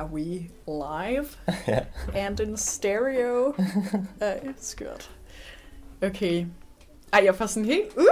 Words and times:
Are 0.00 0.08
we 0.12 0.50
live? 0.66 1.28
And 2.26 2.40
in 2.40 2.56
stereo? 2.56 3.54
Ej, 4.20 4.40
skørt. 4.56 5.10
Okay. 6.02 6.46
Ej, 7.12 7.22
jeg 7.24 7.34
får 7.34 7.46
sådan 7.46 7.64
helt... 7.64 7.88
Uh, 7.96 8.04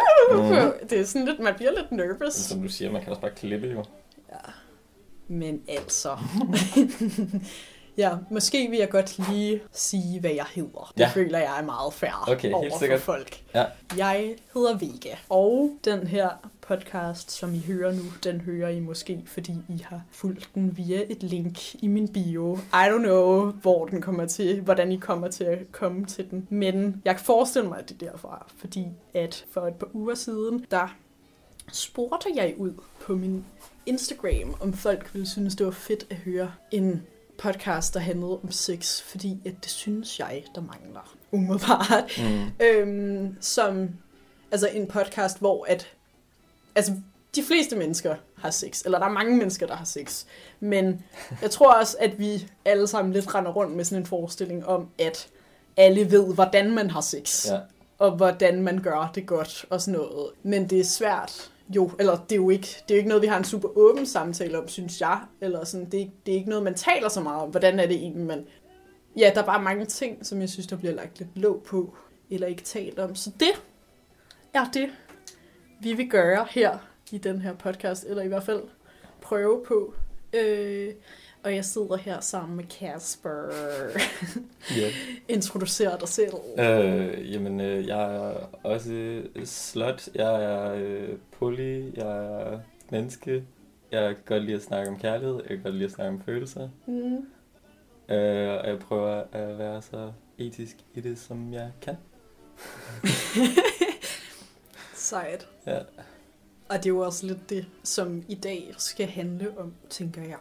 Mhm. 0.44 0.72
Det 0.90 1.00
er 1.00 1.04
sådan 1.04 1.26
lidt... 1.26 1.40
Man 1.40 1.54
bliver 1.54 1.70
lidt 1.70 1.92
nervous. 1.92 2.34
Som 2.34 2.62
du 2.62 2.68
siger, 2.68 2.90
man 2.90 3.00
kan 3.02 3.10
også 3.10 3.20
bare 3.20 3.30
klippe 3.30 3.66
jo. 3.68 3.84
Ja. 4.32 4.50
Men 5.28 5.62
altså... 5.68 6.16
ja, 7.98 8.10
måske 8.30 8.68
vil 8.70 8.78
jeg 8.78 8.90
godt 8.90 9.30
lige 9.30 9.60
sige, 9.72 10.20
hvad 10.20 10.30
jeg 10.30 10.46
hedder. 10.54 10.92
Det 10.96 11.00
Ja. 11.00 11.08
føler 11.14 11.38
jeg 11.38 11.58
er 11.60 11.64
meget 11.64 11.92
fair 11.94 12.24
Okay, 12.28 12.42
helt 12.42 12.54
over 12.54 12.70
for 12.70 12.78
sikkert. 12.78 13.00
folk. 13.00 13.42
Ja. 13.54 13.64
Jeg 13.96 14.34
hedder 14.54 14.78
Vega, 14.78 15.14
og 15.28 15.70
den 15.84 16.06
her 16.06 16.28
podcast, 16.60 17.30
som 17.30 17.54
I 17.54 17.58
hører 17.66 17.92
nu, 17.92 18.02
den 18.24 18.40
hører 18.40 18.68
I 18.68 18.80
måske, 18.80 19.22
fordi 19.26 19.52
I 19.68 19.84
har 19.88 20.00
fulgt 20.10 20.50
den 20.54 20.76
via 20.76 21.02
et 21.08 21.22
link 21.22 21.74
i 21.82 21.86
min 21.86 22.08
bio. 22.08 22.56
I 22.56 22.58
don't 22.72 22.98
know, 22.98 23.50
hvor 23.50 23.86
den 23.86 24.00
kommer 24.02 24.26
til, 24.26 24.60
hvordan 24.60 24.92
I 24.92 24.96
kommer 24.96 25.28
til 25.28 25.44
at 25.44 25.58
komme 25.72 26.04
til 26.06 26.30
den. 26.30 26.46
Men 26.50 27.02
jeg 27.04 27.16
kan 27.16 27.24
forestille 27.24 27.68
mig, 27.68 27.78
at 27.78 27.88
det 27.88 28.02
er 28.02 28.10
derfra, 28.10 28.46
fordi 28.56 28.86
at 29.14 29.44
for 29.52 29.66
et 29.66 29.74
par 29.74 29.88
uger 29.94 30.14
siden, 30.14 30.66
der 30.70 30.96
spurgte 31.72 32.28
jeg 32.34 32.54
ud 32.58 32.72
på 33.00 33.14
min 33.16 33.44
Instagram, 33.86 34.54
om 34.60 34.72
folk 34.72 35.10
ville 35.14 35.28
synes, 35.28 35.56
det 35.56 35.66
var 35.66 35.72
fedt 35.72 36.06
at 36.10 36.16
høre 36.16 36.52
en 36.70 37.02
podcast, 37.38 37.94
der 37.94 38.00
handlede 38.00 38.38
om 38.42 38.50
sex, 38.50 39.00
fordi 39.02 39.38
at 39.46 39.54
det 39.62 39.70
synes 39.70 40.18
jeg, 40.18 40.44
der 40.54 40.60
mangler 40.60 41.14
umiddelbart. 41.32 42.10
Mm. 42.18 42.66
Øhm, 42.66 43.36
som, 43.40 43.88
altså 44.52 44.68
en 44.68 44.86
podcast, 44.86 45.38
hvor 45.38 45.64
at, 45.68 45.86
altså 46.74 46.92
de 47.34 47.42
fleste 47.42 47.76
mennesker 47.76 48.14
har 48.38 48.50
sex, 48.50 48.82
eller 48.84 48.98
der 48.98 49.06
er 49.06 49.10
mange 49.10 49.36
mennesker, 49.36 49.66
der 49.66 49.74
har 49.76 49.84
sex, 49.84 50.24
men 50.60 51.04
jeg 51.42 51.50
tror 51.50 51.72
også, 51.72 51.96
at 52.00 52.18
vi 52.18 52.48
alle 52.64 52.86
sammen 52.86 53.12
lidt 53.12 53.34
render 53.34 53.50
rundt 53.52 53.76
med 53.76 53.84
sådan 53.84 54.02
en 54.02 54.06
forestilling 54.06 54.66
om, 54.66 54.88
at 54.98 55.28
alle 55.76 56.10
ved, 56.10 56.34
hvordan 56.34 56.74
man 56.74 56.90
har 56.90 57.00
sex, 57.00 57.46
Ja. 57.50 57.58
og 57.98 58.10
hvordan 58.16 58.62
man 58.62 58.78
gør 58.82 59.10
det 59.14 59.26
godt 59.26 59.64
og 59.70 59.80
sådan 59.82 60.00
noget. 60.00 60.30
Men 60.42 60.70
det 60.70 60.80
er 60.80 60.84
svært, 60.84 61.50
jo, 61.76 61.90
eller 61.98 62.16
det 62.16 62.32
er 62.32 62.36
jo 62.36 62.50
ikke, 62.50 62.66
det 62.66 62.90
er 62.90 62.94
jo 62.94 62.96
ikke 62.96 63.08
noget, 63.08 63.22
vi 63.22 63.26
har 63.26 63.38
en 63.38 63.44
super 63.44 63.78
åben 63.78 64.06
samtale 64.06 64.58
om, 64.58 64.68
synes 64.68 65.00
jeg, 65.00 65.20
eller 65.40 65.64
sådan, 65.64 65.90
det 65.90 66.02
er, 66.02 66.06
det 66.26 66.32
er 66.32 66.36
ikke 66.36 66.48
noget, 66.48 66.64
man 66.64 66.74
taler 66.74 67.08
så 67.08 67.20
meget 67.20 67.42
om, 67.42 67.50
hvordan 67.50 67.80
er 67.80 67.86
det 67.86 67.96
egentlig, 67.96 68.26
man 68.26 68.44
ja, 69.18 69.30
der 69.34 69.42
er 69.42 69.46
bare 69.46 69.62
mange 69.62 69.86
ting, 69.86 70.26
som 70.26 70.40
jeg 70.40 70.48
synes, 70.48 70.66
der 70.66 70.76
bliver 70.76 70.94
lagt 70.94 71.18
lidt 71.18 71.30
låg 71.34 71.62
på, 71.62 71.96
eller 72.30 72.46
ikke 72.46 72.62
talt 72.62 72.98
om. 72.98 73.14
Så 73.14 73.30
det 73.40 73.50
er 74.54 74.70
det, 74.74 74.90
vi 75.80 75.92
vil 75.92 76.10
gøre 76.10 76.46
her 76.50 76.78
i 77.10 77.18
den 77.18 77.40
her 77.40 77.54
podcast, 77.54 78.04
eller 78.04 78.22
i 78.22 78.28
hvert 78.28 78.42
fald 78.42 78.62
prøve 79.20 79.64
på. 79.64 79.94
Øh, 80.32 80.94
og 81.42 81.54
jeg 81.54 81.64
sidder 81.64 81.96
her 81.96 82.20
sammen 82.20 82.56
med 82.56 82.64
Kasper. 82.64 83.52
Ja. 84.76 84.90
Introducer 85.28 85.98
dig 85.98 86.08
selv. 86.08 86.34
Øh, 86.58 87.32
jamen, 87.32 87.60
øh, 87.60 87.86
jeg 87.86 88.14
er 88.14 88.34
også 88.62 89.22
slut. 89.44 90.08
Jeg 90.14 90.44
er 90.44 90.74
øh, 90.74 91.08
poly. 91.38 91.96
Jeg 91.96 92.26
er 92.26 92.58
menneske. 92.90 93.44
Jeg 93.92 94.14
kan 94.14 94.24
godt 94.26 94.44
lide 94.44 94.56
at 94.56 94.62
snakke 94.62 94.90
om 94.90 94.98
kærlighed. 94.98 95.34
Jeg 95.34 95.48
kan 95.48 95.62
godt 95.62 95.74
lide 95.74 95.84
at 95.84 95.90
snakke 95.90 96.12
om 96.12 96.22
følelser. 96.22 96.68
Mm. 96.86 97.16
Øh, 98.14 98.48
og 98.58 98.68
jeg 98.68 98.78
prøver 98.78 99.24
at 99.32 99.58
være 99.58 99.82
så 99.82 100.12
etisk 100.38 100.76
i 100.94 101.00
det, 101.00 101.18
som 101.18 101.52
jeg 101.52 101.70
kan. 101.82 101.96
Sejt. 104.94 105.48
Ja. 105.66 105.78
Og 106.68 106.76
det 106.76 106.86
er 106.86 106.90
jo 106.90 106.98
også 107.00 107.26
lidt 107.26 107.50
det, 107.50 107.66
som 107.82 108.22
i 108.28 108.34
dag 108.34 108.74
skal 108.78 109.06
handle 109.06 109.58
om, 109.58 109.74
tænker 109.90 110.22
jeg. 110.22 110.38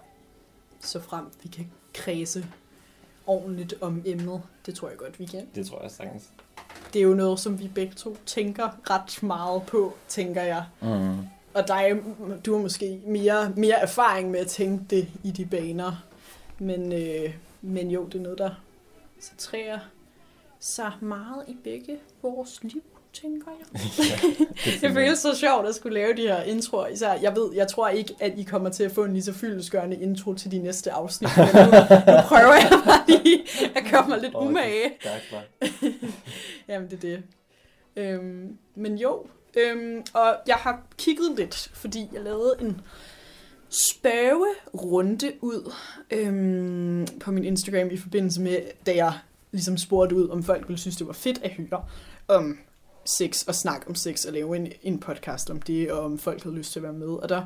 Så 0.80 1.00
frem 1.00 1.26
vi 1.44 1.50
kan 1.50 1.72
kredse 1.94 2.46
ordentligt 3.28 3.74
om 3.82 4.02
emnet. 4.06 4.42
Det 4.66 4.76
tror 4.76 4.90
jeg 4.90 4.98
godt, 4.98 5.20
vi 5.20 5.26
kan. 5.26 5.48
Det 5.56 5.68
tror 5.68 5.82
jeg 5.82 5.92
sagtens. 5.92 6.30
Det 6.94 7.00
er 7.00 7.04
jo 7.04 7.14
noget, 7.14 7.40
som 7.40 7.60
vi 7.60 7.68
begge 7.68 7.94
to 7.94 8.18
tænker 8.26 8.90
ret 8.90 9.24
meget 9.24 9.64
på, 9.64 9.94
tænker 10.08 10.42
jeg. 10.42 10.66
Mm. 10.82 11.18
Og 11.54 11.68
dig, 11.68 11.92
du 12.46 12.56
har 12.56 12.62
måske 12.62 13.02
mere, 13.06 13.54
mere 13.56 13.76
erfaring 13.76 14.32
med 14.32 14.40
at 14.40 14.48
tænke 14.48 14.86
det 14.90 15.08
i 15.24 15.32
de 15.32 15.46
baner. 15.46 16.04
Men, 16.60 16.94
øh, 16.94 17.34
men 17.62 17.92
jo, 17.92 18.06
det 18.06 18.16
er 18.16 18.24
noget, 18.24 18.38
der 18.38 18.52
centrerer 19.22 19.80
sig 20.60 20.92
meget 21.02 21.44
i 21.48 21.58
begge 21.64 22.00
vores 22.22 22.64
liv, 22.64 22.84
tænker 23.22 23.52
jeg. 23.60 23.80
Det 24.82 24.92
føles 24.92 25.20
så 25.20 25.36
sjovt 25.36 25.68
at 25.68 25.76
skulle 25.76 25.94
lave 25.94 26.14
de 26.16 26.22
her 26.22 26.42
introer. 26.42 26.88
Især, 26.88 27.14
jeg 27.14 27.36
ved, 27.36 27.54
jeg 27.56 27.68
tror 27.68 27.90
ikke, 27.90 28.14
at 28.20 28.34
I 28.38 28.44
kommer 28.44 28.70
til 28.70 28.84
at 28.84 28.92
få 28.92 29.04
en 29.04 29.14
lige 29.14 29.24
så 29.24 29.34
fyldesgørende 29.34 29.98
intro 29.98 30.34
til 30.34 30.52
de 30.52 30.58
næste 30.58 30.92
afsnit. 30.92 31.30
Men 31.38 31.46
nu, 31.46 31.62
nu 31.62 32.22
prøver 32.28 32.54
jeg 32.54 32.82
bare 32.86 33.04
lige 33.08 33.44
at 33.76 33.84
komme 33.92 34.10
mig 34.10 34.22
lidt 34.22 34.34
det 34.34 34.38
er 34.38 34.42
umage. 34.42 34.90
hva'? 35.04 35.68
Jamen, 36.70 36.90
det 36.90 36.96
er 36.96 37.02
det. 37.02 37.24
Øhm, 37.96 38.58
men 38.76 38.98
jo, 38.98 39.26
øhm, 39.58 40.04
og 40.14 40.36
jeg 40.48 40.56
har 40.56 40.82
kigget 40.98 41.32
lidt, 41.38 41.72
fordi 41.74 42.10
jeg 42.14 42.22
lavede 42.22 42.56
en 42.62 42.82
spørgerunde 43.70 45.32
ud 45.42 45.74
øhm, 46.12 47.08
på 47.20 47.32
min 47.32 47.44
Instagram 47.44 47.90
i 47.92 47.98
forbindelse 47.98 48.42
med, 48.42 48.58
da 48.86 48.96
jeg 48.96 49.14
ligesom 49.52 49.78
spurgte 49.78 50.16
ud, 50.16 50.30
om 50.30 50.44
folk 50.44 50.68
ville 50.68 50.80
synes, 50.80 50.98
det 50.98 51.08
var 51.08 51.14
fedt 51.14 51.44
at 51.44 51.52
høre 51.52 51.84
om 52.28 52.58
sex 53.08 53.48
og 53.48 53.56
snakke 53.56 53.88
om 53.88 53.96
sex 53.96 54.26
og 54.26 54.34
lave 54.34 54.56
en, 54.56 54.72
en 54.82 55.00
podcast 55.00 55.50
om 55.50 55.62
det, 55.62 55.92
og 55.92 56.06
om 56.06 56.20
folk 56.20 56.44
havde 56.44 56.56
lyst 56.56 56.72
til 56.72 56.80
at 56.80 56.84
være 56.84 56.94
med. 56.94 57.08
Og 57.08 57.30
der 57.30 57.46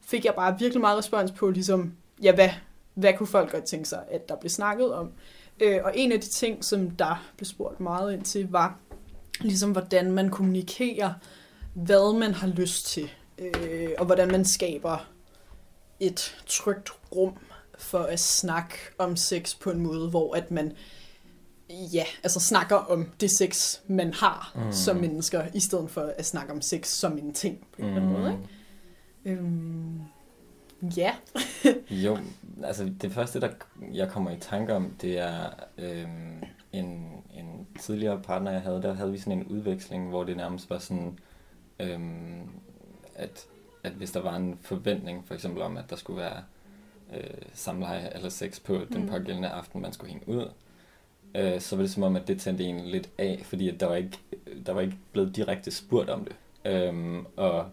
fik 0.00 0.24
jeg 0.24 0.34
bare 0.34 0.58
virkelig 0.58 0.80
meget 0.80 0.98
respons 0.98 1.30
på, 1.30 1.50
ligesom, 1.50 1.92
ja, 2.22 2.34
hvad, 2.34 2.50
hvad 2.94 3.12
kunne 3.16 3.26
folk 3.26 3.52
godt 3.52 3.64
tænke 3.64 3.88
sig, 3.88 4.04
at 4.10 4.28
der 4.28 4.36
blev 4.36 4.50
snakket 4.50 4.94
om. 4.94 5.12
Øh, 5.60 5.80
og 5.84 5.92
en 5.94 6.12
af 6.12 6.20
de 6.20 6.28
ting, 6.28 6.64
som 6.64 6.90
der 6.90 7.30
blev 7.36 7.46
spurgt 7.46 7.80
meget 7.80 8.12
ind 8.12 8.22
til, 8.22 8.50
var 8.50 8.78
ligesom, 9.40 9.72
hvordan 9.72 10.12
man 10.12 10.30
kommunikerer, 10.30 11.12
hvad 11.74 12.18
man 12.18 12.34
har 12.34 12.48
lyst 12.48 12.86
til, 12.86 13.10
øh, 13.38 13.90
og 13.98 14.06
hvordan 14.06 14.28
man 14.28 14.44
skaber 14.44 15.06
et 16.00 16.36
trygt 16.46 16.90
rum 17.16 17.36
for 17.78 17.98
at 17.98 18.20
snakke 18.20 18.74
om 18.98 19.16
sex 19.16 19.58
på 19.58 19.70
en 19.70 19.80
måde, 19.80 20.10
hvor 20.10 20.34
at 20.34 20.50
man 20.50 20.72
ja, 21.70 22.04
altså 22.22 22.40
snakker 22.40 22.76
om 22.76 23.10
det 23.20 23.30
sex, 23.38 23.78
man 23.86 24.14
har 24.14 24.52
mm. 24.54 24.72
Som 24.72 24.96
mennesker, 24.96 25.46
i 25.54 25.60
stedet 25.60 25.90
for 25.90 26.12
at 26.18 26.26
snakke 26.26 26.52
om 26.52 26.60
sex 26.60 26.86
som 26.88 27.18
en 27.18 27.32
ting 27.34 27.66
på 27.72 27.82
en 27.82 27.88
eller 27.88 28.00
anden 28.02 28.12
måde. 28.20 28.30
Ikke? 28.32 29.40
Øhm, 29.40 30.00
ja. 30.96 31.14
Jo, 32.04 32.18
altså 32.64 32.92
det 33.00 33.12
første, 33.12 33.40
der 33.40 33.48
jeg 33.92 34.08
kommer 34.08 34.30
i 34.30 34.36
tanke 34.40 34.74
om, 34.74 34.94
det 35.00 35.18
er 35.18 35.50
øhm, 35.78 36.42
en, 36.72 36.84
en 37.34 37.66
tidligere 37.80 38.22
partner, 38.22 38.50
jeg 38.50 38.60
havde, 38.60 38.82
der 38.82 38.94
havde 38.94 39.12
vi 39.12 39.18
sådan 39.18 39.38
en 39.38 39.44
udveksling, 39.46 40.08
hvor 40.08 40.24
det 40.24 40.36
nærmest 40.36 40.70
var 40.70 40.78
sådan, 40.78 41.18
øhm, 41.80 42.50
at, 43.14 43.46
at 43.84 43.92
hvis 43.92 44.10
der 44.12 44.20
var 44.20 44.36
en 44.36 44.58
forventning, 44.62 45.26
for 45.26 45.34
eksempel 45.34 45.62
om, 45.62 45.76
at 45.76 45.90
der 45.90 45.96
skulle 45.96 46.20
være 46.20 46.42
øh, 47.14 47.42
samleje 47.54 48.10
eller 48.14 48.28
sex 48.28 48.60
på 48.60 48.80
den 48.92 49.02
Mm. 49.02 49.08
pågældende 49.08 49.48
aften, 49.48 49.82
man 49.82 49.92
skulle 49.92 50.12
hænge 50.12 50.28
ud, 50.28 50.50
øh, 51.34 51.60
så 51.60 51.76
var 51.76 51.82
det 51.82 51.90
som 51.90 52.02
om, 52.02 52.16
at 52.16 52.28
det 52.28 52.40
tændte 52.40 52.64
en 52.64 52.80
lidt 52.80 53.10
af, 53.18 53.40
fordi 53.44 53.68
at 53.68 53.80
der, 53.80 53.86
var 53.86 53.94
ikke, 53.94 54.18
der 54.66 54.72
var 54.72 54.80
ikke 54.80 54.96
blevet 55.12 55.36
direkte 55.36 55.70
spurgt 55.70 56.10
om 56.10 56.24
det. 56.24 56.36
Øhm, 56.72 57.26
og 57.36 57.66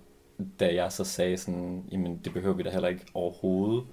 da 0.59 0.75
jeg 0.75 0.91
så 0.91 1.03
sagde 1.03 1.37
sådan, 1.37 1.83
jamen 1.91 2.21
det 2.23 2.33
behøver 2.33 2.55
vi 2.55 2.63
da 2.63 2.69
heller 2.69 2.87
ikke 2.87 3.05
overhovedet, 3.13 3.83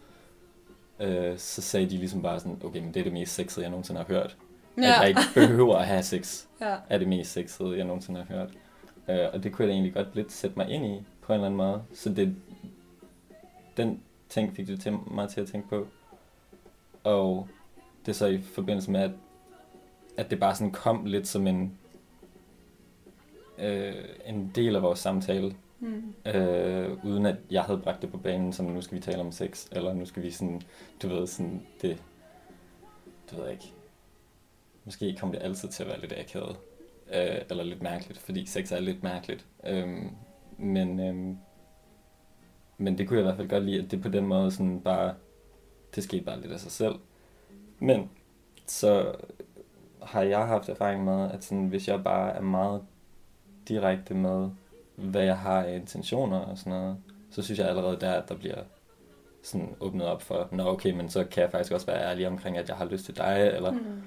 øh, 1.00 1.38
så 1.38 1.62
sagde 1.62 1.90
de 1.90 1.96
ligesom 1.96 2.22
bare 2.22 2.40
sådan, 2.40 2.60
okay, 2.64 2.80
men 2.80 2.94
det 2.94 3.00
er 3.00 3.04
det 3.04 3.12
mest 3.12 3.34
sexede, 3.34 3.64
jeg 3.64 3.70
nogensinde 3.70 4.00
har 4.00 4.06
hørt. 4.14 4.36
Ja. 4.76 4.82
At 4.82 5.00
jeg 5.00 5.08
ikke 5.08 5.20
behøver 5.34 5.76
at 5.76 5.86
have 5.86 6.02
sex, 6.02 6.44
ja. 6.60 6.76
er 6.88 6.98
det 6.98 7.08
mest 7.08 7.32
sexede, 7.32 7.76
jeg 7.76 7.84
nogensinde 7.84 8.24
har 8.24 8.36
hørt. 8.36 8.50
Øh, 9.08 9.28
og 9.32 9.42
det 9.42 9.52
kunne 9.52 9.62
jeg 9.62 9.68
da 9.68 9.72
egentlig 9.72 9.94
godt 9.94 10.14
lidt 10.14 10.32
sætte 10.32 10.56
mig 10.56 10.70
ind 10.70 10.86
i, 10.86 11.02
på 11.20 11.32
en 11.32 11.34
eller 11.34 11.46
anden 11.46 11.56
måde. 11.56 11.82
Så 11.94 12.10
det, 12.10 12.36
den 13.76 14.02
ting 14.28 14.56
fik 14.56 14.66
det 14.66 14.80
til 14.80 14.92
mig 15.10 15.28
til 15.28 15.40
at 15.40 15.46
tænke 15.46 15.68
på. 15.68 15.86
Og 17.04 17.48
det 18.06 18.12
er 18.12 18.16
så 18.16 18.26
i 18.26 18.42
forbindelse 18.42 18.90
med, 18.90 19.00
at, 19.00 19.10
at 20.16 20.30
det 20.30 20.40
bare 20.40 20.54
sådan 20.54 20.72
kom 20.72 21.04
lidt 21.04 21.28
som 21.28 21.46
en, 21.46 21.78
øh, 23.58 23.94
en 24.26 24.52
del 24.54 24.76
af 24.76 24.82
vores 24.82 24.98
samtale, 24.98 25.54
Mm. 25.82 26.14
øh, 26.26 27.04
uden 27.04 27.26
at 27.26 27.36
jeg 27.50 27.62
havde 27.62 27.78
bragt 27.78 28.02
det 28.02 28.10
på 28.10 28.16
banen, 28.18 28.52
som 28.52 28.66
nu 28.66 28.80
skal 28.80 28.96
vi 28.96 29.02
tale 29.02 29.20
om 29.20 29.32
sex, 29.32 29.68
eller 29.72 29.94
nu 29.94 30.06
skal 30.06 30.22
vi 30.22 30.30
sådan, 30.30 30.62
du 31.02 31.08
ved, 31.08 31.26
sådan 31.26 31.66
det, 31.82 32.02
det 33.30 33.38
ved 33.38 33.44
jeg 33.44 33.52
ikke. 33.52 33.72
Måske 34.84 35.16
kommer 35.20 35.34
det 35.34 35.44
altid 35.44 35.68
til 35.68 35.82
at 35.82 35.88
være 35.88 36.00
lidt 36.00 36.12
akavet, 36.12 36.56
øh, 37.14 37.42
eller 37.50 37.64
lidt 37.64 37.82
mærkeligt, 37.82 38.20
fordi 38.20 38.46
sex 38.46 38.72
er 38.72 38.80
lidt 38.80 39.02
mærkeligt. 39.02 39.46
Øhm, 39.66 40.10
men, 40.58 41.00
øhm, 41.00 41.38
men 42.78 42.98
det 42.98 43.08
kunne 43.08 43.16
jeg 43.18 43.22
i 43.22 43.26
hvert 43.26 43.36
fald 43.36 43.48
godt 43.48 43.64
lide, 43.64 43.82
at 43.84 43.90
det 43.90 44.02
på 44.02 44.08
den 44.08 44.26
måde 44.26 44.50
sådan 44.50 44.80
bare, 44.80 45.14
det 45.94 46.04
skete 46.04 46.24
bare 46.24 46.40
lidt 46.40 46.52
af 46.52 46.60
sig 46.60 46.72
selv. 46.72 46.94
Men 47.78 48.10
så 48.66 49.14
har 50.02 50.22
jeg 50.22 50.46
haft 50.46 50.68
erfaring 50.68 51.04
med, 51.04 51.30
at 51.30 51.44
sådan, 51.44 51.66
hvis 51.66 51.88
jeg 51.88 52.04
bare 52.04 52.32
er 52.36 52.40
meget 52.40 52.82
direkte 53.68 54.14
med, 54.14 54.48
hvad 54.96 55.22
jeg 55.24 55.38
har 55.38 55.62
af 55.62 55.76
intentioner 55.76 56.38
og 56.38 56.58
sådan 56.58 56.72
noget, 56.72 56.96
så 57.30 57.42
synes 57.42 57.58
jeg 57.60 57.68
allerede 57.68 57.96
der, 58.00 58.12
at 58.12 58.28
der 58.28 58.34
bliver 58.34 58.58
sådan 59.42 59.68
åbnet 59.80 60.06
op 60.06 60.22
for, 60.22 60.48
nå 60.52 60.68
okay, 60.68 60.90
men 60.92 61.08
så 61.10 61.24
kan 61.24 61.42
jeg 61.42 61.50
faktisk 61.50 61.72
også 61.72 61.86
være 61.86 62.10
ærlig 62.10 62.26
omkring, 62.28 62.56
at 62.58 62.68
jeg 62.68 62.76
har 62.76 62.84
lyst 62.84 63.04
til 63.04 63.16
dig, 63.16 63.50
eller 63.54 63.70
Mm. 63.70 64.02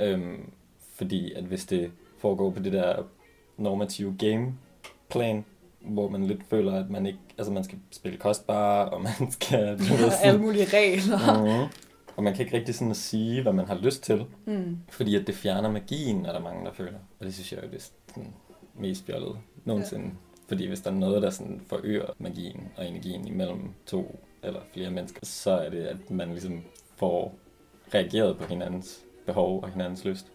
øhm, 0.00 0.50
fordi 0.94 1.32
at 1.32 1.44
hvis 1.44 1.64
det 1.66 1.90
foregår 2.18 2.50
på 2.50 2.58
det 2.62 2.72
der 2.72 3.02
normative 3.56 4.16
gameplan, 4.18 5.44
hvor 5.80 6.08
man 6.08 6.24
lidt 6.26 6.40
føler, 6.50 6.72
at 6.80 6.90
man 6.90 7.06
ikke, 7.06 7.18
altså 7.38 7.52
man 7.52 7.64
skal 7.64 7.78
spille 7.90 8.18
kostbar, 8.18 8.84
og 8.84 9.02
man 9.02 9.30
skal, 9.30 9.78
du 9.78 9.82
ved, 9.84 9.90
Alle 10.04 10.12
sådan, 10.22 10.40
mulige 10.40 10.64
regler. 10.64 11.42
Mhm. 11.42 11.72
Og 12.16 12.22
man 12.22 12.34
kan 12.34 12.44
ikke 12.44 12.56
rigtig 12.56 12.74
sådan 12.74 12.94
sige, 12.94 13.42
hvad 13.42 13.52
man 13.52 13.66
har 13.66 13.74
lyst 13.82 14.02
til, 14.02 14.24
Mm. 14.46 14.78
fordi 14.88 15.16
at 15.16 15.26
det 15.26 15.34
fjerner 15.34 15.70
magien, 15.70 16.26
er 16.26 16.32
der 16.32 16.40
mange, 16.40 16.64
der 16.64 16.72
føler. 16.72 16.98
Og 17.20 17.26
det 17.26 17.34
synes 17.34 17.52
jeg 17.52 17.62
jo, 17.62 17.68
det 17.68 17.76
er 17.76 17.88
sådan 18.08 18.34
mest 18.74 19.06
fjollet 19.06 19.38
nogensinde. 19.64 20.04
Ja. 20.04 20.10
Fordi 20.48 20.66
hvis 20.66 20.80
der 20.80 20.90
er 20.90 20.94
noget, 20.94 21.22
der 21.22 21.30
sådan 21.30 21.60
forøger 21.66 22.06
magien 22.18 22.68
og 22.76 22.88
energien 22.88 23.26
imellem 23.26 23.70
to 23.86 24.20
eller 24.42 24.60
flere 24.72 24.90
mennesker, 24.90 25.20
så 25.22 25.50
er 25.50 25.70
det, 25.70 25.82
at 25.86 26.10
man 26.10 26.28
ligesom 26.28 26.62
får 26.96 27.34
reageret 27.94 28.38
på 28.38 28.44
hinandens 28.44 29.04
behov 29.26 29.62
og 29.62 29.70
hinandens 29.70 30.04
lyst. 30.04 30.32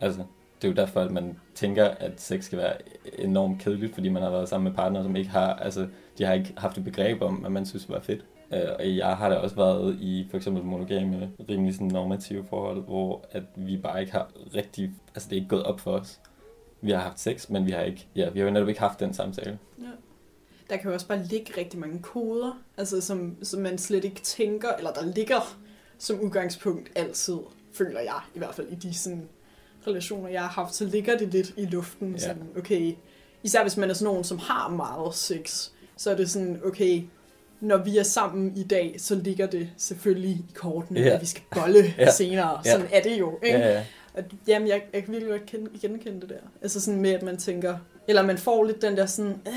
Altså, 0.00 0.24
det 0.62 0.68
er 0.68 0.72
jo 0.72 0.74
derfor, 0.74 1.00
at 1.00 1.10
man 1.10 1.38
tænker, 1.54 1.84
at 1.84 2.20
sex 2.20 2.44
skal 2.44 2.58
være 2.58 2.76
enormt 3.18 3.60
kedeligt, 3.62 3.94
fordi 3.94 4.08
man 4.08 4.22
har 4.22 4.30
været 4.30 4.48
sammen 4.48 4.64
med 4.70 4.76
partnere, 4.76 5.02
som 5.02 5.16
ikke 5.16 5.30
har, 5.30 5.54
altså, 5.54 5.88
de 6.18 6.24
har 6.24 6.34
ikke 6.34 6.54
haft 6.56 6.78
et 6.78 6.84
begreb 6.84 7.22
om, 7.22 7.34
hvad 7.34 7.50
man 7.50 7.66
synes 7.66 7.88
var 7.88 8.00
fedt. 8.00 8.24
Øh, 8.52 8.60
Og 8.78 8.96
jeg 8.96 9.16
har 9.16 9.28
da 9.28 9.34
også 9.34 9.56
været 9.56 9.98
i 10.00 10.26
for 10.30 10.36
eksempel 10.36 10.62
monogame, 10.62 11.30
rimelig 11.48 11.74
sådan 11.74 11.86
normative 11.86 12.44
forhold, 12.50 12.82
hvor 12.84 13.24
at 13.30 13.42
vi 13.56 13.76
bare 13.76 14.00
ikke 14.00 14.12
har 14.12 14.30
rigtig, 14.54 14.90
altså 15.14 15.28
det 15.28 15.36
er 15.36 15.40
ikke 15.40 15.48
gået 15.48 15.62
op 15.62 15.80
for 15.80 15.90
os. 15.90 16.20
Vi 16.80 16.90
har 16.90 16.98
haft 16.98 17.20
sex, 17.20 17.48
men 17.48 17.66
vi 17.66 17.70
har 17.70 17.82
ikke, 17.82 18.06
ja, 18.16 18.30
vi 18.30 18.38
har 18.38 18.46
jo 18.46 18.52
netop 18.52 18.68
ikke 18.68 18.80
haft 18.80 19.00
den 19.00 19.14
samtale. 19.14 19.58
Der 20.70 20.76
kan 20.76 20.88
jo 20.88 20.94
også 20.94 21.06
bare 21.08 21.24
ligge 21.24 21.52
rigtig 21.58 21.80
mange 21.80 21.98
koder, 22.02 22.58
altså 22.76 23.00
som, 23.00 23.36
som 23.42 23.60
man 23.60 23.78
slet 23.78 24.04
ikke 24.04 24.20
tænker, 24.20 24.68
eller 24.78 24.92
der 24.92 25.06
ligger 25.06 25.56
som 25.98 26.20
udgangspunkt 26.20 26.90
altid, 26.94 27.38
føler 27.72 28.00
jeg, 28.00 28.20
i 28.34 28.38
hvert 28.38 28.54
fald 28.54 28.68
i 28.68 28.74
de 28.74 28.94
sådan, 28.94 29.28
relationer, 29.86 30.28
jeg 30.28 30.40
har 30.40 30.48
haft, 30.48 30.74
så 30.74 30.84
ligger 30.84 31.18
det 31.18 31.28
lidt 31.28 31.54
i 31.56 31.66
luften. 31.66 32.12
Ja. 32.12 32.18
Sådan, 32.18 32.48
okay, 32.58 32.94
især 33.42 33.62
hvis 33.62 33.76
man 33.76 33.90
er 33.90 33.94
sådan 33.94 34.04
nogen, 34.04 34.24
som 34.24 34.38
har 34.38 34.68
meget 34.68 35.14
sex, 35.14 35.70
så 35.96 36.10
er 36.10 36.16
det 36.16 36.30
sådan, 36.30 36.60
okay, 36.64 37.02
når 37.64 37.76
vi 37.76 37.98
er 37.98 38.02
sammen 38.02 38.56
i 38.56 38.62
dag, 38.62 38.94
så 38.98 39.14
ligger 39.14 39.46
det 39.46 39.68
selvfølgelig 39.76 40.30
i 40.30 40.44
kortene, 40.54 41.00
Ja. 41.00 41.08
at 41.14 41.20
vi 41.20 41.26
skal 41.26 41.42
bolle 41.54 41.84
Ja. 41.98 42.10
senere. 42.10 42.60
Sådan 42.64 42.86
er 42.92 43.02
det 43.02 43.18
jo, 43.18 43.38
ikke? 43.42 43.58
Ja, 43.58 43.72
ja. 43.72 43.84
At, 44.14 44.24
jamen, 44.48 44.68
jeg, 44.68 44.82
jeg 44.92 45.04
kan 45.04 45.12
virkelig 45.12 45.30
godt 45.32 45.46
kende, 45.46 45.70
genkende 45.80 46.20
det 46.20 46.28
der. 46.28 46.34
Altså 46.62 46.80
sådan 46.80 47.00
med, 47.00 47.10
at 47.10 47.22
man 47.22 47.36
tænker, 47.36 47.76
eller 48.08 48.22
man 48.22 48.38
får 48.38 48.64
lidt 48.64 48.82
den 48.82 48.96
der 48.96 49.06
sådan, 49.06 49.32
øh, 49.48 49.52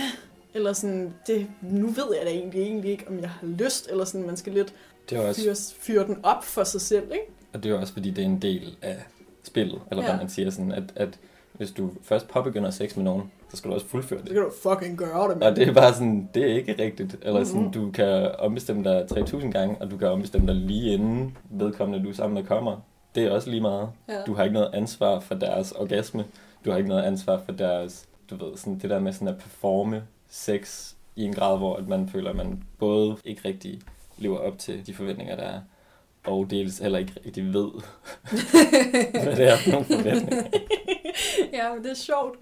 eller 0.54 0.74
sådan, 0.74 1.14
det, 1.28 1.48
nu 1.62 1.88
ved 1.88 2.06
jeg 2.18 2.26
da 2.26 2.32
egentlig, 2.32 2.62
egentlig 2.62 2.92
ikke, 2.92 3.06
om 3.08 3.20
jeg 3.20 3.30
har 3.30 3.48
lyst, 3.48 3.88
eller 3.92 4.06
sådan, 4.06 4.28
man 4.28 4.38
skal 4.38 4.54
lidt 4.54 4.74
Det 5.10 5.18
er 5.18 5.22
også 5.28 5.42
fyre, 5.42 5.56
fyre 5.80 6.06
den 6.08 6.18
op 6.24 6.44
for 6.46 6.64
sig 6.64 6.82
selv, 6.82 7.04
ikke? 7.12 7.26
Og 7.54 7.64
det 7.64 7.72
er 7.72 7.76
også 7.80 7.94
fordi, 7.94 8.10
det 8.12 8.22
er 8.22 8.26
en 8.26 8.42
del 8.42 8.78
af 8.82 8.98
spillet, 9.44 9.82
eller. 9.92 10.04
Ja. 10.04 10.10
hvad 10.10 10.20
man 10.20 10.30
siger, 10.30 10.50
sådan 10.50 10.72
at, 10.72 10.84
at 10.96 11.10
hvis 11.54 11.72
du 11.72 11.92
først 12.04 12.28
påbegynder 12.28 12.72
sex 12.72 12.96
med 12.96 13.04
nogen, 13.04 13.32
så 13.50 13.58
skal 13.58 13.70
du 13.70 13.76
også 13.76 13.88
fuldføre 13.88 14.20
Så 14.20 14.26
det. 14.26 14.34
kan 14.34 14.42
du 14.44 14.52
fucking 14.64 14.98
gøre 14.98 15.24
det, 15.24 15.32
Og 15.34 15.38
mand. 15.40 15.56
det 15.56 15.68
er 15.68 15.74
bare 15.74 15.94
sådan, 15.94 16.30
det 16.34 16.52
er 16.52 16.56
ikke 16.56 16.76
rigtigt. 16.84 17.16
Eller 17.22 17.44
sådan, 17.44 17.62
Mhm. 17.62 17.72
du 17.72 17.92
kan 17.92 18.32
ombestemme 18.40 18.84
dig 18.84 19.08
3000 19.10 19.54
gange, 19.54 19.76
og 19.82 19.92
du 19.92 19.98
kan 19.98 20.08
ombestemme 20.08 20.48
dig 20.48 20.56
lige 20.56 20.94
inden 20.94 21.38
vedkommende, 21.50 22.04
du 22.06 22.10
er 22.10 22.14
sammen 22.14 22.34
med, 22.34 22.44
kommer. 22.44 22.78
Det 23.16 23.24
er 23.26 23.32
også 23.32 23.50
lige 23.50 23.62
meget. 23.62 23.90
Ja. 24.10 24.22
Du 24.28 24.34
har 24.34 24.44
ikke 24.44 24.54
noget 24.54 24.70
ansvar 24.74 25.20
for 25.20 25.36
deres 25.36 25.72
orgasme. 25.72 26.26
Du 26.66 26.72
har 26.72 26.78
ikke 26.78 26.90
noget 26.90 27.04
ansvar 27.04 27.42
for 27.46 27.52
deres, 27.52 28.06
du 28.30 28.36
ved, 28.46 28.58
sådan 28.58 28.80
det 28.80 28.90
der 28.90 29.00
med 29.00 29.14
sådan 29.14 29.28
at 29.28 29.38
performe 29.38 30.04
sex 30.30 30.94
i 31.16 31.24
en 31.24 31.34
grad, 31.34 31.58
hvor 31.58 31.76
at 31.76 31.88
man 31.88 32.10
føler, 32.10 32.30
at 32.30 32.36
man 32.36 32.64
både 32.80 33.16
ikke 33.26 33.42
rigtig 33.48 33.80
lever 34.18 34.38
op 34.38 34.58
til 34.60 34.88
de 34.88 34.94
forventninger, 34.94 35.36
der 35.36 35.44
er, 35.44 35.60
og 36.26 36.48
dels 36.50 36.80
heller 36.80 37.00
ikke 37.00 37.14
rigtig 37.26 37.54
ved, 37.54 37.70
hvad 39.24 39.36
det 39.36 39.48
er 39.52 39.58
for 39.58 39.72
nogle 39.72 39.86
forventninger. 39.86 40.44
ja, 41.54 41.74
men 41.74 41.84
det 41.84 41.92
er 41.92 41.96
sjovt. 41.96 42.36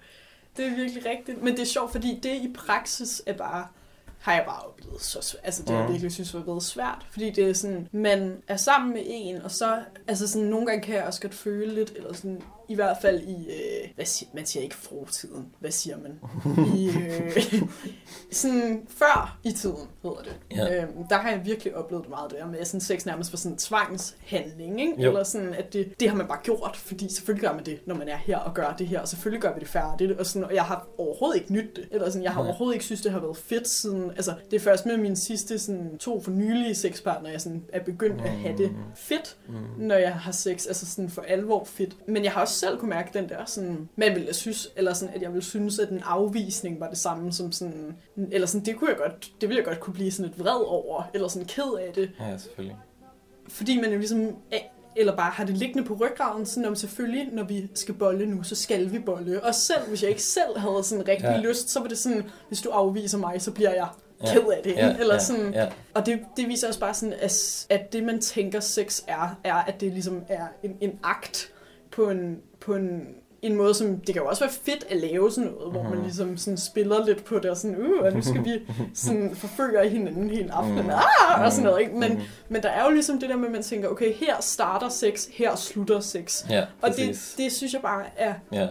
Det 0.56 0.66
er 0.66 0.74
virkelig 0.76 1.06
rigtigt. 1.06 1.42
Men 1.42 1.52
det 1.52 1.62
er 1.62 1.66
sjovt, 1.66 1.92
fordi 1.92 2.20
det 2.22 2.34
i 2.34 2.52
praksis 2.54 3.22
er 3.26 3.32
bare 3.32 3.66
har 4.18 4.32
jeg 4.32 4.44
bare 4.46 4.60
oplevet 4.60 5.02
så 5.02 5.20
svært. 5.22 5.44
Altså 5.44 5.62
det, 5.62 5.70
har 5.70 5.80
jeg 5.80 5.88
virkelig 5.88 6.12
synes 6.12 6.34
var 6.34 6.40
været 6.40 6.62
svært. 6.62 7.06
Fordi 7.10 7.30
det 7.30 7.50
er 7.50 7.52
sådan, 7.52 7.88
man 7.92 8.42
er 8.48 8.56
sammen 8.56 8.92
med 8.92 9.02
en, 9.06 9.42
og 9.42 9.50
så, 9.50 9.78
altså 10.08 10.28
sådan, 10.28 10.48
nogle 10.48 10.66
gange 10.66 10.82
kan 10.82 10.94
jeg 10.94 11.04
også 11.04 11.20
godt 11.20 11.34
føle 11.34 11.74
lidt, 11.74 11.92
eller 11.96 12.12
sådan, 12.12 12.42
i 12.68 12.74
hvert 12.74 12.96
fald 13.02 13.20
i, 13.22 13.46
øh, 13.48 13.88
hvad 13.94 14.04
siger, 14.04 14.28
man 14.34 14.46
siger 14.46 14.62
ikke 14.62 14.74
frotiden, 14.76 15.46
hvad 15.60 15.70
siger 15.70 15.96
man? 15.98 16.20
I, 16.76 16.88
øh, 16.88 17.42
sådan 18.30 18.86
før 18.88 19.38
i 19.44 19.52
tiden, 19.52 19.76
hedder 20.02 20.16
det. 20.22 20.36
Ja. 20.56 20.82
Øhm, 20.82 20.92
der 21.10 21.16
har 21.16 21.30
jeg 21.30 21.40
virkelig 21.44 21.76
oplevet 21.76 22.08
meget, 22.08 22.30
det 22.30 22.38
der 22.38 22.46
med 22.46 22.58
at 22.58 22.66
sådan 22.66 22.80
sex 22.80 23.06
nærmest 23.06 23.32
var 23.32 23.36
sådan 23.36 23.52
en 23.52 23.58
tvangshandling, 23.58 24.80
ikke? 24.80 25.02
Jo. 25.02 25.08
Eller 25.08 25.22
sådan, 25.24 25.54
at 25.54 25.72
det, 25.72 26.00
det 26.00 26.08
har 26.08 26.16
man 26.16 26.26
bare 26.26 26.38
gjort, 26.42 26.76
fordi 26.76 27.12
selvfølgelig 27.14 27.48
gør 27.48 27.54
man 27.54 27.64
det, 27.66 27.80
når 27.86 27.94
man 27.94 28.08
er 28.08 28.16
her 28.16 28.38
og 28.38 28.54
gør 28.54 28.74
det 28.78 28.86
her, 28.88 29.00
og 29.00 29.08
selvfølgelig 29.08 29.42
gør 29.42 29.54
vi 29.54 29.60
det 29.60 29.68
færdigt, 29.68 30.12
og, 30.12 30.26
sådan, 30.26 30.44
og 30.44 30.54
jeg 30.54 30.64
har 30.64 30.88
overhovedet 30.98 31.40
ikke 31.40 31.52
nyt 31.52 31.76
det, 31.76 31.88
eller 31.90 32.10
sådan, 32.10 32.22
jeg 32.22 32.32
har 32.32 32.40
Nej. 32.40 32.48
overhovedet 32.48 32.74
ikke 32.74 32.84
synes, 32.84 33.00
det 33.02 33.12
har 33.12 33.20
været 33.20 33.36
fedt 33.36 33.68
siden, 33.68 34.10
altså 34.10 34.34
det 34.50 34.56
er 34.56 34.60
først 34.60 34.86
med 34.86 34.96
mine 34.96 35.16
sidste 35.16 35.58
sådan, 35.58 35.98
to 35.98 36.20
for 36.22 36.30
nylige 36.30 36.74
sexpartnere, 36.74 37.32
jeg 37.32 37.40
sådan, 37.40 37.64
er 37.72 37.80
begyndt 37.84 38.20
at 38.20 38.30
have 38.30 38.58
det 38.58 38.70
Mm. 38.70 38.76
fedt, 38.96 39.36
Mm. 39.48 39.54
når 39.78 39.94
jeg 39.96 40.14
har 40.14 40.32
sex, 40.32 40.66
altså 40.66 40.86
sådan 40.86 41.10
for 41.10 41.22
alvor 41.22 41.64
fedt. 41.64 41.96
Men 42.08 42.24
jeg 42.24 42.32
har 42.32 42.40
også 42.40 42.54
selv 42.56 42.78
kunne 42.78 42.88
mærke 42.90 43.10
den 43.18 43.28
der 43.28 43.44
sådan, 43.44 43.88
man 43.96 44.14
ville 44.14 44.34
synes, 44.34 44.68
eller 44.76 44.92
sådan, 44.94 45.14
at 45.14 45.22
jeg 45.22 45.30
ville 45.32 45.44
synes, 45.44 45.78
at 45.78 45.88
en 45.90 46.02
afvisning 46.04 46.80
var 46.80 46.88
det 46.88 46.98
samme 46.98 47.32
som 47.32 47.52
sådan, 47.52 47.96
eller 48.32 48.46
sådan, 48.46 48.64
det 48.66 48.76
kunne 48.76 48.90
jeg 48.90 48.98
godt, 48.98 49.30
det 49.40 49.48
ville 49.48 49.58
jeg 49.58 49.64
godt 49.66 49.80
kunne 49.80 49.94
blive 49.94 50.10
sådan 50.12 50.26
lidt 50.26 50.38
vred 50.38 50.64
over, 50.66 51.10
eller 51.14 51.28
sådan 51.28 51.48
ked 51.48 51.74
af 51.86 51.92
det, 51.94 52.10
Ja, 52.20 52.38
selvfølgelig. 52.38 52.76
fordi 53.48 53.80
man 53.80 53.92
jo 53.92 53.98
ligesom, 53.98 54.20
er- 54.52 54.58
eller 54.98 55.16
bare 55.16 55.30
har 55.30 55.44
det 55.44 55.56
liggende 55.58 55.84
på 55.88 55.94
ryggraden, 55.94 56.46
sådan 56.46 56.64
om 56.68 56.74
selvfølgelig, 56.74 57.28
når 57.32 57.44
vi 57.44 57.70
skal 57.74 57.94
bolle 57.94 58.26
nu, 58.26 58.42
så 58.42 58.54
skal 58.54 58.92
vi 58.92 58.98
bolle. 58.98 59.44
Og 59.44 59.54
selv 59.54 59.88
hvis 59.88 60.02
jeg 60.02 60.10
ikke 60.10 60.22
selv 60.22 60.58
havde 60.58 60.82
sådan 60.84 61.08
rigtig 61.08 61.24
Ja. 61.28 61.40
lyst, 61.40 61.70
så 61.70 61.80
var 61.80 61.88
det 61.88 61.98
sådan, 61.98 62.24
hvis 62.48 62.60
du 62.60 62.70
afviser 62.70 63.18
mig, 63.18 63.42
så 63.42 63.50
bliver 63.52 63.70
jeg 63.74 63.88
Ja. 64.24 64.32
ked 64.32 64.42
af 64.56 64.60
det. 64.64 64.72
Ja, 64.72 64.96
eller 65.00 65.14
ja, 65.14 65.20
sådan, 65.20 65.54
ja. 65.54 65.68
og 65.94 66.06
det, 66.06 66.20
det 66.36 66.48
viser 66.48 66.68
også 66.68 66.80
bare 66.80 66.94
sådan, 66.94 67.14
at, 67.20 67.66
at 67.70 67.92
det 67.92 68.04
man 68.04 68.20
tænker 68.20 68.60
sex 68.60 69.02
er, 69.06 69.38
er 69.44 69.54
at 69.54 69.80
det 69.80 69.92
ligesom 69.92 70.22
er 70.28 70.46
en, 70.62 70.76
en 70.80 70.98
akt 71.02 71.52
på 71.96 72.10
en, 72.10 72.36
på 72.60 72.74
en, 72.74 73.00
en 73.42 73.56
måde, 73.56 73.74
som 73.74 73.96
det 74.00 74.06
kan 74.14 74.22
jo 74.22 74.28
også 74.28 74.44
være 74.44 74.52
fedt 74.52 74.84
at 74.90 74.96
lave 74.96 75.30
sådan 75.32 75.50
noget, 75.50 75.72
hvor 75.72 75.82
man 75.82 75.92
Mhm. 75.92 76.02
ligesom 76.02 76.36
sådan 76.36 76.56
spiller 76.58 77.06
lidt 77.06 77.24
på 77.24 77.38
det, 77.38 77.50
og 77.50 77.56
sådan, 77.56 77.76
uh, 77.76 78.04
og 78.06 78.12
nu 78.12 78.22
skal 78.22 78.44
vi 78.44 78.50
sådan 78.94 79.34
forføre 79.34 79.88
hinanden 79.88 80.30
hele 80.30 80.52
aftenen, 80.52 80.82
Mhm. 80.82 80.90
ah, 81.30 81.44
og 81.44 81.52
sådan 81.52 81.64
noget, 81.64 81.80
ikke? 81.80 81.92
Men, 81.96 82.12
Mhm. 82.12 82.20
men 82.48 82.62
der 82.62 82.68
er 82.68 82.84
jo 82.84 82.90
ligesom 82.90 83.20
det 83.20 83.28
der 83.28 83.36
med, 83.36 83.46
at 83.46 83.52
man 83.52 83.62
tænker, 83.62 83.88
okay, 83.88 84.12
her 84.14 84.40
starter 84.40 84.88
sex, 84.88 85.26
her 85.32 85.56
slutter 85.56 86.00
sex. 86.00 86.44
Ja, 86.50 86.64
Og 86.82 86.90
det, 86.96 87.34
det 87.38 87.52
synes 87.52 87.72
jeg 87.72 87.82
bare 87.82 88.04
er, 88.16 88.34
Ja, 88.52 88.68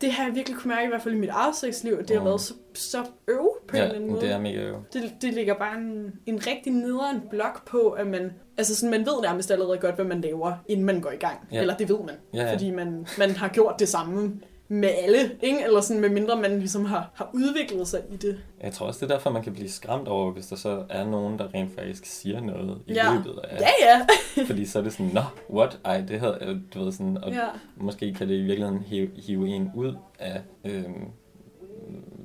det 0.00 0.12
har 0.12 0.24
jeg 0.26 0.34
virkelig 0.34 0.58
kunne 0.58 0.68
mærke, 0.68 0.84
i 0.84 0.88
hvert 0.88 1.02
fald 1.02 1.14
i 1.14 1.18
mit 1.18 1.30
sexliv, 1.54 1.92
at 1.92 2.08
det 2.08 2.10
har 2.16 2.20
Mhm. 2.22 2.26
været 2.28 2.40
så, 2.40 2.54
så 2.74 3.04
øv 3.28 3.48
på 3.68 3.72
en 3.72 3.76
ja 3.76 3.82
eller 3.82 3.94
anden 3.94 4.10
måde. 4.10 4.20
det 4.20 4.30
er 4.32 4.38
mega 4.40 4.58
øv. 4.62 4.76
Det, 4.92 5.02
det 5.22 5.34
ligger 5.34 5.54
bare 5.54 5.78
en, 5.78 6.12
en 6.26 6.46
rigtig 6.46 6.72
nederen 6.72 7.20
blok 7.30 7.66
på, 7.68 7.90
at 7.90 8.06
man, 8.06 8.32
altså 8.58 8.76
sådan, 8.76 8.90
man 8.90 9.00
ved 9.00 9.22
nærmest 9.22 9.50
allerede 9.50 9.78
godt, 9.78 9.94
hvad 9.94 10.04
man 10.04 10.20
laver, 10.20 10.52
inden 10.68 10.86
man 10.86 11.00
går 11.00 11.10
i 11.10 11.16
gang. 11.16 11.48
Ja. 11.52 11.60
Eller 11.60 11.76
det 11.76 11.88
ved 11.88 11.98
man, 11.98 12.14
Ja, 12.34 12.42
ja. 12.42 12.52
fordi 12.52 12.70
man, 12.70 13.06
man 13.18 13.30
har 13.30 13.48
gjort 13.48 13.74
det 13.78 13.88
samme 13.88 14.40
med 14.68 14.88
alle, 15.02 15.18
ikke? 15.42 15.64
Eller 15.64 15.80
sådan, 15.80 16.00
med 16.00 16.08
mindre 16.10 16.36
man 16.40 16.58
ligesom 16.58 16.84
har, 16.84 17.10
har 17.14 17.30
udviklet 17.34 17.88
sig 17.88 18.00
i 18.12 18.16
det. 18.16 18.38
Jeg 18.62 18.72
tror 18.72 18.86
også, 18.86 19.06
det 19.06 19.10
er 19.12 19.14
derfor, 19.14 19.30
man 19.30 19.42
kan 19.42 19.52
blive 19.52 19.70
skræmt 19.70 20.08
over, 20.08 20.32
hvis 20.32 20.46
der 20.46 20.56
så 20.56 20.84
er 20.90 21.04
nogen, 21.04 21.38
der 21.38 21.54
rent 21.54 21.74
faktisk 21.74 22.04
siger 22.06 22.40
noget 22.40 22.82
i 22.86 22.92
Ja. 22.92 23.14
løbet 23.14 23.40
af... 23.44 23.60
Ja, 23.60 23.68
ja. 23.86 24.06
Fordi 24.46 24.66
så 24.66 24.78
er 24.78 24.82
det 24.82 24.92
sådan, 24.92 25.10
nå, 25.14 25.20
what? 25.50 25.78
Ej, 25.84 26.00
det 26.00 26.20
havde 26.20 26.62
du 26.74 26.84
ved 26.84 26.92
sådan... 26.92 27.18
Og 27.18 27.32
ja. 27.32 27.46
måske 27.76 28.14
kan 28.14 28.28
det 28.28 28.34
i 28.34 28.42
virkeligheden 28.42 28.82
hive, 28.82 29.10
hive 29.16 29.48
en 29.48 29.70
ud 29.74 29.94
af, 30.18 30.40
øhm, 30.64 31.04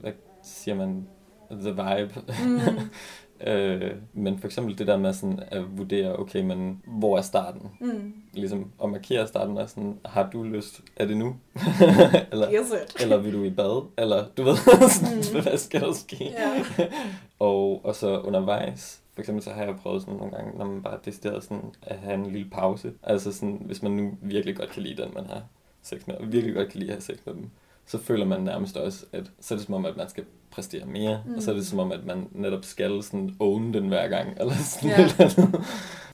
hvad 0.01 0.11
siger 0.43 0.75
man, 0.75 1.07
the 1.51 1.69
vibe. 1.69 2.13
Mm. 2.45 2.59
øh, 3.47 3.91
men 4.13 4.39
for 4.39 4.47
eksempel 4.47 4.77
det 4.77 4.87
der 4.87 4.97
med 4.97 5.13
sådan 5.13 5.39
at 5.47 5.77
vurdere, 5.77 6.19
okay, 6.19 6.41
men 6.41 6.81
hvor 6.87 7.17
er 7.17 7.21
starten? 7.21 7.61
Mm. 7.79 8.13
Ligesom 8.33 8.71
at 8.83 8.89
markere 8.89 9.27
starten 9.27 9.57
og 9.57 9.69
sådan, 9.69 9.99
har 10.05 10.29
du 10.33 10.43
lyst? 10.43 10.81
Er 10.95 11.05
det 11.05 11.17
nu? 11.17 11.35
eller, 12.31 12.53
Yes, 12.53 12.73
eller 13.01 13.17
vil 13.17 13.33
du 13.33 13.43
i 13.43 13.49
bad? 13.49 13.87
Eller 13.97 14.25
du 14.37 14.43
ved, 14.43 14.55
sådan, 14.89 15.17
Mm. 15.35 15.41
hvad 15.41 15.57
skal 15.57 15.81
der 15.81 15.93
ske? 15.93 16.23
Ja. 16.23 16.63
Og, 17.39 17.81
og 17.85 17.95
så 17.95 18.19
undervejs, 18.19 19.01
for 19.13 19.21
eksempel 19.21 19.43
så 19.43 19.49
har 19.49 19.63
jeg 19.63 19.75
prøvet 19.75 20.01
sådan 20.01 20.15
nogle 20.15 20.31
gange, 20.35 20.57
når 20.57 20.65
man 20.65 20.81
bare 20.83 20.97
decideret 21.05 21.43
sådan 21.43 21.63
at 21.81 21.97
have 21.97 22.13
en 22.13 22.25
lille 22.25 22.49
pause. 22.51 22.91
Altså 23.03 23.33
sådan, 23.33 23.61
hvis 23.65 23.81
man 23.83 23.91
nu 23.91 24.11
virkelig 24.21 24.55
godt 24.55 24.69
kan 24.69 24.83
lide 24.83 25.01
den, 25.03 25.11
man 25.15 25.25
har 25.25 25.41
sex 25.81 26.07
med, 26.07 26.15
og 26.15 26.31
virkelig 26.31 26.55
godt 26.55 26.69
kan 26.69 26.79
lide 26.79 26.91
at 26.91 26.95
have 26.95 27.01
sex 27.01 27.17
med 27.25 27.33
dem, 27.33 27.49
så 27.85 27.97
føler 27.97 28.25
man 28.25 28.41
nærmest 28.41 28.77
også, 28.77 29.05
at 29.13 29.31
så 29.39 29.53
er 29.53 29.57
det 29.57 29.65
som 29.65 29.75
om, 29.75 29.85
at 29.85 29.97
man 29.97 30.09
skal 30.09 30.23
præstere 30.51 30.85
mere, 30.85 31.23
mm. 31.25 31.33
og 31.35 31.41
så 31.41 31.51
er 31.51 31.55
det 31.55 31.67
som 31.67 31.79
om, 31.79 31.91
at 31.91 32.05
man 32.05 32.27
netop 32.31 32.65
skal 32.65 33.03
sådan 33.03 33.35
own 33.39 33.73
den 33.73 33.87
hver 33.87 34.07
gang, 34.07 34.29
eller 34.39 34.53
sådan 34.53 34.89
ja. 34.89 35.03
eller 35.03 35.13
andet. 35.19 35.65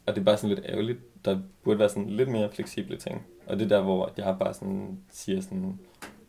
Og 0.05 0.15
det 0.15 0.21
er 0.21 0.25
bare 0.25 0.37
sådan 0.37 0.55
lidt 0.55 0.65
ærgerligt. 0.69 1.25
Der 1.25 1.39
burde 1.63 1.79
være 1.79 1.89
sådan 1.89 2.09
lidt 2.09 2.29
mere 2.29 2.51
fleksible 2.51 2.97
ting. 2.97 3.25
Og 3.47 3.59
det 3.59 3.65
er 3.65 3.69
der, 3.69 3.81
hvor 3.81 4.11
jeg 4.17 4.35
bare 4.39 4.53
sådan 4.53 4.99
siger 5.09 5.41
sådan, 5.41 5.79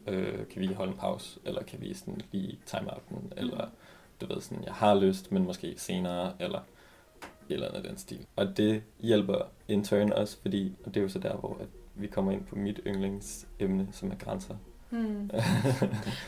øh, 0.06 0.46
kan 0.50 0.62
vi 0.62 0.66
holde 0.66 0.92
en 0.92 0.98
pause, 0.98 1.40
eller 1.44 1.62
kan 1.62 1.80
vi 1.80 1.94
sådan 1.94 2.20
lige 2.32 2.58
time 2.66 2.94
outen, 2.94 3.32
eller 3.36 3.68
du 4.20 4.26
ved 4.26 4.40
sådan, 4.40 4.64
jeg 4.64 4.72
har 4.72 4.94
lyst, 4.94 5.32
men 5.32 5.44
måske 5.44 5.74
senere, 5.76 6.32
eller 6.40 6.60
eller 7.54 7.66
andet 7.68 7.82
af 7.82 7.88
den 7.88 7.98
stil. 7.98 8.26
Og 8.36 8.56
det 8.56 8.82
hjælper 9.00 9.38
in 9.68 9.84
turn 9.84 10.12
også, 10.12 10.36
fordi, 10.42 10.72
og 10.84 10.94
det 10.94 11.00
er 11.00 11.02
jo 11.02 11.08
så 11.08 11.18
der, 11.18 11.36
hvor 11.36 11.56
at 11.60 11.68
vi 11.94 12.06
kommer 12.06 12.32
ind 12.32 12.44
på 12.44 12.56
mit 12.56 12.80
yndlingsemne, 12.86 13.88
som 13.92 14.10
er 14.10 14.16
grænser. 14.16 14.56
Hmm. 14.90 15.30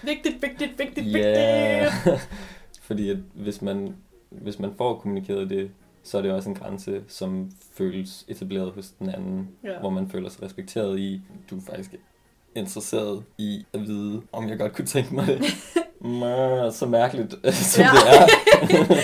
vigtigt, 0.03 0.43
vigtigt, 0.43 0.79
vigtigt, 0.79 1.07
vigtigt. 1.07 2.21
fordi 2.89 3.11
at 3.11 3.17
hvis 3.35 3.63
man, 3.63 3.97
hvis 4.31 4.59
man 4.59 4.71
får 4.79 4.99
kommunikeret 4.99 5.51
det, 5.51 5.71
så 6.03 6.19
er 6.19 6.23
det 6.23 6.33
også 6.33 6.49
en 6.49 6.55
grænse, 6.55 7.03
som 7.09 7.51
føles 7.75 8.25
etableret 8.29 8.73
hos 8.73 8.89
den 8.91 9.09
anden, 9.11 9.49
Ja. 9.65 9.79
hvor 9.81 9.91
man 9.91 10.09
føler 10.11 10.29
sig 10.29 10.43
respekteret 10.43 10.99
i, 10.99 11.21
du 11.51 11.57
er 11.57 11.61
faktisk 11.67 11.95
interesseret 12.55 13.23
i 13.39 13.67
at 13.73 13.81
vide, 13.81 14.23
om 14.33 14.49
jeg 14.49 14.59
godt 14.59 14.73
kunne 14.73 14.87
tænke 14.87 15.15
mig 15.15 15.27
det. 15.27 15.41
Mæh, 16.01 16.73
så 16.73 16.87
mærkeligt, 16.89 17.33
som 17.55 17.83
Ja. 17.85 17.89
det 17.91 18.81
er. 18.81 18.97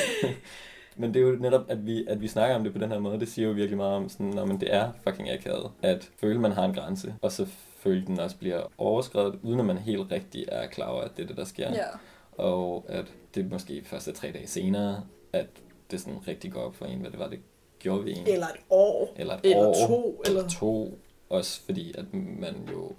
men 0.97 1.15
det 1.15 1.23
er 1.23 1.27
jo 1.27 1.37
netop, 1.41 1.65
at 1.69 1.87
vi, 1.87 2.05
at 2.09 2.21
vi 2.21 2.29
snakker 2.29 2.57
om 2.57 2.65
det 2.65 2.73
på 2.73 2.79
den 2.79 2.91
her 2.91 2.99
måde, 2.99 3.21
det 3.21 3.29
siger 3.29 3.49
jo 3.49 3.55
virkelig 3.55 3.77
meget 3.77 3.93
om, 3.95 4.09
sådan, 4.09 4.27
når 4.27 4.45
men 4.47 4.61
det 4.61 4.75
er 4.75 4.91
fucking 5.09 5.31
akavet, 5.31 5.71
at 5.83 6.09
føle, 6.21 6.41
man 6.41 6.53
har 6.53 6.65
en 6.65 6.75
grænse, 6.75 7.15
og 7.23 7.33
så 7.33 7.47
føle, 7.87 8.07
den 8.07 8.21
også 8.21 8.37
bliver 8.37 8.62
overskrevet, 8.78 9.38
uden 9.43 9.61
at 9.61 9.66
man 9.66 9.78
helt 9.78 10.12
rigtig 10.12 10.45
er 10.49 10.66
klar 10.66 10.88
over, 10.88 11.02
at 11.02 11.16
det 11.16 11.23
er 11.23 11.26
det, 11.26 11.37
der 11.37 11.45
sker. 11.45 11.71
ja. 11.73 11.87
Og 12.33 12.85
at 12.88 13.05
det 13.35 13.50
måske 13.50 13.83
først 13.85 14.09
er 14.09 14.12
tre 14.12 14.33
dage 14.33 14.47
senere, 14.47 15.02
at 15.33 15.47
det 15.90 16.00
sådan 16.00 16.28
rigtig 16.28 16.52
går 16.52 16.61
op 16.61 16.75
for 16.76 16.85
en, 16.87 16.99
hvad 17.00 17.11
det 17.11 17.19
var, 17.19 17.28
det 17.28 17.38
gjorde 17.78 18.05
ved 18.05 18.12
en. 18.16 18.26
Eller 18.26 18.47
et 18.47 18.61
år. 18.71 19.12
eller 19.16 19.35
et 19.35 19.40
Eller 19.45 19.66
år, 19.66 19.87
to. 19.88 20.23
eller 20.26 20.38
Eller... 20.40 20.49
to. 20.50 20.99
Også 21.28 21.61
fordi, 21.61 21.95
at 21.99 22.05
man 22.14 22.55
jo 22.73 22.93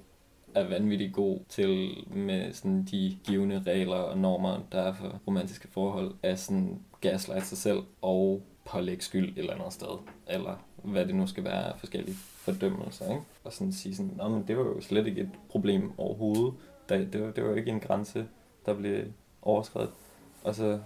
er 0.56 0.63
vanvittigt 0.63 1.13
god 1.13 1.39
til 1.50 1.89
med 2.12 2.53
sådan 2.53 2.88
de 2.91 3.17
givende 3.24 3.63
regler 3.67 3.96
og 3.96 4.17
normer, 4.17 4.60
der 4.72 4.82
er 4.82 4.94
for 4.94 5.22
romantiske 5.27 5.67
forhold, 5.72 6.12
at 6.24 6.39
sådan 6.39 6.79
gaslight 7.01 7.46
sig 7.46 7.58
selv 7.58 7.79
og 8.01 8.41
pålægge 8.68 9.04
skyld 9.04 9.30
et 9.30 9.38
eller 9.38 9.54
andet 9.54 9.74
sted. 9.74 9.98
Eller 10.28 10.64
hvad 10.84 11.06
det 11.06 11.16
nu 11.16 11.28
skal 11.28 11.44
være 11.44 11.74
af 11.74 11.80
forskellige 11.80 12.16
fordømmelser. 12.16 13.10
Ikke? 13.10 13.24
Og 13.44 13.54
sådan 13.54 13.74
sige 13.74 13.96
sådan, 13.96 14.32
men 14.32 14.44
det 14.48 14.58
var 14.58 14.64
jo 14.64 14.82
slet 14.82 15.08
ikke 15.08 15.22
et 15.22 15.30
problem 15.50 15.92
overhovedet. 15.98 16.54
Det, 16.90 17.14
det, 17.14 17.22
var, 17.22 17.32
det 17.32 17.44
var 17.44 17.50
jo 17.50 17.56
ikke 17.56 17.72
en 17.72 17.80
grænse, 17.80 18.28
der 18.66 18.74
blev 18.74 19.06
overskrevet. 19.42 19.90
Og 20.44 20.56
så 20.56 20.80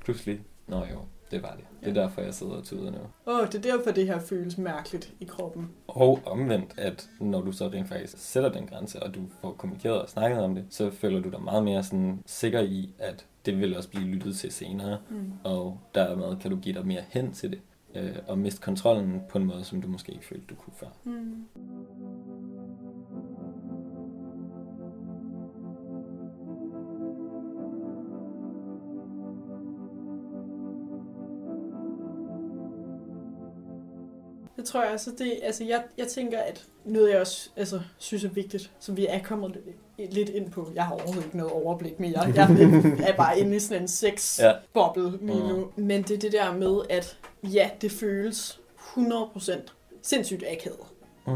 pludselig, 0.00 0.40
nå 0.66 0.76
jo, 0.76 0.98
det 1.30 1.42
var 1.42 1.54
det. 1.56 1.64
Det 1.80 1.88
er 1.88 2.02
derfor, 2.02 2.20
jeg 2.20 2.34
sidder 2.34 2.52
og 2.52 2.64
tuder 2.64 2.90
nu. 2.90 2.98
Åh, 3.26 3.40
oh, 3.40 3.46
det 3.46 3.54
er 3.54 3.76
derfor, 3.76 3.90
det 3.90 4.06
her 4.06 4.18
føles 4.20 4.58
mærkeligt 4.58 5.12
i 5.20 5.24
kroppen. 5.24 5.70
Og 5.88 6.20
omvendt, 6.26 6.74
at 6.76 7.08
når 7.20 7.40
du 7.40 7.52
så 7.52 7.68
rent 7.68 7.88
faktisk 7.88 8.14
sætter 8.18 8.52
den 8.52 8.66
grænse, 8.66 9.02
og 9.02 9.14
du 9.14 9.20
får 9.40 9.52
kommunikeret 9.52 10.02
og 10.02 10.08
snakket 10.08 10.40
om 10.40 10.54
det, 10.54 10.64
så 10.70 10.90
føler 10.90 11.20
du 11.20 11.28
dig 11.28 11.42
meget 11.42 11.64
mere 11.64 11.82
sådan 11.82 12.22
sikker 12.26 12.60
i, 12.60 12.94
at 12.98 13.26
det 13.46 13.58
vil 13.58 13.76
også 13.76 13.88
blive 13.90 14.04
lyttet 14.04 14.36
til 14.36 14.52
senere, 14.52 14.98
Mm. 15.10 15.32
og 15.44 15.78
dermed 15.94 16.36
kan 16.36 16.50
du 16.50 16.56
give 16.56 16.74
dig 16.74 16.86
mere 16.86 17.02
hen 17.08 17.32
til 17.32 17.50
det, 17.50 17.60
øh, 17.94 18.16
og 18.26 18.38
miste 18.38 18.60
kontrollen 18.60 19.22
på 19.28 19.38
en 19.38 19.44
måde, 19.44 19.64
som 19.64 19.82
du 19.82 19.88
måske 19.88 20.12
ikke 20.12 20.24
følte, 20.26 20.46
du 20.50 20.54
kunne 20.54 20.74
før. 20.76 20.88
Mm. 21.04 21.44
Det 34.56 34.64
tror 34.64 34.82
jeg 34.82 34.90
altså, 34.90 35.10
det, 35.18 35.38
altså 35.42 35.64
jeg, 35.64 35.84
jeg 35.98 36.06
tænker, 36.08 36.38
at 36.38 36.66
noget 36.84 37.10
jeg 37.10 37.20
også 37.20 37.50
altså, 37.56 37.80
synes 37.98 38.24
er 38.24 38.28
vigtigt, 38.28 38.72
som 38.80 38.96
vi 38.96 39.06
er 39.06 39.22
kommet 39.22 39.50
lidt, 39.50 39.76
lidt 40.10 40.28
ind 40.28 40.50
på, 40.50 40.70
jeg 40.74 40.84
har 40.84 40.94
overhovedet 40.94 41.24
ikke 41.24 41.36
noget 41.36 41.52
overblik 41.52 42.00
mere, 42.00 42.20
jeg 42.36 43.08
er 43.08 43.16
bare 43.16 43.38
inde 43.38 43.56
i 43.56 43.60
sådan 43.60 43.82
en 43.82 43.88
sex-boble 43.88 45.26
lige 45.26 45.48
nu, 45.48 45.68
men 45.76 46.02
det 46.02 46.10
er 46.10 46.18
det 46.18 46.32
der 46.32 46.54
med, 46.54 46.80
at 46.90 47.18
ja, 47.42 47.70
det 47.80 47.92
føles 47.92 48.60
100% 48.78 49.52
sindssygt 50.02 50.44
akavet. 50.50 50.86
Mm. 51.26 51.32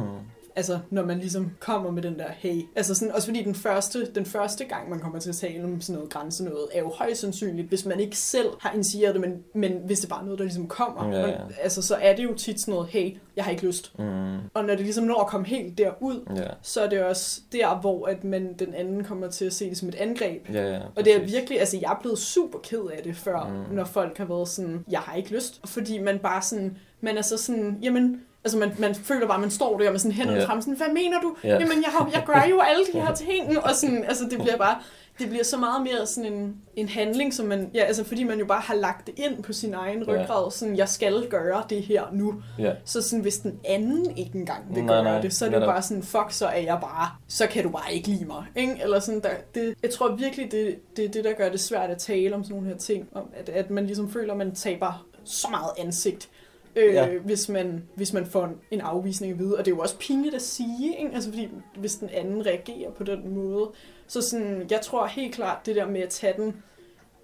Altså, 0.56 0.78
når 0.90 1.04
man 1.04 1.18
ligesom 1.18 1.50
kommer 1.60 1.90
med 1.90 2.02
den 2.02 2.18
der, 2.18 2.30
hey. 2.38 2.62
Altså 2.76 2.94
sådan, 2.94 3.14
også 3.14 3.26
fordi 3.28 3.42
den 3.42 3.54
første, 3.54 4.12
den 4.14 4.26
første 4.26 4.64
gang, 4.64 4.90
man 4.90 5.00
kommer 5.00 5.18
til 5.18 5.28
at 5.28 5.36
tale 5.36 5.64
om 5.64 5.80
sådan 5.80 5.94
noget 5.94 6.10
grænse 6.12 6.44
noget, 6.44 6.66
er 6.72 6.78
jo 6.80 6.88
højst 6.88 7.20
sandsynligt, 7.20 7.68
hvis 7.68 7.86
man 7.86 8.00
ikke 8.00 8.16
selv 8.16 8.48
har 8.60 8.72
initieret 8.72 9.14
det, 9.14 9.20
men, 9.20 9.42
men 9.54 9.72
hvis 9.84 10.00
det 10.00 10.08
bare 10.08 10.20
er 10.20 10.24
noget, 10.24 10.38
der 10.38 10.44
ligesom 10.44 10.68
kommer. 10.68 11.16
Ja, 11.16 11.20
ja. 11.20 11.26
Men, 11.26 11.54
altså, 11.62 11.82
så 11.82 11.94
er 11.94 12.16
det 12.16 12.24
jo 12.24 12.34
tit 12.34 12.60
sådan 12.60 12.74
noget, 12.74 12.88
hey, 12.88 13.16
jeg 13.36 13.44
har 13.44 13.50
ikke 13.50 13.66
lyst. 13.66 13.98
Mm. 13.98 14.36
Og 14.54 14.64
når 14.64 14.74
det 14.74 14.80
ligesom 14.80 15.04
når 15.04 15.20
at 15.20 15.26
komme 15.26 15.46
helt 15.46 15.78
derud, 15.78 16.20
Ja, 16.36 16.46
så 16.62 16.80
er 16.80 16.88
det 16.88 17.04
også 17.04 17.40
der, 17.52 17.80
hvor 17.80 18.06
at 18.06 18.24
man, 18.24 18.54
den 18.58 18.74
anden 18.74 19.04
kommer 19.04 19.28
til 19.30 19.44
at 19.44 19.52
se 19.52 19.70
det 19.70 19.78
som 19.78 19.88
et 19.88 19.94
angreb. 19.94 20.48
ja, 20.52 20.72
ja. 20.72 20.80
Og 20.96 21.04
det 21.04 21.16
er 21.16 21.20
virkelig, 21.20 21.60
altså 21.60 21.78
jeg 21.80 21.92
er 21.92 21.98
blevet 22.00 22.18
super 22.18 22.58
ked 22.58 22.82
af 22.96 23.02
det 23.02 23.16
før, 23.16 23.64
mm. 23.68 23.74
når 23.74 23.84
folk 23.84 24.18
har 24.18 24.24
været 24.24 24.48
sådan, 24.48 24.84
jeg 24.90 25.00
har 25.00 25.16
ikke 25.16 25.34
lyst. 25.34 25.60
Fordi 25.64 25.98
man 25.98 26.18
bare 26.18 26.42
sådan, 26.42 26.76
man 27.00 27.18
er 27.18 27.22
så 27.22 27.36
sådan, 27.36 27.78
jamen, 27.82 28.20
altså 28.46 28.58
man, 28.58 28.72
man 28.78 28.94
føler 28.94 29.26
bare, 29.26 29.34
at 29.34 29.40
man 29.40 29.50
står 29.50 29.78
der 29.78 29.90
med 29.90 29.98
sådan 29.98 30.12
hænderne 30.12 30.38
yeah. 30.38 30.48
frem, 30.48 30.60
sådan, 30.60 30.76
hvad 30.76 30.88
mener 30.94 31.20
du? 31.20 31.36
Ja. 31.44 31.48
Jamen, 31.48 31.82
jeg, 31.82 31.90
har, 31.92 32.10
jeg 32.12 32.22
gør 32.26 32.46
jo 32.50 32.60
alle 32.60 32.84
de 32.92 33.00
her 33.00 33.14
ting, 33.14 33.58
og 33.64 33.74
sådan, 33.74 34.04
altså 34.04 34.24
det 34.30 34.38
bliver 34.40 34.56
bare, 34.56 34.78
det 35.18 35.28
bliver 35.28 35.44
så 35.44 35.56
meget 35.56 35.82
mere 35.82 36.06
sådan 36.06 36.32
en, 36.32 36.56
en 36.76 36.88
handling, 36.88 37.34
som 37.34 37.46
man, 37.46 37.70
ja, 37.74 37.80
altså 37.80 38.04
fordi 38.04 38.24
man 38.24 38.38
jo 38.38 38.46
bare 38.46 38.60
har 38.60 38.74
lagt 38.74 39.06
det 39.06 39.14
ind 39.18 39.42
på 39.42 39.52
sin 39.52 39.74
egen 39.74 40.02
Ja. 40.02 40.12
ryggrad, 40.12 40.50
sådan, 40.50 40.76
jeg 40.76 40.88
skal 40.88 41.26
gøre 41.30 41.62
det 41.70 41.82
her 41.82 42.02
nu. 42.12 42.34
Ja, 42.58 42.72
Så 42.84 43.02
sådan, 43.02 43.22
hvis 43.22 43.36
den 43.38 43.60
anden 43.64 44.16
ikke 44.16 44.38
engang 44.38 44.64
vil 44.74 44.84
Nej, 44.84 44.94
gøre 44.94 45.04
nej, 45.04 45.20
det, 45.20 45.34
så 45.34 45.46
er 45.46 45.50
det 45.50 45.60
jo 45.60 45.66
bare 45.66 45.82
sådan, 45.82 46.02
fuck, 46.02 46.26
så 46.30 46.46
er 46.46 46.60
jeg 46.60 46.78
bare, 46.80 47.08
så 47.28 47.46
kan 47.46 47.62
du 47.62 47.68
bare 47.70 47.94
ikke 47.94 48.08
lide 48.08 48.24
mig. 48.24 48.44
Ikke? 48.56 48.78
Eller 48.82 48.98
sådan, 49.00 49.20
der, 49.20 49.30
det, 49.54 49.74
jeg 49.82 49.90
tror 49.90 50.14
virkelig, 50.16 50.52
det, 50.52 50.78
det 50.96 51.04
er 51.04 51.08
det, 51.08 51.24
der 51.24 51.32
gør 51.32 51.48
det 51.48 51.60
svært 51.60 51.90
at 51.90 51.98
tale 51.98 52.34
om 52.34 52.44
sådan 52.44 52.54
nogle 52.56 52.70
her 52.70 52.78
ting. 52.78 53.08
Om 53.12 53.30
at, 53.36 53.48
at 53.48 53.70
man 53.70 53.86
ligesom 53.86 54.10
føler, 54.12 54.32
at 54.32 54.38
man 54.38 54.54
taber 54.54 55.06
så 55.24 55.48
meget 55.50 55.70
ansigt, 55.78 56.28
øh, 56.76 56.94
Ja. 56.94 57.18
hvis, 57.18 57.48
man, 57.48 57.82
hvis 57.94 58.12
man 58.12 58.26
får 58.26 58.50
en, 58.70 58.80
afvisning 58.80 59.32
at 59.32 59.38
vide. 59.38 59.58
Og 59.58 59.64
det 59.64 59.70
er 59.70 59.74
jo 59.76 59.82
også 59.82 59.98
pinligt 59.98 60.34
at 60.34 60.42
sige, 60.42 60.96
ikke? 60.98 61.14
Altså, 61.14 61.30
fordi 61.30 61.48
hvis 61.76 61.94
den 61.96 62.08
anden 62.08 62.46
reagerer 62.46 62.90
på 62.90 63.04
den 63.04 63.34
måde. 63.34 63.70
Så 64.06 64.20
sådan, 64.22 64.66
jeg 64.70 64.80
tror 64.80 65.06
helt 65.06 65.34
klart, 65.34 65.66
det 65.66 65.76
der 65.76 65.86
med 65.86 66.00
at 66.00 66.08
tage 66.08 66.34
den 66.42 66.56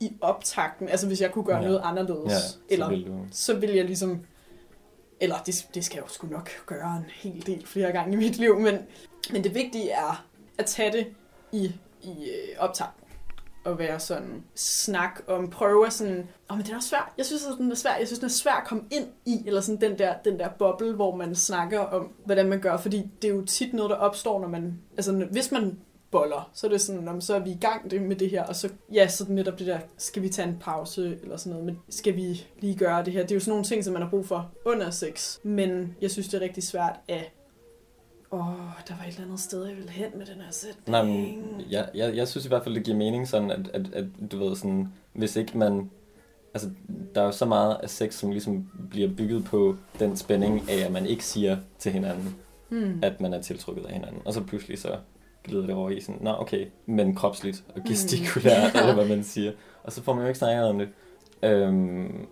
i 0.00 0.12
optakten, 0.21 0.88
altså 0.88 1.06
hvis 1.06 1.21
jeg 1.21 1.30
kunne 1.32 1.44
gøre 1.44 1.56
Ja. 1.59 1.64
noget 1.64 1.80
anderledes, 1.85 2.59
ja, 2.71 2.75
eller 2.75 2.87
så 2.87 2.90
vil 2.90 3.06
du... 3.06 3.18
så 3.30 3.54
vil 3.56 3.71
jeg 3.71 3.85
ligesom... 3.85 4.21
Eller 5.21 5.37
det, 5.47 5.66
det 5.75 5.85
skal 5.85 5.97
jeg 5.97 6.02
jo 6.04 6.09
sgu 6.09 6.26
nok 6.26 6.50
gøre 6.66 6.97
en 6.97 7.04
hel 7.14 7.47
del 7.47 7.66
flere 7.66 7.92
gange 7.92 8.12
i 8.12 8.16
mit 8.16 8.37
liv, 8.38 8.59
men, 8.61 8.78
men 9.32 9.44
det 9.44 9.54
vigtige 9.54 9.90
er 9.90 10.26
at 10.59 10.66
tage 10.66 10.92
det 10.92 11.06
i, 11.52 11.64
i 12.02 12.09
øh, 12.09 12.56
at 13.64 13.71
og 13.73 13.78
være 13.78 14.00
sådan, 14.00 14.45
snak 14.54 15.21
om, 15.26 15.50
prøve 15.50 15.87
at 15.87 15.92
sådan, 15.92 16.28
åh, 16.50 16.57
men 16.57 16.66
det 16.66 16.73
er 16.73 16.76
også 16.76 16.88
svært. 16.88 17.09
Jeg 17.19 17.26
synes, 17.26 17.42
at 17.47 17.59
den 17.59 17.71
er 17.71 17.75
svær. 17.75 17.97
Jeg 17.99 18.07
synes, 18.07 18.19
den 18.19 18.26
er 18.26 18.31
svær 18.31 18.52
at 18.52 18.66
komme 18.66 18.85
ind 18.90 19.07
i, 19.26 19.42
eller 19.47 19.61
sådan 19.61 19.81
den 19.81 19.99
der, 19.99 20.14
den 20.25 20.38
der 20.38 20.49
boble, 20.49 20.92
hvor 20.95 21.16
man 21.16 21.35
snakker 21.35 21.81
om, 21.81 22.12
hvordan 22.25 22.49
man 22.49 22.61
gør, 22.61 22.76
fordi 22.76 23.11
det 23.23 23.31
er 23.31 23.35
jo 23.35 23.45
tit 23.45 23.75
noget, 23.75 23.90
der 23.90 23.97
opstår, 23.97 24.40
når 24.40 24.49
man, 24.49 24.78
altså 24.97 25.12
hvis 25.31 25.52
man 25.52 25.78
boller, 26.11 26.50
så 26.54 26.66
er 26.66 26.71
det 26.71 26.81
sådan, 26.81 27.09
om 27.09 27.21
så 27.21 27.35
er 27.35 27.38
vi 27.38 27.50
i 27.50 27.59
gang 27.61 27.90
det- 27.90 28.02
med 28.02 28.16
det 28.16 28.31
her, 28.31 28.42
og 28.45 28.57
så, 28.57 28.69
ja, 28.92 29.09
så 29.09 29.26
netop 29.28 29.59
det 29.59 29.66
der, 29.66 29.78
skal 29.99 30.23
vi 30.23 30.28
tage 30.28 30.49
en 30.49 30.57
pause, 30.61 31.19
eller 31.23 31.37
sådan 31.37 31.50
noget, 31.50 31.66
men 31.66 31.78
skal 31.88 32.16
vi 32.16 32.47
lige 32.61 32.76
gøre 32.78 33.04
det 33.04 33.12
her? 33.12 33.23
Det 33.23 33.31
er 33.31 33.35
jo 33.37 33.40
sådan 33.40 33.50
nogle 33.50 33.64
ting, 33.64 33.85
som 33.85 33.92
man 33.92 34.02
har 34.02 34.11
brug 34.11 34.26
for 34.26 34.50
under 34.66 34.90
sex, 34.90 35.38
men 35.42 35.97
jeg 36.00 36.11
synes, 36.11 36.28
det 36.28 36.35
er 36.38 36.40
rigtig 36.45 36.62
svært 36.62 36.97
at, 37.09 37.31
åh, 38.32 38.40
der 38.88 38.94
var 38.96 39.04
et 39.04 39.08
eller 39.08 39.24
andet 39.24 39.40
sted, 39.40 39.66
jeg 39.66 39.76
ville 39.76 39.90
hen 39.90 40.06
med 40.18 40.26
den 40.26 40.40
her 40.40 40.50
sætning. 40.52 40.88
Nej, 40.90 41.02
men 41.04 41.44
jeg, 41.70 41.88
jeg, 41.94 42.16
jeg 42.16 42.28
synes 42.28 42.44
i 42.44 42.48
hvert 42.48 42.64
fald, 42.64 42.74
det 42.74 42.84
giver 42.84 42.96
mening 42.96 43.28
sådan, 43.28 43.50
at, 43.50 43.70
at, 43.74 43.92
at 43.94 44.04
du 44.32 44.38
ved 44.38 44.56
sådan, 44.56 44.88
hvis 45.12 45.36
ikke 45.36 45.58
man... 45.58 45.90
Altså, 46.54 46.70
der 47.14 47.20
er 47.20 47.24
jo 47.24 47.32
så 47.32 47.44
meget 47.44 47.76
af 47.82 47.90
sex, 47.90 48.14
som 48.14 48.30
ligesom 48.30 48.68
bliver 48.90 49.08
bygget 49.16 49.44
på 49.44 49.76
den 49.98 50.16
spænding 50.16 50.70
af, 50.70 50.84
at 50.86 50.92
man 50.92 51.06
ikke 51.06 51.24
siger 51.24 51.56
til 51.78 51.92
hinanden, 51.92 52.36
Hmm. 52.68 52.98
at 53.02 53.20
man 53.20 53.32
er 53.32 53.42
tiltrukket 53.42 53.84
af 53.86 53.92
hinanden. 53.92 54.22
Og 54.24 54.32
så 54.34 54.42
pludselig 54.42 54.78
så 54.78 54.96
glider 55.44 55.66
det 55.66 55.74
over 55.74 55.90
i 55.90 56.00
sådan, 56.00 56.20
nå 56.22 56.30
okay, 56.38 56.66
men 56.86 57.14
kropsligt 57.14 57.64
og 57.76 57.82
gestikulært, 57.88 58.72
Mm. 58.74 58.80
eller 58.80 58.94
hvad 58.94 59.08
man 59.08 59.24
siger. 59.24 59.52
Og 59.84 59.92
så 59.92 60.02
får 60.02 60.12
man 60.14 60.22
jo 60.22 60.28
ikke 60.28 60.38
snakket 60.38 60.64
om 60.64 60.78
det, 60.78 60.88
øhm, 61.42 62.26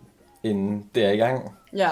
inden 0.44 0.90
det 0.94 1.04
er 1.04 1.10
i 1.10 1.16
gang. 1.16 1.54
Ja, 1.72 1.88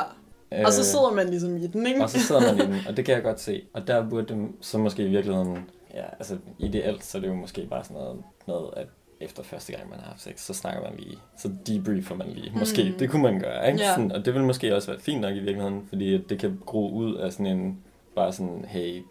og 0.50 0.72
så 0.72 0.80
Øh, 0.80 0.84
sidder 0.84 1.12
man 1.12 1.28
ligesom 1.28 1.56
i 1.56 1.66
den, 1.66 1.86
ikke? 1.86 2.02
Og 2.02 2.10
så 2.10 2.20
sidder 2.20 2.40
man 2.40 2.56
i 2.56 2.72
den, 2.72 2.80
og 2.88 2.96
det 2.96 3.04
kan 3.04 3.14
jeg 3.14 3.22
godt 3.22 3.40
se. 3.40 3.62
Og 3.72 3.86
der 3.86 4.08
burde 4.10 4.34
det 4.34 4.48
så 4.60 4.78
måske 4.78 5.02
i 5.02 5.08
virkeligheden, 5.08 5.58
ja, 5.94 6.02
altså 6.18 6.36
ideelt, 6.58 7.04
så 7.04 7.18
er 7.18 7.22
det 7.22 7.28
jo 7.28 7.34
måske 7.34 7.66
bare 7.70 7.84
sådan 7.84 7.96
noget 8.02 8.16
med, 8.46 8.56
at 8.76 8.86
efter 9.20 9.42
første 9.42 9.72
gang, 9.72 9.90
man 9.90 9.98
har 9.98 10.06
haft 10.08 10.20
sex, 10.22 10.40
så 10.40 10.54
snakker 10.54 10.82
man 10.82 10.92
lige, 10.98 11.18
så 11.38 11.50
debriefer 11.66 12.14
man 12.16 12.26
lige. 12.28 12.52
Måske, 12.58 12.84
Mm. 12.92 12.98
det 12.98 13.10
kunne 13.10 13.22
man 13.22 13.40
gøre, 13.40 13.66
ikke? 13.72 13.80
Ja. 13.84 13.94
Sådan, 13.94 14.12
og 14.12 14.24
det 14.24 14.34
vil 14.34 14.44
måske 14.44 14.76
også 14.76 14.90
være 14.90 15.00
fint 15.00 15.20
nok 15.20 15.30
i 15.34 15.38
virkeligheden, 15.38 15.86
fordi 15.88 16.18
det 16.18 16.38
kan 16.38 16.60
gro 16.66 16.90
ud 16.90 17.14
af 17.14 17.32
sådan 17.32 17.46
en, 17.46 17.78
bare 18.16 18.32
sådan, 18.32 18.64
hey, 18.68 19.02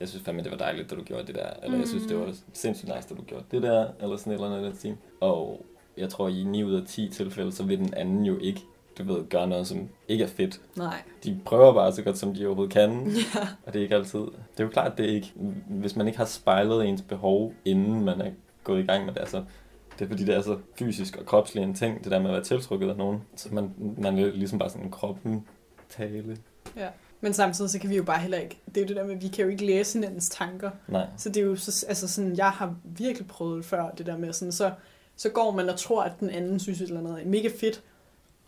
jeg 0.00 0.08
synes 0.08 0.24
fandme, 0.24 0.42
det 0.42 0.50
var 0.50 0.56
dejligt, 0.58 0.90
da 0.90 0.94
du 0.94 1.02
gjorde 1.02 1.26
det 1.26 1.34
der, 1.34 1.46
eller 1.62 1.78
jeg 1.78 1.88
synes, 1.88 2.06
det 2.06 2.16
Mm. 2.16 2.22
var 2.22 2.34
sindssygt 2.52 2.94
nice, 2.96 3.08
da 3.08 3.14
du 3.14 3.22
gjorde 3.22 3.44
det 3.50 3.62
der, 3.62 3.86
eller 4.02 4.16
sådan 4.16 4.32
et 4.32 4.34
eller 4.44 4.56
andet. 4.56 4.96
Og 5.20 5.66
jeg 5.96 6.08
tror, 6.08 6.28
i 6.28 6.44
9 6.44 6.64
ud 6.64 6.74
af 6.74 6.82
10 6.86 7.08
tilfælde, 7.08 7.52
så 7.52 7.62
vil 7.64 7.78
den 7.78 7.94
anden 7.94 8.24
jo 8.24 8.38
ikke, 8.38 8.60
du 8.98 9.02
ved, 9.14 9.28
gøre 9.28 9.46
noget, 9.46 9.66
som 9.66 9.88
ikke 10.08 10.24
er 10.24 10.28
fedt. 10.28 10.60
Nej. 10.76 11.02
De 11.24 11.40
prøver 11.44 11.74
bare 11.74 11.92
så 11.92 12.02
godt, 12.02 12.18
som 12.18 12.34
de 12.34 12.46
overhovedet 12.46 12.72
kan, 12.72 13.06
Ja. 13.34 13.48
og 13.66 13.72
det 13.72 13.78
er 13.78 13.82
ikke 13.82 13.94
altid. 13.94 14.18
Det 14.20 14.60
er 14.60 14.64
jo 14.64 14.68
klart, 14.70 14.98
det 14.98 15.10
er 15.10 15.14
ikke, 15.14 15.32
hvis 15.68 15.96
man 15.96 16.06
ikke 16.06 16.18
har 16.18 16.24
spejlet 16.24 16.84
ens 16.86 17.02
behov, 17.02 17.54
inden 17.64 18.04
man 18.04 18.20
er 18.20 18.30
gået 18.64 18.82
i 18.82 18.86
gang 18.86 19.04
med 19.04 19.14
det, 19.14 19.20
altså, 19.20 19.44
Det 19.98 20.04
er 20.04 20.08
fordi, 20.08 20.24
det 20.24 20.34
er 20.34 20.42
så 20.42 20.58
fysisk 20.78 21.16
og 21.16 21.26
kropslig 21.26 21.62
en 21.62 21.74
ting, 21.74 22.04
det 22.04 22.12
der 22.12 22.18
med 22.18 22.26
at 22.30 22.34
være 22.34 22.44
tiltrukket 22.44 22.90
af 22.90 22.96
nogen. 22.96 23.22
Så 23.36 23.48
man, 23.54 23.70
man 23.98 24.18
er 24.18 24.26
ligesom 24.30 24.58
bare 24.58 24.70
sådan 24.70 24.84
en 24.84 24.90
kroppen 24.90 25.46
tale. 25.88 26.36
Men 27.20 27.32
samtidig 27.32 27.70
så 27.70 27.78
kan 27.78 27.90
vi 27.90 27.96
jo 27.96 28.02
bare 28.02 28.18
heller 28.18 28.38
ikke, 28.38 28.58
det 28.66 28.76
er 28.76 28.80
jo 28.80 28.88
det 28.88 28.96
der 28.96 29.04
med, 29.04 29.14
at 29.14 29.22
vi 29.22 29.28
kan 29.28 29.44
jo 29.44 29.50
ikke 29.50 29.66
læse 29.66 29.98
hinandens 29.98 30.28
tanker. 30.28 30.70
Nej. 30.88 31.06
Så 31.16 31.28
det 31.28 31.36
er 31.36 31.44
jo 31.44 31.56
så, 31.56 31.86
altså 31.88 32.08
sådan, 32.08 32.36
jeg 32.36 32.50
har 32.50 32.74
virkelig 32.84 33.28
prøvet 33.28 33.64
før, 33.64 33.90
det 33.90 34.06
der 34.06 34.16
med 34.16 34.32
sådan, 34.32 34.52
så, 34.52 34.70
så 35.16 35.28
går 35.28 35.50
man 35.50 35.68
og 35.68 35.78
tror, 35.78 36.02
at 36.02 36.12
den 36.20 36.30
anden 36.30 36.58
synes 36.60 36.80
et 36.80 36.88
eller 36.88 37.00
andet 37.00 37.22
er 37.22 37.28
mega 37.28 37.48
fedt, 37.60 37.82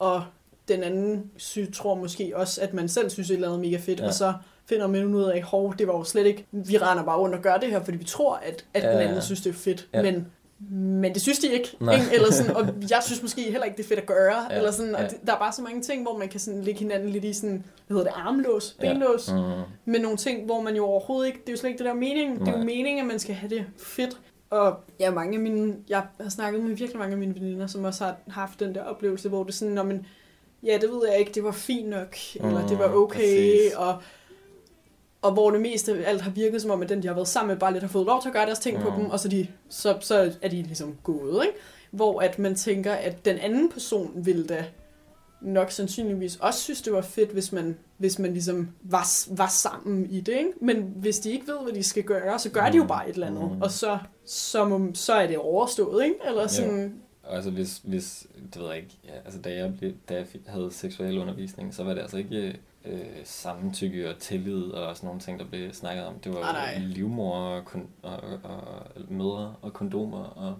og 0.02 0.22
den 0.68 0.82
anden 0.82 1.30
sy, 1.36 1.58
tror 1.74 1.94
måske 1.94 2.32
også, 2.36 2.60
at 2.60 2.74
man 2.74 2.88
selv 2.88 3.10
synes 3.10 3.30
et 3.30 3.34
eller 3.34 3.48
andet 3.48 3.58
er 3.66 3.70
mega 3.70 3.76
fedt, 3.82 3.98
Ja. 3.98 4.04
ja. 4.04 4.08
og 4.08 4.14
så 4.14 4.32
finder 4.68 4.86
man 4.86 5.04
ud 5.14 5.22
af, 5.24 5.42
hov, 5.42 5.74
det 5.78 5.86
var 5.86 5.96
jo 5.96 6.04
slet 6.04 6.26
ikke, 6.26 6.46
vi 6.52 6.78
render 6.78 7.04
bare 7.04 7.18
rundt 7.18 7.34
og 7.34 7.42
gør 7.42 7.56
det 7.56 7.70
her, 7.70 7.84
fordi 7.84 7.96
vi 7.98 8.04
tror, 8.04 8.34
at, 8.34 8.64
at 8.74 8.82
Ja, 8.82 8.88
den 8.88 8.96
ja, 8.96 9.02
anden 9.02 9.14
ja. 9.14 9.20
synes, 9.20 9.40
det 9.40 9.50
er 9.50 9.54
fedt, 9.54 9.88
Ja. 9.94 10.02
men, 10.02 10.26
men 10.70 11.14
det 11.14 11.22
synes 11.22 11.38
de 11.38 11.52
ikke, 11.52 11.76
Nej. 11.80 11.94
ikke? 11.94 12.06
Eller 12.14 12.32
sådan, 12.32 12.56
og 12.56 12.66
jeg 12.90 12.98
synes 13.06 13.22
måske 13.22 13.42
heller 13.42 13.64
ikke, 13.64 13.76
det 13.76 13.84
er 13.84 13.88
fedt 13.88 14.00
at 14.00 14.06
gøre, 14.06 14.36
Ja, 14.42 14.46
ja. 14.50 14.56
eller 14.56 14.70
sådan, 14.70 14.94
og 14.94 15.00
ja. 15.02 15.08
det, 15.08 15.16
der 15.26 15.32
er 15.34 15.38
bare 15.38 15.52
så 15.52 15.62
mange 15.62 15.82
ting, 15.82 16.02
hvor 16.02 16.18
man 16.18 16.28
kan 16.28 16.40
sådan 16.40 16.62
lægge 16.62 16.78
hinanden 16.80 17.08
lidt 17.08 17.24
i 17.24 17.32
sådan, 17.32 17.64
hvad 17.86 17.96
hedder 17.96 18.10
det, 18.10 18.20
armlås, 18.20 18.76
Ja. 18.82 18.92
benlås, 18.92 19.30
Mm. 19.32 19.38
med 19.84 20.00
nogle 20.00 20.16
ting, 20.16 20.44
hvor 20.46 20.60
man 20.60 20.76
jo 20.76 20.84
overhovedet 20.84 21.26
ikke, 21.26 21.40
det 21.40 21.48
er 21.48 21.52
jo 21.52 21.56
slet 21.58 21.70
ikke 21.70 21.78
det 21.78 21.86
der 21.86 21.94
mening. 21.94 22.40
Det 22.40 22.48
er 22.48 22.52
jo 22.52 22.56
Nej. 22.56 22.66
meningen, 22.66 22.98
at 23.00 23.06
man 23.06 23.18
skal 23.18 23.34
have 23.34 23.50
det 23.50 23.64
fedt. 23.78 24.20
Og 24.52 24.76
ja, 25.00 25.10
mange 25.10 25.34
af 25.34 25.40
mine, 25.40 25.76
jeg 25.88 26.02
har 26.20 26.30
snakket 26.30 26.62
med 26.62 26.68
virkelig 26.68 26.98
mange 26.98 27.12
af 27.12 27.18
mine 27.18 27.34
veninder, 27.34 27.66
som 27.66 27.84
også 27.84 28.04
har 28.04 28.16
haft 28.28 28.60
den 28.60 28.74
der 28.74 28.82
oplevelse, 28.82 29.28
hvor 29.28 29.44
det 29.44 29.50
er 29.50 29.54
sådan, 29.54 29.74
når 29.74 29.82
man, 29.82 30.06
ja, 30.62 30.78
det 30.80 30.90
ved 30.90 31.08
jeg 31.10 31.18
ikke, 31.18 31.32
det 31.32 31.44
var 31.44 31.52
fint 31.52 31.88
nok, 31.88 32.16
mm, 32.40 32.48
eller 32.48 32.66
det 32.66 32.78
var 32.78 32.94
okay, 32.94 33.18
præcis. 33.18 33.72
og, 33.76 33.96
og 35.22 35.32
hvor 35.32 35.50
det 35.50 35.60
meste 35.60 35.92
af 35.92 36.10
alt 36.10 36.20
har 36.20 36.30
virket 36.30 36.62
som 36.62 36.70
om, 36.70 36.82
at 36.82 36.88
den, 36.88 37.02
de 37.02 37.06
har 37.06 37.14
været 37.14 37.28
sammen 37.28 37.48
med, 37.48 37.60
bare 37.60 37.72
lidt 37.72 37.82
har 37.82 37.88
fået 37.88 38.06
lov 38.06 38.22
til 38.22 38.28
at 38.28 38.32
gøre 38.32 38.46
deres 38.46 38.58
ting 38.58 38.78
mm. 38.78 38.82
på 38.82 38.92
dem, 38.96 39.10
og 39.10 39.20
så, 39.20 39.28
de, 39.28 39.46
så, 39.68 39.96
så 40.00 40.32
er 40.42 40.48
de 40.48 40.62
ligesom 40.62 40.96
gået, 41.02 41.44
ikke? 41.46 41.58
Hvor 41.90 42.20
at 42.20 42.38
man 42.38 42.54
tænker, 42.54 42.92
at 42.92 43.24
den 43.24 43.38
anden 43.38 43.70
person 43.70 44.10
vil 44.14 44.48
da 44.48 44.64
nok 45.42 45.70
sandsynligvis 45.70 46.36
også 46.36 46.60
synes, 46.60 46.82
det 46.82 46.92
var 46.92 47.00
fedt, 47.00 47.30
hvis 47.30 47.52
man, 47.52 47.76
hvis 47.96 48.18
man 48.18 48.32
ligesom 48.32 48.68
var, 48.82 49.36
var 49.36 49.48
sammen 49.48 50.10
i 50.10 50.20
det. 50.20 50.32
Ikke? 50.32 50.50
Men 50.60 50.92
hvis 50.96 51.18
de 51.18 51.30
ikke 51.32 51.46
ved, 51.46 51.56
hvad 51.62 51.72
de 51.72 51.82
skal 51.82 52.02
gøre, 52.02 52.38
så 52.38 52.50
gør 52.50 52.70
de 52.70 52.76
jo 52.76 52.82
Mm. 52.82 52.88
bare 52.88 53.08
et 53.08 53.14
eller 53.14 53.26
andet. 53.26 53.42
Mm. 53.56 53.62
Og 53.62 53.70
så, 53.70 53.98
så, 54.24 54.64
må, 54.64 54.90
så 54.94 55.12
er 55.12 55.26
det 55.26 55.38
overstået, 55.38 56.04
ikke? 56.04 56.16
Eller 56.26 56.46
sådan, 56.46 56.94
Og 57.22 57.34
Altså 57.36 57.50
hvis, 57.50 57.80
hvis, 57.84 58.26
det 58.54 58.62
ved 58.62 58.68
jeg 58.68 58.76
ikke, 58.76 58.98
ja, 59.04 59.12
altså 59.24 59.40
da 59.40 59.54
jeg, 59.54 59.74
blev, 59.78 59.92
da 60.08 60.14
jeg 60.14 60.26
havde 60.46 60.68
seksuel 60.72 61.18
undervisning, 61.18 61.74
så 61.74 61.84
var 61.84 61.94
det 61.94 62.00
altså 62.00 62.16
ikke 62.16 62.58
øh, 62.84 63.00
samtykke 63.24 64.08
og 64.10 64.18
tillid 64.18 64.62
og 64.62 64.96
sådan 64.96 65.06
nogle 65.06 65.20
ting, 65.20 65.38
der 65.38 65.44
blev 65.44 65.72
snakket 65.72 66.04
om. 66.04 66.14
Det 66.24 66.32
var 66.34 66.38
jo 66.80 66.86
livmor 66.86 67.34
og, 67.36 67.64
kon, 67.64 67.88
og, 68.02 68.12
og, 68.22 68.40
og 68.44 68.86
mødre 69.08 69.54
og 69.62 69.72
kondomer 69.72 70.24
og, 70.24 70.54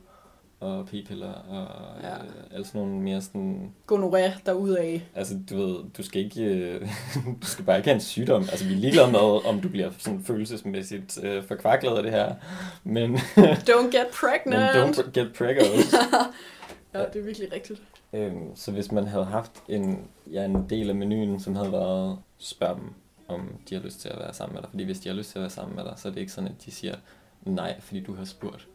og 0.63 0.87
p-piller 0.87 1.33
og 1.33 1.67
Ja. 2.03 2.15
øh, 2.15 2.21
alle 2.55 2.67
sådan 2.67 2.81
nogle 2.81 3.01
mere 3.01 3.21
sådan, 3.21 3.73
gonoré 3.93 4.31
derudaf. 4.47 5.03
altså 5.15 5.35
du 5.51 5.57
ved, 5.57 5.77
du 5.97 6.03
skal 6.03 6.25
ikke, 6.25 6.45
øh, 6.45 6.81
du 7.43 7.47
skal 7.47 7.65
bare 7.65 7.77
ikke 7.77 7.89
have 7.89 7.95
en 7.95 8.01
sygdom. 8.01 8.43
Altså 8.43 8.65
vi 8.65 8.73
er 8.75 8.79
ligeglade 8.79 9.11
med, 9.13 9.47
om 9.47 9.61
du 9.61 9.69
bliver 9.69 9.91
sådan 9.99 10.25
følelsesmæssigt 10.25 11.25
øh, 11.25 11.45
forkvaklet 11.45 11.97
af 11.97 12.03
det 12.03 12.13
her, 12.13 12.35
men, 12.85 13.17
Don't 13.71 13.91
get 13.91 13.93
men 13.93 14.07
pregnant! 14.21 14.99
don't 14.99 15.11
get 15.21 15.33
preggers. 15.39 15.95
ja, 16.95 16.99
det 17.13 17.17
er 17.21 17.25
virkelig 17.25 17.53
rigtigt. 17.53 17.83
Øhm, 18.13 18.57
så 18.57 18.71
hvis 18.73 18.93
man 18.93 19.07
havde 19.07 19.25
haft 19.25 19.53
en, 19.69 19.99
ja, 20.33 20.45
en 20.45 20.67
del 20.71 20.89
af 20.89 20.95
menuen, 20.95 21.41
som 21.41 21.57
havde 21.57 21.73
været, 21.73 22.19
spørg 22.39 22.77
dem, 22.77 22.93
om 23.29 23.49
de 23.69 23.75
har 23.75 23.83
lyst 23.83 24.01
til 24.01 24.09
at 24.09 24.19
være 24.19 24.35
sammen 24.35 24.55
med 24.55 24.63
dig. 24.63 24.71
Fordi 24.71 24.85
hvis 24.85 25.01
de 25.01 25.09
har 25.09 25.17
lyst 25.17 25.31
til 25.31 25.39
at 25.39 25.43
være 25.43 25.51
sammen 25.51 25.77
med 25.77 25.85
dig, 25.85 25.93
så 25.97 26.09
er 26.09 26.13
det 26.13 26.21
ikke 26.21 26.33
sådan, 26.33 26.49
at 26.51 26.65
de 26.67 26.71
siger 26.71 26.95
nej, 27.45 27.81
fordi 27.81 28.01
du 28.01 28.15
har 28.15 28.25
spurgt. 28.25 28.67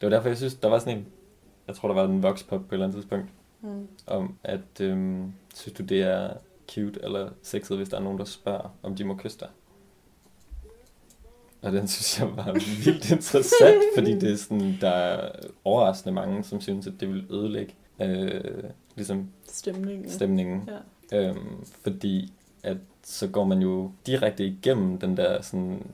Det 0.00 0.06
var 0.06 0.16
derfor, 0.16 0.28
jeg 0.28 0.36
synes, 0.36 0.54
der 0.54 0.68
var 0.68 0.78
sådan 0.78 0.98
en, 0.98 1.06
jeg 1.68 1.76
tror, 1.76 1.88
der 1.88 1.94
var 1.94 2.04
en 2.04 2.22
voxpop 2.22 2.60
på 2.60 2.66
et 2.66 2.72
eller 2.72 2.86
andet 2.86 2.96
tidspunkt, 2.96 3.26
Mm. 3.60 3.88
om 4.06 4.34
at, 4.44 4.80
øhm, 4.80 5.32
synes 5.54 5.72
du, 5.78 5.82
det 5.82 6.02
er 6.02 6.30
cute 6.70 7.00
eller 7.02 7.28
sexet, 7.42 7.76
hvis 7.76 7.88
der 7.88 7.96
er 7.96 8.02
nogen, 8.02 8.18
der 8.18 8.24
spørger, 8.24 8.74
om 8.82 8.94
de 8.96 9.04
må 9.04 9.14
kysse 9.14 9.38
dig. 9.40 9.48
Og 11.62 11.72
den 11.72 11.88
synes 11.88 12.18
jeg 12.20 12.36
var 12.36 12.52
vildt 12.52 13.10
interessant, 13.16 13.82
fordi 13.96 14.18
det 14.18 14.32
er 14.32 14.36
sådan, 14.36 14.74
der 14.80 14.90
er 14.90 15.30
overraskende 15.64 16.14
mange, 16.14 16.44
som 16.44 16.60
synes, 16.60 16.86
at 16.86 16.92
det 17.00 17.08
vil 17.08 17.26
ødelægge 17.30 17.74
øh, 18.00 18.64
ligesom 18.96 19.28
Stemningen. 19.48 20.10
stemningen. 20.10 20.68
Ja. 21.12 21.28
Øhm, 21.28 21.64
fordi 21.82 22.32
at 22.62 22.76
så 23.02 23.28
går 23.28 23.44
man 23.44 23.58
jo 23.58 23.90
direkte 24.06 24.46
igennem 24.46 24.98
den 24.98 25.16
der 25.16 25.42
sådan 25.42 25.86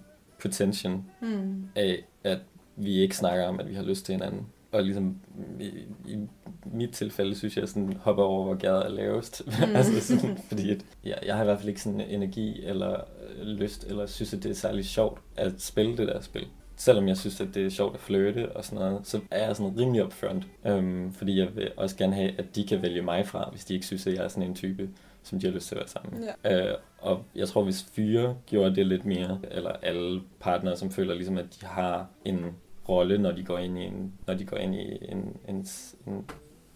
pretension 0.42 1.04
Mm. 1.20 1.64
af, 1.76 2.04
at 2.24 2.38
vi 2.76 2.94
ikke 2.98 3.16
snakker 3.16 3.44
om, 3.46 3.60
at 3.60 3.68
vi 3.68 3.74
har 3.74 3.82
lyst 3.82 4.04
til 4.06 4.12
hinanden. 4.12 4.46
Og 4.72 4.82
ligesom 4.82 5.16
i, 5.60 5.66
i 6.08 6.18
mit 6.64 6.90
tilfælde 6.90 7.34
synes 7.34 7.56
jeg 7.56 7.68
sådan 7.68 7.92
hopper 8.00 8.22
over, 8.22 8.44
hvor 8.44 8.54
gader 8.54 8.82
er 8.82 8.88
lavest. 8.88 9.42
Mm. 9.46 9.76
altså 9.76 10.00
sådan, 10.00 10.38
fordi 10.48 10.70
at, 10.70 10.84
ja, 11.04 11.14
jeg 11.26 11.34
har 11.34 11.42
i 11.42 11.46
hvert 11.46 11.58
fald 11.58 11.68
ikke 11.68 11.82
sådan 11.82 12.00
energi 12.00 12.64
eller 12.64 12.92
øh, 12.92 13.46
lyst, 13.46 13.84
eller 13.84 14.06
synes, 14.06 14.34
at 14.34 14.42
det 14.42 14.50
er 14.50 14.54
særlig 14.54 14.84
sjovt 14.84 15.20
at 15.36 15.52
spille 15.58 15.96
det 15.96 16.08
der 16.08 16.20
spil. 16.20 16.46
Selvom 16.76 17.08
jeg 17.08 17.16
synes, 17.16 17.40
at 17.40 17.48
det 17.54 17.66
er 17.66 17.70
sjovt 17.70 17.94
at 17.94 18.00
flirte 18.00 18.56
og 18.56 18.64
sådan 18.64 18.78
noget, 18.84 19.06
så 19.06 19.20
er 19.30 19.46
jeg 19.46 19.56
sådan 19.56 19.78
rimelig 19.78 20.04
upfront. 20.04 20.44
Øhm, 20.66 21.12
fordi 21.12 21.38
jeg 21.38 21.56
vil 21.56 21.70
også 21.76 21.96
gerne 21.96 22.14
have, 22.14 22.32
at 22.38 22.56
de 22.56 22.66
kan 22.66 22.82
vælge 22.82 23.02
mig 23.02 23.26
fra, 23.26 23.48
hvis 23.50 23.64
de 23.64 23.74
ikke 23.74 23.86
synes, 23.86 24.06
at 24.06 24.14
jeg 24.14 24.24
er 24.24 24.28
sådan 24.28 24.42
en 24.42 24.54
type, 24.54 24.88
som 25.22 25.40
de 25.40 25.46
har 25.46 25.54
lyst 25.54 25.68
til 25.68 25.74
at 25.74 25.78
være 25.78 25.88
sammen 25.88 26.20
med. 26.20 26.28
Ja. 26.44 26.70
Øh, 26.70 26.76
og 26.98 27.24
jeg 27.34 27.48
tror, 27.48 27.64
hvis 27.64 27.86
fyre 27.92 28.36
gjorde 28.46 28.74
det 28.74 28.86
lidt 28.86 29.04
mere, 29.04 29.38
eller 29.50 29.70
alle 29.70 30.22
partnere, 30.40 30.76
som 30.76 30.90
føler 30.90 31.14
ligesom, 31.14 31.38
at 31.38 31.46
de 31.60 31.66
har 31.66 32.06
en 32.24 32.46
rolle, 32.88 33.18
når 33.18 33.32
de 33.32 33.44
går 33.44 33.58
ind 33.58 33.78
i 33.78 33.82
en, 33.82 34.12
når 34.26 34.34
de 34.34 34.44
går 34.44 34.56
ind 34.56 34.74
i 34.74 34.98
en, 35.08 35.36
en, 35.48 35.66
en, 36.06 36.24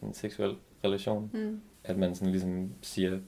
en 0.03 0.14
seksuel 0.14 0.57
relation, 0.85 1.31
Mm. 1.33 1.61
at 1.85 1.99
man 1.99 2.14
sådan 2.14 2.33
ligesom 2.33 2.71
siger, 2.83 3.19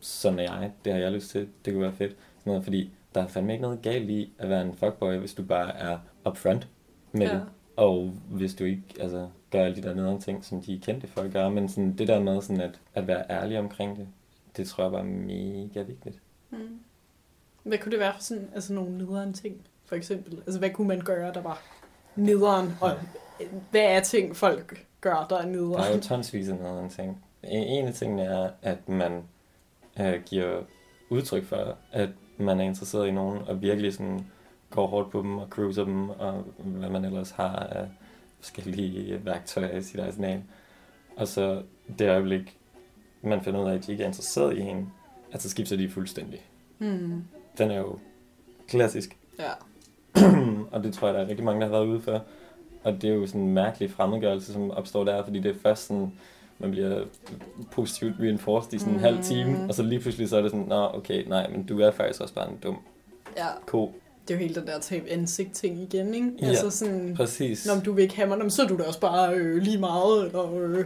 sådan 0.00 0.38
er 0.38 0.42
jeg, 0.42 0.72
det 0.84 0.92
har 0.92 1.00
jeg 1.00 1.12
lyst 1.12 1.30
til, 1.30 1.48
det 1.64 1.72
kunne 1.72 1.82
være 1.82 1.92
fedt. 1.92 2.10
Sådan 2.38 2.50
noget, 2.50 2.64
fordi 2.64 2.90
der 3.14 3.22
er 3.22 3.26
fandme 3.26 3.52
ikke 3.52 3.62
noget 3.62 3.82
galt 3.82 4.10
i 4.10 4.32
at 4.38 4.48
være 4.48 4.62
en 4.62 4.74
fuckboy, 4.74 5.14
hvis 5.16 5.34
du 5.34 5.42
bare 5.42 5.76
er 5.76 5.98
upfront 6.28 6.68
med 7.12 7.26
Ja. 7.26 7.34
det. 7.34 7.46
Og 7.76 8.12
hvis 8.30 8.54
du 8.54 8.64
ikke 8.64 8.82
altså, 9.00 9.28
gør 9.50 9.64
alle 9.64 9.76
de 9.76 9.82
der 9.82 9.94
nederen 9.94 10.20
ting, 10.20 10.44
som 10.44 10.62
de 10.62 10.78
kendte 10.82 11.06
folk 11.06 11.32
gør, 11.32 11.48
men 11.48 11.68
sådan, 11.68 11.98
det 11.98 12.08
der 12.08 12.20
med 12.20 12.40
sådan 12.42 12.60
at, 12.62 12.80
at 12.94 13.06
være 13.06 13.24
ærlig 13.30 13.58
omkring 13.58 13.96
det, 13.96 14.08
det 14.56 14.66
tror 14.68 14.84
jeg 14.84 14.92
var 14.92 15.02
mega 15.02 15.82
vigtigt. 15.82 16.20
Mm. 16.50 16.58
Hvad 17.62 17.78
kunne 17.78 17.92
det 17.92 18.00
være 18.00 18.14
for 18.14 18.22
sådan, 18.22 18.48
altså 18.54 18.72
nogle 18.74 18.98
nederen 18.98 19.32
ting, 19.32 19.60
for 19.84 19.96
eksempel? 19.96 20.36
Altså, 20.46 20.58
hvad 20.58 20.70
kunne 20.70 20.88
man 20.88 21.00
gøre, 21.00 21.32
der 21.34 21.40
var 21.42 21.62
nederen? 22.18 22.74
Og 22.80 22.90
hvad 23.70 23.82
er 23.82 24.00
ting, 24.00 24.36
folk 24.36 24.86
gør, 25.00 25.14
der 25.14 25.18
er 25.20 25.26
Der 25.26 25.36
er 25.38 25.46
nederen? 25.46 25.94
jo 25.94 26.00
tonsvis 26.00 26.48
af 26.48 26.56
nederen 26.56 26.90
ting. 26.90 27.24
En, 27.42 27.62
en 27.62 27.86
af 27.86 27.94
tingene 27.94 28.22
er, 28.22 28.50
at 28.62 28.88
man 28.88 29.22
øh, 30.00 30.22
giver 30.26 30.60
udtryk 31.10 31.44
for, 31.44 31.76
at 31.92 32.08
man 32.38 32.60
er 32.60 32.64
interesseret 32.64 33.08
i 33.08 33.10
nogen, 33.10 33.38
og 33.48 33.62
virkelig 33.62 33.92
sådan 33.92 34.26
går 34.70 34.86
hårdt 34.86 35.10
på 35.10 35.22
dem 35.22 35.38
og 35.38 35.46
cruiser 35.50 35.84
dem, 35.84 36.10
og 36.10 36.44
hvad 36.58 36.88
man 36.88 37.04
ellers 37.04 37.30
har 37.30 37.56
af 37.56 37.88
forskellige 38.40 39.24
værktøjer 39.24 39.76
i 39.78 39.82
sit 39.82 40.00
arsenal. 40.00 40.42
Og 41.16 41.28
så 41.28 41.62
det 41.98 42.10
øjeblik, 42.10 42.58
man 43.22 43.42
finder 43.44 43.60
ud 43.64 43.70
af, 43.70 43.74
at 43.74 43.86
de 43.86 43.92
ikke 43.92 44.04
er 44.04 44.08
interesseret 44.08 44.56
i 44.56 44.60
en, 44.60 44.92
at 45.32 45.42
så 45.42 45.50
skifter 45.50 45.76
de 45.76 45.90
fuldstændig. 45.90 46.40
Mm. 46.78 47.24
Den 47.58 47.70
er 47.70 47.78
jo 47.78 47.98
klassisk. 48.68 49.16
Ja. 49.38 49.50
og 50.72 50.84
det 50.84 50.94
tror 50.94 51.08
jeg, 51.08 51.14
der 51.14 51.20
er 51.24 51.28
rigtig 51.28 51.44
mange, 51.44 51.60
der 51.60 51.66
har 51.66 51.72
været 51.72 51.86
ude 51.86 52.00
for. 52.00 52.22
Og 52.84 53.02
det 53.02 53.10
er 53.10 53.14
jo 53.14 53.26
sådan 53.26 53.40
en 53.40 53.54
mærkelig 53.54 53.90
fremmedgørelse, 53.90 54.52
som 54.52 54.70
opstår 54.70 55.04
der, 55.04 55.24
fordi 55.24 55.38
det 55.40 55.50
er 55.50 55.54
først 55.62 55.86
sådan, 55.86 56.12
man 56.58 56.70
bliver 56.70 57.00
positivt 57.70 58.14
reinforced 58.20 58.74
i 58.74 58.78
sådan 58.78 58.92
en 58.92 58.98
Mm. 58.98 59.04
halv 59.04 59.22
time, 59.22 59.58
og 59.68 59.74
så 59.74 59.82
lige 59.82 60.00
pludselig 60.00 60.28
så 60.28 60.36
er 60.36 60.42
det 60.42 60.50
sådan, 60.50 60.66
nå 60.66 60.88
okay, 60.94 61.24
nej, 61.28 61.48
men 61.50 61.62
du 61.66 61.80
er 61.80 61.90
faktisk 61.90 62.20
også 62.20 62.34
bare 62.34 62.48
en 62.50 62.56
dum 62.62 62.76
ja. 63.36 63.46
ko. 63.66 63.92
Det 64.28 64.34
er 64.34 64.38
jo 64.38 64.44
helt 64.44 64.56
den 64.56 64.66
der 64.66 64.78
tab 64.80 65.06
ansigt 65.10 65.52
ting 65.52 65.80
igen, 65.80 66.14
ikke? 66.14 66.30
Ja. 66.42 66.46
Altså 66.46 66.70
sådan, 66.70 67.14
Præcis. 67.16 67.66
når 67.66 67.80
du 67.84 67.92
vil 67.92 68.02
ikke 68.02 68.16
have 68.16 68.28
mig, 68.38 68.52
så 68.52 68.62
er 68.62 68.66
du 68.66 68.78
da 68.78 68.82
også 68.82 69.00
bare 69.00 69.34
øh, 69.34 69.56
lige 69.62 69.78
meget, 69.78 70.26
eller 70.26 70.54
øh, 70.60 70.84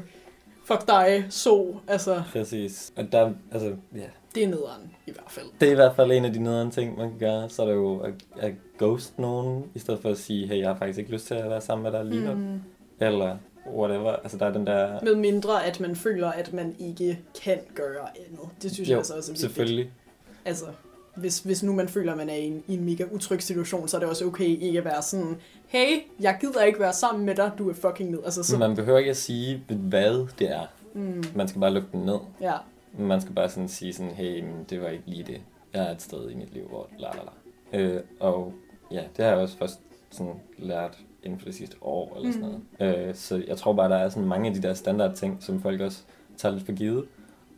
fuck 0.64 0.87
dig, 0.88 1.27
så, 1.31 1.75
altså, 1.88 2.22
Præcis. 2.33 2.92
Og 2.96 3.12
der, 3.12 3.33
altså, 3.53 3.77
ja. 3.94 4.01
det 4.35 4.44
er 4.44 4.48
nederen 4.48 4.90
i 5.07 5.12
hvert 5.12 5.31
fald. 5.31 5.46
Det 5.61 5.68
er 5.68 5.72
i 5.72 5.75
hvert 5.75 5.96
fald 5.96 6.12
en 6.12 6.25
af 6.25 6.33
de 6.33 6.38
nederen 6.42 6.70
ting, 6.70 6.98
man 6.98 7.11
kan 7.11 7.18
gøre. 7.18 7.48
Så 7.48 7.62
er 7.62 7.66
der 7.66 7.75
jo 7.75 7.98
at, 8.01 8.14
at 8.38 8.53
ghost 8.79 9.18
nogen, 9.18 9.64
i 9.75 9.79
stedet 9.79 10.01
for 10.01 10.11
at 10.11 10.18
sige, 10.18 10.46
hey, 10.46 10.59
jeg 10.59 10.68
har 10.68 10.77
faktisk 10.77 10.98
ikke 10.98 11.11
lyst 11.11 11.27
til 11.27 11.35
at 11.35 11.51
være 11.51 11.61
sammen 11.61 11.83
med 11.83 11.92
dig 11.92 12.05
lige 12.05 12.25
nu. 12.25 12.35
Mm. 12.35 12.61
Eller 13.01 13.37
whatever. 13.75 14.11
Altså, 14.12 14.38
der 14.38 14.46
er 14.46 14.53
den 14.53 14.66
der... 14.66 15.01
Med 15.03 15.14
mindre, 15.14 15.64
at 15.66 15.81
man 15.81 15.96
føler, 15.96 16.29
at 16.29 16.53
man 16.53 16.77
ikke 16.79 17.18
kan 17.42 17.59
gøre 17.75 18.09
andet. 18.27 18.48
Det 18.62 18.72
synes 18.72 18.88
jeg 18.88 18.94
Jo, 18.94 18.98
altså 18.98 19.14
også 19.14 19.31
er 19.31 19.35
vigtigt. 19.35 19.51
selvfølgelig. 19.51 19.90
Altså, 20.44 20.64
hvis, 21.14 21.38
hvis 21.38 21.62
nu 21.62 21.72
man 21.72 21.88
føler, 21.88 22.12
at 22.12 22.18
man 22.18 22.29
er 22.29 22.35
i 22.35 22.46
en, 22.46 22.62
i 22.68 22.75
en 22.75 22.85
mega 22.85 23.05
utryg 23.12 23.42
situation, 23.42 23.88
så 23.88 23.96
er 23.96 24.01
det 24.01 24.09
også 24.09 24.25
okay 24.27 24.44
ikke 24.61 24.79
at 24.79 24.85
være 24.85 25.03
sådan, 25.03 25.37
hey, 25.66 25.98
jeg 26.20 26.37
gider 26.40 26.62
ikke 26.62 26.81
være 26.81 26.92
sammen 26.92 27.27
med 27.27 27.35
dig, 27.35 27.51
du 27.59 27.70
er 27.70 27.75
fucking 27.75 28.11
ned. 28.11 28.18
Altså, 28.25 28.42
så, 28.42 28.59
Man 28.59 28.77
behøver 28.77 28.98
ikke 28.98 29.11
at 29.11 29.16
sige, 29.16 29.64
hvad 29.68 30.27
det 30.38 30.51
er. 30.51 30.66
mm, 30.94 31.25
Man 31.35 31.48
skal 31.48 31.61
bare 31.61 31.72
lukke 31.72 31.88
den 31.92 32.01
ned. 32.01 32.18
ja, 32.40 32.55
Man 32.98 33.20
skal 33.20 33.35
bare 33.35 33.48
sådan 33.48 33.68
sige 33.68 33.92
sådan, 33.92 34.12
hey, 34.12 34.44
det 34.70 34.81
var 34.83 34.88
ikke 34.88 35.05
lige 35.07 35.25
det. 35.25 35.40
Jeg 35.75 35.83
er 35.87 35.90
et 35.90 36.03
sted 36.03 36.31
i 36.31 36.35
mit 36.35 36.55
liv, 36.55 36.68
hvor 36.68 36.88
la 36.98 37.09
la 37.09 37.20
la. 37.22 37.79
Øh, 37.79 38.01
og 38.20 38.53
ja, 38.90 39.03
det 39.16 39.25
har 39.25 39.33
jeg 39.33 39.40
også 39.40 39.57
først 39.59 39.81
sådan 40.11 40.33
lært 40.59 40.98
inden 41.25 41.38
for 41.38 41.44
det 41.46 41.55
sidste 41.55 41.77
år 41.81 42.16
eller 42.16 42.33
sådan 42.33 42.61
noget. 42.81 43.09
Øh, 43.09 43.14
så 43.14 43.42
jeg 43.48 43.57
tror 43.57 43.72
bare, 43.72 43.88
der 43.90 43.96
er 43.96 44.09
sådan 44.09 44.29
mange 44.29 44.48
af 44.48 44.55
de 44.55 44.62
der 44.62 44.75
standard 44.75 45.14
ting, 45.14 45.37
som 45.40 45.62
folk 45.62 45.81
også 45.81 45.98
tager 46.37 46.53
lidt 46.55 46.64
for 46.66 46.72
givet, 46.72 47.05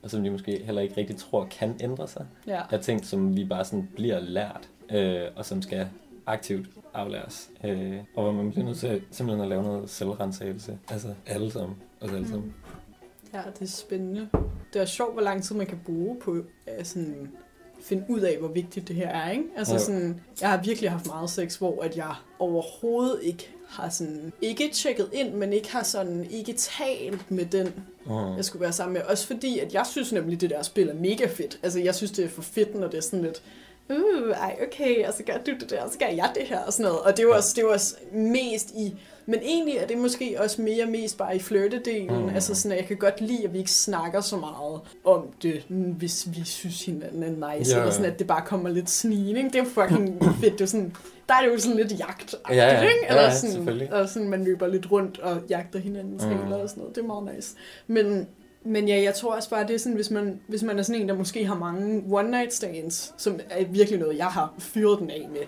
og 0.04 0.10
som 0.10 0.24
de 0.24 0.30
måske 0.30 0.62
heller 0.64 0.82
ikke 0.82 0.96
rigtig 0.96 1.16
tror 1.16 1.46
kan 1.50 1.76
ændre 1.80 2.08
sig. 2.08 2.26
Ja. 2.46 2.60
Er 2.70 2.78
ting, 2.80 3.04
som 3.06 3.36
vi 3.36 3.44
bare 3.44 3.64
sådan 3.64 3.88
bliver 3.94 4.20
lært, 4.20 4.68
øh, 4.90 5.20
og 5.36 5.44
som 5.44 5.62
skal 5.62 5.88
aktivt 6.26 6.66
aflæres. 6.94 7.50
Øh, 7.64 7.96
og 8.16 8.22
hvor 8.22 8.32
man 8.32 8.50
bliver 8.50 8.64
nødt 8.64 8.78
til 8.78 9.02
simpelthen 9.10 9.42
at 9.42 9.48
lave 9.48 9.62
noget 9.62 9.90
selvrensagelse. 9.90 10.78
Altså 10.90 11.08
alle 11.26 11.50
sammen. 11.50 11.76
Os 12.00 12.12
alle 12.12 12.28
sammen. 12.28 12.54
Ja, 13.34 13.40
det 13.58 13.62
er 13.62 13.66
spændende. 13.66 14.28
Det 14.72 14.80
er 14.82 14.86
sjovt, 14.86 15.12
hvor 15.12 15.22
lang 15.22 15.42
tid 15.42 15.56
man 15.56 15.66
kan 15.66 15.80
bruge 15.86 16.16
på 16.20 16.36
at 16.66 16.86
sådan 16.86 17.30
finde 17.80 18.04
ud 18.08 18.20
af, 18.20 18.36
hvor 18.38 18.48
vigtigt 18.48 18.88
det 18.88 18.96
her 18.96 19.08
er, 19.08 19.30
ikke? 19.30 19.44
Altså 19.56 19.74
Jo. 19.74 19.78
sådan, 19.80 20.20
jeg 20.40 20.50
har 20.50 20.62
virkelig 20.62 20.90
haft 20.90 21.06
meget 21.06 21.30
sex, 21.30 21.56
hvor 21.56 21.82
at 21.82 21.96
jeg 21.96 22.14
overhovedet 22.38 23.18
ikke 23.22 23.53
har 23.74 23.88
sådan, 23.90 24.32
ikke 24.42 24.70
tjekket 24.72 25.08
ind, 25.12 25.34
men 25.34 25.52
ikke 25.52 25.72
har 25.72 25.82
sådan, 25.82 26.26
ikke 26.30 26.52
talt 26.52 27.30
med 27.30 27.46
den, 27.46 27.72
Mm. 28.06 28.36
jeg 28.36 28.44
skulle 28.44 28.62
være 28.62 28.72
sammen 28.72 28.92
med. 28.92 29.02
Også 29.02 29.26
fordi, 29.26 29.58
at 29.58 29.74
jeg 29.74 29.86
synes 29.86 30.12
nemlig, 30.12 30.40
det 30.40 30.50
der 30.50 30.62
spil 30.62 30.88
er 30.88 30.94
mega 30.94 31.26
fedt. 31.26 31.58
Altså, 31.62 31.80
jeg 31.80 31.94
synes, 31.94 32.10
det 32.10 32.24
er 32.24 32.28
for 32.28 32.42
fedt, 32.42 32.74
når 32.74 32.88
det 32.88 32.98
er 32.98 33.02
sådan 33.02 33.22
lidt, 33.22 33.42
uh, 33.90 34.30
ej, 34.30 34.56
okay, 34.66 35.06
og 35.06 35.14
så 35.14 35.22
gør 35.22 35.36
du 35.46 35.50
det 35.60 35.70
der, 35.70 35.82
og 35.82 35.92
så 35.92 35.98
gør 35.98 36.06
jeg 36.06 36.30
det 36.34 36.42
her, 36.46 36.58
og 36.60 36.72
sådan 36.72 36.84
noget. 36.84 37.00
Og 37.00 37.16
det 37.16 37.22
Ja. 37.22 37.36
også, 37.36 37.52
det 37.56 37.62
jo 37.62 37.72
også 37.72 37.94
mest 38.12 38.70
i, 38.70 38.94
men 39.26 39.40
egentlig 39.42 39.76
er 39.76 39.86
det 39.86 39.98
måske 39.98 40.36
også 40.38 40.62
mere 40.62 40.86
mest 40.86 41.18
bare 41.18 41.36
i 41.36 41.38
flirtedelen. 41.38 42.22
Mm. 42.22 42.28
Altså 42.34 42.54
sådan, 42.54 42.72
at 42.72 42.78
jeg 42.78 42.86
kan 42.88 42.96
godt 42.96 43.20
lide, 43.20 43.44
at 43.44 43.52
vi 43.52 43.58
ikke 43.58 43.70
snakker 43.70 44.20
så 44.20 44.36
meget 44.36 44.80
om 45.04 45.26
det, 45.42 45.62
hvis 45.98 46.28
vi 46.36 46.44
synes 46.44 46.84
hinanden 46.84 47.22
er 47.42 47.56
nice. 47.58 47.70
Ja, 47.70 47.76
Ja. 47.76 47.82
Eller 47.82 47.92
sådan, 47.92 48.06
ja. 48.06 48.12
at 48.12 48.18
det 48.18 48.26
bare 48.26 48.42
kommer 48.46 48.68
lidt 48.70 48.90
snigning. 48.90 49.52
Det 49.52 49.60
er 49.60 49.64
fucking 49.64 50.24
fedt. 50.40 50.52
Det 50.52 50.60
er 50.60 50.66
sådan, 50.66 50.96
der 51.28 51.34
er 51.34 51.42
det 51.46 51.52
jo 51.54 51.58
sådan 51.58 51.76
lidt 51.76 51.98
jagt 51.98 52.34
Ja, 52.50 52.54
ja. 52.54 52.80
ikke? 52.82 52.94
Ja, 53.02 53.08
Eller 53.08 53.22
ja, 53.22 53.34
sådan, 53.34 53.50
selvfølgelig. 53.54 53.92
og 53.92 54.08
sådan, 54.08 54.28
man 54.28 54.44
løber 54.44 54.66
lidt 54.66 54.92
rundt 54.92 55.18
og 55.18 55.36
jagter 55.48 55.78
hinandens 55.78 56.24
Mm. 56.24 56.30
mm. 56.30 56.38
regler 56.40 56.56
og 56.56 56.68
sådan 56.68 56.80
noget. 56.80 56.96
Det 56.96 57.02
er 57.02 57.06
meget 57.06 57.28
nice. 57.36 57.54
Men, 57.86 58.26
men 58.64 58.88
ja, 58.88 59.02
jeg 59.02 59.14
tror 59.14 59.34
også 59.34 59.50
bare, 59.50 59.66
det 59.66 59.74
er 59.74 59.78
sådan, 59.78 59.96
hvis 59.96 60.10
man, 60.10 60.40
hvis 60.48 60.62
man 60.62 60.78
er 60.78 60.82
sådan 60.82 61.02
en, 61.02 61.08
der 61.08 61.14
måske 61.14 61.46
har 61.46 61.54
mange 61.58 62.04
one-night 62.10 62.50
stands, 62.50 63.14
som 63.16 63.40
er 63.50 63.64
virkelig 63.70 64.00
noget, 64.00 64.16
jeg 64.18 64.26
har 64.26 64.54
fyret 64.58 64.98
den 64.98 65.10
af 65.10 65.28
med, 65.32 65.40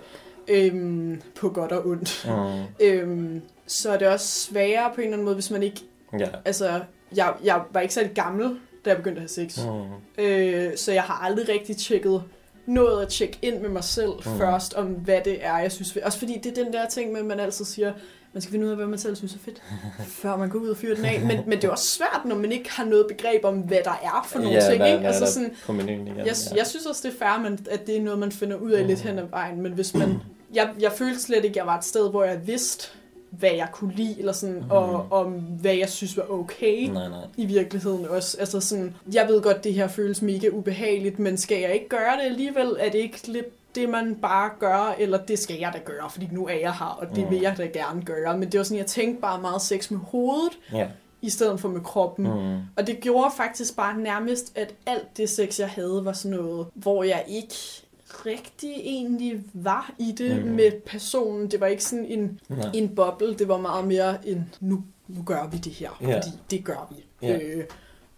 øhm, 0.49 1.21
på 1.35 1.49
godt 1.49 1.73
og 1.73 1.87
ondt, 1.87 2.27
Mm. 2.29 2.87
øhm, 2.87 3.43
så 3.66 3.90
er 3.90 3.98
det 3.98 4.09
også 4.09 4.26
sværere 4.40 4.90
på 4.94 5.00
en 5.00 5.05
eller 5.05 5.12
anden 5.12 5.24
måde, 5.24 5.35
hvis 5.35 5.50
man 5.50 5.62
ikke, 5.62 5.81
Ja. 6.18 6.29
altså, 6.44 6.81
jeg, 7.16 7.35
jeg 7.44 7.62
var 7.72 7.81
ikke 7.81 7.94
særlig 7.94 8.12
gammel, 8.14 8.57
da 8.85 8.90
jeg 8.90 8.96
begyndte 8.96 9.22
at 9.22 9.31
have 9.37 9.48
sex. 9.48 9.59
Mm. 9.64 10.24
Øh, 10.24 10.76
så 10.76 10.92
jeg 10.92 11.02
har 11.02 11.14
aldrig 11.24 11.48
rigtig 11.48 11.76
tjekket 11.76 12.22
nået 12.66 13.02
at 13.02 13.09
tjekke 13.09 13.38
ind 13.42 13.61
med 13.61 13.68
mig 13.68 13.85
selv 13.85 14.11
Mm. 14.26 14.38
først, 14.38 14.74
om 14.74 14.87
hvad 14.87 15.20
det 15.24 15.44
er, 15.44 15.59
jeg 15.59 15.72
synes. 15.72 15.96
Også 15.96 16.18
fordi 16.18 16.38
det 16.44 16.59
er 16.59 16.64
den 16.64 16.72
der 16.72 16.88
ting 16.88 17.12
med, 17.12 17.20
at 17.20 17.26
man 17.26 17.40
altid 17.40 17.64
siger, 17.64 17.92
man 18.33 18.40
skal 18.40 18.50
finde 18.52 18.66
ud 18.66 18.70
af, 18.70 18.76
hvad 18.76 18.87
man 18.87 18.98
selv 18.98 19.16
synes 19.16 19.35
er 19.35 19.38
fedt, 19.38 19.62
før 20.22 20.37
man 20.37 20.48
går 20.48 20.59
ud 20.59 20.68
og 20.68 20.76
fyrer 20.76 20.94
den 20.96 21.05
af. 21.05 21.20
Men, 21.20 21.38
men 21.46 21.52
det 21.59 21.64
er 21.64 21.70
også 21.70 21.87
svært, 21.90 22.20
når 22.24 22.37
man 22.37 22.52
ikke 22.52 22.70
har 22.72 22.85
noget 22.85 23.07
begreb 23.09 23.44
om, 23.44 23.59
hvad 23.59 23.79
der 23.85 23.90
er 24.02 24.26
for 24.29 24.38
nogle 24.38 24.55
ja, 24.55 24.64
ting. 24.68 24.76
hvad, 24.76 24.87
ikke? 24.88 24.98
hvad 25.00 25.11
Altså 25.11 25.33
sådan, 25.33 25.52
på 25.66 25.72
menuen 25.72 26.07
igen? 26.07 26.18
jeg, 26.18 26.35
jeg 26.57 26.66
synes 26.66 26.87
også, 26.87 27.09
det 27.09 27.14
er 27.14 27.18
fair, 27.18 27.42
men, 27.42 27.66
at 27.70 27.87
det 27.87 27.96
er 27.96 28.00
noget, 28.02 28.18
man 28.18 28.33
finder 28.33 28.57
ud 28.57 28.70
af 28.70 28.83
Mm. 28.83 28.88
lidt 28.88 29.00
hen 29.00 29.18
ad 29.18 29.24
vejen. 29.31 29.61
Men 29.62 29.72
hvis 29.72 29.94
man... 29.94 30.14
Jeg, 30.55 30.70
jeg 30.81 30.92
følte 30.92 31.20
slet 31.22 31.37
ikke, 31.37 31.48
at 31.48 31.57
jeg 31.57 31.66
var 31.66 31.79
et 31.79 31.85
sted, 31.85 32.11
hvor 32.11 32.24
jeg 32.24 32.46
vidste, 32.46 32.88
hvad 33.31 33.51
jeg 33.51 33.69
kunne 33.73 33.93
lide, 33.95 34.19
eller 34.19 34.33
sådan, 34.33 34.55
Mm. 34.55 34.71
og 34.71 35.07
om 35.11 35.33
hvad 35.33 35.75
jeg 35.75 35.89
synes 35.89 36.17
var 36.17 36.31
okay 36.31 36.89
Nej, 36.89 37.09
nej. 37.09 37.19
i 37.37 37.47
virkeligheden 37.47 38.07
også. 38.09 38.37
Altså 38.41 38.61
sådan, 38.61 38.95
jeg 39.12 39.29
ved 39.29 39.43
godt, 39.43 39.65
det 39.65 39.75
her 39.75 39.89
føles 39.89 40.23
mega 40.23 40.49
ubehageligt, 40.49 41.19
men 41.19 41.37
skal 41.37 41.61
jeg 41.61 41.75
ikke 41.75 41.89
gøre 41.89 42.17
det 42.17 42.23
alligevel? 42.25 42.77
Er 42.79 42.91
det 42.91 42.99
ikke 42.99 43.27
lidt 43.29 43.47
det, 43.75 43.89
man 43.89 44.15
bare 44.23 44.51
gør, 44.59 44.95
eller 44.99 45.19
det 45.19 45.39
skal 45.39 45.57
jeg 45.59 45.71
da 45.75 45.79
gøre, 45.85 46.11
fordi 46.11 46.29
nu 46.33 46.47
er 46.47 46.55
jeg 46.55 46.73
her, 46.75 46.97
og 47.01 47.17
det 47.17 47.25
Mm. 47.25 47.31
vil 47.31 47.41
jeg 47.41 47.55
da 47.59 47.62
gerne 47.67 48.03
gøre. 48.03 48.39
Men 48.39 48.53
det 48.53 48.59
var 48.59 48.65
sådan, 48.65 48.79
jeg 48.79 48.87
tænkte 48.87 49.21
bare 49.21 49.41
meget 49.41 49.62
sex 49.62 49.91
med 49.91 49.99
hovedet, 49.99 50.53
Ja. 50.73 50.87
i 51.23 51.31
stedet 51.31 51.61
for 51.61 51.69
med 51.69 51.81
kroppen. 51.81 52.25
Mm. 52.25 52.57
Og 52.77 52.87
det 52.87 53.01
gjorde 53.01 53.31
faktisk 53.37 53.77
bare 53.77 53.99
nærmest, 53.99 54.53
at 54.59 54.75
alt 54.87 55.17
det 55.17 55.31
sex, 55.31 55.61
jeg 55.61 55.69
havde, 55.69 56.01
var 56.05 56.12
sådan 56.12 56.37
noget, 56.39 56.67
hvor 56.75 57.03
jeg 57.05 57.25
ikke 57.29 57.55
rigtig 58.26 58.72
egentlig 58.76 59.40
var 59.55 59.92
i 59.98 60.12
det 60.18 60.44
Mm. 60.44 60.50
med 60.52 60.72
personen. 60.87 61.50
Det 61.50 61.61
var 61.61 61.66
ikke 61.66 61.85
sådan 61.85 62.05
en, 62.07 62.40
Nej. 62.48 62.70
en 62.74 62.94
boble, 62.94 63.35
det 63.35 63.48
var 63.48 63.57
meget 63.59 63.87
mere 63.87 64.29
en, 64.29 64.52
nu, 64.61 64.85
nu 65.09 65.22
gør 65.22 65.46
vi 65.52 65.57
det 65.57 65.72
her, 65.72 65.90
Ja. 66.00 66.07
fordi 66.16 66.31
det 66.50 66.64
gør 66.64 66.92
vi. 66.96 67.05
Ja. 67.26 67.38
Øh, 67.42 67.64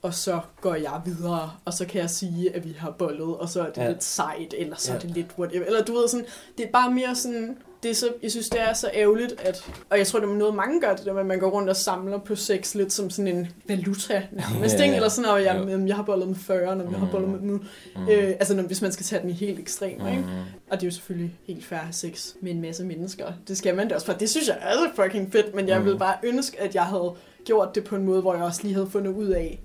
og 0.02 0.14
så 0.14 0.40
går 0.60 0.74
jeg 0.74 1.00
videre, 1.04 1.50
og 1.64 1.72
så 1.72 1.86
kan 1.86 2.00
jeg 2.00 2.10
sige, 2.10 2.56
at 2.56 2.64
vi 2.64 2.72
har 2.78 2.90
bollet, 2.90 3.36
og 3.36 3.48
så 3.48 3.60
er 3.62 3.70
det 3.70 3.76
ja. 3.82 3.88
lidt 3.88 4.04
sejt, 4.04 4.54
eller 4.58 4.76
så 4.76 4.90
Ja. 4.92 4.96
er 4.96 5.00
det 5.00 5.10
lidt 5.10 5.26
whatever. 5.38 5.64
Eller 5.66 5.84
du 5.84 5.92
ved 5.94 6.08
sådan, 6.08 6.26
det 6.58 6.66
er 6.66 6.70
bare 6.72 6.90
mere 6.92 7.14
sådan, 7.14 7.58
det 7.82 7.90
er 7.90 7.94
så, 7.94 8.08
jeg 8.22 8.30
synes, 8.30 8.48
det 8.48 8.60
er 8.60 8.72
så 8.72 8.90
ærgerligt, 8.94 9.34
at, 9.40 9.70
og 9.90 9.98
jeg 9.98 10.06
tror, 10.06 10.18
det 10.20 10.28
er 10.28 10.34
noget, 10.34 10.54
mange 10.54 10.80
gør 10.80 10.96
det 10.96 11.04
der 11.06 11.14
at 11.14 11.26
man 11.26 11.38
går 11.38 11.50
rundt 11.50 11.68
og 11.70 11.76
samler 11.76 12.18
på 12.18 12.36
sex 12.36 12.74
lidt 12.74 12.92
som 12.92 13.10
sådan 13.10 13.36
en 13.36 13.48
valuta, 13.68 14.22
nærmest, 14.32 14.74
ikke? 14.74 14.84
ja. 14.86 14.94
Eller 14.94 15.08
sådan, 15.08 15.30
at 15.30 15.44
jeg, 15.44 15.64
jamen, 15.68 15.88
jeg 15.88 15.96
har 15.96 16.02
bollet 16.02 16.28
med 16.28 16.36
40, 16.36 16.76
når 16.76 16.90
jeg 16.90 16.98
har 16.98 17.08
bollet 17.12 17.28
med 17.30 17.40
nu. 17.40 17.60
Mm. 17.96 18.08
Øh, 18.08 18.28
altså, 18.28 18.54
når, 18.56 18.62
hvis 18.62 18.82
man 18.82 18.92
skal 18.92 19.04
tage 19.06 19.22
den 19.22 19.30
i 19.30 19.32
helt 19.32 19.58
ekstremer, 19.60 20.10
ikke? 20.10 20.22
Mm. 20.22 20.28
Og 20.70 20.80
det 20.80 20.82
er 20.82 20.86
jo 20.86 20.90
selvfølgelig 20.90 21.34
helt 21.46 21.64
fair 21.64 21.78
at 21.78 21.84
have 21.84 21.92
sex 21.92 22.32
med 22.40 22.50
en 22.52 22.60
masse 22.60 22.84
mennesker. 22.84 23.32
Det 23.48 23.58
skal 23.58 23.74
man 23.76 23.88
da 23.88 23.94
også, 23.94 24.06
for 24.06 24.12
det 24.12 24.30
synes 24.30 24.48
jeg 24.48 24.58
er 24.60 24.72
så 24.72 25.02
fucking 25.02 25.32
fedt, 25.32 25.54
men 25.54 25.68
jeg 25.68 25.78
Mm. 25.78 25.84
ville 25.84 25.98
bare 25.98 26.14
ønske, 26.22 26.60
at 26.60 26.74
jeg 26.74 26.84
havde 26.84 27.12
gjort 27.44 27.74
det 27.74 27.84
på 27.84 27.96
en 27.96 28.04
måde, 28.04 28.20
hvor 28.20 28.34
jeg 28.34 28.42
også 28.44 28.60
lige 28.62 28.74
havde 28.74 28.86
fundet 28.90 29.10
ud 29.12 29.28
af, 29.28 29.60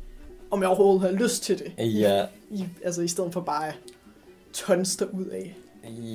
om 0.51 0.61
jeg 0.61 0.69
overhovedet 0.69 1.01
havde 1.01 1.15
lyst 1.15 1.43
til 1.43 1.59
det. 1.59 1.71
Ja, 1.77 2.25
I, 2.49 2.65
altså 2.83 3.01
i 3.01 3.07
stedet 3.07 3.33
for 3.33 3.41
bare 3.41 3.71
tons 4.53 5.01
ud 5.13 5.25
af. 5.25 5.55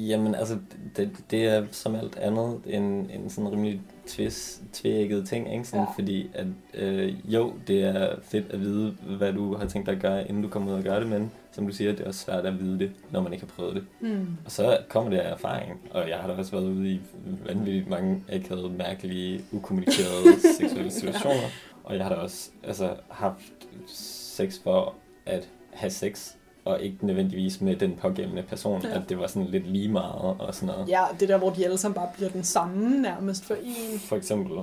Jamen, 0.08 0.34
altså, 0.34 0.58
det, 0.96 1.10
det 1.30 1.44
er 1.44 1.66
som 1.70 1.94
alt 1.94 2.18
andet 2.18 2.60
en, 2.66 2.82
en 2.82 3.30
sådan 3.30 3.52
rimelig 3.52 3.80
tvis, 4.06 4.62
tvækket 4.72 5.28
ting, 5.28 5.52
ikke? 5.52 5.64
Sådan, 5.64 5.84
Ja. 5.84 5.92
Fordi 5.94 6.30
at, 6.34 6.46
øh, 6.74 7.14
jo, 7.34 7.52
det 7.66 7.82
er 7.82 8.14
fedt 8.22 8.46
at 8.50 8.60
vide, 8.60 8.96
hvad 9.18 9.32
du 9.32 9.56
har 9.56 9.66
tænkt 9.66 9.86
dig 9.86 9.94
at 9.94 10.02
gøre, 10.02 10.28
inden 10.28 10.42
du 10.42 10.48
kommer 10.48 10.72
ud 10.72 10.76
og 10.76 10.82
gør 10.82 10.98
det, 10.98 11.08
men 11.08 11.30
som 11.52 11.66
du 11.66 11.72
siger, 11.72 11.90
det 11.90 12.00
er 12.00 12.08
også 12.08 12.20
svært 12.20 12.46
at 12.46 12.60
vide 12.60 12.78
det, 12.78 12.92
når 13.10 13.22
man 13.22 13.32
ikke 13.32 13.46
har 13.46 13.52
prøvet 13.56 13.74
det. 13.74 13.84
Mm. 14.00 14.26
Og 14.44 14.50
så 14.50 14.78
kommer 14.88 15.10
det 15.10 15.18
af 15.18 15.32
erfaring, 15.32 15.80
og 15.90 16.08
jeg 16.08 16.16
har 16.18 16.28
da 16.28 16.34
også 16.34 16.52
været 16.52 16.64
ude 16.64 16.90
i 16.90 17.00
vanvittigt 17.46 17.88
mange 17.88 18.24
akavede, 18.32 18.70
mærkelige, 18.70 19.44
ukommunikerede 19.52 20.40
seksuelle 20.60 20.90
situationer, 20.90 21.48
og 21.84 21.96
jeg 21.96 22.04
har 22.04 22.14
da 22.14 22.20
også 22.20 22.50
altså, 22.64 22.90
haft 23.08 23.42
sex 23.86 24.62
for 24.62 24.94
at 25.26 25.48
have 25.72 25.90
sex, 25.90 26.34
og 26.64 26.82
ikke 26.82 27.06
nødvendigvis 27.06 27.60
med 27.60 27.76
den 27.76 27.96
pågældende 28.00 28.42
person, 28.42 28.82
Ja. 28.82 28.96
at 28.96 29.02
det 29.08 29.18
var 29.18 29.26
sådan 29.26 29.48
lidt 29.48 29.70
lige 29.70 29.88
meget 29.88 30.36
og 30.38 30.54
sådan 30.54 30.66
noget. 30.74 30.88
Ja, 30.88 31.02
det 31.20 31.28
der, 31.28 31.38
hvor 31.38 31.50
de 31.50 31.64
alle 31.64 31.78
sammen 31.78 31.94
bare 31.94 32.08
bliver 32.14 32.30
den 32.30 32.44
samme 32.44 33.02
nærmest 33.02 33.44
for 33.44 33.54
en. 33.54 33.98
For 33.98 34.16
eksempel, 34.16 34.58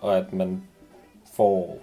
og 0.00 0.16
at 0.16 0.32
man 0.32 0.62
får 1.32 1.78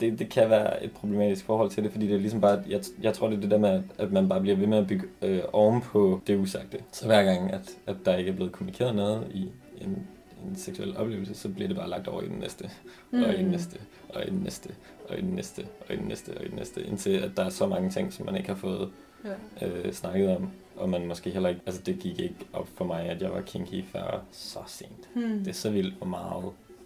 det, 0.00 0.18
det 0.18 0.28
kan 0.28 0.50
være 0.50 0.84
et 0.84 0.92
problematisk 0.92 1.44
forhold 1.44 1.70
til 1.70 1.84
det, 1.84 1.92
fordi 1.92 2.06
det 2.06 2.14
er 2.14 2.18
ligesom 2.18 2.40
bare, 2.40 2.62
jeg, 2.68 2.80
jeg 3.02 3.14
tror 3.14 3.28
det 3.28 3.36
er 3.36 3.40
det 3.40 3.50
der 3.50 3.58
med, 3.58 3.68
at, 3.70 3.82
at 3.98 4.12
man 4.12 4.28
bare 4.28 4.40
bliver 4.40 4.56
ved 4.56 4.66
med 4.66 4.78
at 4.78 4.86
bygge 4.86 5.06
øh, 5.22 5.40
oven 5.52 5.80
på 5.80 6.20
det 6.26 6.36
usagte. 6.36 6.78
Så 6.92 7.06
hver 7.06 7.22
gang, 7.22 7.52
at, 7.52 7.70
at 7.86 7.96
der 8.04 8.16
ikke 8.16 8.30
er 8.30 8.34
blevet 8.34 8.52
kommunikeret 8.52 8.94
noget 8.94 9.26
i 9.34 9.48
en, 9.80 10.06
en 10.46 10.56
seksuel 10.56 10.96
oplevelse, 10.96 11.34
så 11.34 11.48
bliver 11.48 11.68
det 11.68 11.76
bare 11.76 11.90
lagt 11.90 12.08
over 12.08 12.22
i 12.22 12.26
den 12.26 12.36
næste, 12.38 12.70
mm. 13.10 13.22
og 13.22 13.34
i 13.34 13.36
den 13.36 13.46
næste, 13.46 13.78
og 14.08 14.26
i 14.26 14.30
den 14.30 14.38
næste, 14.38 14.68
og 15.08 15.18
i 15.18 15.20
den 15.20 15.30
næste, 15.30 15.66
og 15.88 15.94
i 15.94 15.96
den 15.96 16.06
næste, 16.08 16.30
og 16.36 16.44
i 16.44 16.48
den 16.48 16.56
næste, 16.56 16.82
indtil 16.86 17.10
at 17.10 17.30
der 17.36 17.44
er 17.44 17.48
så 17.50 17.66
mange 17.66 17.90
ting, 17.90 18.12
som 18.12 18.26
man 18.26 18.36
ikke 18.36 18.48
har 18.48 18.56
fået 18.56 18.90
Ja. 19.60 19.66
øh, 19.66 19.92
snakket 19.92 20.36
om, 20.36 20.50
og 20.76 20.88
man 20.88 21.06
måske 21.06 21.30
heller 21.30 21.48
ikke, 21.48 21.60
altså 21.66 21.82
det 21.82 21.98
gik 21.98 22.20
ikke 22.20 22.36
op 22.52 22.68
for 22.74 22.84
mig, 22.84 23.02
at 23.04 23.22
jeg 23.22 23.30
var 23.30 23.40
kinky 23.40 23.84
før 23.84 24.22
så 24.32 24.58
sent. 24.66 25.08
Hmm. 25.14 25.38
Det 25.38 25.48
er 25.48 25.52
så 25.52 25.70
vildt, 25.70 25.94
hvor 25.94 26.06
meget 26.06 26.44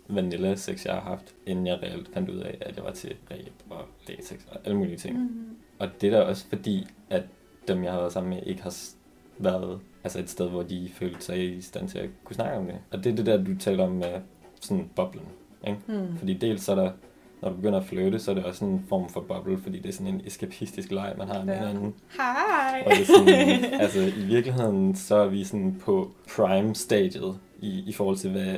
vanilla 0.09 0.55
sex 0.55 0.87
jeg 0.87 0.95
har 0.95 1.01
haft, 1.01 1.35
inden 1.47 1.67
jeg 1.67 1.79
reelt 1.83 2.09
fandt 2.15 2.31
ud 2.31 2.39
af, 2.39 2.59
at 2.61 2.77
jeg 2.77 2.85
var 2.85 2.91
til 2.93 3.15
ræb 3.31 3.53
og 3.71 3.85
latex 4.09 4.39
og 4.51 4.61
alle 4.65 4.77
mulige 4.79 4.97
ting. 4.97 5.17
Mm. 5.17 5.23
Mm. 5.23 5.57
Og 5.79 5.89
det 6.01 6.07
er 6.13 6.19
da 6.19 6.25
også 6.25 6.47
fordi, 6.49 6.87
at 7.11 7.23
dem, 7.69 7.85
jeg 7.85 7.93
har 7.93 7.99
været 7.99 8.13
sammen 8.13 8.31
med, 8.35 8.43
ikke 8.47 8.63
har 8.63 8.75
været 9.39 9.81
altså 10.05 10.19
et 10.19 10.31
sted, 10.31 10.49
hvor 10.49 10.63
de 10.63 10.91
følte 10.95 11.25
sig 11.25 11.57
i 11.57 11.61
stand 11.63 11.89
til 11.89 11.99
at 11.99 12.09
kunne 12.25 12.37
snakke 12.37 12.57
om 12.59 12.67
det. 12.67 12.77
Og 12.91 13.05
det 13.05 13.13
er 13.13 13.17
det 13.17 13.27
der, 13.27 13.45
du 13.45 13.57
taler 13.59 13.85
om 13.85 13.93
med 13.93 14.21
sådan 14.61 14.91
boblen. 14.97 15.27
Ikke? 15.67 15.79
Hmm. 15.87 16.19
Fordi 16.19 16.35
dels 16.35 16.69
er 16.69 16.75
der, 16.75 16.91
når 17.43 17.49
du 17.49 17.55
begynder 17.57 17.81
at 17.81 17.87
flytte, 17.87 18.19
så 18.19 18.31
er 18.31 18.35
det 18.35 18.45
også 18.45 18.65
en 18.65 18.85
form 18.89 19.09
for 19.09 19.21
boble, 19.21 19.59
fordi 19.63 19.79
det 19.79 19.89
er 19.89 19.93
sådan 19.93 20.07
en 20.15 20.21
eskapistisk 20.27 20.91
leg, 20.91 21.15
man 21.19 21.29
har 21.29 21.45
med 21.45 21.55
Ja. 21.55 21.61
hinanden. 21.61 21.95
Hej! 22.17 22.83
Og 22.87 22.91
det 22.93 23.01
er 23.01 23.07
sådan, 23.07 23.65
altså 23.83 24.01
i 24.01 24.25
virkeligheden, 24.25 24.97
så 24.97 25.15
er 25.17 25.27
vi 25.29 25.45
sådan 25.45 25.77
på 25.85 26.11
prime-stadiet 26.37 27.39
i, 27.61 27.83
i 27.87 27.93
forhold 27.93 28.17
til, 28.17 28.31
hvad, 28.31 28.55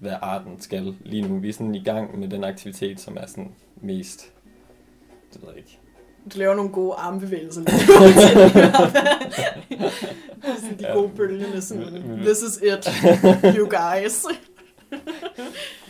hvad 0.00 0.12
arten 0.22 0.60
skal 0.60 0.94
lige 1.04 1.22
nu. 1.28 1.38
Vi 1.38 1.48
er 1.48 1.52
sådan 1.52 1.74
i 1.74 1.82
gang 1.84 2.18
med 2.20 2.28
den 2.28 2.44
aktivitet, 2.44 3.00
som 3.00 3.16
er 3.20 3.26
sådan 3.26 3.50
mest, 3.82 4.32
det 5.32 5.42
ved 5.42 5.48
jeg 5.48 5.58
ikke. 5.58 5.78
Du 6.34 6.38
laver 6.38 6.54
nogle 6.54 6.70
gode 6.72 6.94
armbevægelser 6.98 7.60
sådan 10.60 10.78
de 10.78 10.86
gode 10.94 11.08
bølgerne, 11.16 11.60
sådan, 11.60 12.18
this 12.24 12.42
is 12.42 12.56
it, 12.62 12.88
you 13.56 13.68
guys. 13.68 14.24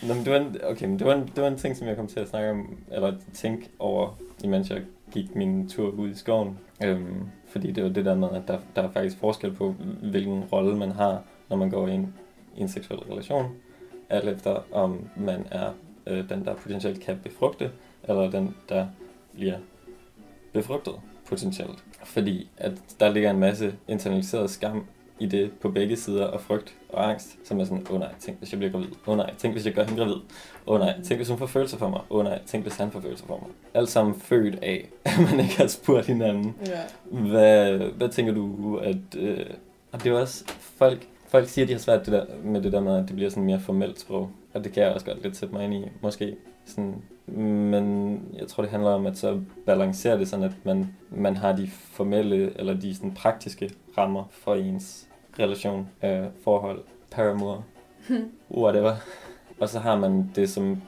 Nå, 0.07 0.13
men 0.13 0.25
det 0.25 0.33
var 0.33 0.39
en, 0.39 0.57
okay, 0.63 0.85
men 0.85 0.99
det 0.99 1.07
var, 1.07 1.13
en, 1.13 1.31
det 1.35 1.43
var 1.43 1.47
en 1.47 1.57
ting, 1.57 1.77
som 1.77 1.87
jeg 1.87 1.95
kom 1.95 2.07
til 2.07 2.19
at 2.19 2.29
snakke 2.29 2.51
om, 2.51 2.77
eller 2.91 3.13
tænke 3.33 3.69
over, 3.79 4.19
imens 4.43 4.69
jeg 4.69 4.81
gik 5.11 5.35
min 5.35 5.69
tur 5.69 5.89
ud 5.89 6.09
i 6.09 6.15
skoven. 6.15 6.59
Øhm, 6.83 7.29
fordi 7.47 7.71
det 7.71 7.83
var 7.83 7.89
det 7.89 8.05
der 8.05 8.15
med, 8.15 8.29
at 8.29 8.47
der, 8.47 8.59
der 8.75 8.81
er 8.81 8.91
faktisk 8.91 9.17
forskel 9.17 9.53
på, 9.53 9.75
hvilken 10.01 10.43
rolle 10.43 10.77
man 10.77 10.91
har, 10.91 11.23
når 11.49 11.57
man 11.57 11.69
går 11.69 11.87
ind 11.87 12.07
i 12.57 12.61
en 12.61 12.67
seksuel 12.67 12.99
relation, 12.99 13.45
alt 14.09 14.29
efter 14.29 14.59
om 14.71 15.09
man 15.15 15.45
er 15.51 15.69
øh, 16.07 16.29
den, 16.29 16.45
der 16.45 16.53
potentielt 16.53 16.99
kan 16.99 17.19
befrugte, 17.23 17.71
eller 18.03 18.31
den, 18.31 18.55
der 18.69 18.87
bliver 19.33 19.57
befrugtet 20.53 20.93
potentielt. 21.27 21.83
Fordi 22.03 22.49
at 22.57 22.73
der 22.99 23.09
ligger 23.09 23.29
en 23.29 23.39
masse 23.39 23.75
internaliseret 23.87 24.49
skam 24.49 24.85
i 25.19 25.25
det 25.25 25.51
på 25.51 25.69
begge 25.69 25.95
sider, 25.95 26.25
og 26.25 26.41
frygt 26.41 26.75
og 26.89 27.09
angst, 27.09 27.37
som 27.43 27.59
er 27.59 27.63
sådan, 27.63 27.85
åh 27.89 27.95
oh, 27.95 27.99
nej, 27.99 28.13
tænk 28.19 28.37
hvis 28.37 28.51
jeg 28.51 28.59
bliver 28.59 28.71
gravid, 28.71 28.87
åh 28.87 29.09
oh, 29.09 29.17
nej, 29.17 29.33
tænk 29.37 29.53
hvis 29.53 29.65
jeg 29.65 29.73
gør 29.73 29.83
hende 29.83 29.99
gravid, 29.99 30.15
åh 30.15 30.21
oh, 30.65 30.79
nej, 30.79 31.01
tænk 31.03 31.17
hvis 31.17 31.29
hun 31.29 31.37
får 31.37 31.45
følelser 31.45 31.77
for 31.77 31.89
mig, 31.89 32.01
åh 32.09 32.17
oh, 32.17 32.23
nej, 32.23 32.39
tænk 32.45 32.63
hvis 32.63 32.75
han 32.75 32.91
får 32.91 32.99
følelser 32.99 33.25
for 33.25 33.37
mig. 33.37 33.49
Alt 33.73 33.89
sammen 33.89 34.15
født 34.15 34.59
af, 34.61 34.89
at 35.05 35.19
man 35.31 35.39
ikke 35.39 35.57
har 35.57 35.67
spurgt 35.67 36.05
hinanden. 36.05 36.55
Ja. 36.65 36.81
Hvad, 37.19 37.77
hvad 37.77 38.09
tænker 38.09 38.33
du, 38.33 38.77
at... 38.77 38.97
Øh, 39.17 39.45
og 39.91 40.03
det 40.03 40.11
er 40.11 40.19
også... 40.19 40.43
Folk, 40.59 41.07
folk 41.27 41.47
siger, 41.47 41.65
at 41.65 41.67
de 41.69 41.73
har 41.73 41.79
svært 41.79 42.05
det 42.05 42.13
der, 42.13 42.25
med 42.43 42.61
det 42.61 42.71
der 42.71 42.79
med, 42.79 42.97
at 42.97 43.07
det 43.07 43.15
bliver 43.15 43.29
sådan 43.29 43.43
mere 43.43 43.59
formelt 43.59 43.99
sprog. 43.99 44.29
Og 44.53 44.63
det 44.63 44.71
kan 44.71 44.83
jeg 44.83 44.91
også 44.91 45.05
godt 45.05 45.23
lidt 45.23 45.37
sætte 45.37 45.55
mig 45.55 45.63
ind 45.63 45.73
i, 45.73 45.89
måske. 46.01 46.35
Sådan, 46.65 47.01
men 47.35 48.19
jeg 48.39 48.47
tror, 48.47 48.63
det 48.63 48.71
handler 48.71 48.89
om 48.89 49.05
at 49.05 49.17
så 49.17 49.39
balancere 49.65 50.19
det 50.19 50.27
sådan, 50.27 50.45
at 50.45 50.51
man, 50.63 50.95
man 51.09 51.37
har 51.37 51.55
de 51.55 51.67
formelle 51.67 52.59
eller 52.59 52.73
de 52.73 52.95
sådan 52.95 53.13
praktiske 53.13 53.71
rammer 53.97 54.23
for 54.31 54.55
ens 54.55 55.06
relation, 55.39 55.89
øh, 56.03 56.25
forhold, 56.43 56.83
paramour, 57.11 57.63
whatever. 58.51 58.95
Og 59.59 59.69
så 59.69 59.79
har 59.79 59.95
man 59.95 60.31
det 60.35 60.49
som 60.49 60.81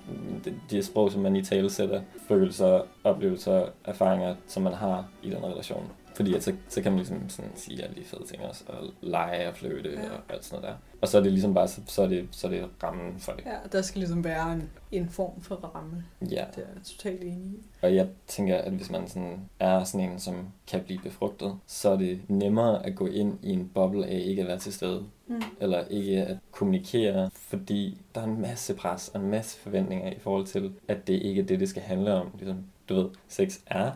de, 0.69 0.83
sprog, 0.83 1.11
som 1.11 1.21
man 1.21 1.35
i 1.35 1.43
tale 1.43 1.69
sætter, 1.69 2.01
følelser, 2.27 2.81
oplevelser, 3.03 3.65
erfaringer, 3.85 4.35
som 4.47 4.63
man 4.63 4.73
har 4.73 5.05
i 5.23 5.29
den 5.29 5.43
relation. 5.43 5.91
Fordi 6.19 6.35
at 6.35 6.43
så, 6.43 6.53
så 6.67 6.81
kan 6.81 6.91
man 6.91 6.99
ligesom 6.99 7.29
sådan 7.29 7.51
sige 7.55 7.83
alle 7.83 7.95
de 7.95 8.03
fede 8.03 8.23
ting 8.27 8.43
også, 8.43 8.63
og 8.67 8.89
lege 9.01 9.49
og 9.49 9.55
flytte 9.55 9.89
ja. 9.89 10.11
og 10.11 10.19
alt 10.29 10.45
sådan 10.45 10.61
noget 10.61 10.75
der. 10.75 10.97
Og 11.01 11.07
så 11.07 11.17
er 11.17 11.21
det 11.21 11.31
ligesom 11.31 11.53
bare, 11.53 11.67
så, 11.67 11.81
så, 11.87 12.01
er, 12.01 12.07
det, 12.07 12.27
så 12.31 12.47
er 12.47 12.51
det 12.51 12.69
rammen 12.83 13.19
for 13.19 13.31
det. 13.31 13.45
Ja, 13.45 13.57
der 13.71 13.81
skal 13.81 13.99
ligesom 13.99 14.23
være 14.23 14.53
en, 14.53 14.69
en 14.91 15.09
form 15.09 15.41
for 15.41 15.55
ramme. 15.55 16.03
Ja. 16.21 16.25
Det 16.25 16.63
er 16.63 16.67
jeg 16.75 16.83
totalt 16.83 17.21
enig 17.21 17.45
i. 17.45 17.59
Og 17.81 17.95
jeg 17.95 18.07
tænker, 18.27 18.57
at 18.57 18.71
hvis 18.71 18.91
man 18.91 19.07
sådan 19.07 19.39
er 19.59 19.83
sådan 19.83 20.09
en, 20.09 20.19
som 20.19 20.47
kan 20.67 20.81
blive 20.83 20.99
befrugtet, 20.99 21.55
så 21.67 21.89
er 21.89 21.97
det 21.97 22.21
nemmere 22.27 22.85
at 22.85 22.95
gå 22.95 23.07
ind 23.07 23.37
i 23.43 23.49
en 23.49 23.71
boble 23.73 24.05
af 24.05 24.21
ikke 24.25 24.41
at 24.41 24.47
være 24.47 24.59
til 24.59 24.73
stede. 24.73 25.03
Mm. 25.27 25.41
Eller 25.59 25.87
ikke 25.89 26.25
at 26.25 26.37
kommunikere, 26.51 27.29
fordi 27.33 28.01
der 28.15 28.21
er 28.21 28.25
en 28.25 28.41
masse 28.41 28.73
pres 28.73 29.11
og 29.13 29.21
en 29.21 29.29
masse 29.29 29.57
forventninger 29.57 30.11
i 30.11 30.19
forhold 30.19 30.45
til, 30.45 30.73
at 30.87 31.07
det 31.07 31.13
ikke 31.13 31.41
er 31.41 31.45
det, 31.45 31.59
det 31.59 31.69
skal 31.69 31.81
handle 31.81 32.13
om. 32.13 32.31
Ligesom, 32.37 32.57
du 32.89 32.95
ved, 32.95 33.09
sex 33.27 33.59
er 33.65 33.91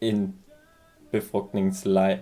en 0.00 0.34
befrugtningsleg, 1.12 2.20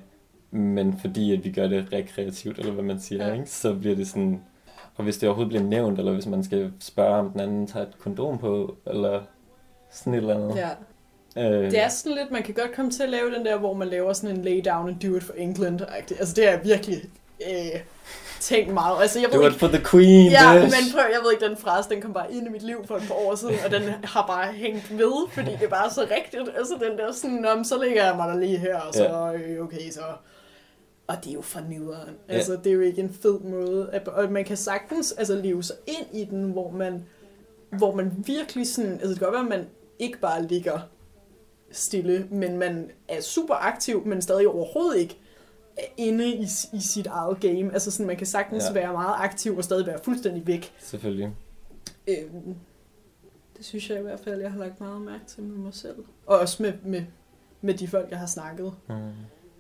men 0.51 0.99
fordi 1.01 1.33
at 1.33 1.45
vi 1.45 1.51
gør 1.53 1.69
det 1.69 1.87
rekreativt, 1.93 2.59
eller 2.59 2.73
hvad 2.73 2.85
man 2.85 3.01
siger, 3.01 3.27
Ja. 3.29 3.33
ikke? 3.33 3.51
så 3.51 3.75
bliver 3.75 3.97
det 3.97 4.09
sådan... 4.09 4.43
Og 4.97 5.05
hvis 5.05 5.19
det 5.19 5.29
overhovedet 5.29 5.49
bliver 5.51 5.65
nævnt, 5.65 5.99
eller 5.99 6.13
hvis 6.13 6.27
man 6.27 6.45
skal 6.45 6.73
spørge, 6.81 7.15
om 7.17 7.31
den 7.31 7.41
anden 7.41 7.67
tager 7.67 7.87
et 7.87 7.99
kondom 7.99 8.39
på, 8.39 8.77
eller 8.87 9.23
sådan 9.91 10.15
et 10.15 10.19
eller 10.19 10.35
andet. 10.35 10.57
Ja. 10.57 10.69
Øh, 11.51 11.71
Det 11.71 11.83
er 11.83 11.89
sådan 11.89 12.19
lidt, 12.19 12.31
man 12.31 12.43
kan 12.43 12.55
godt 12.55 12.73
komme 12.73 12.91
til 12.91 13.03
at 13.03 13.09
lave 13.09 13.35
den 13.35 13.45
der, 13.47 13.59
hvor 13.59 13.75
man 13.75 13.89
laver 13.89 14.13
sådan 14.13 14.37
en 14.37 14.43
lay 14.45 14.61
down 14.65 14.89
and 14.89 15.01
do 15.01 15.17
it 15.17 15.23
for 15.23 15.33
England. 15.37 15.81
-agtig. 15.81 16.19
Altså 16.19 16.35
det 16.35 16.49
er 16.53 16.63
virkelig 16.63 16.97
øh, 17.41 17.81
tænkt 18.41 18.75
meget. 18.75 19.03
Altså 19.03 19.21
jeg 19.21 19.29
ved 19.33 19.39
Do 19.39 19.47
it 19.47 19.53
ikke, 19.53 19.59
for 19.59 19.69
the 19.69 19.85
queen, 19.91 20.31
Ja, 20.31 20.61
bitch. 20.61 20.77
men 20.77 20.93
prøv, 20.93 21.03
jeg 21.13 21.21
ved 21.25 21.33
ikke, 21.33 21.45
den 21.49 21.57
frase, 21.57 21.89
den 21.91 22.03
kom 22.03 22.13
bare 22.13 22.33
ind 22.33 22.47
i 22.47 22.51
mit 22.51 22.63
liv 22.63 22.87
for 22.87 22.97
et 22.97 23.03
par 23.03 23.15
år 23.15 23.35
siden, 23.35 23.55
og 23.65 23.71
den 23.71 23.83
har 24.05 24.27
bare 24.27 24.53
hængt 24.53 24.99
ved, 24.99 25.29
fordi 25.33 25.51
det 25.51 25.63
er 25.63 25.69
bare 25.69 25.91
så 25.91 26.01
rigtigt. 26.01 26.43
Altså 26.57 26.75
den 26.75 26.99
der 26.99 27.13
sådan, 27.13 27.45
om 27.47 27.65
så 27.65 27.83
ligger 27.83 28.05
jeg 28.07 28.17
mig 28.17 28.29
der 28.29 28.39
lige 28.39 28.59
her, 28.59 28.81
og 28.81 28.95
så, 28.95 29.33
øh, 29.33 29.65
okay, 29.65 29.91
så... 29.91 30.01
Og 31.07 31.17
det 31.25 31.31
er 31.31 31.35
jo 31.35 31.43
for 31.43 31.61
nederen. 31.61 32.15
Ja. 32.29 32.35
Altså, 32.35 32.53
det 32.65 32.67
er 32.67 32.75
jo 32.75 32.81
ikke 32.81 33.01
en 33.03 33.17
fed 33.23 33.41
måde. 33.41 33.89
At, 33.93 34.09
og 34.09 34.33
man 34.33 34.45
kan 34.45 34.57
sagtens 34.57 35.13
altså, 35.13 35.35
leve 35.35 35.63
sig 35.63 35.77
ind 35.87 36.07
i 36.13 36.25
den, 36.25 36.45
hvor 36.53 36.71
man, 36.71 37.05
hvor 37.79 37.95
man 37.95 38.13
virkelig 38.27 38.67
sådan... 38.69 38.93
Altså, 38.93 39.09
det 39.09 39.19
kan 39.19 39.25
godt 39.27 39.33
være, 39.33 39.43
at 39.43 39.49
man 39.61 39.67
ikke 39.99 40.19
bare 40.19 40.43
ligger 40.47 40.79
stille, 41.73 42.27
men 42.31 42.57
man 42.59 42.91
er 43.09 43.21
super 43.21 43.55
aktiv, 43.55 44.03
men 44.07 44.23
stadig 44.23 44.49
overhovedet 44.49 44.99
ikke 45.01 45.19
inde 45.97 46.29
i, 46.29 46.43
i 46.73 46.81
sit 46.81 47.07
eget 47.07 47.41
game. 47.41 47.73
Altså 47.73 47.91
sådan, 47.91 48.07
man 48.07 48.17
kan 48.17 48.27
sagtens 48.27 48.63
Ja. 48.65 48.69
ja. 48.69 48.73
være 48.75 48.93
meget 48.93 49.15
aktiv 49.19 49.57
og 49.57 49.65
stadig 49.65 49.87
være 49.87 49.99
fuldstændig 50.05 50.47
væk. 50.47 50.73
Selvfølgelig. 50.79 51.31
Øhm, 52.09 52.55
det 53.57 53.65
synes 53.67 53.91
jeg 53.91 53.99
i 53.99 54.03
hvert 54.03 54.21
fald, 54.21 54.41
jeg 54.41 54.53
har 54.53 54.59
lagt 54.59 54.81
meget 54.81 55.01
mærke 55.01 55.25
til 55.27 55.43
med 55.43 55.57
mig 55.57 55.75
selv. 55.75 55.97
Og 56.27 56.39
også 56.39 56.63
med, 56.63 56.73
med, 56.85 57.03
med 57.61 57.75
de 57.75 57.89
folk, 57.89 58.11
jeg 58.11 58.19
har 58.19 58.27
snakket 58.27 58.73
Mm. 58.89 58.95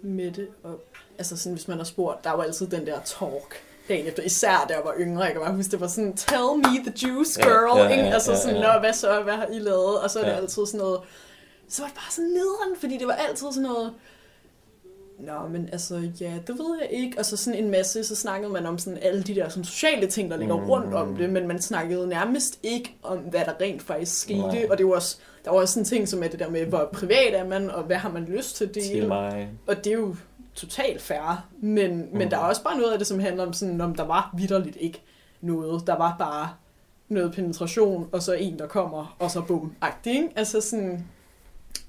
med 0.02 0.30
det. 0.30 0.48
Og, 0.62 0.80
altså 1.18 1.36
sådan, 1.36 1.52
hvis 1.56 1.68
man 1.68 1.76
har 1.78 1.84
spurgt, 1.84 2.24
der 2.24 2.30
var 2.30 2.42
altid 2.42 2.66
den 2.66 2.86
der 2.86 3.00
talk 3.04 3.54
dagen 3.88 4.06
efter. 4.06 4.22
Især 4.22 4.66
da 4.68 4.74
jeg 4.74 4.82
var 4.84 4.94
yngre. 5.00 5.22
Jeg 5.22 5.32
kan 5.32 5.40
bare 5.40 5.54
huske, 5.54 5.70
det 5.70 5.80
var 5.80 5.86
sådan, 5.86 6.16
tell 6.16 6.56
me 6.56 6.90
the 6.92 7.08
juice 7.08 7.40
Ja, 7.40 7.48
girl. 7.48 7.78
ja, 7.78 7.84
ja, 7.84 7.90
ikke? 7.90 8.14
Altså 8.14 8.32
ja, 8.32 8.38
sådan, 8.38 8.56
ja. 8.56 8.72
Nå, 8.74 8.80
hvad 8.80 8.92
så, 8.92 9.22
hvad 9.22 9.34
har 9.34 9.46
I 9.46 9.58
lavet? 9.58 10.00
Og 10.00 10.10
så 10.10 10.18
er 10.20 10.24
det 10.24 10.30
Ja. 10.32 10.36
altid 10.36 10.66
sådan 10.66 10.78
noget, 10.78 11.00
så 11.68 11.82
var 11.82 11.86
det 11.88 11.94
bare 11.96 12.10
sådan 12.12 12.30
nederen, 12.30 12.76
fordi 12.80 12.98
det 12.98 13.06
var 13.06 13.12
altid 13.12 13.46
sådan 13.52 13.62
noget, 13.62 13.94
Nå, 15.18 15.48
men 15.50 15.68
altså, 15.72 16.10
ja, 16.20 16.32
det 16.46 16.58
ved 16.58 16.78
jeg 16.80 16.88
ikke. 16.90 17.18
Og 17.18 17.24
så 17.24 17.36
sådan 17.36 17.64
en 17.64 17.70
masse, 17.70 18.04
så 18.04 18.16
snakkede 18.16 18.52
man 18.52 18.66
om 18.66 18.78
sådan 18.78 18.98
alle 19.02 19.22
de 19.22 19.34
der 19.34 19.48
sådan, 19.48 19.64
sociale 19.64 20.06
ting, 20.06 20.30
der 20.30 20.36
ligger 20.36 20.56
Mm. 20.56 20.70
rundt 20.70 20.94
om 20.94 21.16
det, 21.16 21.30
men 21.30 21.48
man 21.48 21.62
snakkede 21.62 22.08
nærmest 22.08 22.58
ikke 22.62 22.96
om, 23.02 23.18
hvad 23.18 23.40
der 23.44 23.52
rent 23.60 23.82
faktisk 23.82 24.20
skete. 24.20 24.38
Nej. 24.40 24.66
Og 24.70 24.78
det 24.78 24.86
var 24.86 24.94
også, 24.94 25.18
der 25.44 25.50
var 25.50 25.58
også 25.58 25.74
sådan 25.74 25.84
ting 25.84 26.08
som 26.08 26.22
er 26.22 26.28
det 26.28 26.38
der 26.38 26.50
med, 26.50 26.66
hvor 26.66 26.88
privat 26.92 27.34
er 27.34 27.44
man, 27.46 27.70
og 27.70 27.82
hvad 27.82 27.96
har 27.96 28.10
man 28.10 28.24
lyst 28.24 28.56
til 28.56 28.64
at 28.64 28.70
Til 28.70 29.08
mig. 29.08 29.48
Og 29.66 29.76
det 29.76 29.86
er 29.86 29.96
jo 29.98 30.16
totalt 30.54 31.02
fair, 31.02 31.46
men, 31.60 31.96
mm. 31.96 32.18
men 32.18 32.30
der 32.30 32.36
er 32.36 32.42
også 32.44 32.62
bare 32.62 32.78
noget 32.78 32.92
af 32.92 32.98
det, 32.98 33.06
som 33.06 33.18
handler 33.20 33.46
om 33.46 33.52
sådan, 33.52 33.80
om 33.80 33.94
der 33.94 34.04
var 34.04 34.34
vidderligt 34.38 34.76
ikke 34.80 35.02
noget. 35.40 35.86
Der 35.86 35.96
var 35.96 36.16
bare 36.18 36.48
noget 37.08 37.32
penetration, 37.32 38.08
og 38.12 38.22
så 38.22 38.32
en, 38.32 38.58
der 38.58 38.66
kommer, 38.66 39.16
og 39.18 39.30
så 39.30 39.40
bum, 39.40 39.72
agtig, 39.80 40.14
ikke? 40.16 40.28
Altså 40.36 40.60
sådan, 40.60 41.06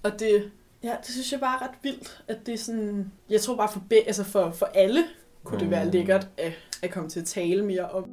og 0.04 0.20
det, 0.20 0.52
ja, 0.84 0.96
det 1.02 1.08
synes 1.14 1.32
jeg 1.32 1.40
bare 1.40 1.56
er 1.60 1.62
ret 1.68 1.78
vildt, 1.84 2.24
at 2.28 2.38
det 2.46 2.54
er 2.54 2.58
sådan, 2.58 3.12
jeg 3.30 3.42
tror 3.42 3.56
bare 3.56 3.70
for, 3.70 3.84
be, 3.90 3.96
altså 3.96 4.24
for, 4.24 4.52
for 4.52 4.66
alle 4.66 5.04
kunne 5.44 5.60
det 5.60 5.72
være 5.72 5.86
Mm. 5.86 5.92
lækkert 5.92 6.28
at, 6.38 6.54
at 6.84 6.92
komme 6.92 7.10
til 7.10 7.20
at 7.20 7.26
tale 7.26 7.66
mere 7.66 7.90
om. 7.90 8.10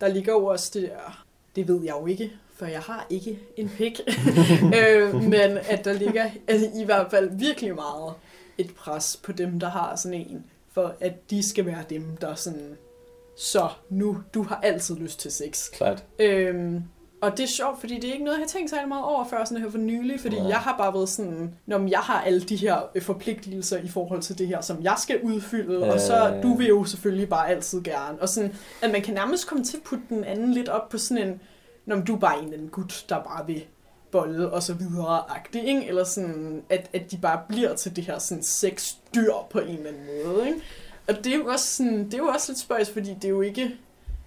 Der 0.00 0.08
ligger 0.08 0.32
jo 0.32 0.46
også 0.46 0.70
det 0.74 0.82
der, 0.82 1.24
det 1.56 1.68
ved 1.68 1.82
jeg 1.84 1.94
jo 2.00 2.06
ikke, 2.06 2.32
for 2.54 2.66
jeg 2.66 2.80
har 2.80 3.06
ikke 3.10 3.38
en 3.56 3.68
pik, 3.68 4.00
øh, 4.80 5.14
men 5.14 5.58
at 5.70 5.84
der 5.84 5.92
ligger 5.92 6.30
altså, 6.48 6.70
i 6.80 6.84
hvert 6.84 7.10
fald 7.10 7.38
virkelig 7.38 7.74
meget 7.74 8.14
et 8.58 8.74
pres 8.74 9.20
på 9.24 9.32
dem, 9.32 9.60
der 9.60 9.68
har 9.68 9.96
sådan 9.96 10.20
en, 10.20 10.44
for 10.72 10.94
at 11.00 11.30
de 11.30 11.48
skal 11.48 11.66
være 11.66 11.84
dem, 11.90 12.16
der 12.20 12.34
sådan, 12.34 12.76
så 13.36 13.68
nu, 13.90 14.18
du 14.34 14.42
har 14.42 14.60
altid 14.62 14.96
lyst 14.96 15.20
til 15.20 15.32
sex. 15.32 15.70
Klart. 15.70 16.04
Øhm, 16.18 16.82
og 17.22 17.30
det 17.36 17.40
er 17.42 17.46
sjovt, 17.48 17.80
fordi 17.80 17.94
det 17.94 18.04
er 18.08 18.12
ikke 18.12 18.24
noget, 18.24 18.38
jeg 18.38 18.42
har 18.42 18.48
tænkt 18.48 18.70
særlig 18.70 18.88
meget 18.88 19.04
over 19.04 19.24
før 19.28 19.44
sådan 19.44 19.62
her 19.62 19.70
for 19.70 19.78
nylig, 19.78 20.20
fordi 20.20 20.36
Nej. 20.38 20.48
jeg 20.48 20.56
har 20.56 20.76
bare 20.76 20.94
været 20.94 21.08
sådan, 21.08 21.54
når 21.66 21.88
jeg 21.88 21.98
har 21.98 22.20
alle 22.22 22.40
de 22.40 22.56
her 22.56 22.90
øh, 22.94 23.02
forpligtelser 23.02 23.78
i 23.78 23.88
forhold 23.88 24.22
til 24.22 24.38
det 24.38 24.46
her, 24.48 24.60
som 24.60 24.82
jeg 24.82 24.94
skal 24.98 25.20
udfylde, 25.22 25.92
og 25.92 26.00
så 26.00 26.30
Øh. 26.34 26.42
du 26.42 26.54
vil 26.54 26.66
jo 26.66 26.84
selvfølgelig 26.84 27.28
bare 27.28 27.48
altid 27.48 27.82
gerne. 27.82 28.20
Og 28.20 28.28
sådan, 28.28 28.54
at 28.82 28.90
man 28.90 29.02
kan 29.02 29.14
nærmest 29.14 29.46
komme 29.46 29.64
til 29.64 29.76
at 29.76 29.82
putte 29.82 30.04
den 30.08 30.24
anden 30.24 30.52
lidt 30.52 30.68
op 30.68 30.88
på 30.88 30.98
sådan 30.98 31.28
en, 31.28 31.40
når 31.86 31.96
du 31.96 32.14
er 32.14 32.18
bare 32.18 32.38
en 32.38 32.44
eller 32.44 32.56
anden 32.56 32.70
gut, 32.70 33.04
der 33.08 33.22
bare 33.22 33.46
vil 33.46 33.64
bolle 34.14 34.50
og 34.50 34.62
så 34.62 34.74
videre 34.74 35.22
agtig, 35.30 35.64
ikke? 35.68 35.88
Eller 35.88 36.04
sådan, 36.04 36.62
at, 36.70 36.90
at 36.92 37.10
de 37.10 37.16
bare 37.16 37.40
bliver 37.48 37.74
til 37.74 37.96
det 37.96 38.04
her 38.04 38.18
sådan 38.18 38.42
sexdyr 38.42 39.32
på 39.50 39.58
en 39.58 39.68
eller 39.68 39.88
anden 39.88 40.02
måde, 40.26 40.46
ikke? 40.48 40.60
Og 41.08 41.14
det 41.24 41.26
er 41.32 41.36
jo 41.36 41.46
også 41.46 41.76
sådan, 41.76 42.04
det 42.04 42.14
er 42.14 42.18
jo 42.18 42.26
også 42.26 42.52
lidt 42.52 42.58
spøjs, 42.58 42.90
fordi 42.90 43.14
det 43.14 43.24
er 43.24 43.28
jo 43.28 43.40
ikke, 43.40 43.70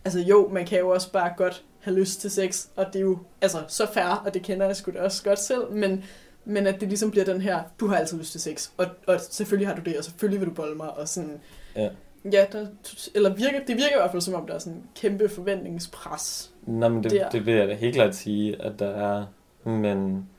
altså 0.06 0.20
jo, 0.20 0.50
man 0.52 0.66
kan 0.66 0.80
jo 0.80 0.90
også 0.90 1.12
bare 1.12 1.34
godt 1.38 1.64
have 1.80 2.00
lyst 2.00 2.22
til 2.22 2.32
sex, 2.32 2.68
og 2.76 2.86
det 2.94 2.96
er 2.96 3.04
jo 3.04 3.18
altså 3.42 3.58
så 3.68 3.88
fair, 3.94 4.24
og 4.26 4.34
det 4.34 4.42
kender 4.42 4.66
jeg 4.66 4.76
sgu 4.76 4.92
da 4.92 5.02
også 5.02 5.24
godt 5.24 5.40
selv, 5.40 5.72
men, 5.72 6.04
men 6.46 6.68
at 6.68 6.80
det 6.80 6.88
ligesom 6.88 7.12
bliver 7.12 7.26
den 7.26 7.42
her, 7.42 7.60
du 7.80 7.88
har 7.88 7.98
altid 7.98 8.18
lyst 8.18 8.32
til 8.32 8.42
sex, 8.42 8.70
og, 8.78 8.86
og 9.08 9.20
selvfølgelig 9.30 9.68
har 9.68 9.76
du 9.76 9.82
det, 9.82 9.98
og 9.98 10.04
selvfølgelig 10.04 10.40
vil 10.42 10.50
du 10.50 10.54
bolle 10.54 10.76
mig, 10.76 10.98
og 10.98 11.08
sådan, 11.08 11.40
Ja. 11.76 11.90
ja 12.32 12.46
der, 12.52 12.66
eller 13.16 13.34
virker, 13.36 13.60
det 13.60 13.76
virker 13.76 13.96
i 13.96 14.00
hvert 14.00 14.12
fald 14.12 14.22
som 14.22 14.34
om, 14.34 14.48
der 14.48 14.54
er 14.54 14.60
sådan 14.60 14.74
en 14.74 14.84
kæmpe 14.96 15.30
forventningspres. 15.30 16.52
Nå, 16.68 16.88
men 16.90 17.04
det, 17.04 17.12
Der. 17.12 17.30
det 17.30 17.46
vil 17.46 17.54
jeg 17.54 17.68
da 17.68 17.74
helt 17.74 17.96
klart 17.96 18.16
sige, 18.16 18.62
at 18.62 18.80
der 18.80 18.90
er, 18.90 19.26
men 19.68 20.30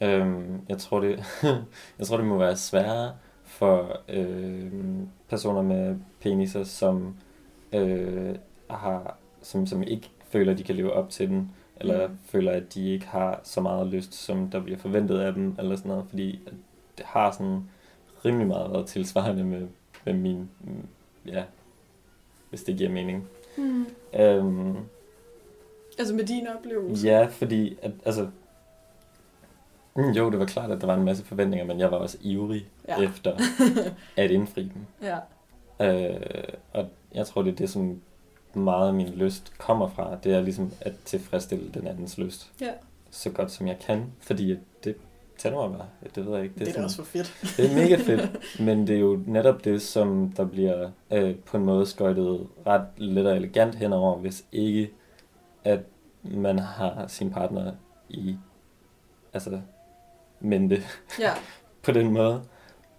øhm, 0.00 0.60
jeg, 0.68 0.78
tror 0.78 1.00
det, 1.00 1.24
jeg 1.98 2.06
tror, 2.06 2.16
det 2.16 2.26
må 2.26 2.38
være 2.38 2.56
sværere 2.56 3.14
for 3.44 4.00
øhm, 4.08 5.08
personer 5.28 5.62
med 5.62 5.96
peniser, 6.20 6.64
som, 6.64 7.16
øh, 7.72 8.34
har, 8.70 9.16
som, 9.42 9.66
som 9.66 9.82
ikke 9.82 10.10
føler, 10.28 10.52
at 10.52 10.58
de 10.58 10.64
kan 10.64 10.74
leve 10.76 10.92
op 10.92 11.10
til 11.10 11.28
den, 11.28 11.50
eller 11.76 12.08
Mm. 12.08 12.18
føler, 12.24 12.52
at 12.52 12.74
de 12.74 12.88
ikke 12.90 13.06
har 13.06 13.40
så 13.44 13.60
meget 13.60 13.86
lyst, 13.86 14.14
som 14.14 14.50
der 14.50 14.60
bliver 14.60 14.78
forventet 14.78 15.18
af 15.18 15.32
dem, 15.34 15.54
eller 15.58 15.76
sådan 15.76 15.88
noget, 15.88 16.04
fordi 16.08 16.40
det 16.98 17.06
har 17.06 17.30
sådan 17.30 17.60
rimelig 18.24 18.46
meget 18.46 18.72
været 18.72 18.86
tilsvarende 18.86 19.44
med, 19.44 19.66
med 20.04 20.14
min, 20.14 20.50
ja, 21.26 21.44
hvis 22.50 22.62
det 22.62 22.76
giver 22.76 22.90
mening. 22.90 23.26
Mm. 23.58 23.86
Øhm, 24.20 24.76
Altså 25.98 26.14
med 26.14 26.24
din 26.24 26.46
oplevelse? 26.58 27.06
Ja, 27.06 27.26
fordi 27.30 27.78
at, 27.82 27.92
altså, 28.04 28.28
mm, 29.96 30.10
jo, 30.10 30.30
det 30.30 30.38
var 30.38 30.46
klart, 30.46 30.70
at 30.70 30.80
der 30.80 30.86
var 30.86 30.94
en 30.94 31.04
masse 31.04 31.24
forventninger, 31.24 31.66
men 31.66 31.78
jeg 31.78 31.90
var 31.90 31.96
også 31.96 32.18
ivrig 32.20 32.66
Ja. 32.88 33.02
efter 33.02 33.36
at 34.16 34.30
indfri 34.30 34.62
dem. 34.62 34.86
Ja. 35.08 35.18
Øh, 35.80 36.44
og 36.72 36.88
jeg 37.14 37.26
tror, 37.26 37.42
det 37.42 37.50
er 37.52 37.56
det, 37.56 37.70
som 37.70 38.00
meget 38.54 38.88
af 38.88 38.94
min 38.94 39.08
lyst 39.08 39.58
kommer 39.58 39.88
fra. 39.88 40.16
Det 40.24 40.34
er 40.34 40.40
ligesom 40.40 40.70
at 40.80 40.92
tilfredsstille 41.04 41.70
den 41.74 41.86
andens 41.86 42.18
lyst. 42.18 42.50
Ja. 42.60 42.70
Så 43.10 43.30
godt 43.30 43.50
som 43.50 43.66
jeg 43.66 43.78
kan. 43.86 44.12
Fordi 44.20 44.56
det 44.84 44.96
tænder 45.38 45.68
mig 45.68 45.78
bare. 45.78 45.88
Det 46.14 46.26
ved 46.26 46.34
jeg 46.34 46.42
ikke. 46.42 46.52
Det, 46.58 46.60
det 46.60 46.68
er 46.68 46.72
da 46.72 46.72
sådan- 46.72 46.84
også 46.84 46.96
for 46.96 47.04
fedt. 47.04 47.34
det 47.56 47.70
er 47.70 47.74
mega 47.74 47.96
fedt, 47.96 48.30
men 48.66 48.86
det 48.86 48.96
er 48.96 49.00
jo 49.00 49.20
netop 49.26 49.64
det, 49.64 49.82
som 49.82 50.32
der 50.36 50.44
bliver 50.44 50.90
øh, 51.10 51.34
på 51.36 51.56
en 51.56 51.64
måde 51.64 51.86
skøjtet 51.86 52.46
ret 52.66 52.84
let 52.96 53.26
og 53.26 53.36
elegant 53.36 53.74
henover, 53.74 54.16
hvis 54.16 54.44
ikke 54.52 54.90
at 55.64 55.80
man 56.22 56.58
har 56.58 57.06
sin 57.06 57.30
partner 57.30 57.72
i 58.08 58.36
altså 59.32 59.60
mente 60.42 60.82
Ja. 61.20 61.30
på 61.84 61.92
den 61.92 62.12
måde. 62.12 62.42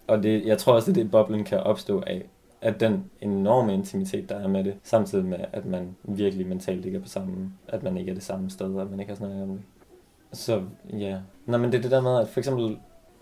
Og 0.07 0.23
det, 0.23 0.45
jeg 0.45 0.57
tror 0.57 0.73
også, 0.73 0.91
at 0.91 0.95
det 0.95 1.11
boblen 1.11 1.43
kan 1.43 1.59
opstå 1.59 2.03
af, 2.07 2.29
at 2.61 2.79
den 2.79 3.05
enorme 3.21 3.73
intimitet, 3.73 4.29
der 4.29 4.35
er 4.35 4.47
med 4.47 4.63
det, 4.63 4.75
samtidig 4.83 5.25
med, 5.25 5.37
at 5.53 5.65
man 5.65 5.95
virkelig 6.03 6.47
mentalt 6.47 6.85
ikke 6.85 6.97
er 6.97 7.01
på 7.01 7.07
samme, 7.07 7.51
at 7.67 7.83
man 7.83 7.97
ikke 7.97 8.09
er 8.09 8.13
det 8.13 8.23
samme 8.23 8.49
sted, 8.49 8.75
og 8.75 8.89
man 8.89 8.99
ikke 8.99 9.09
har 9.09 9.17
snakket 9.17 9.43
om 9.43 9.49
det. 9.49 9.61
Så 10.31 10.63
ja. 10.93 11.17
Nå, 11.45 11.57
men 11.57 11.71
det 11.71 11.77
er 11.77 11.81
det 11.81 11.91
der 11.91 12.01
med, 12.01 12.19
at 12.19 12.27
for 12.27 12.39
eksempel, 12.39 12.79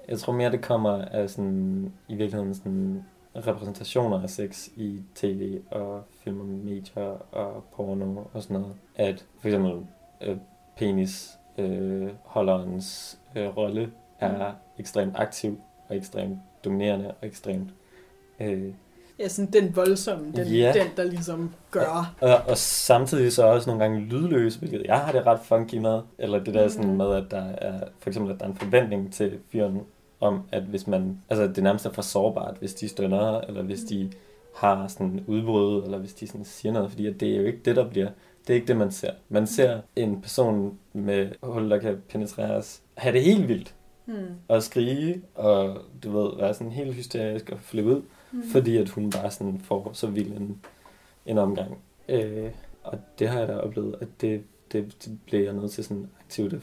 jeg 0.07 0.19
tror 0.19 0.33
mere, 0.33 0.51
det 0.51 0.61
kommer 0.61 1.05
af 1.05 1.29
sådan, 1.29 1.91
i 2.07 2.15
virkeligheden 2.15 2.55
sådan 2.55 3.05
repræsentationer 3.35 4.21
af 4.21 4.29
sex 4.29 4.67
i 4.75 5.01
tv 5.15 5.59
og 5.71 6.03
film 6.23 6.39
og 6.39 6.45
medier 6.45 7.25
og 7.31 7.63
porno 7.75 8.15
og 8.33 8.43
sådan 8.43 8.57
noget. 8.57 8.75
At 8.95 9.25
for 9.39 9.47
eksempel 9.47 9.73
øh, 10.21 10.37
penis 10.77 11.31
øh, 11.57 12.09
holderens 12.23 13.19
øh, 13.35 13.57
rolle 13.57 13.91
er 14.27 14.51
ekstremt 14.79 15.13
aktiv 15.15 15.59
og 15.89 15.97
ekstremt 15.97 16.37
dominerende 16.65 17.07
og 17.07 17.27
ekstremt 17.27 17.69
øh, 18.39 18.63
Ja, 19.19 19.27
sådan 19.27 19.51
den 19.53 19.75
voldsomme, 19.75 20.31
den, 20.35 20.47
Ja. 20.47 20.73
den 20.73 20.87
der 20.97 21.03
ligesom 21.03 21.53
gør. 21.71 22.13
og, 22.21 22.35
og 22.47 22.57
samtidig 22.57 23.33
så 23.33 23.43
også 23.45 23.69
nogle 23.69 23.83
gange 23.83 23.99
lydløs, 23.99 24.55
hvilket 24.55 24.83
jeg 24.85 24.99
har 24.99 25.11
det 25.11 25.25
ret 25.25 25.39
funky 25.43 25.75
med. 25.75 26.01
Eller 26.17 26.43
det 26.43 26.53
der 26.53 26.67
sådan 26.67 26.87
Mhm. 26.87 26.97
med, 26.97 27.15
at 27.15 27.23
der 27.31 27.43
er 27.43 27.79
for 27.99 28.09
eksempel, 28.09 28.33
at 28.33 28.39
der 28.39 28.45
er 28.45 28.49
en 28.49 28.55
forventning 28.55 29.13
til 29.13 29.39
fyren 29.51 29.81
om, 30.19 30.41
at 30.51 30.63
hvis 30.63 30.87
man, 30.87 31.17
altså 31.29 31.47
det 31.47 31.63
nærmest 31.63 31.85
er 31.85 31.91
for 31.91 32.01
sårbart, 32.01 32.55
hvis 32.59 32.73
de 32.73 32.87
stønner, 32.89 33.41
eller 33.41 33.61
hvis 33.63 33.79
de 33.79 34.11
har 34.55 34.87
sådan 34.87 35.23
udbrud, 35.27 35.83
eller 35.83 35.97
hvis 35.97 36.13
de 36.13 36.27
sådan 36.27 36.45
siger 36.45 36.73
noget, 36.73 36.89
fordi 36.89 37.07
at 37.07 37.19
det 37.19 37.31
er 37.33 37.37
jo 37.37 37.43
ikke 37.43 37.59
det, 37.65 37.75
der 37.75 37.89
bliver, 37.89 38.09
det 38.47 38.53
er 38.53 38.55
ikke 38.55 38.67
det, 38.67 38.77
man 38.77 38.91
ser. 38.91 39.11
Man 39.29 39.47
ser 39.47 39.79
en 39.95 40.21
person 40.21 40.77
med 40.93 41.29
hul, 41.43 41.69
der 41.69 41.77
kan 41.77 41.97
penetreres, 42.09 42.81
have 42.97 43.13
det 43.15 43.23
helt 43.23 43.47
vildt, 43.47 43.75
Hmm. 44.17 44.25
og 44.47 44.63
skrige, 44.63 45.21
og 45.35 45.77
du 46.03 46.19
ved, 46.21 46.37
være 46.37 46.53
sådan 46.53 46.71
helt 46.71 46.93
hysterisk 46.95 47.49
og 47.49 47.59
flippe 47.61 47.95
ud, 47.95 48.01
Hmm. 48.31 48.43
fordi 48.51 48.77
at 48.77 48.89
hun 48.89 49.09
bare 49.09 49.31
sådan 49.31 49.59
får 49.63 49.89
så 49.93 50.07
vild 50.07 50.31
en, 50.31 50.59
en 51.25 51.37
omgang. 51.37 51.77
Øh, 52.09 52.51
og 52.83 52.99
det 53.19 53.27
har 53.29 53.39
jeg 53.39 53.47
da 53.47 53.57
oplevet, 53.57 53.95
at 54.01 54.07
det, 54.21 54.43
det, 54.71 55.05
det 55.05 55.19
blev 55.27 55.43
jeg 55.43 55.53
nødt 55.53 55.71
til 55.71 55.83
sådan 55.83 56.07
aktivt 56.19 56.53
at 56.53 56.59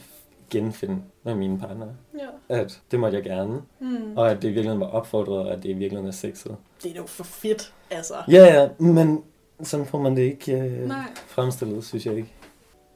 genfinde 0.50 1.02
med 1.22 1.34
mine 1.34 1.58
partnere. 1.58 1.94
Ja. 2.18 2.54
At 2.60 2.80
det 2.90 3.00
måtte 3.00 3.16
jeg 3.16 3.24
gerne, 3.24 3.62
Hmm. 3.78 4.16
og 4.16 4.30
at 4.30 4.36
det 4.36 4.48
i 4.48 4.52
virkeligheden 4.52 4.80
var 4.80 4.86
opfordret, 4.86 5.38
og 5.38 5.52
at 5.52 5.62
det 5.62 5.68
i 5.68 5.72
virkeligheden 5.72 6.06
er 6.08 6.12
sexet. 6.12 6.56
Det 6.82 6.92
er 6.92 6.96
jo 6.96 7.06
for 7.06 7.24
fedt, 7.24 7.74
altså. 7.90 8.14
Ja, 8.28 8.60
ja, 8.60 8.68
men 8.78 9.22
sådan 9.62 9.86
får 9.86 10.02
man 10.02 10.16
det 10.16 10.22
ikke 10.22 10.60
øh, 10.60 10.88
Nej. 10.88 11.04
fremstillet, 11.26 11.84
synes 11.84 12.06
jeg 12.06 12.16
ikke. 12.16 12.32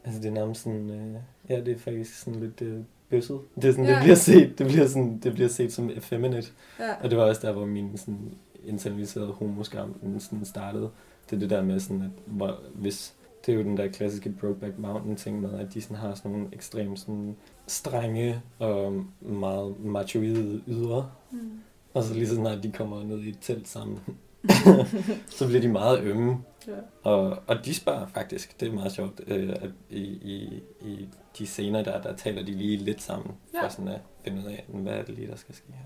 Altså 0.05 0.21
det 0.23 0.29
er 0.29 0.33
nærmest 0.33 0.63
sådan, 0.63 0.91
øh, 0.91 1.21
ja, 1.51 1.61
det 1.61 1.75
er 1.75 1.79
faktisk 1.79 2.19
sådan 2.23 2.41
lidt 2.41 2.63
øh, 2.63 2.81
bøsset. 3.13 3.41
Det, 3.57 3.65
er 3.65 3.73
sådan, 3.73 3.85
Ja. 3.85 3.95
det 3.95 4.03
bliver 4.03 4.15
set, 4.17 4.59
det 4.59 4.67
bliver 4.67 4.87
sådan, 4.87 5.21
det 5.23 5.33
bliver 5.33 5.49
set 5.49 5.73
som 5.73 5.91
effeminate. 5.91 6.49
Ja. 6.81 6.95
Og 7.03 7.11
det 7.11 7.19
var 7.19 7.25
også 7.25 7.47
der, 7.47 7.53
hvor 7.53 7.67
min 7.67 7.99
sådan, 7.99 8.35
internaliserede 8.65 9.33
homoskam 9.33 9.95
sådan 10.19 10.45
startede. 10.45 10.91
Det 11.31 11.37
er 11.37 11.41
det 11.41 11.51
der 11.51 11.63
med, 11.63 11.81
sådan, 11.81 12.03
at 12.03 12.11
hvor, 12.27 12.59
hvis, 12.75 13.15
det 13.47 13.53
er 13.53 13.57
jo 13.57 13.63
den 13.63 13.77
der 13.77 13.89
klassiske 13.89 14.31
Brokeback 14.41 14.79
Mountain 14.79 15.17
ting 15.17 15.41
med, 15.41 15.51
at 15.61 15.75
de 15.75 15.81
sådan 15.83 15.97
har 15.97 16.15
sådan 16.15 16.31
nogle 16.31 16.47
ekstremt 16.53 16.99
sådan, 17.01 17.37
strenge 17.67 18.41
og 18.59 19.05
meget 19.21 19.85
machoide 19.85 20.61
ydre. 20.69 21.11
Hmm. 21.31 21.51
Og 21.95 22.03
så 22.05 22.15
lige 22.15 22.29
så 22.29 22.35
snart 22.35 22.63
de 22.63 22.73
kommer 22.73 23.05
ned 23.05 23.19
i 23.21 23.29
et 23.29 23.39
telt 23.41 23.69
sammen, 23.69 23.99
så 25.37 25.47
bliver 25.47 25.61
de 25.61 25.69
meget 25.69 26.01
ømme. 26.01 26.37
Ja. 26.69 26.73
Og, 27.11 27.39
og 27.47 27.57
de 27.65 27.75
spørger 27.75 28.07
faktisk, 28.07 28.61
det 28.61 28.69
er 28.69 28.73
meget 28.73 28.93
sjovt, 28.93 29.21
øh, 29.27 29.49
at 29.49 29.71
i, 29.91 30.03
i, 30.03 30.63
i 30.81 31.09
de 31.39 31.47
scener 31.47 31.83
der, 31.85 32.03
der 32.03 32.17
taler 32.17 32.43
de 32.45 32.53
lige 32.53 32.77
lidt 32.77 33.03
sammen, 33.03 33.35
Ja. 33.55 33.65
for 33.65 33.69
sådan 33.69 33.89
at 33.89 34.01
finde 34.25 34.39
ud 34.39 34.45
af, 34.45 34.65
hvad 34.69 34.93
er 34.93 35.03
det 35.03 35.15
lige, 35.15 35.29
der 35.29 35.37
skal 35.37 35.55
ske 35.55 35.67
her. 35.73 35.85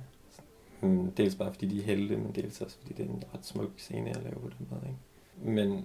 Mm, 0.88 1.12
Dels 1.12 1.35
bare 1.35 1.52
fordi 1.52 1.66
de 1.66 1.78
er 1.78 1.82
helte, 1.82 2.16
men 2.16 2.35
dels 2.35 2.61
også 2.61 2.76
fordi 2.78 2.92
det 2.92 3.06
er 3.06 3.11
en 3.11 3.22
ret 3.35 3.46
smuk 3.46 3.70
scene 3.76 4.11
at 4.11 4.22
lave 4.22 4.35
på 4.35 4.48
den 4.59 4.66
måde. 4.70 4.82
Ikke? 4.87 5.50
Men 5.61 5.85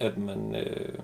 at 0.00 0.18
man, 0.18 0.54
øh, 0.56 0.98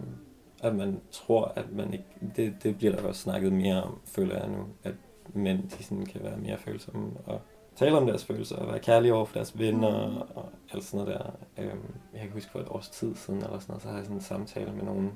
at 0.63 0.75
man 0.75 1.01
tror, 1.11 1.53
at 1.57 1.73
man 1.73 1.93
ikke... 1.93 2.05
Det, 2.37 2.55
det 2.63 2.77
bliver 2.79 2.97
der 2.97 3.03
også 3.09 3.21
snakket 3.23 3.53
mere 3.53 3.83
om, 3.83 4.01
føler 4.05 4.39
jeg 4.39 4.49
nu, 4.49 4.67
at 4.83 4.95
mænd 5.35 5.69
de 5.71 5.85
sådan 5.85 6.07
kan 6.07 6.23
være 6.23 6.37
mere 6.37 6.59
følsomme 6.59 7.11
og 7.27 7.41
tale 7.77 7.97
om 7.99 8.07
deres 8.07 8.25
følelser 8.25 8.57
og 8.57 8.69
være 8.69 8.79
kærlige 8.79 9.15
over 9.15 9.25
for 9.25 9.35
deres 9.35 9.59
venner 9.59 10.09
Mm. 10.09 10.17
og 10.35 10.49
alt 10.73 10.85
sådan 10.85 11.07
noget 11.07 11.21
der. 11.21 11.63
Øhm, 11.65 11.95
jeg 12.13 12.21
kan 12.21 12.31
huske 12.31 12.51
for 12.51 12.59
et 12.61 12.69
års 12.69 12.89
tid 12.89 13.15
siden, 13.15 13.41
eller 13.43 13.59
sådan 13.59 13.73
noget, 13.73 13.83
så 13.83 13.89
havde 13.89 13.99
jeg 13.99 14.05
sådan 14.05 14.17
en 14.17 14.23
samtale 14.23 14.73
med 14.73 14.83
nogen 14.85 15.13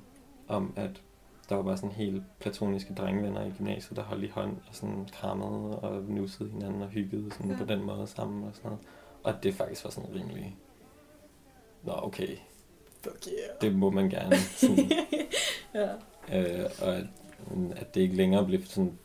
om, 0.49 0.73
at 0.77 1.03
der 1.49 1.57
var 1.57 1.63
bare 1.63 1.77
sådan 1.77 1.93
helt 1.93 2.23
platoniske 2.39 2.95
drengvenner 2.95 3.47
i 3.47 3.51
gymnasiet, 3.59 3.97
der 3.97 4.03
holdt 4.03 4.25
i 4.25 4.29
hånd 4.29 4.57
og 4.69 4.75
sådan 4.75 5.09
krammede 5.13 5.79
og 5.79 6.03
nussede 6.03 6.51
hinanden 6.51 6.83
og 6.83 6.89
hyggede 6.89 7.33
sådan 7.33 7.51
Ja. 7.51 7.57
på 7.57 7.65
den 7.65 7.85
måde 7.85 8.07
sammen 8.07 8.45
og 8.45 8.51
sådan 8.55 8.71
noget. 8.71 8.85
Og 9.23 9.43
det 9.43 9.55
faktisk 9.55 9.85
var 9.85 9.91
sådan 9.91 10.15
rimelig... 10.15 10.57
Nå, 11.83 11.93
okay, 11.97 12.29
Fuck 13.03 13.27
yeah. 13.27 13.61
det 13.61 13.75
må 13.79 13.91
man 13.91 14.11
gerne. 14.11 14.37
Sådan, 14.37 14.91
ja. 15.75 15.89
øh, 16.33 16.71
og 16.83 16.97
at, 16.97 17.05
at 17.77 17.95
det 17.95 18.01
ikke 18.01 18.17
længere 18.17 18.45
blev 18.47 18.65
sådan 18.65 18.99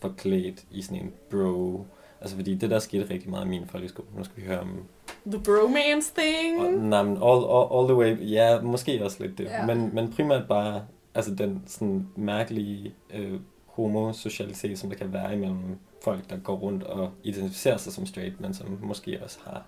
forklædt 0.00 0.64
i 0.70 0.82
sådan 0.82 1.02
en 1.02 1.12
bro... 1.30 1.86
Altså 2.20 2.36
fordi 2.36 2.54
det 2.54 2.70
der 2.70 2.78
skete 2.78 3.10
rigtig 3.10 3.30
meget 3.30 3.46
i 3.46 3.48
min 3.48 3.66
folkeskole. 3.66 4.08
Nu 4.16 4.24
skal 4.24 4.36
vi 4.36 4.46
høre 4.46 4.60
om... 4.60 4.84
The 5.26 5.40
bromance 5.40 6.12
thing. 6.18 6.60
Og, 6.60 6.72
nej, 6.72 7.02
men 7.02 7.12
all, 7.12 7.44
all, 7.44 7.66
all 7.74 7.86
the 7.88 7.94
way... 7.94 8.30
Ja, 8.30 8.60
måske 8.60 9.04
også 9.04 9.22
lidt 9.22 9.38
det. 9.38 9.44
Ja. 9.44 9.66
Men, 9.66 9.94
men 9.94 10.12
primært 10.12 10.48
bare 10.48 10.86
altså 11.14 11.34
den 11.34 11.62
sådan 11.66 12.08
mærkelige 12.16 12.94
øh, 13.14 13.40
homosocialitet, 13.66 14.78
som 14.78 14.90
der 14.90 14.96
kan 14.96 15.12
være 15.12 15.34
imellem 15.34 15.78
folk, 16.04 16.30
der 16.30 16.36
går 16.36 16.56
rundt 16.56 16.82
og 16.82 17.10
identificerer 17.22 17.76
sig 17.76 17.92
som 17.92 18.06
straight, 18.06 18.40
men 18.40 18.54
som 18.54 18.78
måske 18.82 19.20
også 19.24 19.38
har 19.44 19.66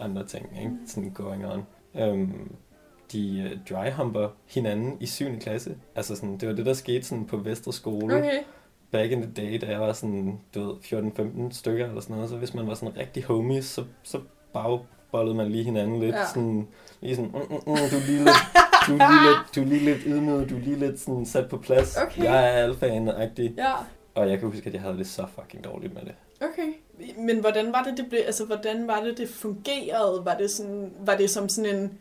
andre 0.00 0.26
ting, 0.26 0.46
ikke? 0.58 0.70
Mm. 0.70 0.86
Sådan 0.86 1.10
going 1.10 1.46
on. 1.46 1.66
Øhm, 1.94 2.54
de 3.12 3.40
øh, 3.40 3.58
dryhumper 3.70 4.28
hinanden 4.46 4.96
i 5.00 5.06
7. 5.06 5.38
klasse. 5.40 5.76
Altså 5.94 6.16
sådan, 6.16 6.38
det 6.38 6.48
var 6.48 6.54
det, 6.54 6.66
der 6.66 6.74
skete 6.74 7.02
sådan 7.02 7.26
på 7.26 7.36
Vestre 7.36 7.72
Skole. 7.72 8.16
Okay. 8.16 8.38
Back 8.90 9.12
in 9.12 9.22
the 9.22 9.32
day, 9.32 9.60
da 9.60 9.66
jeg 9.66 9.80
var 9.80 9.92
sådan, 9.92 10.40
du 10.54 10.60
ved, 10.60 11.02
14-15 11.48 11.52
stykker 11.52 11.86
eller 11.86 12.00
sådan 12.00 12.16
noget, 12.16 12.30
så 12.30 12.36
hvis 12.36 12.54
man 12.54 12.66
var 12.66 12.74
sådan 12.74 12.96
rigtig 12.96 13.24
homies, 13.24 13.64
så, 13.64 13.84
så 14.02 14.20
bagbollede 14.52 15.34
man 15.34 15.50
lige 15.50 15.64
hinanden 15.64 16.00
lidt. 16.00 16.14
Ja. 16.14 16.26
Sådan, 16.26 16.68
lige 17.00 17.16
sådan, 17.16 17.30
mm, 17.30 17.38
mm, 17.38 17.56
mm, 17.66 17.76
du 17.90 17.96
er 17.96 18.06
lige 18.06 18.18
lidt, 18.18 18.28
du 18.88 18.94
er 18.94 19.10
lige 19.10 19.24
lidt, 19.28 19.54
du 19.54 19.60
er 19.60 19.64
lige 19.64 19.84
lidt 19.84 19.98
ydmyget, 20.06 20.50
du 20.50 20.56
er 20.56 20.60
lige 20.60 20.76
lidt 20.78 21.00
sådan 21.00 21.26
sat 21.26 21.48
på 21.48 21.56
plads. 21.56 21.96
Okay. 21.96 22.24
Jeg 22.24 22.44
er 22.60 22.66
alfaen-agtig. 22.66 23.54
Ja. 23.56 23.72
Og 24.14 24.30
jeg 24.30 24.38
kan 24.38 24.48
huske, 24.48 24.66
at 24.66 24.72
jeg 24.74 24.82
havde 24.82 24.98
det 24.98 25.06
så 25.06 25.26
fucking 25.40 25.64
dårligt 25.64 25.94
med 25.94 26.02
det. 26.02 26.14
Okay. 26.40 26.72
Men 27.18 27.40
hvordan 27.40 27.72
var 27.72 27.82
det, 27.82 27.96
det 27.96 28.06
blev, 28.08 28.20
altså 28.26 28.44
hvordan 28.44 28.86
var 28.88 29.00
det, 29.00 29.18
det 29.18 29.28
fungerede? 29.28 30.22
Var 30.24 30.34
det, 30.34 30.50
sådan, 30.50 30.92
var 31.04 31.16
det 31.16 31.30
som 31.30 31.48
sådan 31.48 31.76
en, 31.76 31.98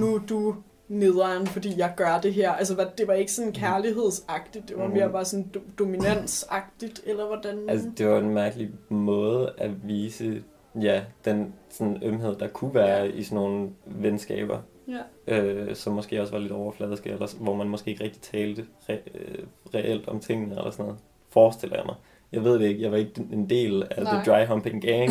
nu 0.00 0.20
du 0.28 0.54
nederen, 0.88 1.46
fordi 1.46 1.78
jeg 1.78 1.92
gør 1.96 2.18
det 2.22 2.34
her? 2.34 2.52
Altså 2.52 2.74
var, 2.76 2.84
det 2.98 3.06
var 3.08 3.14
ikke 3.14 3.32
sådan 3.32 3.52
kærlighedsagtigt, 3.52 4.68
det 4.68 4.78
var 4.78 4.88
mere 4.88 5.04
Mhm. 5.04 5.12
bare 5.12 5.24
sådan 5.24 5.50
do- 5.56 5.74
dominansagtigt, 5.78 7.00
eller 7.06 7.26
hvordan? 7.26 7.58
Altså, 7.70 7.90
det 7.98 8.08
var 8.08 8.18
en 8.18 8.34
mærkelig 8.34 8.70
måde 8.88 9.52
at 9.58 9.70
vise, 9.88 10.42
ja, 10.80 11.02
den 11.24 11.54
sådan 11.70 11.98
ømhed, 12.02 12.36
der 12.36 12.48
kunne 12.48 12.74
være 12.74 13.08
i 13.10 13.22
sådan 13.22 13.36
nogle 13.36 13.68
venskaber. 13.86 14.58
Ja. 14.88 15.36
øh, 15.36 15.74
som 15.76 15.92
måske 15.92 16.20
også 16.20 16.32
var 16.32 16.38
lidt 16.40 16.52
overfladiske, 16.52 17.10
eller 17.10 17.36
hvor 17.40 17.54
man 17.54 17.68
måske 17.68 17.90
ikke 17.90 18.04
rigtig 18.04 18.22
talte 18.22 18.66
re- 18.90 19.10
øh, 19.14 19.44
reelt 19.74 20.08
om 20.08 20.20
tingene, 20.20 20.56
eller 20.56 20.70
sådan 20.70 20.84
noget. 20.84 21.00
Forestiller 21.28 21.76
jeg 21.76 21.86
mig. 21.86 21.94
Jeg 22.32 22.44
ved 22.44 22.58
det 22.58 22.68
ikke, 22.68 22.82
jeg 22.82 22.90
var 22.90 22.96
ikke 22.96 23.26
en 23.32 23.50
del 23.50 23.82
af 23.90 24.02
Nej. 24.02 24.12
The 24.22 24.32
Dry 24.32 24.46
Humping 24.46 24.82
Gang, 24.82 25.10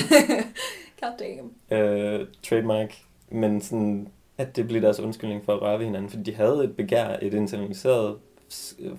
God 1.01 1.11
damn. 1.19 1.51
øh, 1.81 2.27
trademark, 2.43 2.95
men 3.29 3.61
sådan, 3.61 4.07
at 4.37 4.55
det 4.55 4.67
blev 4.67 4.81
deres 4.81 4.99
undskyldning 4.99 5.45
for 5.45 5.53
at 5.53 5.61
røre 5.61 5.79
ved 5.79 5.85
hinanden, 5.85 6.09
fordi 6.09 6.23
de 6.23 6.35
havde 6.35 6.63
et 6.63 6.75
begær, 6.75 7.17
et 7.21 7.33
internaliseret, 7.33 8.15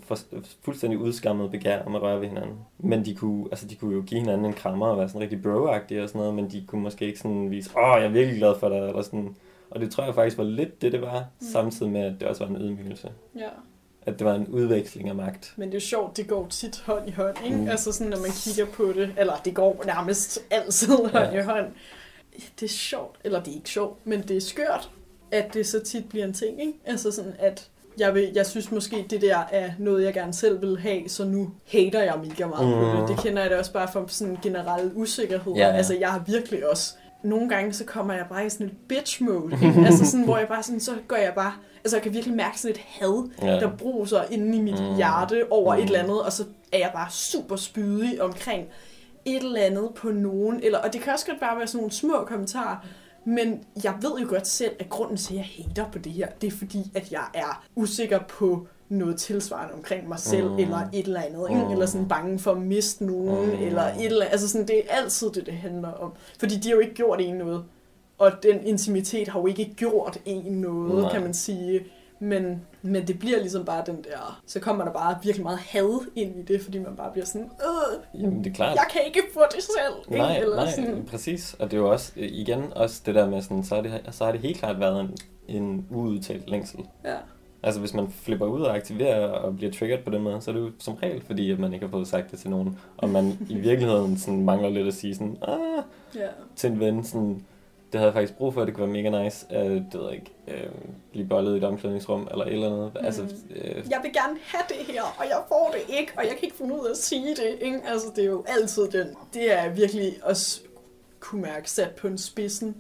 for, 0.04 0.18
fuldstændig 0.62 0.98
udskammet 0.98 1.50
begær 1.50 1.82
om 1.82 1.94
at 1.94 2.02
røre 2.02 2.20
ved 2.20 2.28
hinanden. 2.28 2.54
Men 2.78 3.04
de 3.04 3.14
kunne, 3.14 3.44
altså, 3.50 3.66
de 3.66 3.74
kunne 3.74 3.94
jo 3.94 4.02
give 4.06 4.20
hinanden 4.20 4.46
en 4.46 4.52
krammer 4.52 4.86
og 4.86 4.98
være 4.98 5.08
sådan 5.08 5.20
rigtig 5.20 5.42
bro 5.42 5.62
og 5.62 5.80
sådan 5.88 6.08
noget, 6.14 6.34
men 6.34 6.50
de 6.50 6.64
kunne 6.66 6.82
måske 6.82 7.06
ikke 7.06 7.18
sådan 7.18 7.50
vise, 7.50 7.70
åh, 7.78 7.96
jeg 7.98 8.04
er 8.04 8.08
virkelig 8.08 8.38
glad 8.38 8.54
for 8.58 8.68
dig, 8.68 8.78
eller 8.78 9.02
sådan. 9.02 9.36
Og 9.70 9.80
det 9.80 9.90
tror 9.90 10.04
jeg 10.04 10.14
faktisk 10.14 10.38
var 10.38 10.44
lidt 10.44 10.82
det, 10.82 10.92
det 10.92 11.00
var, 11.02 11.24
Mm. 11.40 11.46
samtidig 11.52 11.92
med, 11.92 12.00
at 12.00 12.14
det 12.20 12.28
også 12.28 12.44
var 12.46 12.54
en 12.54 12.62
ydmygelse. 12.62 13.08
Ja. 13.38 13.48
At 14.06 14.18
det 14.18 14.24
var 14.26 14.34
en 14.34 14.46
udveksling 14.48 15.08
af 15.08 15.14
magt. 15.14 15.52
Men 15.56 15.68
det 15.68 15.74
er 15.74 15.76
jo 15.76 15.80
sjovt, 15.86 16.16
det 16.16 16.28
går 16.28 16.46
tit 16.50 16.82
hånd 16.86 17.08
i 17.08 17.10
hånd, 17.12 17.36
ikke? 17.44 17.56
Mm. 17.56 17.68
Altså 17.68 17.92
sådan, 17.92 18.10
når 18.10 18.18
man 18.20 18.30
kigger 18.30 18.66
på 18.72 18.92
det, 18.92 19.14
eller 19.18 19.32
det 19.44 19.54
går 19.54 19.82
nærmest 19.86 20.38
altid 20.50 20.88
hånd 20.88 21.14
Ja. 21.34 21.40
i 21.40 21.44
hånd. 21.44 21.66
Det 22.60 22.66
er 22.66 22.70
sjovt, 22.70 23.16
eller 23.24 23.42
det 23.42 23.50
er 23.52 23.56
ikke 23.56 23.70
sjovt, 23.70 24.06
men 24.06 24.22
det 24.22 24.36
er 24.36 24.40
skørt, 24.40 24.90
at 25.30 25.54
det 25.54 25.66
så 25.66 25.80
tit 25.84 26.08
bliver 26.08 26.24
en 26.24 26.32
ting, 26.32 26.60
ikke? 26.60 26.72
Altså 26.84 27.10
sådan, 27.10 27.32
at 27.38 27.70
jeg, 27.98 28.14
vil, 28.14 28.30
jeg 28.34 28.46
synes 28.46 28.70
måske, 28.72 29.06
det 29.10 29.22
der 29.22 29.38
er 29.52 29.70
noget, 29.78 30.04
jeg 30.04 30.14
gerne 30.14 30.32
selv 30.34 30.60
vil 30.62 30.78
have, 30.78 31.08
så 31.08 31.24
nu 31.24 31.50
hater 31.72 32.02
jeg 32.02 32.14
mega 32.28 32.46
meget 32.46 32.66
mm. 32.68 32.72
på 32.74 32.92
Mm. 32.92 33.00
det. 33.00 33.08
Det 33.08 33.24
kender 33.24 33.42
jeg 33.42 33.50
da 33.50 33.58
også 33.58 33.72
bare 33.72 33.88
fra 33.92 34.04
sådan 34.08 34.32
en 34.32 34.38
generel 34.42 34.90
usikkerhed. 34.94 35.52
Ja, 35.52 35.66
ja. 35.68 35.72
Altså, 35.76 35.94
jeg 36.00 36.12
har 36.12 36.22
virkelig 36.26 36.70
også... 36.70 36.94
Nogle 37.26 37.48
gange, 37.48 37.72
så 37.72 37.84
kommer 37.84 38.14
jeg 38.14 38.26
bare 38.30 38.46
i 38.46 38.50
sådan 38.50 38.66
et 38.66 38.72
bitch 38.88 39.22
mode, 39.22 39.56
altså 39.86 40.06
sådan, 40.10 40.24
hvor 40.24 40.38
jeg 40.38 40.48
bare 40.48 40.62
sådan, 40.62 40.80
så 40.80 40.92
går 41.08 41.16
jeg 41.16 41.32
bare... 41.34 41.52
Altså, 41.84 41.96
jeg 41.96 42.02
kan 42.02 42.12
virkelig 42.12 42.36
mærke 42.36 42.60
sådan 42.60 42.74
et 42.76 42.80
had, 42.86 43.28
Ja. 43.42 43.46
der 43.60 43.76
bruser 43.76 44.22
inde 44.30 44.56
i 44.58 44.60
mit 44.60 44.80
Mm. 44.80 44.86
mm. 44.88 44.96
hjerte 44.96 45.44
over 45.52 45.74
Mm. 45.74 45.80
et 45.80 45.86
eller 45.86 45.98
andet, 46.02 46.22
og 46.22 46.32
så 46.32 46.44
er 46.72 46.78
jeg 46.78 46.90
bare 46.94 47.10
super 47.10 47.56
spydig 47.56 48.22
omkring 48.22 48.64
et 49.24 49.42
eller 49.42 49.60
andet 49.60 49.90
på 49.96 50.10
nogen. 50.10 50.60
Eller, 50.62 50.78
og 50.78 50.92
det 50.92 51.00
kan 51.00 51.12
også 51.12 51.26
godt 51.26 51.40
bare 51.40 51.58
være 51.58 51.66
sådan 51.66 51.78
nogle 51.78 51.92
små 51.92 52.24
kommentarer, 52.26 52.76
men 53.24 53.60
jeg 53.84 53.94
ved 54.02 54.20
jo 54.22 54.26
godt 54.28 54.46
selv, 54.46 54.72
at 54.78 54.88
grunden 54.88 55.16
til, 55.16 55.34
at 55.34 55.38
jeg 55.38 55.46
hater 55.56 55.90
på 55.90 55.98
det 55.98 56.12
her, 56.12 56.28
det 56.40 56.46
er 56.46 56.56
fordi, 56.56 56.78
at 56.94 57.12
jeg 57.12 57.24
er 57.34 57.64
usikker 57.74 58.18
på 58.28 58.66
noget 58.88 59.16
tilsvarende 59.16 59.74
omkring 59.74 60.08
mig 60.08 60.18
selv, 60.18 60.48
Mm. 60.50 60.58
eller 60.58 60.78
et 60.92 61.06
eller 61.06 61.20
andet, 61.20 61.46
ikke? 61.50 61.64
Mm. 61.64 61.70
eller 61.72 61.86
sådan 61.86 62.08
bange 62.08 62.38
for 62.38 62.52
at 62.52 62.58
miste 62.58 63.04
nogen, 63.06 63.46
Mm. 63.46 63.62
eller 63.66 63.82
et 63.82 64.04
eller 64.04 64.20
andet. 64.24 64.32
Altså 64.32 64.48
sådan, 64.48 64.66
det 64.66 64.78
er 64.78 64.82
altid 64.88 65.30
det, 65.30 65.46
det 65.46 65.54
handler 65.54 65.92
om. 65.92 66.12
Fordi 66.38 66.56
de 66.56 66.68
har 66.68 66.74
jo 66.74 66.80
ikke 66.80 66.94
gjort 66.94 67.20
en 67.20 67.34
noget. 67.34 67.64
Og 68.18 68.32
den 68.42 68.66
intimitet 68.66 69.28
har 69.28 69.40
jo 69.40 69.46
ikke 69.46 69.74
gjort 69.76 70.18
en 70.24 70.52
noget, 70.52 71.02
Nej. 71.02 71.12
kan 71.12 71.22
man 71.22 71.34
sige. 71.34 71.80
Men, 72.20 72.62
men 72.82 73.06
det 73.06 73.18
bliver 73.18 73.38
ligesom 73.40 73.64
bare 73.64 73.82
den 73.86 73.96
der... 73.96 74.40
Så 74.46 74.60
kommer 74.60 74.84
der 74.84 74.92
bare 74.92 75.18
virkelig 75.22 75.42
meget 75.44 75.58
had 75.58 76.00
ind 76.14 76.36
i 76.38 76.42
det, 76.42 76.62
fordi 76.62 76.78
man 76.78 76.96
bare 76.96 77.12
bliver 77.12 77.24
sådan... 77.26 77.46
Øh, 78.14 78.22
Jamen, 78.22 78.44
det 78.44 78.50
er 78.50 78.54
klart. 78.54 78.74
jeg 78.76 78.84
kan 78.92 79.00
ikke 79.06 79.20
få 79.34 79.40
det 79.54 79.62
selv. 79.62 80.18
Nej, 80.18 80.36
Eller 80.38 80.56
nej, 80.56 80.70
sådan, 80.70 81.04
præcis. 81.10 81.56
Og 81.58 81.70
det 81.70 81.76
er 81.76 81.80
jo 81.80 81.90
også, 81.90 82.12
øh, 82.16 82.28
igen, 82.32 82.62
også 82.76 83.02
det 83.06 83.14
der 83.14 83.30
med 83.30 83.42
sådan, 83.42 83.64
så 83.64 83.74
har 83.74 83.82
det, 83.82 84.00
så 84.10 84.24
har 84.24 84.32
det 84.32 84.40
helt 84.40 84.58
klart 84.58 84.80
været 84.80 85.00
en, 85.00 85.16
en 85.48 85.86
uudtalt 85.90 86.50
længsel. 86.50 86.78
ja. 87.04 87.14
Altså 87.66 87.80
hvis 87.80 87.94
man 87.94 88.10
flipper 88.22 88.46
ud 88.46 88.62
og 88.62 88.76
aktiverer 88.76 89.28
og 89.28 89.56
bliver 89.56 89.72
triggeret 89.72 90.04
på 90.04 90.10
den 90.10 90.22
måde, 90.22 90.40
så 90.40 90.50
er 90.50 90.54
det 90.54 90.60
jo 90.60 90.70
som 90.78 90.94
regel, 90.94 91.22
fordi 91.26 91.50
at 91.50 91.58
man 91.58 91.72
ikke 91.72 91.86
har 91.86 91.90
fået 91.90 92.08
sagt 92.08 92.30
det 92.30 92.38
til 92.38 92.50
nogen. 92.50 92.78
Og 92.96 93.08
man 93.08 93.38
i 93.48 93.54
virkeligheden 93.54 94.18
sådan 94.18 94.44
mangler 94.44 94.68
lidt 94.68 94.86
at 94.86 94.94
sige 94.94 95.14
sådan, 95.14 95.38
ah, 95.42 95.82
ja. 96.14 96.28
til 96.56 96.70
en 96.70 96.80
ven, 96.80 97.04
sådan, 97.04 97.44
det 97.92 98.00
havde 98.00 98.06
jeg 98.06 98.14
faktisk 98.14 98.34
brug 98.38 98.54
for, 98.54 98.64
det 98.64 98.74
kunne 98.74 98.94
være 98.94 99.02
mega 99.02 99.22
nice, 99.24 99.46
øh, 99.52 99.70
det 99.70 99.94
ved 99.94 100.02
jeg 100.04 100.14
ikke, 100.14 100.32
øh, 100.48 100.70
blive 101.12 101.26
bollet 101.26 101.54
i 101.54 101.58
et 101.58 101.64
omklædningsrum, 101.64 102.28
eller 102.30 102.44
et 102.44 102.52
eller 102.52 102.66
andet. 102.66 102.90
Mm. 102.94 103.06
Altså, 103.06 103.22
øh, 103.56 103.84
Jeg 103.90 104.00
vil 104.02 104.12
gerne 104.12 104.38
have 104.44 104.64
det 104.68 104.94
her, 104.94 105.02
og 105.02 105.24
jeg 105.24 105.38
får 105.48 105.74
det 105.74 105.94
ikke, 105.98 106.12
og 106.16 106.22
jeg 106.22 106.30
kan 106.30 106.42
ikke 106.42 106.56
finde 106.56 106.74
ud 106.74 106.86
af 106.86 106.90
at 106.90 106.96
sige 106.96 107.30
det. 107.30 107.58
Ikke? 107.60 107.80
Altså, 107.86 108.06
det 108.16 108.24
er 108.24 108.28
jo 108.28 108.44
altid 108.48 108.88
den. 108.88 109.06
Det 109.34 109.52
er 109.52 109.68
virkelig 109.68 110.12
også 110.22 110.60
kunne 111.20 111.42
mærke 111.42 111.70
sat 111.70 111.90
på 111.90 112.06
en 112.06 112.18
spidsen. 112.18 112.76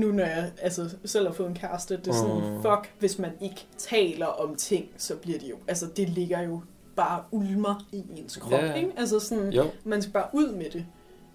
Nu 0.00 0.12
når 0.12 0.24
jeg 0.24 0.50
altså, 0.62 0.90
selv 1.04 1.26
har 1.26 1.34
fået 1.34 1.48
en 1.48 1.54
kæreste, 1.54 1.96
det 1.96 2.08
er 2.08 2.12
sådan, 2.12 2.54
Mm. 2.54 2.62
fuck, 2.62 2.92
hvis 2.98 3.18
man 3.18 3.30
ikke 3.40 3.66
taler 3.78 4.26
om 4.26 4.56
ting, 4.56 4.88
så 4.96 5.16
bliver 5.16 5.38
det 5.38 5.50
jo, 5.50 5.56
altså 5.68 5.86
det 5.96 6.08
ligger 6.08 6.40
jo 6.42 6.60
bare 6.96 7.22
ulmer 7.30 7.86
i 7.92 8.04
ens 8.16 8.36
krop, 8.36 8.52
ja. 8.52 8.74
ikke? 8.74 8.92
Altså 8.96 9.20
sådan, 9.20 9.52
jo, 9.52 9.70
man 9.84 10.02
skal 10.02 10.12
bare 10.12 10.28
ud 10.32 10.52
med 10.52 10.70
det, 10.70 10.86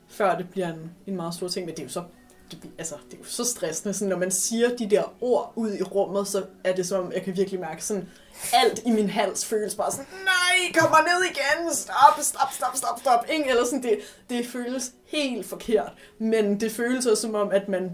før 0.07 0.37
det 0.37 0.49
bliver 0.49 0.67
en, 0.73 0.91
en 1.07 1.15
meget 1.15 1.33
stor 1.33 1.47
ting. 1.47 1.65
Men 1.65 1.75
det 1.75 1.81
er 1.81 1.85
jo 1.85 1.89
så, 1.89 2.03
det, 2.51 2.59
altså, 2.77 2.95
det 3.05 3.13
er 3.13 3.17
jo 3.17 3.23
så 3.25 3.43
stressende. 3.45 3.93
Sådan, 3.93 4.09
når 4.09 4.17
man 4.17 4.31
siger 4.31 4.75
de 4.75 4.89
der 4.89 5.03
ord 5.21 5.53
ud 5.55 5.73
i 5.73 5.83
rummet, 5.83 6.27
så 6.27 6.43
er 6.63 6.75
det 6.75 6.85
som, 6.87 7.11
jeg 7.11 7.21
kan 7.23 7.37
virkelig 7.37 7.59
mærke 7.59 7.85
sådan, 7.85 8.09
alt 8.53 8.81
i 8.85 8.91
min 8.91 9.09
hals 9.09 9.45
føles 9.45 9.75
bare 9.75 9.91
sådan, 9.91 10.05
nej, 10.11 10.71
kom 10.79 10.89
mig 10.89 10.99
ned 11.03 11.23
igen, 11.31 11.73
stop, 11.75 12.19
stop, 12.21 12.47
stop, 12.53 12.75
stop, 12.77 12.99
stop. 12.99 13.25
Ikke? 13.29 13.49
Eller 13.49 13.65
sådan, 13.65 13.83
det, 13.83 13.99
det 14.29 14.45
føles 14.47 14.91
helt 15.05 15.45
forkert. 15.45 15.91
Men 16.19 16.59
det 16.59 16.71
føles 16.71 17.05
også 17.05 17.21
som 17.21 17.35
om, 17.35 17.51
at 17.51 17.69
man, 17.69 17.91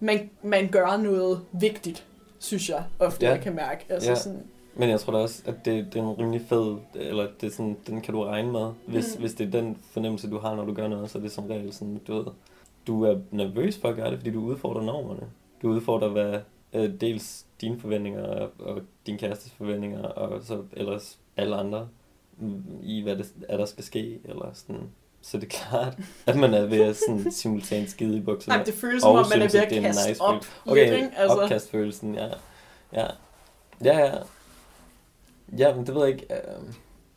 man, 0.00 0.30
man 0.42 0.68
gør 0.68 0.96
noget 0.96 1.40
vigtigt, 1.52 2.06
synes 2.38 2.68
jeg 2.70 2.84
ofte, 2.98 3.26
Ja. 3.26 3.32
jeg 3.32 3.40
kan 3.40 3.54
mærke. 3.54 3.84
Altså 3.88 4.10
Ja. 4.10 4.14
sådan, 4.16 4.42
men 4.74 4.88
jeg 4.90 5.00
tror 5.00 5.12
da 5.12 5.18
også, 5.18 5.42
at 5.46 5.54
det, 5.64 5.86
det 5.92 5.96
er 5.98 6.02
en 6.10 6.18
rimelig 6.18 6.40
fed, 6.48 6.76
eller 6.94 7.26
det 7.40 7.46
er 7.46 7.50
sådan, 7.50 7.76
den 7.86 8.00
kan 8.00 8.14
du 8.14 8.22
regne 8.24 8.52
med, 8.52 8.70
hvis, 8.86 9.14
Mm. 9.14 9.20
hvis 9.20 9.34
det 9.34 9.46
er 9.46 9.50
den 9.50 9.78
fornemmelse, 9.90 10.30
du 10.30 10.38
har, 10.38 10.56
når 10.56 10.64
du 10.64 10.74
gør 10.74 10.88
noget, 10.88 11.10
så 11.10 11.18
er 11.18 11.22
det 11.22 11.32
som 11.32 11.46
regel 11.46 11.72
sådan, 11.72 12.00
du 12.08 12.14
ved, 12.14 12.24
du 12.86 13.04
er 13.04 13.18
nervøs 13.30 13.78
for 13.78 13.88
at 13.88 13.96
gøre 13.96 14.10
det, 14.10 14.18
fordi 14.18 14.30
du 14.30 14.40
udfordrer 14.40 14.82
normerne. 14.82 15.22
Du 15.62 15.68
udfordrer, 15.68 16.08
hvad 16.08 16.40
øh, 16.72 17.00
dels 17.00 17.46
dine 17.60 17.80
forventninger 17.80 18.22
og, 18.26 18.50
og 18.58 18.80
din 19.06 19.18
kærestes 19.18 19.52
forventninger, 19.52 20.02
og 20.02 20.42
så 20.42 20.62
ellers 20.72 21.18
alle 21.36 21.56
andre, 21.56 21.88
mm, 22.38 22.62
i 22.82 23.02
hvad 23.02 23.16
det 23.16 23.26
er, 23.48 23.56
der 23.56 23.64
skal 23.64 23.84
ske, 23.84 24.18
eller 24.24 24.50
sådan. 24.54 24.82
Så 25.22 25.36
det 25.38 25.44
er 25.44 25.48
klart, 25.68 25.94
at 26.26 26.36
man 26.36 26.54
er 26.54 26.66
ved 26.66 26.80
at 26.80 26.96
sådan 26.96 27.32
simultant 27.32 27.90
skide 27.90 28.16
i 28.16 28.20
bukserne. 28.20 28.56
nej, 28.56 28.64
det 28.64 28.74
føles 28.74 29.02
som 29.02 29.10
og 29.10 29.18
om, 29.18 29.28
man 29.28 29.42
er 29.42 29.48
ved 29.52 29.60
at 29.60 29.68
kaste 29.68 30.08
nice 30.08 30.22
op 30.22 30.34
følelse. 30.34 30.50
Okay, 30.66 30.96
ikke? 30.96 31.10
Altså, 31.16 31.38
opkastfølelsen, 31.38 32.14
ja. 32.14 32.26
Ja, 32.92 33.06
ja, 33.84 33.98
ja. 33.98 34.12
Ja, 35.58 35.74
men 35.74 35.86
det 35.86 35.94
ved 35.94 36.02
jeg 36.02 36.12
ikke. 36.12 36.26
Øh, 36.34 36.40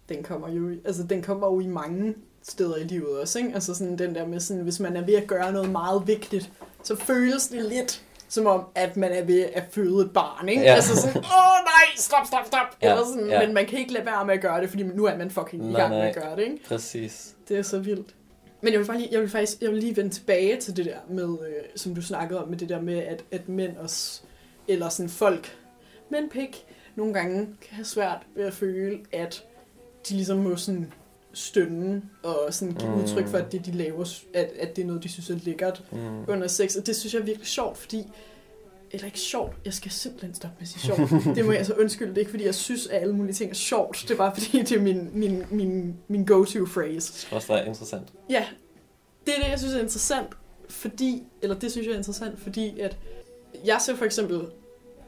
den 0.10 0.24
kommer 0.24 0.49
jo, 0.49 0.70
i- 0.70 0.80
altså 0.86 1.04
den 1.04 1.22
kommer 1.22 1.47
jo 1.47 1.60
i 1.60 1.68
mange 1.68 2.16
steder 2.43 2.76
i 2.76 2.84
livet 2.84 3.20
også, 3.20 3.39
ikke? 3.39 3.52
Altså 3.54 3.74
sådan 3.76 3.97
den 3.97 4.16
der 4.16 4.28
med 4.28 4.39
sådan, 4.39 4.64
hvis 4.64 4.80
man 4.80 4.95
er 4.97 5.06
ved 5.06 5.14
at 5.14 5.28
gøre 5.28 5.52
noget 5.52 5.70
meget 5.70 6.08
vigtigt, 6.08 6.52
så 6.84 6.95
føles 6.95 7.47
det 7.47 7.66
lidt 7.66 8.04
som 8.32 8.46
om, 8.46 8.66
at 8.76 8.98
man 8.98 9.12
er 9.12 9.24
ved 9.24 9.46
at 9.54 9.64
føde 9.72 10.06
et 10.06 10.12
barn, 10.14 10.50
ikke? 10.50 10.62
Ja. 10.62 10.74
Altså 10.76 10.96
sådan, 10.96 11.18
åh 11.18 11.24
nej, 11.66 11.96
stop, 11.96 12.26
stop, 12.28 12.46
stop! 12.48 12.78
Ja, 12.82 12.92
Eller 12.92 13.06
sådan, 13.06 13.30
ja. 13.30 13.46
men 13.46 13.54
man 13.54 13.66
kan 13.66 13.80
ikke 13.80 13.94
lade 13.94 14.06
være 14.06 14.26
med 14.26 14.34
at 14.34 14.42
gøre 14.42 14.62
det, 14.62 14.70
fordi 14.70 14.84
nu 14.84 15.06
er 15.06 15.18
man 15.18 15.32
fucking 15.32 15.66
i 15.66 15.68
Nej, 15.68 15.82
gang 15.82 15.94
med 15.94 16.02
at 16.02 16.16
gøre 16.16 16.36
det, 16.36 16.44
ikke? 16.44 16.64
præcis. 16.68 17.36
Det 17.48 17.58
er 17.58 17.62
så 17.62 17.80
vildt. 17.80 18.16
Men 18.62 18.74
jeg 18.74 18.80
vil, 18.80 18.86
faktisk, 18.88 19.12
jeg 19.12 19.22
vil 19.22 19.30
faktisk 19.30 19.62
jeg 19.62 19.70
vil 19.70 19.78
lige 19.80 19.98
vende 19.98 20.10
tilbage 20.10 20.60
til 20.62 20.78
det 20.78 20.86
der 20.86 20.98
med, 21.10 21.24
øh, 21.48 21.64
som 21.76 21.96
du 21.96 22.02
snakkede 22.02 22.44
om, 22.44 22.50
med 22.50 22.58
det 22.58 22.70
der 22.70 22.82
med, 22.82 22.98
at, 22.98 23.24
at 23.32 23.50
mænd 23.50 23.78
også, 23.78 24.22
eller 24.68 24.90
sådan 24.90 25.10
folk, 25.10 25.58
mænd 26.10 26.30
pik, 26.30 26.66
nogle 26.96 27.14
gange 27.14 27.40
kan 27.40 27.76
have 27.76 27.86
svært 27.86 28.18
ved 28.36 28.46
at 28.46 28.54
føle, 28.54 29.00
at 29.14 29.44
de 30.10 30.14
ligesom 30.14 30.38
må 30.38 30.56
sådan 30.56 30.94
stønne 31.34 32.02
og 32.24 32.54
sådan 32.54 32.74
give 32.76 32.90
Mm. 32.92 33.02
udtryk 33.04 33.28
for, 33.28 33.38
at 33.38 33.52
det, 33.52 33.66
de 33.66 33.72
laver, 33.72 34.06
at, 34.34 34.52
at 34.60 34.76
det 34.76 34.82
er 34.82 34.86
noget, 34.86 35.04
de 35.04 35.10
synes 35.10 35.30
er 35.30 35.36
lækkert 35.44 35.84
Mm. 35.92 35.98
under 36.28 36.48
sex. 36.48 36.76
Og 36.76 36.88
det 36.88 36.96
synes 36.96 37.14
jeg 37.14 37.20
er 37.20 37.24
virkelig 37.26 37.48
sjovt, 37.48 37.78
fordi 37.78 38.04
eller 38.94 39.06
ikke 39.06 39.20
sjovt. 39.20 39.54
Jeg 39.66 39.74
skal 39.74 39.92
simpelthen 39.92 40.34
stoppe 40.36 40.56
med 40.60 40.62
at 40.62 40.68
sige 40.68 40.82
sjovt. 40.96 41.12
Det 41.36 41.46
må 41.46 41.52
jeg 41.52 41.58
altså 41.60 41.74
undskylde. 41.74 42.10
Det 42.10 42.18
er 42.18 42.22
ikke, 42.22 42.32
fordi 42.32 42.46
jeg 42.46 42.56
synes, 42.56 42.88
at 42.88 43.02
alle 43.02 43.16
mulige 43.16 43.34
ting 43.34 43.52
er 43.52 43.56
sjovt. 43.56 43.98
Det 44.08 44.12
er 44.12 44.18
bare, 44.18 44.34
fordi 44.36 44.60
det 44.60 44.72
er 44.72 44.82
min, 44.82 45.10
min, 45.14 45.44
min, 45.52 45.96
min 46.08 46.26
go-to 46.26 46.66
phrase. 46.66 47.28
Det 47.36 47.50
er 47.50 47.64
interessant. 47.64 48.08
Ja, 48.30 48.46
det 49.28 49.34
er 49.38 49.42
det, 49.44 49.50
jeg 49.50 49.60
synes 49.60 49.74
er 49.74 49.80
interessant, 49.80 50.28
fordi, 50.70 51.24
eller 51.42 51.60
det 51.60 51.72
synes 51.72 51.88
jeg 51.88 51.94
er 51.94 51.98
interessant, 51.98 52.40
fordi 52.40 52.80
at 52.80 52.98
jeg 53.66 53.78
ser 53.82 53.96
for 53.96 54.06
eksempel 54.06 54.42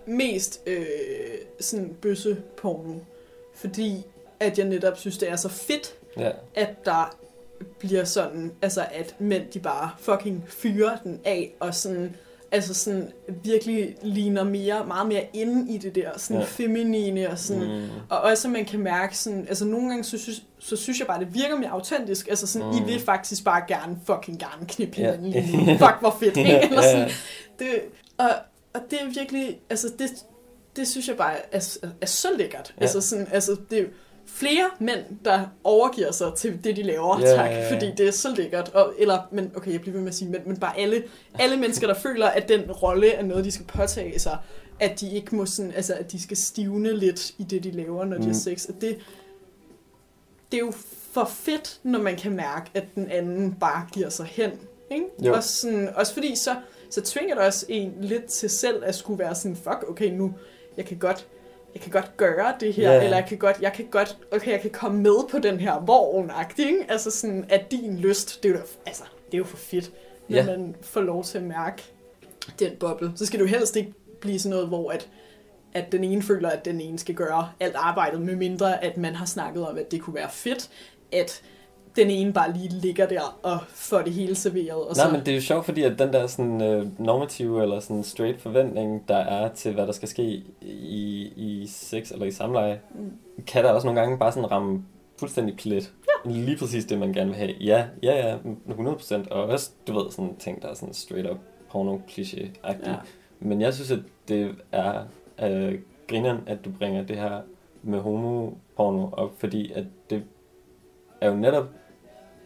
mest 0.05 0.61
øh, 0.67 0.85
sådan 1.59 1.95
bøsse 2.01 2.37
porno, 2.57 2.99
fordi 3.55 4.03
at 4.39 4.57
jeg 4.59 4.67
netop 4.67 4.97
synes, 4.97 5.17
det 5.17 5.29
er 5.29 5.35
så 5.35 5.49
fedt, 5.49 5.95
Ja, 6.17 6.31
at 6.55 6.85
der 6.85 7.15
bliver 7.79 8.03
sådan, 8.03 8.51
altså 8.61 8.85
at 8.91 9.15
mænd 9.19 9.43
de 9.53 9.59
bare 9.59 9.89
fucking 9.99 10.43
fyrer 10.47 10.97
den 11.03 11.19
af, 11.25 11.53
og 11.59 11.75
sådan, 11.75 12.15
altså 12.51 12.73
sådan 12.73 13.11
virkelig 13.43 13.95
ligner 14.01 14.43
mere, 14.43 14.85
meget 14.85 15.07
mere 15.07 15.27
inde 15.33 15.73
i 15.73 15.77
det 15.77 15.95
der, 15.95 16.09
sådan 16.17 16.37
Ja. 16.41 16.45
feminine 16.47 17.29
og 17.29 17.39
sådan, 17.39 17.63
mm. 17.81 17.87
og 18.09 18.21
også, 18.21 18.47
man 18.47 18.65
kan 18.65 18.79
mærke 18.79 19.17
sådan, 19.17 19.45
altså 19.47 19.65
nogle 19.65 19.87
gange, 19.89 20.03
så 20.03 20.17
synes, 20.17 20.43
så 20.59 20.75
synes 20.75 20.99
jeg 20.99 21.07
bare, 21.07 21.19
det 21.19 21.33
virker 21.33 21.57
mere 21.57 21.69
autentisk. 21.69 22.27
Altså 22.27 22.47
sådan, 22.47 22.67
mm. 22.67 22.77
I 22.77 22.83
vil 22.91 22.99
faktisk 22.99 23.43
bare 23.43 23.63
gerne, 23.67 23.97
fucking 24.05 24.39
gerne 24.39 24.67
knippe 24.67 24.97
Ja. 24.97 25.15
hinanden 25.15 25.31
lige. 25.31 25.77
Fuck, 25.77 25.95
hvor 25.99 26.15
fedt, 26.19 26.37
ikke? 26.37 26.59
Eller 26.69 26.81
sådan, 26.81 27.09
det, 27.59 27.67
og, 28.17 28.29
og 28.73 28.81
det 28.91 29.01
er 29.01 29.05
virkelig, 29.19 29.59
altså 29.69 29.87
det, 29.99 30.09
det 30.75 30.87
synes 30.87 31.07
jeg 31.07 31.17
bare 31.17 31.33
er, 31.51 31.77
er, 31.83 31.87
er 32.01 32.05
så 32.05 32.27
lækkert. 32.37 32.73
Ja. 32.77 32.81
Altså 32.81 33.01
sådan, 33.01 33.27
altså 33.31 33.57
det 33.71 33.87
flere 34.25 34.69
mænd, 34.79 34.99
der 35.25 35.45
overgiver 35.63 36.11
sig 36.11 36.31
til 36.37 36.63
det, 36.63 36.75
de 36.75 36.83
laver, 36.83 37.19
Ja, 37.19 37.25
tak, 37.35 37.51
fordi 37.71 37.91
det 37.97 38.07
er 38.07 38.11
så 38.11 38.33
lækkert. 38.37 38.69
Og, 38.69 38.93
eller, 38.97 39.19
men 39.31 39.51
okay, 39.55 39.71
jeg 39.71 39.81
bliver 39.81 39.93
ved 39.93 40.01
med 40.01 40.09
at 40.09 40.15
sige 40.15 40.31
mænd, 40.31 40.45
men 40.45 40.57
bare 40.57 40.79
alle, 40.79 41.03
alle 41.39 41.57
mennesker, 41.57 41.87
der 41.87 41.93
føler, 41.93 42.27
at 42.27 42.49
den 42.49 42.71
rolle 42.71 43.11
er 43.11 43.23
noget, 43.23 43.45
de 43.45 43.51
skal 43.51 43.65
påtage 43.65 44.19
sig, 44.19 44.37
at 44.79 44.99
de 44.99 45.11
ikke 45.15 45.35
må 45.35 45.45
sådan, 45.45 45.71
altså 45.71 45.93
at 45.93 46.11
de 46.11 46.21
skal 46.21 46.37
stivne 46.37 46.97
lidt 46.97 47.31
i 47.37 47.43
det, 47.43 47.63
de 47.63 47.71
laver, 47.71 48.05
når 48.05 48.17
de 48.17 48.23
har 48.23 48.27
Mm. 48.29 48.33
sex. 48.33 48.65
Og 48.65 48.73
det, 48.81 48.97
det 50.51 50.57
er 50.57 50.65
jo 50.65 50.71
for 51.11 51.25
fedt, 51.25 51.79
når 51.83 51.99
man 51.99 52.15
kan 52.15 52.31
mærke, 52.31 52.69
at 52.73 52.83
den 52.95 53.11
anden 53.11 53.53
bare 53.59 53.87
giver 53.93 54.09
sig 54.09 54.25
hen. 54.25 54.51
Ikke? 54.91 55.05
Jo. 55.25 55.33
Også, 55.33 55.55
sådan, 55.61 55.89
også 55.95 56.13
fordi 56.13 56.35
så, 56.35 56.55
så 56.89 57.01
tvinger 57.01 57.35
det 57.35 57.43
også 57.43 57.65
en 57.69 57.93
lidt 58.01 58.25
til 58.25 58.49
selv 58.49 58.83
at 58.85 58.95
skulle 58.95 59.19
være 59.19 59.35
sådan, 59.35 59.55
fuck, 59.55 59.85
okay, 59.89 60.09
nu, 60.11 60.33
jeg 60.77 60.85
kan 60.85 60.97
godt, 60.97 61.27
jeg 61.73 61.81
kan 61.81 61.91
godt 61.91 62.17
gøre 62.17 62.53
det 62.59 62.73
her, 62.73 62.91
Ja. 62.93 63.03
eller 63.03 63.17
jeg 63.17 63.25
kan 63.25 63.37
godt, 63.37 63.61
jeg 63.61 63.73
kan 63.73 63.85
godt, 63.91 64.17
okay, 64.31 64.51
jeg 64.51 64.61
kan 64.61 64.71
komme 64.71 65.01
med 65.01 65.29
på 65.31 65.39
den 65.39 65.59
her 65.59 65.79
vogn 65.85 66.31
ikke? 66.59 66.85
Altså 66.89 67.11
sådan, 67.11 67.45
at 67.49 67.71
din 67.71 67.97
lyst, 67.97 68.43
det 68.43 68.49
er 68.51 68.53
jo, 68.53 68.59
altså, 68.85 69.03
det 69.25 69.33
er 69.33 69.37
jo 69.37 69.43
for 69.43 69.57
fedt, 69.57 69.91
når 70.27 70.37
Ja. 70.37 70.45
man 70.45 70.75
får 70.81 71.01
lov 71.01 71.23
til 71.23 71.37
at 71.37 71.43
mærke 71.43 71.83
den 72.59 72.71
boble. 72.79 73.11
Så 73.15 73.25
skal 73.25 73.39
jo 73.39 73.45
helst 73.45 73.75
ikke 73.75 73.93
blive 74.21 74.39
sådan 74.39 74.49
noget, 74.49 74.67
hvor 74.67 74.91
at, 74.91 75.09
at 75.73 75.91
den 75.91 76.03
ene 76.03 76.21
føler, 76.23 76.49
at 76.49 76.65
den 76.65 76.81
ene 76.81 76.99
skal 76.99 77.15
gøre 77.15 77.49
alt 77.59 77.75
arbejdet, 77.75 78.21
med 78.21 78.35
mindre 78.35 78.83
at 78.83 78.97
man 78.97 79.15
har 79.15 79.25
snakket 79.25 79.67
om, 79.67 79.77
at 79.77 79.91
det 79.91 80.01
kunne 80.01 80.15
være 80.15 80.29
fedt, 80.31 80.69
at 81.11 81.41
den 81.95 82.09
ene 82.09 82.33
bare 82.33 82.53
lige 82.53 82.69
ligger 82.69 83.07
der 83.07 83.39
og 83.43 83.57
får 83.67 84.01
det 84.01 84.13
hele 84.13 84.35
serveret. 84.35 84.71
Og 84.71 84.95
Nej, 84.95 85.05
så, 85.05 85.11
men 85.11 85.19
det 85.19 85.27
er 85.27 85.35
jo 85.35 85.41
sjovt, 85.41 85.65
fordi 85.65 85.83
at 85.83 85.99
den 85.99 86.13
der 86.13 86.27
sådan, 86.27 86.61
øh, 86.61 86.99
normative 86.99 87.61
eller 87.63 87.79
sådan 87.79 88.03
straight 88.03 88.41
forventning, 88.41 89.07
der 89.07 89.17
er 89.17 89.49
til, 89.53 89.73
hvad 89.73 89.85
der 89.87 89.91
skal 89.93 90.07
ske 90.07 90.43
i, 90.61 91.33
i 91.35 91.67
sex 91.67 92.11
eller 92.11 92.25
i 92.25 92.31
samleje, 92.31 92.79
Mm. 92.95 93.11
kan 93.47 93.63
der 93.63 93.71
også 93.71 93.87
nogle 93.87 93.99
gange 94.01 94.17
bare 94.17 94.31
sådan 94.31 94.51
ramme 94.51 94.85
fuldstændig 95.19 95.57
plet. 95.57 95.93
Ja. 96.25 96.31
Lige 96.31 96.57
præcis 96.57 96.85
det, 96.85 96.99
man 96.99 97.13
gerne 97.13 97.29
vil 97.29 97.37
have. 97.37 97.51
Ja, 97.61 97.85
ja, 98.03 98.27
ja, 98.29 98.37
100%. 98.69 99.27
Og 99.31 99.43
også, 99.43 99.71
du 99.87 99.93
ved, 99.93 100.11
sådan 100.11 100.35
ting, 100.39 100.61
der 100.61 100.67
er 100.67 100.73
sådan 100.73 100.93
straight 100.93 101.29
up 101.31 101.37
porno 101.71 101.97
kliché 102.09 102.47
agtigt 102.63 102.87
Ja. 102.87 102.95
Men 103.39 103.61
jeg 103.61 103.73
synes, 103.73 103.91
at 103.91 103.99
det 104.27 104.55
er 104.71 105.03
øh, 105.43 105.79
grineren, 106.07 106.37
at 106.47 106.65
du 106.65 106.69
bringer 106.79 107.03
det 107.03 107.15
her 107.17 107.41
med 107.83 107.99
homoporno 107.99 109.09
op, 109.11 109.31
fordi 109.37 109.71
at 109.71 109.83
det 110.09 110.23
er 111.21 111.29
jo 111.29 111.35
netop 111.35 111.65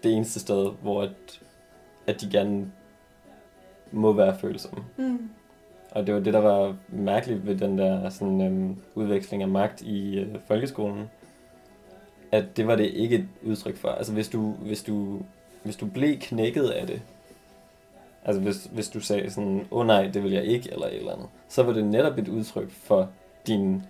det 0.08 0.16
eneste 0.16 0.40
sted, 0.40 0.72
hvor 0.82 1.02
at, 1.02 1.42
at 2.08 2.22
de 2.22 2.30
gerne 2.32 2.72
må 3.92 4.14
være 4.14 4.38
følsomme. 4.38 4.84
Mm. 4.98 5.30
Og 5.92 6.08
det 6.08 6.16
var 6.16 6.22
det, 6.22 6.34
der 6.34 6.40
var 6.40 6.76
mærkeligt 6.90 7.46
ved 7.46 7.56
den 7.58 7.78
der 7.78 8.10
sådan, 8.10 8.42
øhm, 8.42 8.76
udveksling 8.96 9.42
af 9.44 9.48
magt 9.50 9.82
i 9.82 10.20
øh, 10.20 10.36
folkeskolen. 10.48 11.10
At 12.32 12.58
det 12.58 12.68
var 12.68 12.76
det 12.76 12.86
ikke 12.86 13.16
et 13.16 13.28
udtryk 13.44 13.78
for. 13.78 13.90
Altså 13.90 14.14
hvis 14.14 14.30
du, 14.30 14.52
hvis 14.52 14.84
du, 14.84 15.20
hvis 15.64 15.76
du 15.76 15.86
blev 15.86 16.18
knækket 16.20 16.70
af 16.70 16.88
det, 16.88 17.02
altså 18.26 18.42
hvis, 18.42 18.70
hvis 18.72 18.90
du 18.90 19.00
sagde 19.00 19.30
sådan, 19.32 19.68
åh 19.72 19.80
oh, 19.80 19.88
nej, 19.88 20.08
det 20.08 20.24
vil 20.24 20.32
jeg 20.32 20.44
ikke, 20.44 20.72
eller 20.72 20.88
et 20.88 20.98
eller 20.98 21.14
andet, 21.14 21.28
så 21.48 21.64
var 21.64 21.74
det 21.74 21.86
netop 21.86 22.18
et 22.18 22.28
udtryk 22.28 22.72
for 22.72 23.10
din 23.48 23.84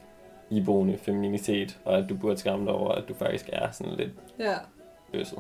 iboende 0.50 0.98
femininitet, 0.98 1.80
og 1.86 1.98
at 1.98 2.10
du 2.10 2.16
burde 2.16 2.38
skamme 2.38 2.66
dig 2.66 2.74
over, 2.74 2.92
at 2.92 3.04
du 3.10 3.14
faktisk 3.14 3.50
er 3.54 3.72
sådan 3.72 3.94
lidt 3.94 4.12
Ja. 4.40 4.56
bøsset. 5.12 5.40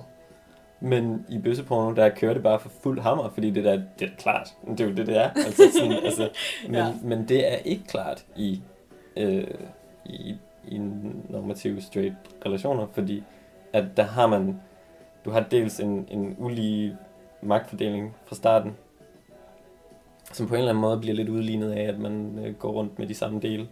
Men 0.79 1.25
i 1.29 1.37
bøsseporno, 1.37 1.95
der 1.95 2.09
kører 2.09 2.33
det 2.33 2.43
bare 2.43 2.59
for 2.59 2.69
fuld 2.83 2.99
hammer, 2.99 3.29
fordi 3.29 3.49
det 3.51 3.63
der, 3.63 3.81
det 3.99 4.07
er 4.07 4.15
klart. 4.17 4.53
Det 4.67 4.79
er 4.79 4.85
jo 4.85 4.91
det, 4.95 5.07
det 5.07 5.17
er. 5.17 5.29
Altså, 5.29 5.63
sådan, 5.79 5.91
altså, 6.05 6.29
men, 6.65 6.75
Ja. 6.75 6.93
men 7.03 7.27
det 7.27 7.53
er 7.53 7.55
ikke 7.55 7.83
klart 7.87 8.25
i, 8.35 8.61
øh, 9.17 9.47
i, 10.05 10.35
i 10.67 10.77
normative 11.29 11.81
straight 11.81 12.13
relationer, 12.45 12.87
fordi 12.93 13.23
at 13.73 13.85
der 13.97 14.03
har 14.03 14.27
man, 14.27 14.59
du 15.25 15.29
har 15.29 15.39
dels 15.51 15.79
en, 15.79 16.07
en 16.11 16.35
ulige 16.39 16.97
magtfordeling 17.41 18.15
fra 18.25 18.35
starten, 18.35 18.71
som 20.33 20.47
på 20.47 20.53
en 20.53 20.59
eller 20.59 20.69
anden 20.71 20.81
måde 20.81 20.99
bliver 20.99 21.15
lidt 21.15 21.29
udlignet 21.29 21.71
af, 21.71 21.81
at 21.83 21.99
man 21.99 22.39
øh, 22.45 22.55
går 22.55 22.71
rundt 22.71 22.99
med 22.99 23.07
de 23.07 23.13
samme 23.13 23.39
dele. 23.39 23.67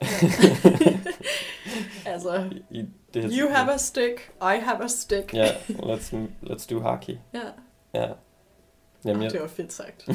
altså, 2.12 2.50
I, 2.70 2.84
det 3.14 3.32
you 3.40 3.48
have 3.48 3.72
a 3.72 3.76
stick, 3.76 4.32
I 4.42 4.56
have 4.60 4.84
a 4.84 4.88
stick. 4.88 5.34
Ja, 5.34 5.46
let's, 5.68 6.14
let's 6.42 6.70
do 6.70 6.80
hockey. 6.80 7.16
ja. 7.34 7.40
Ja. 7.94 8.08
Jamen, 9.04 9.16
Oh, 9.16 9.24
jeg, 9.24 9.32
det 9.32 9.40
var 9.40 9.46
fedt 9.48 9.72
sagt. 9.72 10.08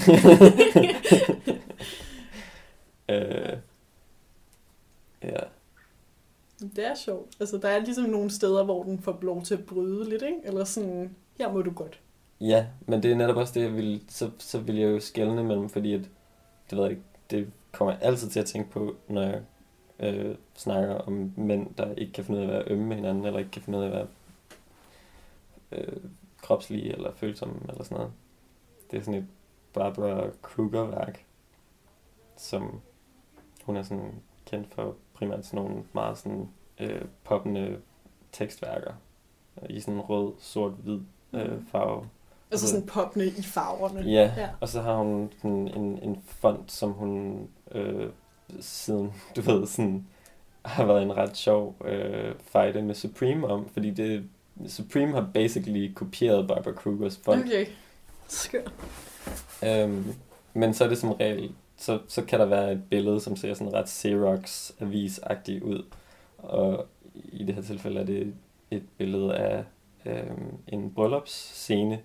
øh, 3.10 3.58
ja. 5.24 5.40
Det 6.76 6.86
er 6.88 6.96
sjovt. 6.96 7.36
Altså, 7.40 7.58
der 7.58 7.68
er 7.70 7.80
ligesom 7.80 8.04
nogle 8.06 8.32
steder, 8.32 8.64
hvor 8.64 8.84
den 8.84 9.00
får 9.02 9.20
lov 9.22 9.44
til 9.44 9.54
at 9.54 9.66
bryde 9.66 10.10
lidt, 10.10 10.22
ikke? 10.22 10.38
Eller 10.44 10.64
sådan, 10.64 11.16
her 11.38 11.52
må 11.52 11.62
du 11.62 11.72
godt. 11.72 12.00
ja, 12.42 12.66
men 12.88 13.04
det 13.04 13.12
er 13.12 13.16
netop 13.16 13.36
også 13.36 13.54
det, 13.54 13.62
jeg 13.62 13.74
vil, 13.76 14.02
så, 14.10 14.30
så 14.40 14.60
vil 14.60 14.76
jeg 14.76 14.90
jo 14.92 15.00
skælne 15.00 15.44
mellem, 15.44 15.70
fordi 15.70 15.94
at, 15.94 16.02
det 16.70 16.78
ved 16.78 16.84
jeg 16.84 16.92
ikke, 16.92 17.04
det 17.30 17.48
kommer 17.72 17.94
jeg 17.94 18.02
altid 18.04 18.30
til 18.30 18.40
at 18.40 18.46
tænke 18.46 18.70
på, 18.72 18.96
når 19.10 19.22
jeg 19.22 19.42
øh, 20.00 20.36
snakker 20.56 20.96
om 20.96 21.34
mænd, 21.38 21.76
der 21.78 21.94
ikke 21.96 22.14
kan 22.14 22.24
finde 22.26 22.40
ud 22.40 22.46
af 22.46 22.48
at 22.48 22.54
være 22.54 22.64
ømme 22.72 22.86
med 22.86 22.96
hinanden, 22.96 23.26
eller 23.26 23.40
ikke 23.40 23.52
kan 23.52 23.62
finde 23.62 23.78
ud 23.80 23.84
af 23.84 23.88
at 23.88 23.94
være 23.94 24.08
øh, 25.72 25.98
kropslige 26.42 26.92
eller 26.94 27.12
følsomme, 27.14 27.56
eller 27.70 27.84
sådan 27.84 27.98
noget. 27.98 28.12
Det 28.92 28.98
er 29.00 29.04
sådan 29.04 29.20
et 29.22 29.28
Barbara 29.74 30.30
Kruger-værk, 30.42 31.26
som 32.38 32.82
hun 33.64 33.76
er 33.78 33.84
sådan 33.84 34.12
kendt 34.46 34.74
for 34.74 34.96
primært 35.14 35.46
sådan 35.46 35.66
nogle 35.66 35.84
meget 35.94 36.18
sådan 36.18 36.50
øh, 36.80 37.02
poppende 37.24 37.78
tekstværker 38.32 38.94
i 39.70 39.80
sådan 39.80 40.00
rød, 40.02 40.34
sort, 40.40 40.72
hvid 40.72 41.00
øh, 41.34 41.62
farve. 41.72 41.98
Altså 42.02 42.10
Altså- 42.52 42.68
sådan 42.68 42.88
poppende 42.88 43.28
i 43.28 43.42
farverne. 43.42 44.00
Ja, 44.02 44.34
Ja. 44.38 44.50
og 44.62 44.70
så 44.70 44.82
har 44.82 44.96
hun 44.98 45.32
sådan 45.42 45.68
en, 45.68 46.00
en 46.04 46.22
font, 46.26 46.72
som 46.72 46.92
hun 46.92 47.48
øh, 47.72 48.10
siden, 48.60 49.14
du 49.36 49.42
ved, 49.42 49.68
sådan, 49.68 50.08
har 50.66 50.86
været 50.86 51.04
en 51.04 51.18
ret 51.18 51.38
sjov 51.38 51.76
øh, 51.86 52.36
fight 52.40 52.86
med 52.86 52.96
Supreme 52.96 53.48
om, 53.48 53.70
fordi 53.70 53.92
det, 53.92 54.30
Supreme 54.68 55.14
har 55.14 55.30
basically 55.34 55.94
kopieret 55.94 56.48
Barbara 56.48 56.74
Krugers 56.74 57.18
font. 57.18 57.46
Okay. 57.46 57.66
Skør. 58.28 58.64
Øhm, 59.66 60.14
men 60.54 60.74
så 60.74 60.84
er 60.84 60.88
det 60.88 60.98
som 60.98 61.12
regel, 61.12 61.52
så, 61.78 62.00
så 62.08 62.26
kan 62.26 62.40
der 62.40 62.46
være 62.46 62.72
et 62.72 62.84
billede, 62.90 63.20
som 63.20 63.36
ser 63.36 63.54
sådan 63.54 63.74
ret 63.74 63.90
xerox 63.90 64.72
avis 64.80 65.20
ud. 65.62 65.86
Og 66.38 66.88
i 67.14 67.44
det 67.44 67.56
her 67.56 67.62
tilfælde 67.62 68.00
er 68.00 68.06
det 68.06 68.34
et 68.72 68.84
billede 68.98 69.36
af 69.36 69.64
øhm, 70.06 70.58
en 70.68 70.92
bryllupsscene, 70.92 72.00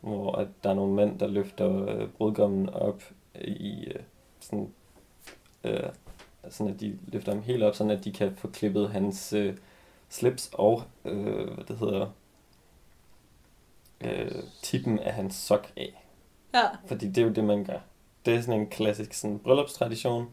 hvor 0.00 0.32
at 0.32 0.48
der 0.64 0.70
er 0.70 0.74
nogle 0.74 0.94
mænd, 0.94 1.18
der 1.18 1.26
løfter 1.26 1.86
øh, 1.86 2.08
brudgommen 2.08 2.68
op 2.68 3.02
i 3.40 3.84
øh, 3.84 4.00
sådan, 4.40 4.68
øh, 5.64 5.80
sådan, 6.50 6.74
at 6.74 6.80
de 6.80 6.98
løfter 7.06 7.32
ham 7.32 7.42
helt 7.42 7.62
op, 7.62 7.74
sådan 7.74 7.90
at 7.90 8.04
de 8.04 8.12
kan 8.12 8.36
få 8.36 8.48
klippet 8.48 8.90
hans 8.90 9.32
øh, 9.32 9.56
slips 10.08 10.50
og, 10.52 10.82
øh, 11.04 11.50
hvad 11.54 11.64
det 11.64 11.78
hedder, 11.78 12.06
øh, 14.00 14.42
tippen 14.62 14.98
af 14.98 15.12
hans 15.12 15.34
sok 15.34 15.72
af. 15.76 16.06
Ja. 16.54 16.68
Fordi 16.86 17.08
det 17.08 17.18
er 17.18 17.26
jo 17.26 17.32
det, 17.32 17.44
man 17.44 17.64
gør. 17.64 17.78
Det 18.26 18.34
er 18.34 18.40
sådan 18.40 18.60
en 18.60 18.66
klassisk 18.66 19.12
sådan, 19.12 19.38
bryllupstradition, 19.38 20.26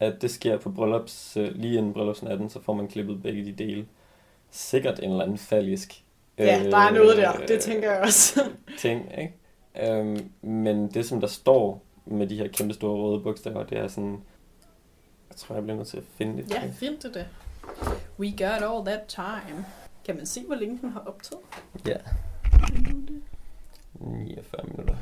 at 0.00 0.22
det 0.22 0.30
sker 0.30 0.58
på 0.58 0.70
bryllups, 0.70 1.36
øh, 1.36 1.54
lige 1.54 1.78
inden 1.78 1.92
bryllupsnatten, 1.92 2.50
så 2.50 2.62
får 2.62 2.74
man 2.74 2.88
klippet 2.88 3.22
begge 3.22 3.44
de 3.44 3.52
dele. 3.52 3.86
Sikkert 4.50 4.98
en 4.98 5.10
eller 5.10 5.24
anden 5.24 5.38
fallisk 5.38 6.02
Ja, 6.38 6.64
der 6.70 6.76
er 6.76 6.90
noget 6.90 7.16
der. 7.16 7.32
Det 7.32 7.60
tænker 7.60 7.92
jeg 7.92 8.00
også. 8.00 8.40
ting, 8.78 9.12
ikke? 9.18 9.34
Øhm, 9.92 10.30
men 10.42 10.88
det, 10.88 11.06
som 11.06 11.20
der 11.20 11.26
står 11.26 11.82
med 12.06 12.26
de 12.26 12.36
her 12.36 12.48
kæmpe 12.48 12.74
store 12.74 12.96
røde 12.96 13.20
bogstaver, 13.20 13.64
det 13.64 13.78
er 13.78 13.88
sådan... 13.88 14.22
Jeg 15.36 15.40
tror, 15.40 15.54
jeg 15.54 15.62
bliver 15.64 15.76
nødt 15.76 15.88
til 15.88 15.96
at 15.96 16.02
finde 16.18 16.42
det. 16.42 16.50
ja, 16.50 16.70
fint 16.74 17.02
det 17.02 17.14
det. 17.14 17.26
We 18.18 18.30
got 18.30 18.62
all 18.62 18.84
that 18.86 19.00
time. 19.08 19.64
Kan 20.04 20.16
man 20.16 20.26
se, 20.26 20.44
hvor 20.46 20.54
længe 20.54 20.78
den 20.80 20.90
har 20.90 21.00
optaget? 21.00 21.42
Ja. 21.86 21.96
49 24.00 24.62
minutter. 24.68 24.94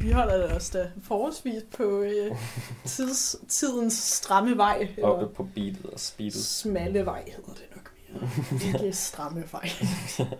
Vi 0.00 0.10
holder 0.10 0.56
os 0.56 0.70
da 0.70 0.90
forholdsvis 1.02 1.62
på 1.76 2.02
øh, 2.02 2.36
tids, 2.84 3.36
tidens 3.48 3.92
stramme 3.94 4.56
vej. 4.56 4.88
Oppe 5.02 5.28
på 5.34 5.48
beatet 5.54 5.86
og 5.86 6.00
speedet. 6.00 6.34
smalle 6.44 7.06
vej 7.06 7.24
hedder 7.36 7.52
det 7.52 7.66
nok 7.74 7.92
mere. 8.10 8.74
Ikke 8.82 8.92
stramme 8.96 9.44
vej. 9.52 9.68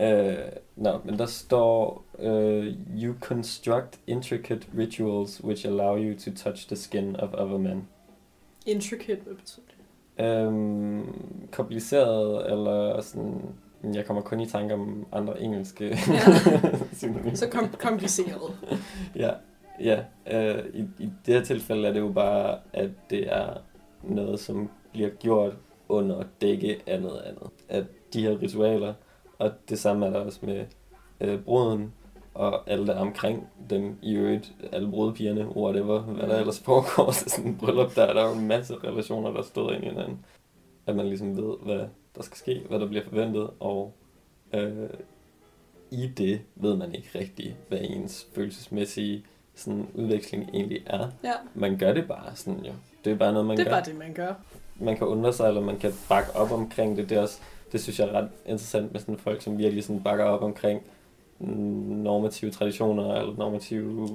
Øh, 0.00 0.36
Nå, 0.76 1.00
men 1.04 1.18
der 1.18 1.26
står, 1.26 2.04
uh, 2.12 2.64
you 3.02 3.14
construct 3.20 3.98
intricate 4.06 4.60
rituals 4.78 5.44
which 5.44 5.66
allow 5.66 5.96
you 5.96 6.18
to 6.18 6.30
touch 6.36 6.66
the 6.66 6.76
skin 6.76 7.16
of 7.16 7.28
other 7.32 7.58
men. 7.58 7.88
Intricate, 8.66 9.20
hvad 9.22 9.34
betyder 9.34 9.66
det? 9.66 9.76
Øhm, 10.24 11.48
kompliceret, 11.52 12.52
eller 12.52 13.00
sådan, 13.00 13.40
jeg 13.94 14.06
kommer 14.06 14.22
kun 14.22 14.40
i 14.40 14.46
tanke 14.46 14.74
om 14.74 15.06
andre 15.12 15.40
engelske 15.40 15.84
Ja. 15.84 15.94
Så 17.34 17.48
kom- 17.50 17.74
kompliceret. 17.78 18.58
Ja, 19.16 19.30
ja. 19.80 20.04
Øh, 20.30 20.64
i, 20.74 20.80
I 20.98 21.10
det 21.26 21.34
her 21.34 21.42
tilfælde 21.44 21.88
er 21.88 21.92
det 21.92 22.00
jo 22.00 22.12
bare, 22.12 22.58
at 22.72 22.90
det 23.10 23.32
er 23.34 23.54
noget, 24.02 24.40
som 24.40 24.70
bliver 24.92 25.08
gjort 25.08 25.52
under 25.88 26.24
dække 26.40 26.80
af 26.86 27.02
noget 27.02 27.20
andet. 27.20 27.50
At 27.68 27.84
de 28.12 28.22
her 28.22 28.42
ritualer, 28.42 28.94
og 29.38 29.50
det 29.68 29.78
samme 29.78 30.06
er 30.06 30.10
der 30.10 30.18
også 30.20 30.38
med 30.42 30.64
øh, 31.20 31.40
bruden, 31.40 31.92
og 32.36 32.70
alle 32.70 32.86
der 32.86 32.94
er 32.94 33.00
omkring 33.00 33.48
dem 33.70 33.98
i 34.02 34.14
øvrigt, 34.14 34.52
alle 34.72 34.90
brudepigerne, 34.90 35.56
whatever, 35.56 36.00
hvad 36.00 36.28
der 36.28 36.38
ellers 36.38 36.60
foregår 36.60 37.10
til 37.12 37.30
sådan 37.30 37.50
en 37.50 37.56
bryllup, 37.56 37.96
der 37.96 38.02
er 38.02 38.12
der 38.12 38.28
jo 38.28 38.34
en 38.34 38.46
masse 38.48 38.74
relationer, 38.84 39.30
der 39.32 39.42
støder 39.42 39.70
ind 39.70 39.84
i 39.84 39.88
hinanden. 39.88 40.24
At 40.86 40.96
man 40.96 41.06
ligesom 41.06 41.36
ved, 41.36 41.54
hvad 41.62 41.80
der 42.16 42.22
skal 42.22 42.36
ske, 42.36 42.62
hvad 42.68 42.80
der 42.80 42.86
bliver 42.86 43.04
forventet, 43.04 43.50
og 43.60 43.92
øh, 44.54 44.88
i 45.90 46.06
det 46.06 46.40
ved 46.54 46.76
man 46.76 46.94
ikke 46.94 47.18
rigtigt, 47.18 47.54
hvad 47.68 47.78
ens 47.82 48.26
følelsesmæssige 48.34 49.24
sådan, 49.54 49.86
udveksling 49.94 50.50
egentlig 50.54 50.82
er. 50.86 51.08
Ja, 51.24 51.32
Man 51.54 51.78
gør 51.78 51.92
det 51.92 52.08
bare 52.08 52.34
sådan 52.36 52.64
jo. 52.64 52.72
Det 53.04 53.12
er 53.12 53.16
bare 53.16 53.32
noget, 53.32 53.46
man 53.46 53.56
det 53.56 53.62
er 53.66 53.70
gør. 53.70 53.76
bare 53.76 53.84
det, 53.84 53.98
man 53.98 54.12
gør. 54.14 54.34
Man 54.80 54.96
kan 54.96 55.06
undre 55.06 55.32
sig, 55.32 55.48
eller 55.48 55.60
man 55.60 55.78
kan 55.78 55.92
bakke 56.08 56.36
op 56.36 56.52
omkring 56.52 56.96
det. 56.96 57.08
Det, 57.08 57.18
er 57.18 57.22
også, 57.22 57.38
det 57.72 57.80
synes 57.82 57.98
jeg 58.00 58.08
er 58.08 58.12
ret 58.12 58.28
interessant 58.46 58.92
med 58.92 59.00
sådan 59.00 59.18
folk, 59.18 59.42
som 59.42 59.58
virkelig 59.58 59.84
sådan 59.84 60.02
bakker 60.02 60.24
op 60.24 60.42
omkring 60.42 60.82
normative 61.38 62.50
traditioner, 62.50 63.14
eller 63.14 63.36
normative 63.36 64.08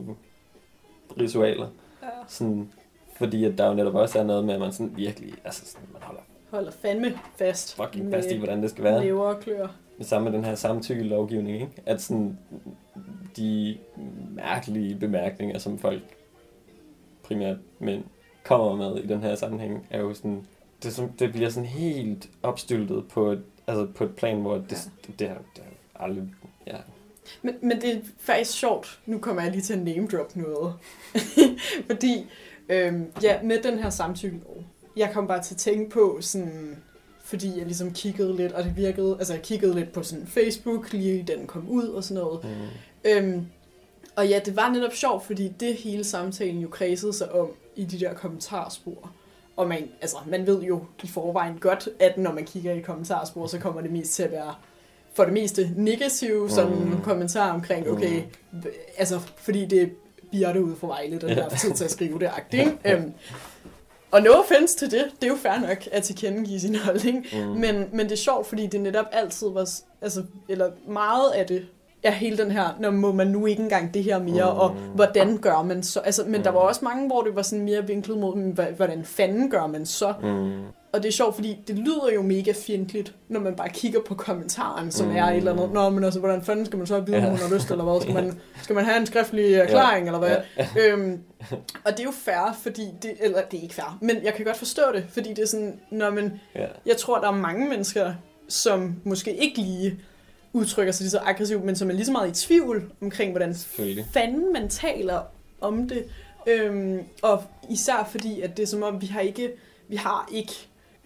ritualer. 1.19 1.67
Ja. 2.03 2.07
Sådan, 2.27 2.71
Fordi 3.17 3.45
at 3.45 3.57
der 3.57 3.67
jo 3.67 3.73
netop 3.73 3.95
også 3.95 4.19
er 4.19 4.23
noget 4.23 4.45
med, 4.45 4.53
at 4.53 4.59
man 4.59 4.71
sådan 4.71 4.97
virkelig, 4.97 5.33
altså 5.43 5.65
sådan, 5.65 5.87
man 5.93 6.01
holder 6.01 6.21
Holder 6.51 6.71
fandme 6.71 7.13
fast. 7.35 7.75
fucking 7.75 8.11
fast 8.11 8.31
i, 8.31 8.37
hvordan 8.37 8.61
det 8.61 8.69
skal 8.69 8.83
være. 8.83 9.03
Lever 9.03 9.23
og 9.23 9.39
klør. 9.39 9.67
Det 9.97 10.05
samme 10.05 10.29
med 10.29 10.37
den 10.37 10.45
her 10.45 10.55
samtykke 10.55 11.03
lovgivning, 11.03 11.61
ikke? 11.61 11.71
At 11.85 12.01
sådan, 12.01 12.37
de 13.37 13.77
mærkelige 14.29 14.95
bemærkninger, 14.95 15.57
som 15.57 15.79
folk, 15.79 16.01
primært 17.23 17.57
mænd, 17.79 18.03
kommer 18.43 18.75
med 18.75 19.03
i 19.03 19.07
den 19.07 19.23
her 19.23 19.35
sammenhæng, 19.35 19.87
er 19.89 19.99
jo 19.99 20.13
sådan, 20.13 20.45
det, 20.83 20.93
sådan, 20.93 21.11
det 21.19 21.31
bliver 21.31 21.49
sådan 21.49 21.69
helt 21.69 22.29
opstyltet 22.43 23.07
på 23.07 23.31
et, 23.31 23.43
altså 23.67 23.87
på 23.95 24.03
et 24.03 24.15
plan, 24.15 24.41
hvor 24.41 24.53
det, 24.53 24.71
ja. 24.71 24.77
det, 25.07 25.19
det, 25.19 25.27
har, 25.27 25.37
det 25.55 25.63
har 25.93 26.05
aldrig, 26.05 26.23
ja. 26.67 26.77
Men, 27.41 27.55
men 27.61 27.81
det 27.81 27.95
er 27.95 27.99
faktisk 28.19 28.51
sjovt. 28.59 28.99
Nu 29.05 29.17
kommer 29.17 29.41
jeg 29.41 29.51
lige 29.51 29.61
til 29.61 29.73
at 29.73 29.79
name 29.79 30.07
drop 30.07 30.35
noget. 30.35 30.73
Fordi, 31.89 32.25
øhm, 32.69 33.05
ja, 33.21 33.41
med 33.43 33.63
den 33.63 33.79
her 33.79 33.89
samtykkelov, 33.89 34.63
jeg 34.97 35.11
kom 35.13 35.27
bare 35.27 35.43
til 35.43 35.53
at 35.53 35.57
tænke 35.57 35.89
på 35.89 36.17
sådan, 36.21 36.77
fordi 37.23 37.57
jeg 37.57 37.65
ligesom 37.65 37.93
kiggede 37.93 38.35
lidt, 38.35 38.51
og 38.51 38.63
det 38.63 38.77
virkede, 38.77 39.15
altså 39.19 39.33
jeg 39.33 39.41
kiggede 39.41 39.75
lidt 39.75 39.91
på 39.91 40.03
sådan 40.03 40.27
Facebook, 40.27 40.93
lige 40.93 41.23
den 41.27 41.47
kom 41.47 41.69
ud 41.69 41.87
og 41.87 42.03
sådan 42.03 42.23
noget. 42.23 42.43
Mm. 42.43 42.49
Øhm, 43.11 43.45
og 44.15 44.27
ja, 44.27 44.39
det 44.45 44.55
var 44.55 44.69
netop 44.69 44.93
sjovt, 44.93 45.25
fordi 45.25 45.47
det 45.59 45.75
hele 45.75 46.03
samtalen 46.03 46.61
jo 46.61 46.67
kredsede 46.67 47.13
sig 47.13 47.31
om 47.31 47.49
i 47.75 47.85
de 47.85 47.99
der 47.99 48.13
kommentarspor. 48.13 49.11
Og 49.55 49.67
man, 49.67 49.89
altså, 50.01 50.17
man 50.27 50.47
ved 50.47 50.61
jo 50.61 50.85
i 51.03 51.07
forvejen 51.07 51.57
godt, 51.59 51.89
at 51.99 52.17
når 52.17 52.33
man 52.33 52.45
kigger 52.45 52.73
i 52.73 52.79
kommentarspor, 52.79 53.47
så 53.47 53.59
kommer 53.59 53.81
det 53.81 53.91
mest 53.91 54.13
til 54.13 54.23
at 54.23 54.31
være 54.31 54.55
for 55.13 55.23
det 55.23 55.33
meste 55.33 55.71
negative 55.75 56.49
sådan 56.49 56.73
Mm. 56.73 56.85
mm. 56.85 57.01
kommentar 57.01 57.53
omkring, 57.53 57.89
okay, 57.89 58.21
mm. 58.51 58.63
altså 58.97 59.19
fordi 59.37 59.65
det 59.65 59.81
er 59.81 59.87
Birte 60.31 60.63
ude 60.63 60.75
for 60.75 60.87
Vejle, 60.87 61.19
den 61.19 61.29
Ja. 61.29 61.35
der 61.35 61.49
tid 61.49 61.71
til 61.71 61.83
at 61.83 61.91
skrive 61.91 62.19
det 62.19 62.25
agtigt, 62.37 62.61
ikke? 62.85 62.97
øhm, 62.97 63.13
og 64.11 64.21
no 64.21 64.29
offense 64.31 64.77
til 64.77 64.91
det, 64.91 65.03
det 65.21 65.23
er 65.23 65.27
jo 65.27 65.35
fair 65.35 65.67
nok 65.67 65.77
at 65.91 66.03
tilkendegive 66.03 66.59
sin 66.59 66.75
holdning, 66.75 67.25
Mm. 67.33 67.39
men, 67.39 67.85
men 67.93 67.99
det 68.05 68.11
er 68.11 68.15
sjovt, 68.17 68.47
fordi 68.47 68.67
det 68.67 68.81
netop 68.81 69.05
altid 69.11 69.47
var, 69.49 69.69
altså, 70.01 70.23
eller 70.49 70.71
meget 70.87 71.31
af 71.31 71.45
det, 71.45 71.65
er 72.03 72.11
hele 72.11 72.37
den 72.37 72.51
her, 72.51 72.69
når 72.79 72.91
må 72.91 73.11
man 73.11 73.27
nu 73.27 73.45
ikke 73.45 73.63
engang 73.63 73.93
det 73.93 74.03
her 74.03 74.19
mere, 74.19 74.53
Mm. 74.53 74.59
og 74.59 74.69
hvordan 74.69 75.37
gør 75.37 75.61
man 75.63 75.83
så? 75.83 75.99
Altså, 75.99 76.23
men 76.27 76.43
der 76.43 76.51
Mm. 76.51 76.55
var 76.55 76.61
også 76.61 76.85
mange, 76.85 77.07
hvor 77.07 77.21
det 77.21 77.35
var 77.35 77.41
sådan 77.41 77.65
mere 77.65 77.87
vinklet 77.87 78.17
mod, 78.17 78.35
"Men 78.35 78.59
hva- 78.59 78.71
hvordan 78.75 79.05
fanden 79.05 79.49
gør 79.49 79.67
man 79.67 79.85
så? 79.85 80.13
Mm. 80.23 80.61
Og 80.93 81.03
det 81.03 81.07
er 81.07 81.11
sjovt, 81.13 81.35
fordi 81.35 81.57
det 81.67 81.79
lyder 81.79 82.11
jo 82.15 82.21
mega 82.21 82.51
fjendtligt, 82.65 83.15
når 83.29 83.39
man 83.39 83.55
bare 83.55 83.69
kigger 83.69 83.99
på 84.07 84.15
kommentaren, 84.15 84.91
som 84.91 85.05
Mm. 85.05 85.11
mm. 85.11 85.17
er 85.17 85.25
et 85.25 85.37
eller 85.37 85.51
andet. 85.53 85.71
Nå, 85.71 85.89
men 85.89 86.03
altså, 86.03 86.19
hvordan 86.19 86.41
fanden 86.43 86.65
skal 86.65 86.77
man 86.77 86.87
så 86.87 86.99
vide, 86.99 87.17
om 87.17 87.23
Ja. 87.23 87.29
hun 87.29 87.39
har 87.39 87.53
lyst, 87.55 87.71
eller 87.71 87.83
hvad? 87.83 88.01
Skal 88.01 88.13
man, 88.13 88.39
skal 88.63 88.75
man 88.75 88.85
have 88.85 88.97
en 88.97 89.05
skriftlig 89.05 89.53
erklæring, 89.53 90.05
eller 90.05 90.19
hvad? 90.19 90.37
Ja. 90.57 90.67
øhm, 90.87 91.19
og 91.85 91.91
det 91.91 91.99
er 91.99 92.03
jo 92.03 92.11
fair, 92.11 92.57
fordi 92.61 92.87
det, 93.01 93.11
eller 93.19 93.41
det 93.51 93.57
er 93.57 93.61
ikke 93.63 93.75
fair, 93.75 93.97
men 94.01 94.15
jeg 94.23 94.33
kan 94.33 94.45
godt 94.45 94.57
forstå 94.57 94.81
det, 94.93 95.05
fordi 95.09 95.29
det 95.29 95.39
er 95.39 95.47
sådan, 95.47 95.79
når 95.91 96.09
man, 96.11 96.39
Ja. 96.55 96.65
jeg 96.85 96.97
tror, 96.97 97.19
der 97.19 97.27
er 97.27 97.31
mange 97.35 97.69
mennesker, 97.69 98.13
som 98.47 98.95
måske 99.03 99.35
ikke 99.35 99.57
lige 99.61 99.99
udtrykker 100.53 100.93
sig 100.93 101.03
lige 101.03 101.11
så 101.11 101.19
aggressivt, 101.25 101.63
men 101.63 101.75
som 101.75 101.89
er 101.89 101.93
lige 101.93 102.05
så 102.05 102.11
meget 102.11 102.43
i 102.43 102.45
tvivl 102.47 102.91
omkring, 103.01 103.31
hvordan 103.31 103.55
fanden 104.13 104.53
man 104.53 104.69
taler 104.69 105.19
om 105.61 105.87
det. 105.89 106.03
Øhm, 106.47 106.99
og 107.21 107.43
især 107.69 108.07
fordi, 108.11 108.41
at 108.41 108.57
det 108.57 108.63
er 108.63 108.67
som 108.67 108.83
om, 108.83 109.01
vi 109.01 109.05
har 109.07 109.19
ikke, 109.21 109.51
vi 109.87 109.95
har 109.95 110.29
ikke 110.31 110.51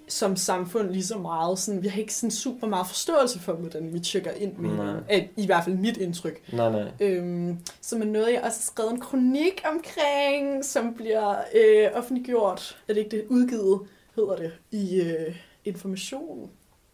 som 0.07 0.35
samfund 0.35 0.89
lige 0.89 1.03
så 1.05 1.17
meget, 1.17 1.59
sådan, 1.59 1.83
vi 1.83 1.87
har 1.87 1.99
ikke 2.01 2.13
sådan 2.13 2.31
super 2.31 2.67
meget 2.67 2.87
forståelse 2.87 3.39
for, 3.39 3.53
hvordan 3.53 3.93
vi 3.93 3.99
tjekker 3.99 4.31
ind 4.31 4.57
med 4.57 4.69
Nej. 4.69 4.95
At, 5.09 5.23
I 5.37 5.45
hvert 5.45 5.63
fald 5.63 5.75
mit 5.75 5.97
indtryk. 5.97 6.53
Nej, 6.53 6.71
nej. 6.71 6.91
Øhm, 6.99 7.57
som 7.81 8.01
er 8.01 8.05
noget, 8.05 8.27
jeg 8.33 8.41
også 8.43 8.59
har 8.59 8.71
skrevet 8.73 8.91
en 8.91 8.99
kronik 8.99 9.63
omkring, 9.73 10.65
som 10.65 10.93
bliver 10.93 11.35
øh, 11.55 11.87
offentliggjort, 11.93 12.77
er 12.87 12.93
det 12.93 12.97
ikke 13.01 13.17
det, 13.17 13.25
udgivet, 13.29 13.79
hedder 14.15 14.35
det, 14.35 14.51
i 14.71 15.01
øh, 15.01 15.35
information 15.65 16.49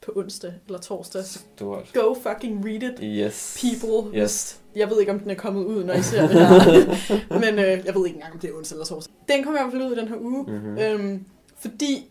på 0.06 0.12
onsdag 0.16 0.54
eller 0.68 0.80
torsdag. 0.80 1.24
Stort. 1.26 1.92
Go 1.94 2.14
fucking 2.14 2.66
read 2.66 2.84
it, 2.84 3.00
Yes. 3.04 3.62
people. 3.62 4.20
Yes. 4.20 4.60
Jeg 4.76 4.90
ved 4.90 5.00
ikke, 5.00 5.12
om 5.12 5.20
den 5.20 5.30
er 5.30 5.36
kommet 5.36 5.66
ud, 5.66 5.84
når 5.84 5.94
I 5.94 6.02
ser 6.02 6.22
det 6.28 6.32
her. 6.48 7.40
Men 7.40 7.60
øh, 7.60 7.86
jeg 7.86 7.96
ved 7.96 8.06
ikke 8.06 8.16
engang, 8.16 8.34
om 8.34 8.40
det 8.40 8.50
er 8.50 8.54
onsdag 8.54 8.76
eller 8.76 8.86
torsdag. 8.86 9.14
Den 9.30 9.44
kommer 9.44 9.60
i 9.60 9.64
hvert 9.64 9.72
fald 9.74 9.84
ud 9.92 9.96
i 9.96 10.00
den 10.00 10.08
her 10.08 10.18
uge. 10.20 10.44
Mm-hmm. 10.48 10.78
Øhm, 10.78 11.26
fordi, 11.60 12.10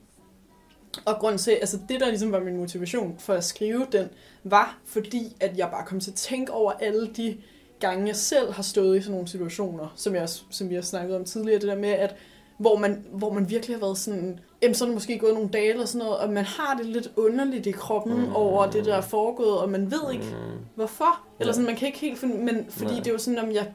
og 1.05 1.15
grund 1.17 1.39
til, 1.39 1.51
altså 1.51 1.79
det 1.89 2.01
der 2.01 2.09
ligesom 2.09 2.33
var 2.33 2.41
min 2.41 2.57
motivation 2.57 3.17
for 3.19 3.35
at 3.35 3.45
skrive 3.45 3.87
den, 3.93 4.09
var 4.45 4.79
fordi, 4.85 5.37
at 5.41 5.59
jeg 5.59 5.69
bare 5.73 5.87
kom 5.87 6.01
til 6.01 6.11
at 6.11 6.15
tænke 6.17 6.53
over 6.53 6.73
alle 6.73 7.07
de 7.17 7.37
gange, 7.81 8.07
jeg 8.07 8.17
selv 8.17 8.53
har 8.53 8.63
stået 8.63 8.99
i 8.99 9.01
sådan 9.01 9.13
nogle 9.13 9.29
situationer, 9.29 9.93
som, 9.97 10.15
jeg, 10.15 10.29
som 10.51 10.71
vi 10.71 10.75
har 10.75 10.83
snakket 10.83 11.17
om 11.17 11.25
tidligere, 11.25 11.61
det 11.61 11.69
der 11.69 11.77
med, 11.77 11.89
at 11.89 12.17
hvor 12.59 12.77
man, 12.79 13.05
hvor 13.13 13.33
man 13.33 13.51
virkelig 13.51 13.77
har 13.77 13.81
været 13.81 13.99
sådan, 13.99 14.39
jamen 14.63 14.75
så 14.75 14.85
er 14.85 14.89
der 14.89 14.95
måske 14.95 15.19
gået 15.19 15.35
nogle 15.35 15.49
dage 15.49 15.71
eller 15.71 15.85
sådan 15.85 15.99
noget, 16.07 16.19
og 16.21 16.31
man 16.33 16.45
har 16.45 16.75
det 16.77 16.87
lidt 16.87 17.11
underligt 17.17 17.67
i 17.67 17.71
kroppen 17.71 18.15
Mm. 18.17 18.21
mm. 18.27 18.37
over 18.37 18.71
det, 18.71 18.85
der 18.85 18.95
er 18.97 19.01
foregået, 19.01 19.59
og 19.59 19.69
man 19.71 19.91
ved 19.91 20.13
ikke, 20.13 20.25
Mm. 20.25 20.59
hvorfor. 20.75 21.21
Eller 21.41 21.53
sådan, 21.53 21.67
man 21.67 21.77
kan 21.77 21.87
ikke 21.87 21.99
helt 21.99 22.19
finde, 22.19 22.37
men 22.37 22.67
fordi 22.71 22.93
Nej. 22.95 23.03
det 23.03 23.11
jo 23.11 23.19
sådan, 23.19 23.39
om 23.39 23.53
jeg, 23.53 23.73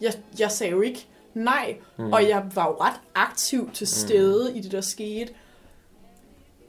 jeg, 0.00 0.12
jeg 0.38 0.50
sagde 0.50 0.70
jo 0.72 0.80
ikke 0.80 1.06
nej, 1.34 1.76
Mm. 1.98 2.12
og 2.12 2.28
jeg 2.28 2.44
var 2.54 2.66
jo 2.66 2.72
ret 2.80 3.00
aktiv 3.14 3.70
til 3.74 3.86
stede 3.86 4.50
mm. 4.50 4.56
i 4.56 4.60
det, 4.60 4.72
der 4.72 4.80
skete. 4.80 5.32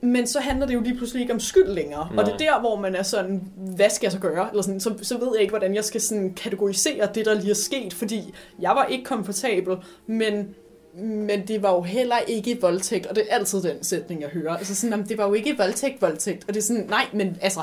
Men 0.01 0.27
så 0.27 0.39
handler 0.39 0.67
det 0.67 0.73
jo 0.73 0.79
lige 0.81 0.95
pludselig 0.97 1.21
ikke 1.21 1.33
om 1.33 1.39
skyld 1.39 1.67
længere. 1.67 2.09
Nej. 2.13 2.23
Og 2.23 2.25
det 2.25 2.33
er 2.33 2.37
der, 2.53 2.59
hvor 2.59 2.75
man 2.79 2.95
er 2.95 3.03
sådan, 3.03 3.43
hvad 3.75 3.89
skal 3.89 4.05
jeg 4.05 4.11
så 4.11 4.19
gøre? 4.19 4.49
Eller 4.49 4.61
sådan, 4.61 4.79
så, 4.79 4.93
så 5.01 5.17
ved 5.17 5.27
jeg 5.33 5.41
ikke, 5.41 5.51
hvordan 5.51 5.75
jeg 5.75 5.83
skal 5.85 6.01
sådan 6.01 6.33
kategorisere 6.33 7.09
det, 7.15 7.25
der 7.25 7.33
lige 7.33 7.49
er 7.49 7.53
sket. 7.55 7.93
Fordi 7.93 8.33
jeg 8.59 8.71
var 8.71 8.85
ikke 8.85 9.03
komfortabel, 9.03 9.77
men, 10.07 10.55
men 10.97 11.47
det 11.47 11.63
var 11.63 11.73
jo 11.73 11.81
heller 11.81 12.17
ikke 12.17 12.57
voldtægt. 12.61 13.05
Og 13.05 13.15
det 13.15 13.25
er 13.29 13.35
altid 13.35 13.61
den 13.61 13.83
sætning, 13.83 14.21
jeg 14.21 14.29
hører. 14.29 14.57
Altså 14.57 14.75
sådan, 14.75 14.89
"Jamen, 14.93 15.09
det 15.09 15.17
var 15.17 15.27
jo 15.27 15.33
ikke 15.33 15.57
voldtægt, 15.57 16.01
voldtægt. 16.01 16.45
Og 16.47 16.53
det 16.53 16.59
er 16.59 16.63
sådan, 16.65 16.85
nej, 16.89 17.05
men 17.13 17.37
altså, 17.41 17.61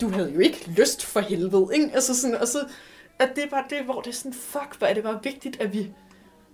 du 0.00 0.08
havde 0.08 0.30
jo 0.34 0.38
ikke 0.40 0.70
lyst 0.76 1.04
for 1.06 1.20
helvede, 1.20 1.66
ikke? 1.74 1.90
Altså 1.94 2.20
sådan, 2.20 2.36
og 2.36 2.48
så 2.48 2.58
at 3.18 3.28
det 3.34 3.44
er 3.44 3.48
bare 3.48 3.64
det, 3.70 3.78
hvor 3.84 4.00
det 4.00 4.10
er 4.10 4.14
sådan, 4.14 4.32
fuck, 4.32 4.78
hvor 4.78 4.86
er 4.86 4.94
det 4.94 5.02
bare 5.02 5.20
vigtigt, 5.22 5.60
at 5.60 5.72
vi 5.72 5.90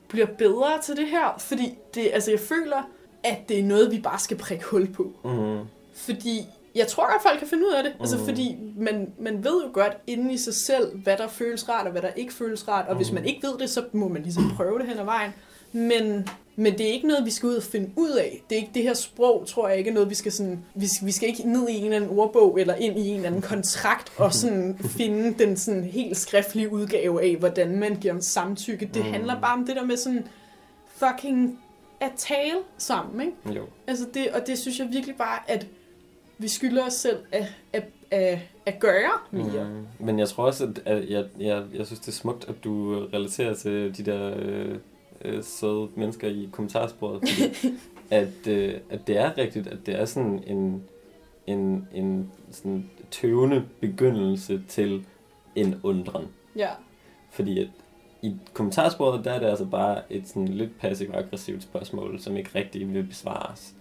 bliver 0.08 0.26
bedre 0.26 0.82
til 0.84 0.96
det 0.96 1.06
her. 1.08 1.34
Fordi 1.38 1.78
det, 1.94 2.10
altså, 2.12 2.30
jeg 2.30 2.40
føler, 2.40 2.88
at 3.24 3.48
det 3.48 3.58
er 3.58 3.64
noget, 3.64 3.90
vi 3.90 3.98
bare 4.00 4.18
skal 4.18 4.36
prikke 4.36 4.64
hul 4.64 4.86
på. 4.92 5.12
Mm. 5.24 5.58
Fordi 5.94 6.40
jeg 6.74 6.86
tror 6.86 7.12
godt, 7.12 7.22
folk 7.22 7.38
kan 7.38 7.48
finde 7.48 7.66
ud 7.66 7.72
af 7.72 7.82
det. 7.82 7.92
Mm. 7.96 8.00
Altså, 8.00 8.16
Mhm. 8.16 8.24
fordi 8.24 8.56
man, 8.76 9.12
man 9.20 9.44
ved 9.44 9.62
jo 9.64 9.70
godt 9.72 9.92
inde 10.06 10.32
i 10.32 10.36
sig 10.36 10.54
selv, 10.54 10.98
hvad 10.98 11.16
der 11.16 11.28
føles 11.28 11.68
rart, 11.68 11.86
og 11.86 11.92
hvad 11.92 12.02
der 12.02 12.10
ikke 12.16 12.34
føles 12.34 12.68
rart. 12.68 12.86
Og 12.88 12.92
mm. 12.94 12.96
hvis 12.96 13.08
Mhm. 13.10 13.14
man 13.14 13.24
ikke 13.24 13.46
ved 13.46 13.58
det, 13.58 13.70
så 13.70 13.84
må 13.92 14.08
man 14.08 14.22
ligesom 14.22 14.50
prøve 14.56 14.78
det 14.78 14.86
hen 14.88 14.98
ad 14.98 15.04
vejen. 15.04 15.30
Men, 15.72 16.28
men 16.56 16.72
det 16.78 16.88
er 16.88 16.92
ikke 16.92 17.06
noget, 17.08 17.24
vi 17.24 17.30
skal 17.30 17.46
ud 17.48 17.54
og 17.54 17.62
finde 17.62 17.90
ud 17.96 18.10
af. 18.10 18.42
Det 18.50 18.56
er 18.56 18.60
ikke 18.60 18.70
det 18.74 18.82
her 18.82 18.94
sprog, 18.94 19.46
tror 19.46 19.68
jeg 19.68 19.78
ikke 19.78 19.90
er 19.90 19.94
noget, 19.94 20.10
vi 20.10 20.14
skal 20.14 20.32
sådan... 20.32 20.64
Vi 20.74 20.86
skal, 20.88 21.06
vi 21.06 21.12
skal 21.12 21.28
ikke 21.28 21.42
ned 21.52 21.68
i 21.68 21.74
en 21.76 21.84
eller 21.84 21.96
anden 21.96 22.18
ordbog, 22.18 22.60
eller 22.60 22.74
ind 22.74 22.98
i 22.98 23.08
en 23.08 23.14
eller 23.16 23.26
anden 23.26 23.42
kontrakt, 23.42 24.12
og 24.16 24.34
sådan 24.34 24.78
finde 24.98 25.44
den 25.44 25.56
sådan 25.56 25.84
helt 25.84 26.16
skriftlige 26.16 26.72
udgave 26.72 27.22
af, 27.22 27.36
hvordan 27.36 27.78
man 27.78 27.96
giver 27.96 28.20
samtykke. 28.20 28.90
Det 28.94 29.04
Mm. 29.04 29.12
handler 29.12 29.40
bare 29.40 29.52
om 29.58 29.66
det 29.66 29.76
der 29.76 29.84
med 29.84 29.96
sådan 29.96 30.26
fucking 30.96 31.58
at 32.00 32.12
tale 32.16 32.58
sammen, 32.78 33.20
ikke? 33.20 33.58
Jo. 33.58 33.66
Altså 33.86 34.06
det, 34.14 34.30
og 34.30 34.46
det 34.46 34.58
synes 34.58 34.78
jeg 34.78 34.88
virkelig 34.92 35.16
bare, 35.16 35.50
at 35.50 35.66
vi 36.38 36.48
skylder 36.48 36.86
os 36.86 36.92
selv 36.92 37.18
at, 37.32 37.54
at, 37.72 37.84
at, 38.10 38.38
at 38.66 38.78
gøre 38.78 39.10
mere. 39.30 39.70
Mm. 39.70 39.86
Men 40.06 40.18
jeg 40.18 40.28
tror 40.28 40.46
også, 40.46 40.64
at, 40.64 40.82
at 40.84 41.10
jeg, 41.10 41.24
jeg, 41.38 41.64
jeg 41.74 41.86
synes, 41.86 42.00
det 42.00 42.08
er 42.08 42.12
smukt, 42.12 42.48
at 42.48 42.64
du 42.64 42.94
relaterer 43.14 43.54
til 43.54 43.96
de 43.96 44.02
der 44.02 44.34
øh, 44.36 44.78
øh, 45.24 45.44
søde 45.44 45.88
mennesker 45.94 46.28
i 46.28 46.48
kommentarsporet, 46.52 47.28
fordi 47.28 47.68
at, 48.10 48.46
øh, 48.48 48.74
at 48.90 49.06
det 49.06 49.18
er 49.18 49.38
rigtigt, 49.38 49.66
at 49.66 49.78
det 49.86 50.00
er 50.00 50.04
sådan 50.04 50.44
en, 50.46 50.82
en, 51.46 51.88
en 51.94 52.32
sådan 52.50 52.90
tøvende 53.10 53.64
begyndelse 53.80 54.62
til 54.68 55.04
en 55.54 55.80
undren. 55.82 56.28
Ja. 56.56 56.70
Fordi 57.30 57.60
at 57.60 57.68
i 58.24 58.36
kommentarsporet, 58.54 59.24
der 59.24 59.32
er 59.32 59.38
det 59.38 59.46
altså 59.46 59.64
bare 59.64 60.02
et 60.10 60.28
sådan 60.28 60.48
lidt 60.48 60.78
passiv-aggressivt 60.80 61.62
spørgsmål, 61.62 62.20
som 62.20 62.36
ikke 62.36 62.50
rigtig 62.54 62.94
vil 62.94 63.02
besvares. 63.02 63.74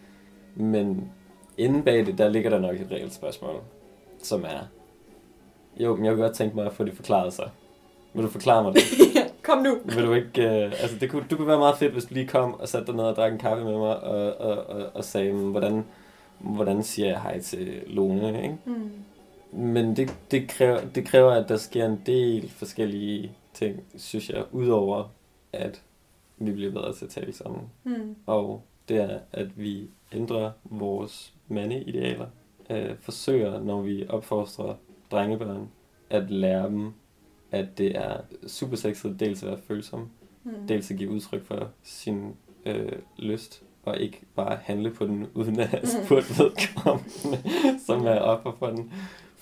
Men 0.56 1.12
inde 1.58 1.84
bag 1.84 2.06
det, 2.06 2.18
der 2.18 2.30
ligger 2.30 2.50
der 2.50 2.60
nok 2.60 2.76
et 2.76 2.88
reelt 2.92 3.14
spørgsmål, 3.14 3.56
som 4.24 4.44
er, 4.44 4.60
jo, 5.78 5.96
men 5.96 6.06
jeg 6.06 6.14
kunne 6.14 6.24
godt 6.24 6.36
tænke 6.36 6.56
mig 6.56 6.66
at 6.66 6.74
få 6.74 6.84
det 6.84 6.94
forklaret 6.94 7.34
sig. 7.34 7.50
Vil 8.14 8.24
du 8.24 8.30
forklare 8.30 8.64
mig 8.64 8.74
det? 8.74 8.82
Kom 9.44 9.58
nu. 9.58 9.78
Vil 9.86 10.06
du 10.06 10.14
ikke, 10.14 10.42
øh, 10.42 10.66
altså 10.66 11.00
det 11.00 11.12
kunne, 11.12 11.26
du 11.32 11.38
kunne 11.38 11.48
være 11.48 11.60
meget 11.60 11.78
fedt, 11.78 11.94
hvis 11.94 12.06
du 12.06 12.14
lige 12.14 12.28
kom 12.28 12.54
og 12.54 12.68
satte 12.68 12.88
dig 12.88 12.96
ned 12.96 13.04
og 13.04 13.16
drak 13.16 13.32
en 13.32 13.40
kaffe 13.40 13.64
med 13.64 13.78
mig, 13.78 14.04
og, 14.04 14.34
og, 14.38 14.58
og, 14.68 14.86
og 14.94 15.04
sagde, 15.04 15.34
"Men 15.34 15.52
hvordan, 15.52 15.86
hvordan 16.40 16.84
siger 16.84 17.08
jeg 17.08 17.22
hej 17.22 17.40
til 17.40 17.82
Lone, 17.88 18.42
ikke? 18.44 18.58
Mm. 18.66 18.92
Men 19.56 19.96
det, 19.96 20.16
det, 20.32 20.50
kræver, 20.50 20.82
det 20.96 21.06
kræver, 21.06 21.32
at 21.32 21.50
der 21.50 21.58
sker 21.58 21.86
en 21.86 22.02
del 22.06 22.50
forskellige 22.50 23.32
ting, 23.54 23.84
synes 23.98 24.30
jeg, 24.30 24.44
udover 24.52 25.10
at 25.54 25.82
vi 26.38 26.52
bliver 26.52 26.72
bedre 26.72 26.94
til 26.94 27.06
at 27.06 27.12
tale 27.12 27.34
sammen. 27.34 27.62
Mm. 27.84 28.16
Og 28.26 28.64
det 28.90 28.98
er, 28.98 29.20
at 29.32 29.60
vi 29.60 29.88
ændrer 30.14 30.52
vores 30.64 31.34
mandeidealer. 31.48 32.28
Øh, 32.70 32.96
forsøger, 33.00 33.64
når 33.64 33.82
vi 33.82 34.06
opfostrer 34.10 34.76
drengebørn, 35.12 35.70
at 36.10 36.30
lære 36.32 36.66
dem, 36.70 36.94
at 37.52 37.78
det 37.78 37.98
er 37.98 38.18
super 38.48 38.76
sexet 38.76 39.20
dels 39.20 39.44
at 39.44 39.50
være 39.50 39.60
følsom, 39.68 40.10
Mm. 40.46 40.68
dels 40.68 40.92
at 40.92 40.98
give 40.98 41.10
udtryk 41.10 41.46
for 41.46 41.70
sin 41.84 42.34
øh, 42.66 42.92
lyst, 43.18 43.64
og 43.84 43.98
ikke 43.98 44.22
bare 44.36 44.58
handle 44.64 44.92
på 44.92 45.06
den, 45.06 45.28
uden 45.34 45.60
at 45.60 45.68
have 45.68 45.88
spurgt 45.88 46.30
vedkommende, 46.40 47.10
som 47.86 48.06
er 48.08 48.20
offer 48.20 48.52
for 48.60 48.68
den. 48.68 48.92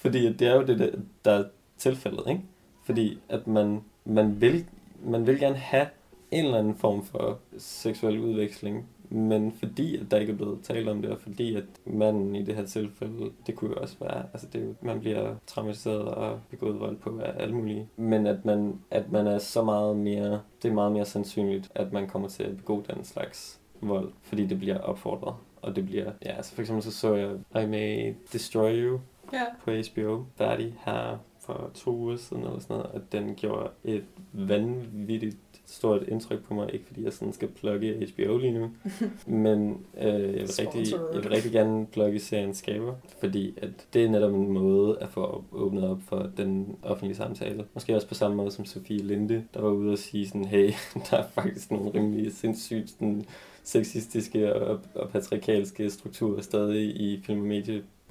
Fordi 0.01 0.33
det 0.33 0.47
er 0.47 0.55
jo 0.55 0.63
det, 0.65 0.79
der- 0.79 0.99
der 1.25 1.31
er 1.31 1.43
tilfældet, 1.77 2.23
ikke? 2.29 2.41
Fordi 2.83 3.17
at 3.29 3.47
man, 3.47 3.81
man, 4.05 4.41
vil, 4.41 4.65
man 5.03 5.27
vil 5.27 5.39
gerne 5.39 5.55
have 5.55 5.87
en 6.31 6.45
eller 6.45 6.57
anden 6.57 6.75
form 6.75 7.03
for 7.05 7.39
seksuel 7.57 8.19
udveksling, 8.19 8.85
men 9.09 9.51
fordi 9.51 9.97
at 9.97 10.11
der 10.11 10.17
ikke 10.17 10.33
er 10.33 10.37
blevet 10.37 10.59
talt 10.63 10.89
om 10.89 11.01
det, 11.01 11.11
og 11.11 11.19
fordi 11.21 11.55
at 11.55 11.63
manden 11.85 12.35
i 12.35 12.43
det 12.43 12.55
her 12.55 12.65
tilfælde, 12.65 13.31
det 13.47 13.55
kunne 13.55 13.69
jo 13.71 13.81
også 13.81 13.95
være, 13.99 14.23
altså 14.33 14.47
det 14.53 14.61
er 14.61 14.65
jo, 14.65 14.73
man 14.81 14.99
bliver 14.99 15.35
traumatiseret 15.47 16.01
og 16.01 16.39
begået 16.49 16.79
vold 16.79 16.95
på 16.97 17.19
af 17.19 17.33
alle 17.43 17.55
mulige, 17.55 17.87
men 17.97 18.27
at 18.27 18.45
man, 18.45 18.79
at 18.91 19.11
man 19.11 19.27
er 19.27 19.37
så 19.37 19.63
meget 19.63 19.97
mere, 19.97 20.41
det 20.63 20.69
er 20.69 20.73
meget 20.73 20.91
mere 20.91 21.05
sandsynligt, 21.05 21.71
at 21.75 21.93
man 21.93 22.07
kommer 22.07 22.27
til 22.27 22.43
at 22.43 22.57
begå 22.57 22.83
den 22.95 23.03
slags 23.05 23.59
vold, 23.81 24.11
fordi 24.21 24.45
det 24.45 24.59
bliver 24.59 24.77
opfordret. 24.77 25.35
Og 25.61 25.75
det 25.75 25.85
bliver, 25.85 26.11
ja, 26.25 26.31
altså 26.31 26.53
for 26.53 26.61
eksempel 26.61 26.83
så 26.83 26.91
så 26.91 27.15
jeg 27.15 27.63
I 27.63 27.67
May 27.67 28.13
Destroy 28.33 28.83
You 28.83 28.99
Ja. 29.33 29.45
på 29.63 29.71
HBO, 29.71 30.23
færdig 30.37 30.75
her 30.85 31.17
for 31.45 31.71
to 31.73 31.91
uger 31.91 32.17
siden 32.17 32.43
eller 32.43 32.59
sådan 32.59 32.75
noget, 32.77 32.91
og 32.91 33.01
den 33.11 33.35
gjorde 33.35 33.69
et 33.83 34.03
vanvittigt 34.33 35.37
stort 35.65 36.03
indtryk 36.07 36.43
på 36.43 36.53
mig, 36.53 36.73
ikke 36.73 36.85
fordi 36.85 37.03
jeg 37.03 37.13
sådan 37.13 37.33
skal 37.33 37.47
plukke 37.47 38.09
HBO 38.13 38.37
lige 38.37 38.53
nu, 38.53 38.71
men 39.45 39.85
øh, 39.97 40.03
jeg, 40.13 40.23
vil 40.23 40.49
rigtig, 40.59 40.91
jeg 41.13 41.23
vil 41.23 41.29
rigtig 41.29 41.51
gerne 41.51 41.85
plukke 41.85 42.19
serien 42.19 42.53
Skaber, 42.53 42.93
fordi 43.19 43.53
at 43.57 43.69
det 43.93 44.05
er 44.05 44.09
netop 44.09 44.33
en 44.33 44.51
måde 44.51 44.97
at 45.01 45.09
få 45.09 45.43
åbnet 45.51 45.89
op 45.89 45.99
for 46.07 46.29
den 46.37 46.75
offentlige 46.83 47.15
samtale. 47.15 47.65
Måske 47.73 47.95
også 47.95 48.07
på 48.07 48.13
samme 48.13 48.37
måde 48.37 48.51
som 48.51 48.65
Sofie 48.65 49.03
Linde, 49.03 49.43
der 49.53 49.61
var 49.61 49.69
ude 49.69 49.91
og 49.91 49.97
sige 49.97 50.27
sådan, 50.27 50.45
hey, 50.45 50.71
der 51.11 51.17
er 51.17 51.27
faktisk 51.27 51.71
nogle 51.71 51.91
rimelig 51.95 52.33
sindssygt 52.33 52.89
sådan, 52.89 53.25
sexistiske 53.63 54.55
og, 54.55 54.79
og 54.95 55.09
patriarkalske 55.09 55.89
strukturer 55.89 56.41
stadig 56.41 57.01
i 57.01 57.21
film- 57.23 57.41
og 57.41 57.47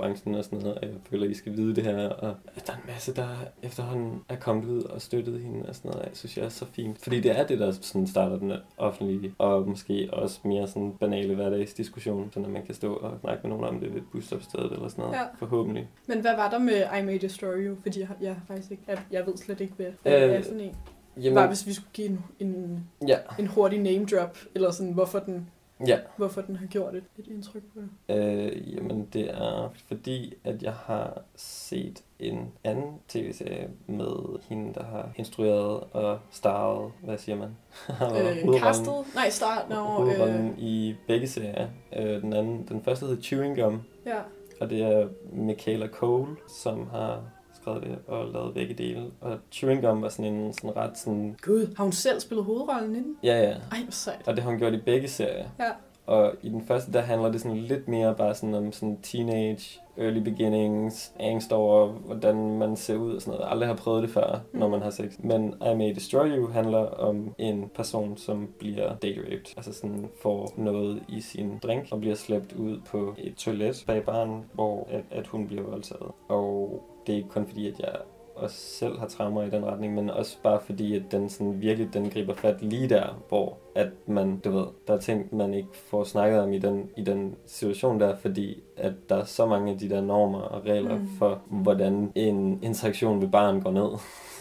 mediebranchen 0.01 0.35
og 0.35 0.45
sådan 0.45 0.59
noget, 0.59 0.75
og 0.79 0.83
jeg 0.85 0.95
føler, 1.11 1.25
at 1.25 1.31
I 1.31 1.35
skal 1.35 1.57
vide 1.57 1.75
det 1.75 1.85
her, 1.85 2.09
og 2.09 2.35
at 2.57 2.67
der 2.67 2.73
er 2.73 2.77
en 2.77 2.83
masse, 2.87 3.15
der 3.15 3.29
efterhånden 3.63 4.21
er 4.29 4.37
kommet 4.37 4.65
ud 4.65 4.83
og 4.83 5.03
støttet 5.03 5.41
hende 5.41 5.69
og 5.69 5.75
sådan 5.75 5.91
noget, 5.91 6.05
jeg 6.07 6.17
synes 6.17 6.37
jeg 6.37 6.45
er 6.45 6.49
så 6.49 6.65
fint. 6.65 6.99
Fordi 7.03 7.21
det 7.21 7.39
er 7.39 7.47
det, 7.47 7.59
der 7.59 7.71
sådan 7.73 8.07
starter 8.07 8.39
den 8.39 8.53
offentlige, 8.79 9.35
og 9.39 9.69
måske 9.69 10.09
også 10.13 10.41
mere 10.45 10.69
sådan 10.69 10.93
banale 11.01 11.35
hverdagsdiskussion, 11.35 12.31
så 12.33 12.41
når 12.41 12.49
man 12.49 12.63
kan 12.67 12.75
stå 12.75 12.95
og 12.95 13.19
snakke 13.21 13.49
med 13.49 13.57
nogen 13.57 13.75
om 13.75 13.81
det 13.81 13.91
ved 13.95 14.01
et 14.01 14.07
busstopstedet 14.13 14.73
eller 14.73 14.89
sådan 14.89 15.03
noget, 15.03 15.17
Ja. 15.17 15.23
forhåbentlig. 15.39 15.89
Men 16.07 16.21
hvad 16.21 16.37
var 16.37 16.51
der 16.51 16.59
med 16.59 16.83
I 17.01 17.05
May 17.05 17.19
Destroy 17.21 17.67
You? 17.67 17.77
Fordi 17.83 18.01
jeg, 18.01 18.09
jeg, 18.21 18.37
faktisk 18.49 18.71
ikke, 18.71 18.83
jeg, 18.89 18.99
jeg 19.11 19.27
ved 19.27 19.37
slet 19.37 19.61
ikke, 19.61 19.75
hvad 19.77 19.87
hvad 20.03 20.23
Øh, 20.23 20.29
det 20.29 20.37
er 20.37 20.43
sådan 20.43 20.61
en. 20.61 20.75
Jamen, 21.17 21.35
Bare 21.35 21.47
hvis 21.47 21.67
vi 21.67 21.73
skulle 21.73 21.89
give 21.93 22.09
en, 22.09 22.25
en, 22.41 22.85
ja, 23.09 23.17
en 23.39 23.47
hurtig 23.47 23.79
name 23.79 24.05
drop, 24.07 24.39
eller 24.55 24.71
sådan, 24.71 24.93
hvorfor 24.93 25.19
den, 25.19 25.49
ja. 25.87 25.99
hvorfor 26.17 26.41
den 26.41 26.57
har 26.57 26.67
gjort 26.67 26.95
et, 26.95 27.05
et 27.19 27.27
indtryk 27.27 27.63
på 27.63 27.81
dig. 27.81 28.17
Øh, 28.17 28.75
jamen, 28.75 29.09
det 29.13 29.31
er 29.31 29.73
fordi, 29.89 30.35
at 30.45 30.63
jeg 30.63 30.73
har 30.73 31.23
set 31.37 32.05
en 32.19 32.53
anden 32.65 33.01
tv-serie 33.09 33.71
med 33.87 34.41
hende, 34.49 34.75
der 34.75 34.85
har 34.85 35.13
instrueret 35.17 35.81
og 35.93 36.19
starret, 36.31 36.93
hvad 37.03 37.19
siger 37.19 37.37
man? 37.37 37.57
Øh, 38.55 38.61
castet? 38.61 38.95
Nej, 39.15 39.31
start, 39.31 39.69
no, 39.69 40.07
øh, 40.07 40.59
i 40.59 40.97
begge 41.07 41.29
serier. 41.29 41.69
Øh, 41.97 42.23
den, 42.23 42.33
anden, 42.33 42.67
den 42.69 42.83
første 42.83 43.07
hedder 43.07 43.23
Chewing 43.23 43.57
Gum, 43.57 43.83
ja. 44.07 44.19
og 44.61 44.71
det 44.71 44.83
er 44.83 45.09
Michaela 45.33 45.89
Cole, 45.89 46.37
som 46.49 46.89
har 46.91 47.23
skrevet 47.61 47.83
det 47.83 47.99
og 48.07 48.33
lavet 48.33 48.55
begge 48.55 48.75
dele. 48.75 49.03
Og 49.21 49.39
Chewing 49.53 49.83
Gum 49.83 50.03
var 50.03 50.09
sådan 50.09 50.35
en 50.35 50.53
sådan 50.53 50.77
ret 50.77 50.99
sådan... 50.99 51.37
Gud, 51.43 51.75
har 51.77 51.85
hun 51.85 51.93
selv 51.93 52.21
spillet 52.21 52.45
hovedrollen 52.45 52.97
inden? 52.97 53.17
Ja, 53.23 53.43
ja. 53.43 53.51
Ej, 53.51 53.83
hvor 53.83 53.91
sejt. 53.91 54.29
Og 54.29 54.35
det 54.35 54.43
har 54.43 54.51
hun 54.51 54.59
gjort 54.59 54.75
i 54.75 54.81
begge 54.81 55.09
serier. 55.09 55.49
Ja. 55.59 55.71
Og 56.07 56.35
i 56.43 56.49
den 56.49 56.67
første, 56.67 56.93
der 56.93 57.01
handler 57.01 57.33
det 57.33 57.41
sådan 57.41 57.57
lidt 57.57 57.89
mere 57.89 58.15
bare 58.15 58.35
sådan 58.35 58.55
om 58.55 58.73
sådan 58.73 58.99
teenage, 59.03 59.81
early 59.97 60.19
beginnings, 60.19 61.13
angst 61.21 61.53
over, 61.53 61.87
hvordan 61.87 62.59
man 62.59 62.77
ser 62.77 62.97
ud 62.97 63.15
og 63.15 63.21
sådan 63.21 63.31
noget. 63.31 63.45
Jeg 63.45 63.51
aldrig 63.51 63.69
har 63.69 63.77
prøvet 63.77 64.03
det 64.03 64.11
før, 64.11 64.41
mm. 64.53 64.59
når 64.59 64.69
man 64.69 64.83
har 64.83 64.91
sex. 64.91 65.13
Men 65.19 65.55
I 65.73 65.75
May 65.75 65.95
Destroy 65.95 66.29
You 66.37 66.47
handler 66.47 66.79
om 66.79 67.35
en 67.39 67.71
person, 67.75 68.17
som 68.17 68.49
bliver 68.59 68.97
date 68.97 69.21
raped. 69.21 69.57
Altså 69.57 69.73
sådan 69.73 70.09
får 70.23 70.53
noget 70.57 71.03
i 71.09 71.21
sin 71.21 71.59
drink 71.63 71.87
og 71.91 72.01
bliver 72.01 72.15
slæbt 72.15 72.53
ud 72.53 72.79
på 72.87 73.15
et 73.19 73.35
toilet 73.35 73.85
bag 73.87 74.05
baren, 74.05 74.45
hvor 74.53 74.89
at, 74.91 75.05
at 75.11 75.27
hun 75.27 75.47
bliver 75.47 75.63
voldtaget. 75.63 76.11
Og 76.29 76.83
det 77.11 77.17
er 77.17 77.23
ikke 77.23 77.29
kun 77.29 77.47
fordi, 77.47 77.69
at 77.69 77.79
jeg 77.81 77.89
også 78.37 78.57
selv 78.57 78.99
har 78.99 79.07
traumer 79.07 79.43
i 79.43 79.51
den 79.51 79.65
retning, 79.67 79.95
men 79.95 80.11
også 80.11 80.37
bare 80.43 80.61
fordi, 80.67 80.97
at 80.97 81.03
den 81.11 81.29
sådan 81.29 81.61
virkelig 81.61 81.95
den 81.95 82.11
griber 82.11 82.35
fat 82.35 82.63
lige 82.63 82.89
der, 82.89 83.23
hvor 83.29 83.57
at 83.75 83.89
man, 84.07 84.39
du 84.39 84.51
ved, 84.51 84.65
der 84.89 84.95
er 84.95 84.99
ting, 84.99 85.37
man 85.37 85.55
ikke 85.55 85.69
får 85.91 86.05
snakket 86.05 86.41
om 86.41 86.53
i 86.53 86.59
den, 86.59 86.91
i 86.97 87.03
den 87.03 87.35
situation 87.47 88.01
der, 88.01 88.17
fordi 88.17 88.63
at 88.77 88.93
der 89.09 89.17
er 89.17 89.25
så 89.25 89.47
mange 89.47 89.73
af 89.73 89.79
de 89.79 89.91
der 89.91 90.01
normer 90.01 90.39
og 90.39 90.65
regler 90.67 90.95
Mm. 90.99 91.09
for, 91.19 91.41
hvordan 91.51 92.13
en 92.15 92.59
interaktion 92.63 93.21
ved 93.21 93.29
barn 93.29 93.61
går 93.61 93.71
ned. 93.71 93.89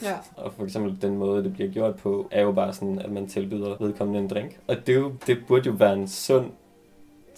Ja. 0.03 0.15
Og 0.43 0.53
for 0.53 0.63
eksempel 0.63 1.01
den 1.01 1.17
måde, 1.17 1.43
det 1.43 1.53
bliver 1.53 1.69
gjort 1.69 1.95
på, 1.95 2.27
er 2.31 2.41
jo 2.41 2.51
bare 2.51 2.73
sådan, 2.73 2.99
at 2.99 3.11
man 3.11 3.27
tilbyder 3.27 3.75
vedkommende 3.79 4.19
en 4.19 4.27
drink. 4.27 4.59
Og 4.67 4.75
det, 4.87 4.95
jo, 4.95 5.11
det 5.27 5.37
burde 5.47 5.65
jo 5.69 5.75
være 5.77 5.93
en 5.93 6.07
sund, 6.07 6.45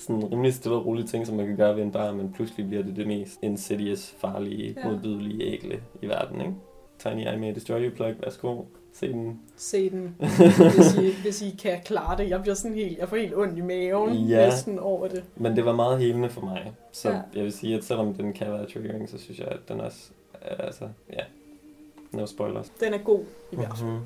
sådan 0.01 0.31
rimelig 0.31 0.53
stille 0.53 0.75
og 0.77 0.85
rolig 0.85 1.05
ting, 1.05 1.27
som 1.27 1.35
man 1.35 1.47
kan 1.47 1.55
gøre 1.57 1.75
ved 1.75 1.83
en 1.83 1.91
bar, 1.91 2.11
men 2.11 2.33
pludselig 2.33 2.67
bliver 2.67 2.83
det 2.83 2.95
det 2.95 3.07
mest 3.07 3.39
insidious, 3.41 4.15
farlige, 4.17 4.75
Ja. 4.83 4.89
modbydelige 4.91 5.43
ægle 5.43 5.83
i 6.01 6.07
verden, 6.07 6.41
ikke? 6.41 6.53
Tiny 6.99 7.33
I 7.35 7.39
May 7.39 7.55
Destroy 7.55 7.85
You 7.89 7.95
plug, 7.95 8.13
værsgo. 8.23 8.61
Se 8.93 9.11
den. 9.13 9.39
Se 9.57 9.89
den, 9.89 10.15
hvis 10.75 10.95
I, 10.97 11.21
hvis 11.21 11.41
I 11.41 11.55
kan 11.61 11.79
klare 11.85 12.17
det. 12.17 12.29
Jeg 12.29 12.41
bliver 12.41 12.55
sådan 12.55 12.75
helt, 12.77 12.97
jeg 12.97 13.09
får 13.09 13.15
helt 13.15 13.35
ondt 13.35 13.57
i 13.57 13.61
maven 13.61 14.13
Ja. 14.13 14.45
næsten 14.45 14.79
over 14.79 15.07
det. 15.07 15.23
Men 15.35 15.55
det 15.55 15.65
var 15.65 15.75
meget 15.75 15.99
helende 15.99 16.29
for 16.29 16.41
mig. 16.41 16.71
Så 16.91 17.09
Ja. 17.09 17.21
jeg 17.35 17.43
vil 17.43 17.51
sige, 17.53 17.75
at 17.77 17.83
selvom 17.83 18.13
den 18.13 18.33
kan 18.33 18.47
være 18.51 18.65
triggering, 18.65 19.09
så 19.09 19.17
synes 19.17 19.39
jeg, 19.39 19.47
at 19.47 19.59
den 19.69 19.81
også 19.81 20.09
altså, 20.59 20.87
ja, 21.13 21.19
no 22.11 22.25
spoilers. 22.25 22.69
Den 22.79 22.93
er 22.93 22.97
god 22.97 23.19
i 23.51 23.55
hvert 23.55 23.77
fald. 23.77 23.89
Mhm. 23.89 23.99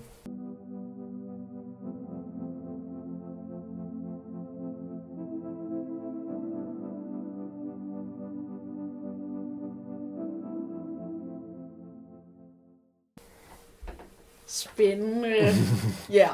Spændende. 14.47 15.35
Ja, 16.11 16.29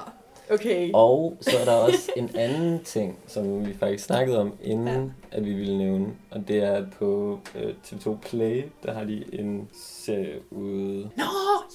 okay. 0.52 0.92
Og 0.94 1.38
så 1.42 1.50
er 1.62 1.66
der 1.66 1.74
også 1.74 2.12
en 2.18 2.30
anden 2.36 2.84
ting, 2.84 3.20
som 3.28 3.66
vi 3.68 3.74
faktisk 3.74 4.04
snakkede 4.06 4.40
om, 4.40 4.54
inden 4.64 4.88
Ja. 4.88 4.94
ja. 4.94 5.10
at 5.32 5.46
vi 5.46 5.54
ville 5.54 5.78
nævne. 5.78 6.08
Og 6.32 6.48
det 6.48 6.58
er 6.64 6.72
at 6.74 6.86
på 7.00 7.40
øh, 7.56 7.74
TV2 7.86 8.18
Play, 8.30 8.64
der 8.84 8.94
har 8.94 9.04
de 9.04 9.24
en 9.40 9.70
serie 9.74 10.40
ude, 10.52 11.10
Nå, 11.18 11.24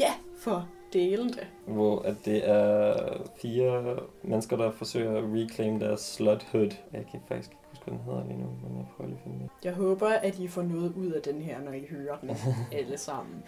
ja, 0.00 0.12
for 0.38 0.68
delen 0.92 1.28
det. 1.28 1.46
hvor 1.66 2.02
at 2.02 2.14
det 2.24 2.48
er 2.48 2.94
fire 3.42 3.96
mennesker, 4.22 4.56
der 4.56 4.70
forsøger 4.70 5.16
at 5.18 5.24
reclaim 5.34 5.80
deres 5.80 6.00
sluthood. 6.00 6.70
Jeg 6.92 7.04
kan 7.10 7.20
faktisk 7.28 7.50
ikke 7.50 7.62
huske, 7.70 7.84
hvad 7.84 7.94
den 7.98 8.04
hedder 8.06 8.24
lige 8.28 8.38
nu, 8.40 8.46
men 8.68 8.76
jeg 8.78 8.86
prøver 8.96 9.08
lige 9.08 9.18
at 9.18 9.22
finde 9.24 9.38
det. 9.38 9.50
Jeg 9.64 9.72
håber, 9.72 10.08
at 10.08 10.38
I 10.38 10.48
får 10.48 10.62
noget 10.62 10.92
ud 10.96 11.10
af 11.12 11.22
den 11.22 11.42
her, 11.42 11.60
når 11.60 11.72
I 11.72 11.86
hører 11.90 12.16
den 12.20 12.30
alle 12.72 12.98
sammen. 12.98 13.42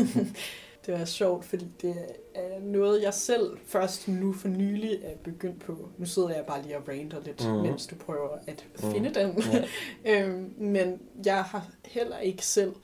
det 0.86 0.94
er 0.94 1.04
sjovt, 1.04 1.44
fordi 1.44 1.66
det 1.82 1.94
er 2.34 2.60
noget, 2.60 3.02
jeg 3.02 3.14
selv 3.14 3.56
først 3.66 4.08
nu 4.08 4.32
for 4.32 4.48
nylig 4.48 4.98
er 5.04 5.16
begyndt 5.24 5.60
på. 5.60 5.88
Nu 5.98 6.06
sidder 6.06 6.28
jeg 6.28 6.44
bare 6.46 6.62
lige 6.62 6.76
og 6.76 6.88
ranter 6.88 7.20
lidt, 7.24 7.46
Mhm. 7.48 7.56
mens 7.56 7.86
du 7.86 7.94
prøver 7.94 8.28
at 8.46 8.64
Mhm. 8.82 8.92
finde 8.92 9.14
den. 9.14 9.42
Ja. 9.52 9.64
øhm, 10.24 10.54
men 10.58 11.00
jeg 11.24 11.42
har 11.42 11.66
heller 11.84 12.18
ikke 12.18 12.46
selv 12.46 12.74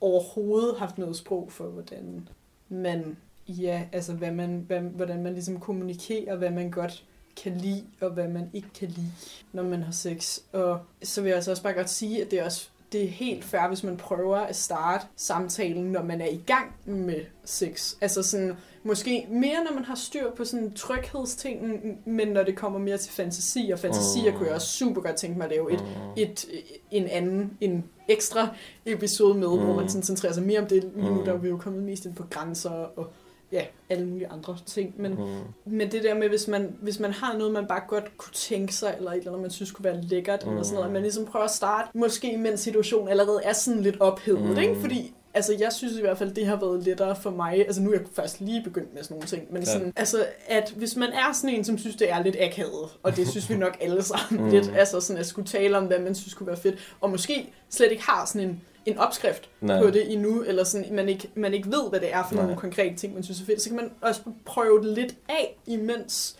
overhovedet 0.00 0.76
haft 0.78 0.98
noget 0.98 1.16
sprog 1.16 1.52
for, 1.52 1.64
hvordan 1.64 2.28
man, 2.68 3.16
ja, 3.48 3.82
altså 3.92 4.12
hvad 4.12 4.30
man, 4.30 4.64
hvad, 4.66 4.80
hvordan 4.80 5.22
man 5.22 5.32
ligesom 5.32 5.60
kommunikerer, 5.60 6.36
hvad 6.36 6.50
man 6.50 6.70
godt 6.70 7.04
kan 7.42 7.56
lide, 7.58 7.84
og 8.00 8.10
hvad 8.10 8.28
man 8.28 8.50
ikke 8.52 8.68
kan 8.78 8.88
lide, 8.88 9.12
når 9.52 9.62
man 9.62 9.82
har 9.82 9.92
sex. 9.92 10.38
Og 10.52 10.78
så 11.02 11.20
vil 11.20 11.28
jeg 11.28 11.36
altså 11.36 11.50
også 11.50 11.62
bare 11.62 11.72
godt 11.72 11.90
sige, 11.90 12.24
at 12.24 12.30
det 12.30 12.38
er 12.40 12.44
også 12.44 12.68
det 12.92 13.04
er 13.04 13.08
helt 13.08 13.44
fair, 13.44 13.68
hvis 13.68 13.82
man 13.84 13.96
prøver 13.96 14.36
at 14.36 14.56
starte 14.56 15.06
samtalen, 15.16 15.84
når 15.92 16.02
man 16.02 16.20
er 16.20 16.26
i 16.28 16.40
gang 16.46 16.72
med 16.84 17.20
sex. 17.44 17.94
Altså 18.00 18.22
sådan, 18.22 18.56
måske 18.84 19.26
mere, 19.30 19.64
når 19.64 19.74
man 19.74 19.84
har 19.84 19.94
styr 19.94 20.30
på 20.36 20.44
sådan 20.44 20.72
tryghedstingen, 20.72 21.98
men 22.04 22.28
når 22.28 22.42
det 22.42 22.56
kommer 22.56 22.78
mere 22.78 22.98
til 22.98 23.12
fantasi, 23.12 23.70
og 23.72 23.78
fantasier 23.78 24.32
Mm. 24.32 24.36
kunne 24.36 24.46
jeg 24.46 24.54
også 24.54 24.66
super 24.66 25.00
godt 25.00 25.16
tænke 25.16 25.38
mig 25.38 25.44
at 25.44 25.50
lave 25.50 25.72
et, 25.72 25.80
Mm. 25.80 25.86
et, 26.16 26.46
en 26.90 27.06
anden, 27.08 27.56
en 27.60 27.84
ekstra 28.08 28.48
episode 28.86 29.34
med, 29.34 29.48
mm. 29.48 29.64
hvor 29.64 29.74
man 29.76 29.88
sådan 29.88 30.02
centrerer 30.02 30.32
sig 30.32 30.42
mere 30.42 30.60
om 30.60 30.66
det. 30.66 30.90
Lige 30.96 31.14
nu 31.14 31.24
der 31.24 31.32
er 31.32 31.36
vi 31.38 31.48
jo 31.48 31.56
kommet 31.56 31.82
mest 31.82 32.04
ind 32.04 32.14
på 32.14 32.24
grænser 32.30 32.70
og 32.70 33.12
ja, 33.52 33.62
alle 33.90 34.06
mulige 34.06 34.28
andre 34.28 34.56
ting. 34.66 34.94
Men, 34.96 35.12
Mm. 35.14 35.72
men 35.72 35.90
det 35.92 36.02
der 36.02 36.14
med, 36.14 36.28
hvis 36.28 36.48
man, 36.48 36.76
hvis 36.80 36.98
man 37.00 37.12
har 37.12 37.36
noget, 37.38 37.52
man 37.52 37.66
bare 37.66 37.82
godt 37.88 38.16
kunne 38.18 38.32
tænke 38.34 38.74
sig, 38.74 38.94
eller 38.98 39.10
et 39.10 39.16
eller 39.16 39.30
andet, 39.30 39.42
man 39.42 39.50
synes 39.50 39.70
kunne 39.70 39.84
være 39.84 40.00
lækkert, 40.02 40.44
mm. 40.46 40.50
eller 40.52 40.62
sådan 40.62 40.74
noget, 40.74 40.86
at 40.86 40.92
man 40.92 41.02
ligesom 41.02 41.24
prøver 41.26 41.44
at 41.44 41.50
starte, 41.50 41.88
måske 41.98 42.36
mens 42.36 42.60
situationen 42.60 43.08
allerede 43.08 43.40
er 43.44 43.52
sådan 43.52 43.82
lidt 43.82 44.00
ophedet, 44.00 44.42
Mm. 44.42 44.58
ikke? 44.58 44.80
Fordi 44.80 45.14
altså 45.34 45.56
jeg 45.60 45.72
synes 45.72 45.96
i 45.96 46.00
hvert 46.00 46.18
fald, 46.18 46.34
det 46.34 46.46
har 46.46 46.56
været 46.60 46.84
lettere 46.84 47.16
for 47.16 47.30
mig, 47.30 47.58
altså 47.66 47.82
nu 47.82 47.90
er 47.90 47.94
jeg 47.94 48.02
først 48.14 48.40
lige 48.40 48.62
begyndt 48.64 48.94
med 48.94 49.02
sådan 49.02 49.14
nogle 49.14 49.26
ting, 49.28 49.52
men 49.52 49.62
Ja. 49.62 49.72
sådan, 49.72 49.92
altså 49.96 50.24
at 50.46 50.70
hvis 50.76 50.96
man 50.96 51.08
er 51.08 51.32
sådan 51.32 51.56
en, 51.56 51.64
som 51.64 51.78
synes, 51.78 51.96
det 51.96 52.10
er 52.10 52.22
lidt 52.22 52.36
akavet, 52.40 52.88
og 53.02 53.16
det 53.16 53.28
synes 53.28 53.50
vi 53.50 53.56
nok 53.56 53.76
alle 53.80 54.02
sammen 54.02 54.40
Mm. 54.44 54.50
lidt, 54.50 54.72
altså 54.76 55.00
sådan 55.00 55.20
at 55.20 55.26
skulle 55.26 55.48
tale 55.48 55.78
om, 55.78 55.84
hvad 55.84 55.98
man 55.98 56.14
synes 56.14 56.34
kunne 56.34 56.46
være 56.46 56.56
fedt, 56.56 56.94
og 57.00 57.10
måske 57.10 57.52
slet 57.70 57.90
ikke 57.90 58.02
har 58.02 58.24
sådan 58.26 58.48
en, 58.48 58.60
en 58.86 58.98
opskrift 58.98 59.48
Nej. 59.60 59.82
på 59.82 59.90
det 59.90 60.12
endnu, 60.12 60.42
eller 60.42 60.64
sådan, 60.64 60.94
man 60.94 61.08
ikke, 61.08 61.30
man 61.34 61.54
ikke 61.54 61.70
ved, 61.70 61.90
hvad 61.90 62.00
det 62.00 62.14
er 62.14 62.24
for 62.28 62.34
Nej. 62.34 62.44
nogle 62.44 62.60
konkrete 62.60 62.96
ting, 62.96 63.14
man 63.14 63.22
synes 63.22 63.40
er 63.40 63.44
fedt, 63.44 63.62
så 63.62 63.68
kan 63.68 63.76
man 63.76 63.90
også 64.00 64.20
prøve 64.44 64.82
det 64.82 64.94
lidt 64.94 65.14
af, 65.28 65.56
imens 65.66 66.36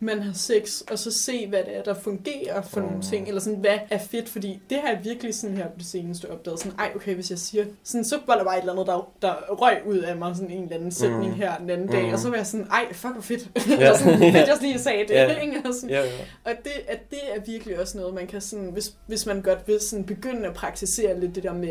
man 0.00 0.22
har 0.22 0.32
sex, 0.32 0.80
og 0.90 0.98
så 0.98 1.10
se, 1.10 1.46
hvad 1.48 1.58
det 1.58 1.76
er, 1.76 1.82
der 1.82 1.94
fungerer 1.94 2.62
for 2.62 2.76
mm. 2.80 2.82
nogle 2.86 2.96
Mm. 2.96 3.02
ting, 3.02 3.28
eller 3.28 3.40
sådan, 3.40 3.58
hvad 3.58 3.78
er 3.90 3.98
fedt, 3.98 4.28
fordi 4.28 4.60
det 4.70 4.78
har 4.78 4.88
jeg 4.88 5.00
virkelig 5.04 5.34
sådan 5.34 5.56
her 5.56 5.66
på 5.68 5.74
det 5.78 5.86
seneste 5.86 6.30
opdaget, 6.30 6.58
sådan, 6.60 6.78
ej, 6.78 6.92
okay, 6.96 7.14
hvis 7.14 7.30
jeg 7.30 7.38
siger, 7.38 7.64
sådan, 7.84 8.04
så 8.04 8.18
var 8.26 8.34
der 8.36 8.44
bare 8.44 8.56
et 8.56 8.60
eller 8.60 8.72
andet, 8.72 8.86
der, 8.86 9.12
der 9.22 9.34
røg 9.54 9.78
ud 9.86 9.98
af 9.98 10.16
mig, 10.16 10.36
sådan 10.36 10.50
en 10.50 10.62
eller 10.62 10.76
anden 10.76 10.92
sætning 10.92 11.26
Mm. 11.32 11.34
her 11.34 11.58
den 11.58 11.70
anden 11.70 11.88
dag, 11.88 12.02
Mm. 12.06 12.12
og 12.12 12.18
så 12.18 12.28
var 12.30 12.36
jeg 12.36 12.46
sådan, 12.46 12.66
ej, 12.66 12.92
fuck, 12.92 13.12
hvor 13.12 13.22
fedt, 13.22 13.48
Ja. 13.68 13.72
eller 13.76 13.96
sådan, 13.98 14.18
fedt, 14.18 14.34
jeg 14.48 14.56
lige 14.60 14.78
sagde 14.78 15.02
det, 15.08 15.10
Ja. 15.14 15.40
ikke? 15.40 15.62
Og 15.64 15.74
sådan, 15.74 15.90
Ja, 15.90 16.02
ja. 16.02 16.10
og 16.44 16.52
det, 16.64 16.72
at 16.88 17.10
det 17.10 17.18
er 17.36 17.40
virkelig 17.46 17.80
også 17.80 17.98
noget, 17.98 18.14
man 18.14 18.26
kan 18.26 18.40
sådan, 18.40 18.66
hvis, 18.72 18.94
hvis 19.06 19.26
man 19.26 19.42
godt 19.42 19.58
vil 19.68 19.80
sådan 19.80 20.04
begynde 20.04 20.46
at 20.46 20.54
praktisere 20.54 21.20
lidt 21.20 21.34
det 21.34 21.42
der 21.42 21.52
med, 21.52 21.70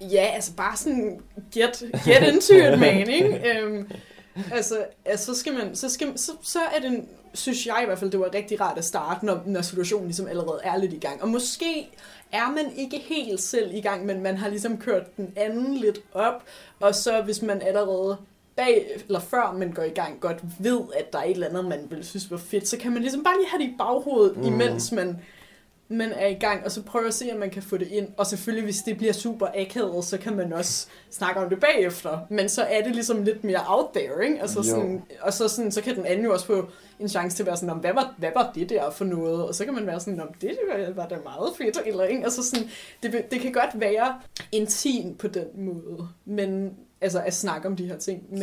ja, 0.00 0.30
altså 0.34 0.52
bare 0.56 0.76
sådan, 0.76 1.20
get, 1.54 1.82
get 2.04 2.32
into 2.34 2.54
it, 2.54 2.78
man, 2.78 3.08
ikke? 3.08 3.42
Øhm, 3.60 3.90
altså, 4.52 4.86
altså, 5.04 5.26
så 5.26 5.40
skal 5.40 5.54
man, 5.54 5.76
så, 5.76 5.88
skal, 5.88 6.18
så, 6.18 6.32
så 6.42 6.58
er 6.76 6.80
det, 6.80 7.04
synes 7.34 7.66
jeg 7.66 7.80
i 7.82 7.86
hvert 7.86 7.98
fald, 7.98 8.10
det 8.10 8.20
var 8.20 8.34
rigtig 8.34 8.60
rart 8.60 8.78
at 8.78 8.84
starte, 8.84 9.26
når, 9.26 9.42
når 9.46 9.62
situationen 9.62 10.06
ligesom 10.06 10.26
allerede 10.26 10.60
er 10.64 10.76
lidt 10.76 10.92
i 10.92 10.98
gang. 10.98 11.22
Og 11.22 11.28
måske 11.28 11.88
er 12.32 12.50
man 12.50 12.76
ikke 12.76 12.98
helt 12.98 13.40
selv 13.40 13.74
i 13.74 13.80
gang, 13.80 14.06
men 14.06 14.22
man 14.22 14.36
har 14.36 14.48
ligesom 14.48 14.78
kørt 14.78 15.16
den 15.16 15.32
anden 15.36 15.76
lidt 15.76 15.98
op, 16.12 16.42
og 16.80 16.94
så 16.94 17.22
hvis 17.22 17.42
man 17.42 17.62
allerede 17.62 18.16
bag, 18.56 19.00
eller 19.06 19.20
før 19.20 19.52
man 19.52 19.72
går 19.72 19.82
i 19.82 19.88
gang, 19.88 20.20
godt 20.20 20.38
ved, 20.58 20.80
at 20.96 21.12
der 21.12 21.18
er 21.18 21.24
et 21.24 21.30
eller 21.30 21.48
andet, 21.48 21.64
man 21.64 21.86
vil 21.90 22.04
synes 22.04 22.30
var 22.30 22.36
fedt, 22.36 22.68
så 22.68 22.76
kan 22.78 22.92
man 22.92 23.02
ligesom 23.02 23.24
bare 23.24 23.34
lige 23.38 23.50
have 23.50 23.62
det 23.62 23.68
i 23.68 23.74
baghovedet, 23.78 24.36
mm. 24.36 24.46
imens 24.46 24.92
man, 24.92 25.20
man 25.88 26.12
er 26.12 26.26
i 26.26 26.34
gang, 26.34 26.64
og 26.64 26.70
så 26.70 26.82
prøve 26.82 27.06
at 27.06 27.14
se, 27.14 27.28
om 27.32 27.38
man 27.38 27.50
kan 27.50 27.62
få 27.62 27.76
det 27.76 27.88
ind. 27.88 28.08
Og 28.16 28.26
selvfølgelig, 28.26 28.64
hvis 28.64 28.82
det 28.82 28.96
bliver 28.96 29.12
super 29.12 29.46
akavet, 29.54 30.04
så 30.04 30.18
kan 30.18 30.36
man 30.36 30.52
også 30.52 30.86
snakke 31.10 31.40
om 31.40 31.48
det 31.48 31.60
bagefter. 31.60 32.18
Men 32.30 32.48
så 32.48 32.62
er 32.62 32.82
det 32.82 32.94
ligesom 32.94 33.22
lidt 33.22 33.44
mere 33.44 33.60
out 33.66 33.86
there, 33.94 34.24
ikke? 34.26 34.40
Altså 34.40 34.58
Jo. 34.58 34.62
sådan, 34.64 35.02
og 35.20 35.32
så, 35.32 35.48
sådan, 35.48 35.72
så 35.72 35.80
kan 35.82 35.96
den 35.96 36.06
anden 36.06 36.24
jo 36.24 36.32
også 36.32 36.46
få 36.46 36.66
en 37.00 37.08
chance 37.08 37.36
til 37.36 37.42
at 37.42 37.46
være 37.46 37.56
sådan, 37.56 37.74
"Nå, 37.74 37.80
hvad 37.80 37.92
var, 37.94 38.14
hvad 38.18 38.30
var 38.34 38.52
det 38.54 38.68
der 38.70 38.90
for 38.90 39.04
noget? 39.04 39.44
Og 39.48 39.54
så 39.54 39.64
kan 39.64 39.74
man 39.74 39.86
være 39.86 40.00
sådan, 40.00 40.14
"Nå, 40.14 40.24
det 40.40 40.58
var, 40.72 40.92
var 40.92 41.08
da 41.08 41.16
meget 41.24 41.52
fedt, 41.56 41.78
eller 41.86 42.04
ikke? 42.04 42.24
Altså 42.24 42.42
sådan, 42.42 42.68
det, 43.02 43.30
det 43.30 43.40
kan 43.40 43.52
godt 43.52 43.80
være 43.80 44.14
intim 44.52 45.14
på 45.14 45.28
den 45.28 45.46
måde, 45.56 46.08
men 46.24 46.70
altså 47.00 47.20
at 47.20 47.34
snakke 47.34 47.68
om 47.68 47.76
de 47.76 47.86
her 47.86 47.98
ting. 47.98 48.22
Men, 48.30 48.40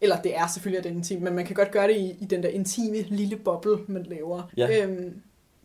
eller 0.00 0.22
det 0.22 0.36
er 0.36 0.46
selvfølgelig 0.46 0.78
at 0.78 0.84
det 0.84 0.90
er 0.92 0.96
intimt, 0.96 1.22
men 1.22 1.34
man 1.34 1.46
kan 1.46 1.54
godt 1.56 1.70
gøre 1.70 1.88
det 1.88 1.96
i, 1.96 2.16
i 2.20 2.24
den 2.24 2.42
der 2.42 2.48
intime 2.48 3.00
lille 3.02 3.36
boble, 3.36 3.76
man 3.88 4.02
laver. 4.02 4.42
Ja. 4.56 4.84
Øhm, 4.84 5.14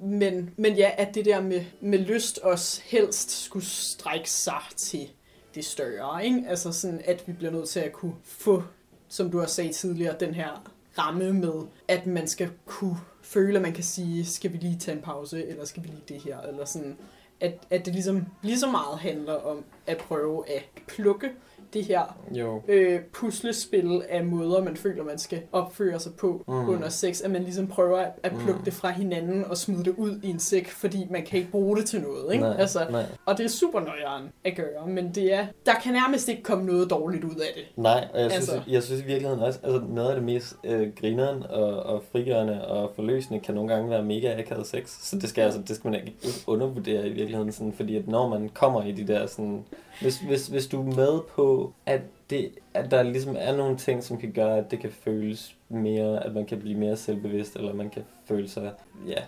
men, 0.04 0.54
men 0.58 0.76
ja, 0.76 0.92
at 0.98 1.16
det 1.16 1.26
der 1.26 1.42
med, 1.42 1.66
med 1.82 2.00
lyst 2.00 2.40
også 2.40 2.82
helst 2.86 3.32
skulle 3.32 3.66
strække 3.66 4.32
sig 4.32 4.62
til 4.78 5.10
det 5.56 5.66
større. 5.66 6.26
Ikke? 6.26 6.44
Altså 6.48 6.72
sådan, 6.72 7.02
at 7.06 7.24
vi 7.28 7.34
bliver 7.34 7.52
nødt 7.52 7.70
til 7.70 7.80
at 7.80 7.94
kunne 7.94 8.16
få, 8.24 8.64
som 9.08 9.32
du 9.32 9.40
har 9.40 9.46
sagt 9.46 9.74
tidligere, 9.74 10.16
den 10.20 10.34
her 10.34 10.72
ramme 10.98 11.34
med, 11.34 11.54
at 11.88 12.08
man 12.08 12.28
skal 12.28 12.50
kunne 12.66 12.98
føle, 13.22 13.56
at 13.56 13.62
man 13.62 13.74
kan 13.74 13.84
sige, 13.84 14.26
skal 14.26 14.54
vi 14.54 14.58
lige 14.58 14.80
tage 14.80 14.98
en 14.98 15.04
pause, 15.04 15.48
eller 15.48 15.66
skal 15.66 15.84
vi 15.84 15.88
lige 15.88 16.04
det 16.08 16.22
her, 16.22 16.40
eller 16.42 16.66
sådan. 16.66 16.98
At, 17.40 17.54
at 17.70 17.86
det 17.86 17.94
ligesom 17.94 18.26
lige 18.42 18.60
så 18.60 18.72
meget 18.72 19.00
handler 19.00 19.34
om 19.34 19.64
at 19.88 19.98
prøve 19.98 20.50
at 20.50 20.64
plukke 20.88 21.32
det 21.74 21.84
her 21.86 22.18
Jo. 22.32 22.62
øh, 22.68 23.00
puslespil 23.14 24.02
af 24.10 24.26
måder, 24.26 24.64
man 24.64 24.78
føler, 24.78 25.04
man 25.04 25.18
skal 25.18 25.42
opføre 25.52 26.00
sig 26.00 26.14
på 26.14 26.44
Mm. 26.48 26.54
mm. 26.54 26.70
under 26.70 26.90
sex, 26.90 27.22
at 27.22 27.32
man 27.32 27.44
ligesom 27.44 27.68
prøver 27.68 27.98
at, 28.00 28.12
at 28.24 28.32
plukke 28.32 28.52
Mm. 28.52 28.58
mm. 28.58 28.64
det 28.64 28.74
fra 28.74 28.90
hinanden 28.92 29.46
og 29.46 29.58
smide 29.58 29.84
det 29.84 29.94
ud 29.98 30.20
i 30.24 30.30
en 30.30 30.40
sæk, 30.40 30.70
fordi 30.70 31.08
man 31.10 31.24
kan 31.26 31.40
ikke 31.40 31.52
bruge 31.52 31.78
det 31.78 31.86
til 31.86 32.02
noget. 32.02 32.34
Ikke? 32.34 32.44
Nej, 32.46 32.56
Altså, 32.60 32.80
nej. 32.92 33.06
og 33.26 33.38
det 33.38 33.44
er 33.44 33.50
super 33.50 33.80
nøjeren 33.80 34.30
at 34.44 34.56
gøre, 34.56 34.88
men 34.88 35.12
det 35.16 35.34
er, 35.34 35.46
der 35.66 35.74
kan 35.84 35.94
nærmest 35.94 36.30
ikke 36.30 36.44
komme 36.44 36.66
noget 36.66 36.90
dårligt 36.90 37.24
ud 37.24 37.36
af 37.36 37.52
det. 37.56 37.64
Nej, 37.84 38.08
og 38.14 38.20
jeg 38.22 38.32
synes, 38.32 38.50
Altså. 38.50 38.72
jeg 38.72 38.84
synes 38.84 39.02
i 39.02 39.06
virkeligheden 39.06 39.44
også, 39.44 39.60
altså 39.64 39.82
noget 39.90 40.10
af 40.10 40.16
det 40.16 40.24
mest 40.24 40.56
øh, 40.64 40.88
grineren 41.00 41.44
og, 41.44 41.84
og 41.84 42.04
frigørende 42.12 42.68
og 42.68 42.92
forløsende 42.96 43.40
kan 43.40 43.56
nogle 43.56 43.74
gange 43.74 43.90
være 43.90 44.04
mega 44.04 44.40
akavet 44.40 44.68
sex. 44.68 44.90
Så 45.02 45.16
det 45.20 45.30
skal, 45.30 45.42
altså, 45.42 45.60
det 45.68 45.76
skal 45.76 45.92
man 45.92 46.00
ikke 46.00 46.16
undervurdere 46.48 47.08
i 47.08 47.12
virkeligheden, 47.14 47.52
sådan, 47.52 47.74
fordi 47.74 47.96
at 47.98 48.08
når 48.08 48.28
man 48.30 48.50
kommer 48.54 48.84
i 48.84 48.92
de 48.92 49.08
der 49.14 49.28
sådan... 49.28 49.66
Hvis, 50.02 50.20
hvis, 50.20 50.48
hvis 50.48 50.68
du 50.68 50.82
er 50.82 50.96
med 50.96 51.20
på, 51.36 51.74
at, 51.86 52.02
det, 52.30 52.50
at 52.74 52.92
der 52.92 53.04
ligesom 53.04 53.36
er 53.40 53.58
nogle 53.58 53.78
ting, 53.78 54.04
som 54.04 54.18
kan 54.18 54.32
gøre, 54.32 54.58
at 54.58 54.72
det 54.72 54.80
kan 54.80 54.90
føles 54.92 55.56
mere, 55.70 56.26
at 56.26 56.34
man 56.34 56.46
kan 56.46 56.60
blive 56.60 56.78
mere 56.80 56.96
selvbevidst, 56.98 57.56
eller 57.56 57.74
man 57.74 57.90
kan 57.90 58.02
føle 58.26 58.50
sig, 58.50 58.72
ja, 59.08 59.22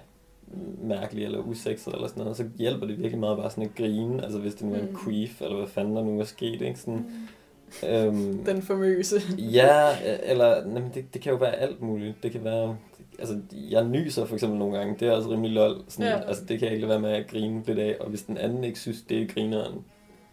mærkelig 0.83 1.25
eller 1.25 1.39
usekset 1.39 1.93
eller 1.93 2.07
sådan 2.07 2.21
noget, 2.23 2.37
så 2.37 2.45
hjælper 2.57 2.87
det 2.87 2.97
virkelig 2.97 3.19
meget 3.19 3.37
bare 3.37 3.49
sådan 3.49 3.63
at 3.63 3.75
grine, 3.75 4.23
altså 4.23 4.39
hvis 4.39 4.55
det 4.55 4.67
nu 4.67 4.73
er 4.73 4.79
en 4.79 4.85
Mm. 4.91 4.97
queef, 5.05 5.41
eller 5.41 5.57
hvad 5.57 5.67
fanden 5.67 5.95
der 5.95 6.03
nu 6.03 6.19
er 6.19 6.23
sket, 6.23 6.61
ikke? 6.61 6.79
Sådan, 6.79 7.05
øhm, 7.89 8.37
Den 8.45 8.61
famøse. 8.61 9.15
Ja, 9.53 9.87
eller 10.23 10.47
jamen, 10.57 10.91
det, 10.93 11.13
det 11.13 11.21
kan 11.21 11.31
jo 11.31 11.37
være 11.37 11.55
alt 11.55 11.81
muligt. 11.81 12.23
Det 12.23 12.31
kan 12.31 12.43
være, 12.43 12.77
altså 13.19 13.39
jeg 13.69 13.83
nyser 13.83 14.25
for 14.25 14.33
eksempel 14.35 14.59
nogle 14.59 14.77
gange, 14.77 14.95
det 14.99 15.07
er 15.07 15.11
også 15.11 15.29
rimelig 15.29 15.51
lol. 15.51 15.75
Sådan, 15.87 16.11
Ja. 16.11 16.27
Altså 16.27 16.45
det 16.45 16.59
kan 16.59 16.65
jeg 16.65 16.73
ikke 16.75 16.87
lade 16.87 17.01
være 17.01 17.11
med 17.11 17.19
at 17.19 17.27
grine 17.27 17.63
lidt 17.67 17.79
af, 17.79 17.95
og 17.99 18.09
hvis 18.09 18.21
den 18.23 18.37
anden 18.37 18.63
ikke 18.63 18.79
synes, 18.79 19.01
det 19.01 19.21
er 19.21 19.27
grineren, 19.27 19.73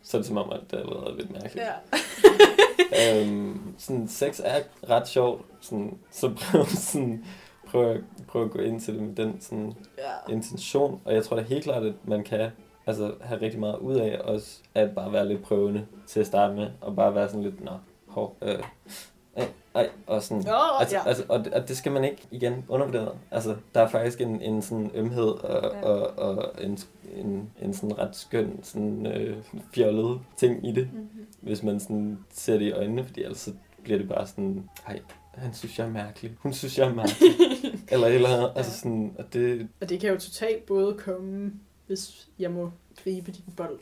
så 0.03 0.16
er 0.16 0.20
det 0.20 0.28
som 0.28 0.36
om, 0.36 0.50
at 0.53 0.61
det 0.70 0.76
allerede 0.76 1.12
er 1.12 1.16
lidt 1.16 1.30
mærkeligt. 1.32 1.66
Ja. 1.66 3.20
øhm, 3.20 3.74
sådan, 3.78 4.09
sex 4.09 4.40
er 4.44 4.61
ret 4.90 5.09
sjovt, 5.09 5.42
sådan, 5.61 5.98
så 6.11 6.32
prøv, 6.36 6.64
sådan, 6.90 7.24
prøv, 7.66 7.90
at- 7.90 8.00
prøv 8.28 8.44
at 8.44 8.50
gå 8.50 8.59
ind 8.59 8.80
til 8.80 8.94
det 8.94 9.03
med 9.03 9.14
den 9.14 9.40
sådan, 9.40 9.72
ja. 9.98 10.32
intention, 10.32 11.00
og 11.05 11.14
jeg 11.14 11.24
tror 11.24 11.36
da 11.36 11.42
helt 11.42 11.64
klart, 11.64 11.82
at 11.82 11.94
man 12.05 12.24
kan 12.24 12.50
altså, 12.86 13.14
have 13.20 13.40
rigtig 13.40 13.61
meget 13.61 13.78
ud 13.78 13.94
af 13.96 14.20
også 14.24 14.59
at 14.74 14.94
bare 14.94 15.12
være 15.12 15.28
lidt 15.28 15.42
prøvende 15.42 15.86
til 16.07 16.20
at 16.20 16.26
starte 16.26 16.55
med, 16.55 16.70
og 16.80 16.96
bare 16.96 17.14
være 17.14 17.28
sådan 17.28 17.42
lidt, 17.42 17.64
nå, 17.64 17.72
hov, 18.09 18.36
øh, 18.42 18.59
øh, 19.38 19.44
ej, 19.75 19.91
og 20.07 20.23
sådan, 20.23 20.49
Åh, 20.49 20.81
altså, 20.81 20.97
ja. 20.97 21.09
altså, 21.09 21.25
og, 21.29 21.45
det, 21.45 21.55
og 21.55 21.68
det 21.68 21.77
skal 21.77 21.93
man 21.93 22.05
ikke 22.05 22.27
igen 22.31 22.64
undervurdere. 22.68 23.14
Altså, 23.31 23.57
der 23.75 23.81
er 23.81 23.89
faktisk 23.89 24.20
en, 24.20 24.41
en 24.41 24.62
sådan 24.62 24.91
ømhed 24.95 25.25
og, 25.25 25.62
Ja. 25.62 25.79
ja. 25.79 25.85
og, 25.85 26.18
og 26.18 26.53
en, 26.64 26.79
en, 27.16 27.51
en 27.62 27.75
sådan 27.75 27.99
ret 27.99 28.16
skøn, 28.16 28.61
sådan 28.62 29.07
øh, 29.07 29.37
fjollet 29.75 30.20
ting 30.37 30.68
i 30.68 30.73
det, 30.73 30.89
Mm-hmm. 30.93 31.27
hvis 31.41 31.62
man 31.62 31.81
sådan 31.81 32.18
ser 32.33 32.53
det 32.59 32.64
i 32.64 32.73
øjnene, 32.73 33.05
fordi 33.05 33.23
ellers 33.23 33.39
så 33.39 33.53
bliver 33.83 33.99
det 33.99 34.09
bare 34.09 34.27
sådan, 34.27 34.68
ej, 34.87 35.01
han 35.35 35.55
synes, 35.55 35.79
jeg 35.79 35.87
er 35.87 35.91
mærkelig. 35.91 36.33
Hun 36.41 36.53
synes, 36.53 36.79
jeg 36.79 36.89
er 36.89 36.95
mærkelig. 36.95 37.31
eller 37.93 38.07
et 38.07 38.14
eller 38.14 38.29
andet. 38.29 38.53
Altså 38.57 38.79
sådan, 38.79 39.14
og 39.18 39.25
det, 39.33 39.68
Og 39.81 39.89
det 39.89 40.01
kan 40.01 40.11
jo 40.11 40.18
totalt 40.18 40.66
både 40.66 40.95
komme, 40.95 41.53
hvis 41.87 42.29
jeg 42.39 42.51
må 42.51 42.70
gribe 43.05 43.31
din 43.33 43.45
bold. 43.57 43.79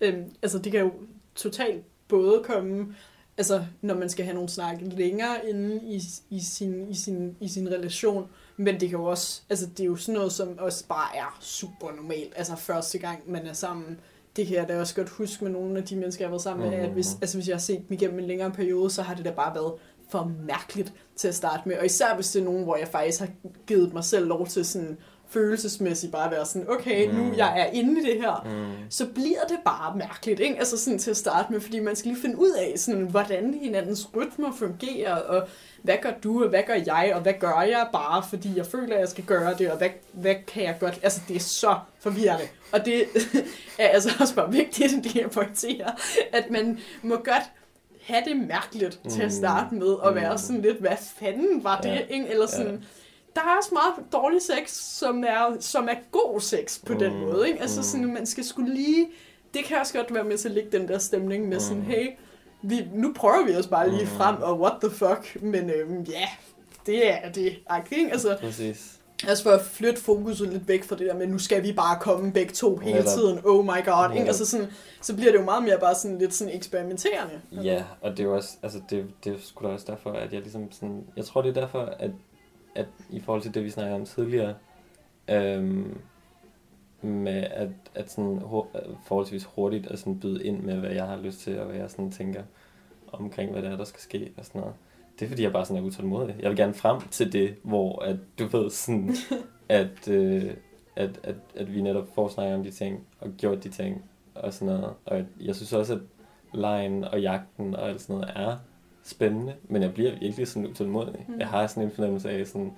Øhm, 0.00 0.30
altså 0.42 0.58
det 0.58 0.72
kan 0.72 0.80
jo 0.80 0.92
totalt 1.34 1.84
både 2.08 2.42
komme, 2.44 2.94
altså 3.38 3.64
når 3.82 3.94
man 3.94 4.08
skal 4.08 4.24
have 4.24 4.34
nogle 4.34 4.48
snakke 4.48 4.84
længere 4.84 5.48
inde 5.48 5.80
i, 5.84 6.02
i, 6.30 6.40
sin, 6.40 6.90
i, 6.90 6.94
sin, 6.94 7.36
i 7.40 7.48
sin 7.48 7.68
relation, 7.68 8.28
men 8.56 8.80
det 8.80 8.88
kan 8.90 8.98
jo 8.98 9.04
også, 9.04 9.42
altså 9.50 9.66
det 9.66 9.80
er 9.80 9.84
jo 9.86 9.96
sådan 9.96 10.14
noget, 10.14 10.32
som 10.32 10.58
også 10.58 10.86
bare 10.86 11.16
er 11.16 11.38
super 11.40 11.92
normalt. 11.96 12.32
Altså 12.36 12.56
første 12.56 12.98
gang 12.98 13.18
man 13.26 13.46
er 13.46 13.52
sammen, 13.52 14.00
det 14.36 14.46
kan 14.46 14.56
jeg 14.56 14.68
da 14.68 14.80
også 14.80 14.94
godt 14.94 15.08
huske 15.08 15.44
med 15.44 15.52
nogle 15.52 15.78
af 15.78 15.84
de 15.84 15.96
mennesker, 15.96 16.24
jeg 16.24 16.28
har 16.28 16.32
været 16.32 16.42
sammen 16.42 16.70
med, 16.70 16.78
at 16.78 16.88
hvis, 16.90 17.12
Mhm. 17.14 17.18
altså 17.22 17.36
hvis 17.36 17.48
jeg 17.48 17.54
har 17.54 17.60
set 17.60 17.78
dem 17.88 17.92
igennem 17.92 18.18
en 18.18 18.26
længere 18.26 18.50
periode, 18.50 18.90
så 18.90 19.02
har 19.02 19.14
det 19.14 19.24
da 19.24 19.30
bare 19.30 19.54
været 19.54 19.72
for 20.10 20.32
mærkeligt 20.46 20.92
til 21.16 21.28
at 21.28 21.34
starte 21.34 21.68
med. 21.68 21.78
Og 21.78 21.86
især 21.86 22.14
hvis 22.14 22.30
det 22.30 22.40
er 22.40 22.44
nogen, 22.44 22.64
hvor 22.64 22.76
jeg 22.76 22.88
faktisk 22.88 23.20
har 23.20 23.28
givet 23.66 23.92
mig 23.92 24.04
selv 24.04 24.26
lov 24.26 24.46
til 24.46 24.64
sådan 24.64 24.98
følelsesmæssigt 25.32 26.12
bare 26.12 26.30
være 26.30 26.46
sådan, 26.46 26.70
okay, 26.70 27.06
nu 27.12 27.22
Mm. 27.24 27.34
jeg 27.36 27.60
er 27.60 27.64
inde 27.66 28.00
i 28.02 28.04
det 28.12 28.20
her, 28.20 28.46
mm, 28.46 28.90
så 28.90 29.06
bliver 29.06 29.40
det 29.48 29.58
bare 29.64 29.96
mærkeligt, 29.96 30.40
ikke? 30.40 30.58
Altså 30.58 30.78
sådan 30.78 30.98
til 30.98 31.10
at 31.10 31.16
starte 31.16 31.52
med, 31.52 31.60
fordi 31.60 31.80
man 31.80 31.96
skal 31.96 32.10
lige 32.10 32.20
finde 32.22 32.38
ud 32.38 32.50
af, 32.50 32.72
sådan, 32.76 33.02
hvordan 33.02 33.54
hinandens 33.62 34.08
rytmer 34.16 34.52
fungerer, 34.58 35.14
og 35.16 35.48
hvad 35.82 35.94
gør 36.02 36.10
du, 36.24 36.42
og 36.42 36.48
hvad 36.48 36.62
gør 36.66 36.74
jeg, 36.86 37.12
og 37.14 37.20
hvad 37.20 37.32
gør 37.40 37.60
jeg 37.60 37.86
bare, 37.92 38.22
fordi 38.30 38.50
jeg 38.56 38.66
føler, 38.66 38.94
at 38.94 39.00
jeg 39.00 39.08
skal 39.08 39.24
gøre 39.24 39.54
det, 39.58 39.70
og 39.70 39.78
hvad, 39.78 39.88
hvad 40.12 40.34
kan 40.46 40.62
jeg 40.62 40.76
godt... 40.80 41.00
Altså, 41.02 41.20
det 41.28 41.36
er 41.36 41.40
så 41.40 41.74
forvirrende. 42.00 42.44
Og 42.72 42.84
det 42.84 43.04
er 43.78 43.88
altså 43.88 44.10
også 44.20 44.34
bare 44.34 44.52
vigtigt, 44.52 44.92
at 44.94 45.04
det 45.04 45.30
pointere, 45.30 45.92
at 46.32 46.50
man 46.50 46.78
må 47.02 47.14
godt 47.16 47.42
have 48.02 48.22
det 48.28 48.36
mærkeligt 48.36 49.00
mm. 49.04 49.10
til 49.10 49.20
at 49.20 49.26
Mm. 49.26 49.30
starte 49.30 49.74
med, 49.74 49.86
og 49.86 50.14
være 50.14 50.32
Mm. 50.32 50.38
sådan 50.38 50.62
lidt, 50.62 50.78
hvad 50.80 50.96
fanden 51.18 51.64
var 51.64 51.80
det, 51.80 51.88
Ja. 51.88 51.98
ikke? 52.10 52.28
Eller 52.28 52.46
sådan, 52.46 52.66
Ja. 52.72 52.78
Der 53.34 53.40
er 53.40 53.56
også 53.58 53.70
meget 53.72 54.12
dårlig 54.12 54.42
sex, 54.42 54.70
som 54.70 55.24
er, 55.24 55.56
som 55.60 55.88
er 55.88 55.94
god 56.12 56.40
sex 56.40 56.80
på 56.86 56.92
mm. 56.92 56.98
den 56.98 57.20
måde. 57.20 57.48
Ikke? 57.48 57.60
Altså 57.60 57.80
mm. 57.80 57.84
sådan, 57.84 58.14
man 58.14 58.26
skal 58.26 58.44
skulle 58.44 58.74
lige... 58.74 59.06
Det 59.54 59.64
kan 59.64 59.78
også 59.78 59.94
godt 59.98 60.14
være 60.14 60.24
med 60.24 60.38
til 60.38 60.48
at 60.48 60.54
lægge 60.54 60.78
den 60.78 60.88
der 60.88 60.98
stemning 60.98 61.48
med 61.48 61.60
sådan, 61.60 61.76
Mm. 61.76 61.82
hey, 61.84 62.06
vi, 62.62 62.88
nu 62.94 63.12
prøver 63.16 63.46
vi 63.46 63.56
os 63.56 63.66
bare 63.66 63.90
lige 63.90 64.02
Mm. 64.02 64.08
frem, 64.08 64.36
og 64.42 64.60
what 64.60 64.72
the 64.82 64.90
fuck, 64.90 65.42
men 65.42 65.70
øhm, 65.70 66.02
ja, 66.02 66.28
det 66.86 67.10
er 67.12 67.32
det. 67.32 67.56
Ikke? 67.96 68.12
Altså, 68.12 68.36
præcis. 68.40 68.98
Altså 69.28 69.42
for 69.44 69.50
at 69.50 69.60
flytte 69.60 70.00
fokuset 70.02 70.48
lidt 70.48 70.68
væk 70.68 70.84
fra 70.84 70.96
det 70.96 71.06
der 71.06 71.14
med, 71.14 71.26
nu 71.26 71.38
skal 71.38 71.62
vi 71.62 71.72
bare 71.72 71.98
komme 72.00 72.32
begge 72.32 72.52
to 72.52 72.76
hele 72.76 72.98
Netop. 72.98 73.12
tiden, 73.12 73.40
oh 73.44 73.64
my 73.64 73.68
god, 73.68 74.04
ikke? 74.04 74.14
Netop. 74.14 74.26
Altså 74.26 74.46
sådan, 74.46 74.66
så 75.00 75.14
bliver 75.16 75.32
det 75.32 75.38
jo 75.38 75.44
meget 75.44 75.62
mere 75.62 75.78
bare 75.78 75.94
sådan 75.94 76.18
lidt 76.18 76.34
sådan 76.34 76.54
eksperimenterende. 76.56 77.40
Ja, 77.52 77.84
og 78.00 78.10
det 78.10 78.20
er 78.20 78.24
jo 78.24 78.34
også, 78.34 78.48
altså 78.62 78.80
det, 78.90 79.06
det 79.24 79.32
er 79.32 79.36
sgu 79.40 79.66
da 79.66 79.72
også 79.72 79.86
derfor, 79.88 80.12
at 80.12 80.32
jeg 80.32 80.40
ligesom 80.40 80.72
sådan, 80.72 81.04
jeg 81.16 81.24
tror 81.24 81.42
det 81.42 81.56
er 81.56 81.60
derfor, 81.60 81.80
at, 81.98 82.10
at 82.74 82.86
i 83.10 83.20
forhold 83.20 83.42
til 83.42 83.54
det, 83.54 83.64
vi 83.64 83.70
snakkede 83.70 83.96
om 83.96 84.06
tidligere, 84.06 84.54
øhm, 85.30 85.98
med 87.02 87.44
at, 87.50 87.68
at 87.94 88.10
sådan 88.10 88.40
forholdsvis 89.04 89.44
hurtigt 89.44 89.86
at 89.86 89.98
sådan 89.98 90.20
byde 90.20 90.44
ind 90.44 90.62
med, 90.62 90.74
hvad 90.74 90.90
jeg 90.90 91.06
har 91.06 91.16
lyst 91.16 91.40
til, 91.40 91.60
og 91.60 91.66
hvad 91.66 91.76
jeg 91.76 91.90
sådan 91.90 92.10
tænker 92.10 92.42
omkring, 93.12 93.52
hvad 93.52 93.62
det 93.62 93.70
er, 93.70 93.76
der 93.76 93.84
skal 93.84 94.00
ske, 94.00 94.32
og 94.36 94.44
sådan 94.44 94.60
noget. 94.60 94.74
Det 95.18 95.24
er 95.24 95.28
fordi, 95.28 95.42
jeg 95.42 95.52
bare 95.52 95.64
sådan 95.64 95.82
er 95.82 95.86
utålmodig. 95.86 96.36
Jeg 96.40 96.50
vil 96.50 96.56
gerne 96.56 96.74
frem 96.74 97.00
til 97.10 97.32
det, 97.32 97.54
hvor 97.62 98.02
at, 98.02 98.16
du 98.38 98.46
ved 98.46 98.70
sådan, 98.70 99.14
at, 99.68 100.08
øh, 100.08 100.50
at, 100.96 101.20
at, 101.22 101.36
at 101.56 101.74
vi 101.74 101.80
netop 101.80 102.08
får 102.14 102.28
snakket 102.28 102.54
om 102.54 102.64
de 102.64 102.70
ting, 102.70 103.06
og 103.20 103.30
gjort 103.38 103.64
de 103.64 103.68
ting, 103.68 104.04
og 104.34 104.52
sådan 104.52 104.74
noget. 104.74 104.94
Og 105.04 105.24
jeg 105.40 105.56
synes 105.56 105.72
også, 105.72 105.94
at 105.94 106.00
lejen 106.52 107.04
og 107.04 107.20
jagten 107.20 107.76
og 107.76 107.88
alt 107.88 108.00
sådan 108.00 108.16
noget 108.16 108.32
er 108.36 108.56
spændende, 109.04 109.54
men 109.64 109.82
jeg 109.82 109.94
bliver 109.94 110.18
virkelig 110.18 110.48
sådan 110.48 110.66
utålmodig. 110.66 111.24
Mm. 111.28 111.38
Jeg 111.38 111.48
har 111.48 111.66
sådan 111.66 111.82
en 111.82 111.90
fornemmelse 111.90 112.30
af 112.30 112.46
sådan, 112.46 112.72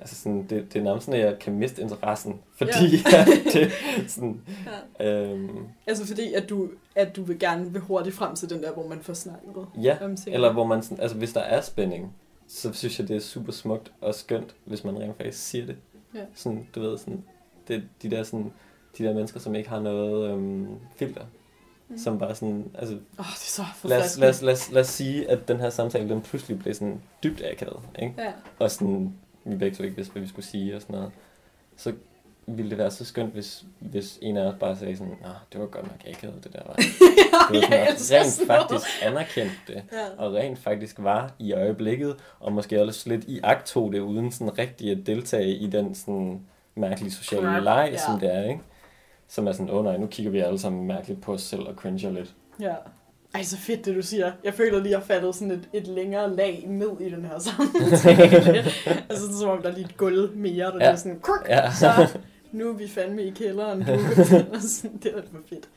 altså 0.00 0.14
sådan, 0.14 0.46
det, 0.50 0.72
det 0.72 0.78
er 0.78 0.82
nærmest 0.82 1.06
sådan, 1.06 1.20
at 1.20 1.26
jeg 1.26 1.38
kan 1.38 1.52
miste 1.52 1.82
interessen, 1.82 2.40
fordi 2.56 2.96
ja. 3.12 3.24
det 3.52 3.72
sådan, 4.08 4.40
øhm, 5.00 5.66
Altså 5.86 6.06
fordi, 6.06 6.34
at 6.34 6.48
du, 6.48 6.68
at 6.94 7.16
du 7.16 7.22
vil 7.22 7.38
gerne 7.38 7.72
vil 7.72 7.80
hurtigt 7.80 8.16
frem 8.16 8.34
til 8.36 8.50
den 8.50 8.62
der, 8.62 8.72
hvor 8.72 8.86
man 8.86 9.00
får 9.00 9.14
snakket 9.14 9.66
ja, 9.82 9.96
om 10.04 10.16
ting. 10.16 10.34
eller 10.34 10.52
hvor 10.52 10.64
man 10.66 10.82
sådan, 10.82 11.00
altså 11.00 11.16
hvis 11.16 11.32
der 11.32 11.40
er 11.40 11.60
spænding, 11.60 12.14
så 12.48 12.72
synes 12.72 12.98
jeg, 12.98 13.08
det 13.08 13.16
er 13.16 13.20
super 13.20 13.52
smukt 13.52 13.92
og 14.00 14.14
skønt, 14.14 14.54
hvis 14.64 14.84
man 14.84 14.98
rent 14.98 15.16
faktisk 15.16 15.48
siger 15.48 15.66
det. 15.66 15.76
Ja. 16.14 16.20
Sådan, 16.34 16.66
du 16.74 16.80
ved, 16.80 16.98
sådan, 16.98 17.24
det, 17.68 17.82
de 18.02 18.10
der 18.10 18.22
sådan, 18.22 18.52
de 18.98 19.04
der 19.04 19.14
mennesker, 19.14 19.40
som 19.40 19.54
ikke 19.54 19.68
har 19.68 19.80
noget 19.80 20.30
øhm, 20.30 20.68
filter, 20.96 21.22
Mm. 21.88 21.98
som 21.98 22.18
bare 22.18 22.34
sådan, 22.34 22.70
altså 22.74 22.94
oh, 22.94 23.24
det 23.26 23.58
er 23.58 23.64
så 23.80 23.88
lad 23.88 24.04
os, 24.04 24.18
lad, 24.18 24.28
os, 24.30 24.42
lad, 24.42 24.52
os, 24.54 24.70
lad 24.72 24.80
os 24.82 24.88
sige, 24.88 25.30
at 25.30 25.48
den 25.48 25.60
her 25.60 25.70
samtale, 25.70 26.08
den 26.08 26.20
pludselig 26.22 26.58
blev 26.58 26.74
sådan 26.74 27.00
dybt 27.22 27.42
akavet, 27.52 27.80
ikke? 27.98 28.14
Ja. 28.18 28.32
Og 28.58 28.70
sådan, 28.70 29.14
vi 29.44 29.56
begge 29.56 29.76
to 29.76 29.82
ikke 29.82 29.96
vidste, 29.96 30.12
hvad 30.12 30.22
vi 30.22 30.28
skulle 30.28 30.46
sige 30.46 30.76
og 30.76 30.82
sådan 30.82 30.96
noget. 30.96 31.10
Så 31.76 31.92
ville 32.46 32.70
det 32.70 32.78
være 32.78 32.90
så 32.90 33.04
skønt, 33.04 33.32
hvis, 33.32 33.64
hvis 33.78 34.18
en 34.22 34.36
af 34.36 34.42
os 34.46 34.54
bare 34.60 34.76
sagde 34.76 34.96
sådan, 34.96 35.12
Nå, 35.22 35.28
det 35.52 35.60
var 35.60 35.66
godt 35.66 35.84
nok 35.86 36.00
akavet, 36.16 36.44
det 36.44 36.52
der 36.52 36.60
var. 36.68 36.74
Du 37.48 37.52
ved, 37.54 37.62
jeg 37.70 37.94
sådan, 37.98 38.20
rent 38.22 38.32
sådan 38.32 38.46
faktisk 38.46 38.86
anerkendte 39.02 39.56
det, 39.66 39.82
Ja. 39.92 40.06
og 40.24 40.34
rent 40.34 40.58
faktisk 40.58 40.96
var 40.98 41.32
i 41.38 41.52
øjeblikket, 41.52 42.16
og 42.40 42.52
måske 42.52 42.82
også 42.82 43.08
lidt 43.08 43.24
i 43.24 43.40
akt 43.42 43.72
det, 43.74 44.00
uden 44.00 44.32
sådan 44.32 44.58
rigtig 44.58 44.90
at 44.90 44.98
deltage 45.06 45.54
i 45.56 45.66
den 45.66 45.94
sådan 45.94 46.40
mærkelige 46.74 47.12
sociale 47.12 47.60
leg, 47.64 47.88
ja. 47.92 47.98
som 47.98 48.20
det 48.20 48.34
er, 48.34 48.42
ikke? 48.48 48.60
Som 49.28 49.46
er 49.46 49.52
sådan, 49.52 49.70
åh 49.70 49.76
oh, 49.76 49.84
nej, 49.84 49.96
nu 49.96 50.06
kigger 50.06 50.32
vi 50.32 50.38
alle 50.38 50.58
sammen 50.58 50.86
mærkeligt 50.86 51.22
på 51.22 51.32
os 51.32 51.42
selv 51.42 51.60
og 51.62 51.74
cringer 51.74 52.10
lidt. 52.12 52.34
Ja. 52.60 52.74
Ej, 53.34 53.42
så 53.42 53.56
fedt 53.56 53.84
det 53.84 53.96
du 53.96 54.02
siger. 54.02 54.32
Jeg 54.44 54.54
føler 54.54 54.78
lige, 54.82 54.94
at 54.96 55.00
jeg 55.00 55.06
faldet 55.06 55.34
sådan 55.34 55.50
et, 55.50 55.68
et 55.72 55.86
længere 55.86 56.36
lag 56.36 56.64
ned 56.68 56.90
i 57.00 57.10
den 57.10 57.24
her 57.24 57.38
samtale. 57.48 58.64
altså 59.08 59.38
som 59.40 59.48
om 59.50 59.62
der 59.62 59.68
er 59.70 59.74
lige 59.74 59.84
et 59.84 59.96
gulv 59.96 60.36
mere, 60.36 60.66
der 60.66 60.76
Ja. 60.80 60.90
er 60.90 60.96
sådan, 60.96 61.20
kruk, 61.22 61.46
Ja. 61.48 61.70
så 61.72 61.88
nu 62.52 62.68
er 62.68 62.72
vi 62.72 62.88
fandme 62.88 63.22
i 63.22 63.30
kælderen. 63.30 63.84
Sådan, 64.60 64.96
det 65.02 65.12
er 65.16 65.22
for 65.32 65.38
fedt. 65.48 65.68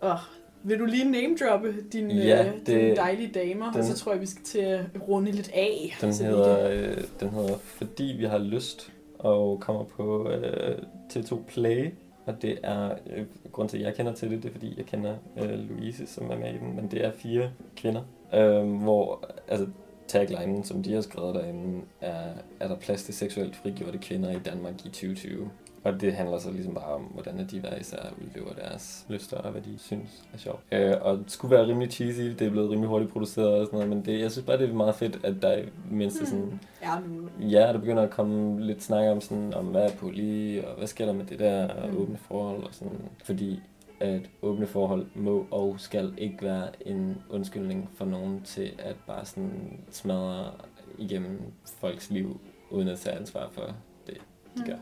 Og 0.00 0.18
vil 0.62 0.78
du 0.78 0.84
lige 0.84 1.10
name 1.10 1.36
droppe 1.44 1.74
din, 1.92 2.10
Ja, 2.10 2.44
øh, 2.46 2.52
det- 2.54 2.66
dine 2.66 2.96
dejlige 2.96 3.30
damer, 3.34 3.70
den- 3.72 3.80
og 3.80 3.86
så 3.86 3.94
tror 3.98 4.12
jeg, 4.12 4.20
vi 4.20 4.26
skal 4.26 4.44
til 4.44 4.58
at 4.58 4.80
runde 5.08 5.30
lidt 5.32 5.50
af. 5.54 5.96
Den 6.00 6.12
hedder, 6.14 6.68
øh, 6.70 6.96
den 7.20 7.28
hedder 7.30 7.54
Fordi 7.58 8.14
vi 8.18 8.24
har 8.24 8.38
lyst, 8.38 8.92
og 9.18 9.60
kommer 9.60 9.84
på 9.84 10.30
øh, 10.30 10.78
TV2 11.12 11.36
Play. 11.48 11.90
Og 12.26 12.42
det 12.42 12.58
er, 12.62 12.94
øh, 13.10 13.26
grund 13.52 13.68
til 13.68 13.78
at 13.78 13.84
jeg 13.84 13.94
kender 13.94 14.14
til 14.14 14.30
det, 14.30 14.42
det 14.42 14.48
er 14.48 14.52
fordi 14.52 14.74
jeg 14.76 14.86
kender 14.86 15.16
øh, 15.36 15.50
Louise, 15.50 16.06
som 16.06 16.30
er 16.30 16.36
med 16.36 16.54
i 16.54 16.58
den, 16.58 16.76
men 16.76 16.90
det 16.90 17.04
er 17.04 17.12
fire 17.12 17.50
kvinder, 17.76 18.02
øh, 18.34 18.82
hvor 18.82 19.24
altså, 19.48 19.66
taglinen, 20.08 20.64
som 20.64 20.82
de 20.82 20.92
har 20.92 21.00
skrevet 21.00 21.34
derinde, 21.34 21.80
er, 22.00 22.32
er 22.60 22.68
der 22.68 22.76
plads 22.76 23.02
til 23.02 23.14
seksuelt 23.14 23.56
frigjorte 23.56 23.98
kvinder 23.98 24.30
i 24.30 24.38
Danmark 24.38 24.74
i 24.74 24.88
2020. 24.88 25.50
Og 25.84 26.00
det 26.00 26.12
handler 26.12 26.38
så 26.38 26.50
ligesom 26.50 26.74
bare 26.74 26.94
om, 26.94 27.00
hvordan 27.02 27.46
de 27.50 27.60
hver 27.60 27.76
især 27.76 27.98
udlever 28.24 28.52
deres 28.52 29.06
lyster, 29.08 29.36
og 29.36 29.50
hvad 29.50 29.62
de 29.62 29.78
synes 29.78 30.10
er 30.34 30.38
sjovt. 30.38 30.60
Øh, 30.72 30.94
og 31.00 31.18
det 31.18 31.30
skulle 31.30 31.56
være 31.56 31.66
rimelig 31.66 31.90
cheesy, 31.92 32.20
det 32.20 32.42
er 32.42 32.50
blevet 32.50 32.70
rimelig 32.70 32.88
hurtigt 32.88 33.12
produceret 33.12 33.48
og 33.60 33.66
sådan 33.66 33.76
noget, 33.78 33.88
men 33.88 34.04
det, 34.04 34.20
jeg 34.20 34.30
synes 34.30 34.46
bare, 34.46 34.58
det 34.58 34.68
er 34.68 34.74
meget 34.74 34.94
fedt, 34.94 35.24
at 35.24 35.34
der 35.42 35.56
det 35.56 35.68
mindste 35.90 36.26
sådan, 36.26 36.60
Ja, 36.82 36.98
nu. 37.08 37.28
Ja, 37.48 37.60
der 37.72 37.78
begynder 37.78 38.02
at 38.02 38.10
komme 38.10 38.60
lidt 38.66 38.82
snak 38.82 39.04
om, 39.08 39.20
sådan, 39.20 39.54
om 39.54 39.66
hvad 39.66 39.82
er 39.90 39.96
poli, 39.96 40.58
og 40.58 40.74
hvad 40.78 40.86
sker 40.86 41.06
der 41.06 41.12
med 41.12 41.24
det 41.24 41.38
der 41.38 41.68
og 41.68 41.88
Mm. 41.90 41.98
åbne 41.98 42.16
forhold 42.16 42.62
og 42.64 42.74
sådan. 42.74 42.98
Fordi 43.24 43.60
at 44.00 44.20
åbne 44.42 44.66
forhold 44.66 45.06
må 45.14 45.46
og 45.50 45.74
skal 45.78 46.14
ikke 46.18 46.36
være 46.42 46.68
en 46.86 47.16
undskyldning 47.30 47.90
for 47.94 48.04
nogen 48.04 48.42
til 48.42 48.70
at 48.78 48.96
bare 49.06 49.24
sådan 49.24 49.78
smadre 49.90 50.50
igennem 50.98 51.40
folks 51.64 52.10
liv, 52.10 52.40
uden 52.70 52.88
at 52.88 52.98
tage 52.98 53.16
ansvar 53.16 53.48
for 53.52 53.62
det, 54.06 54.16
de 54.58 54.62
gør. 54.66 54.76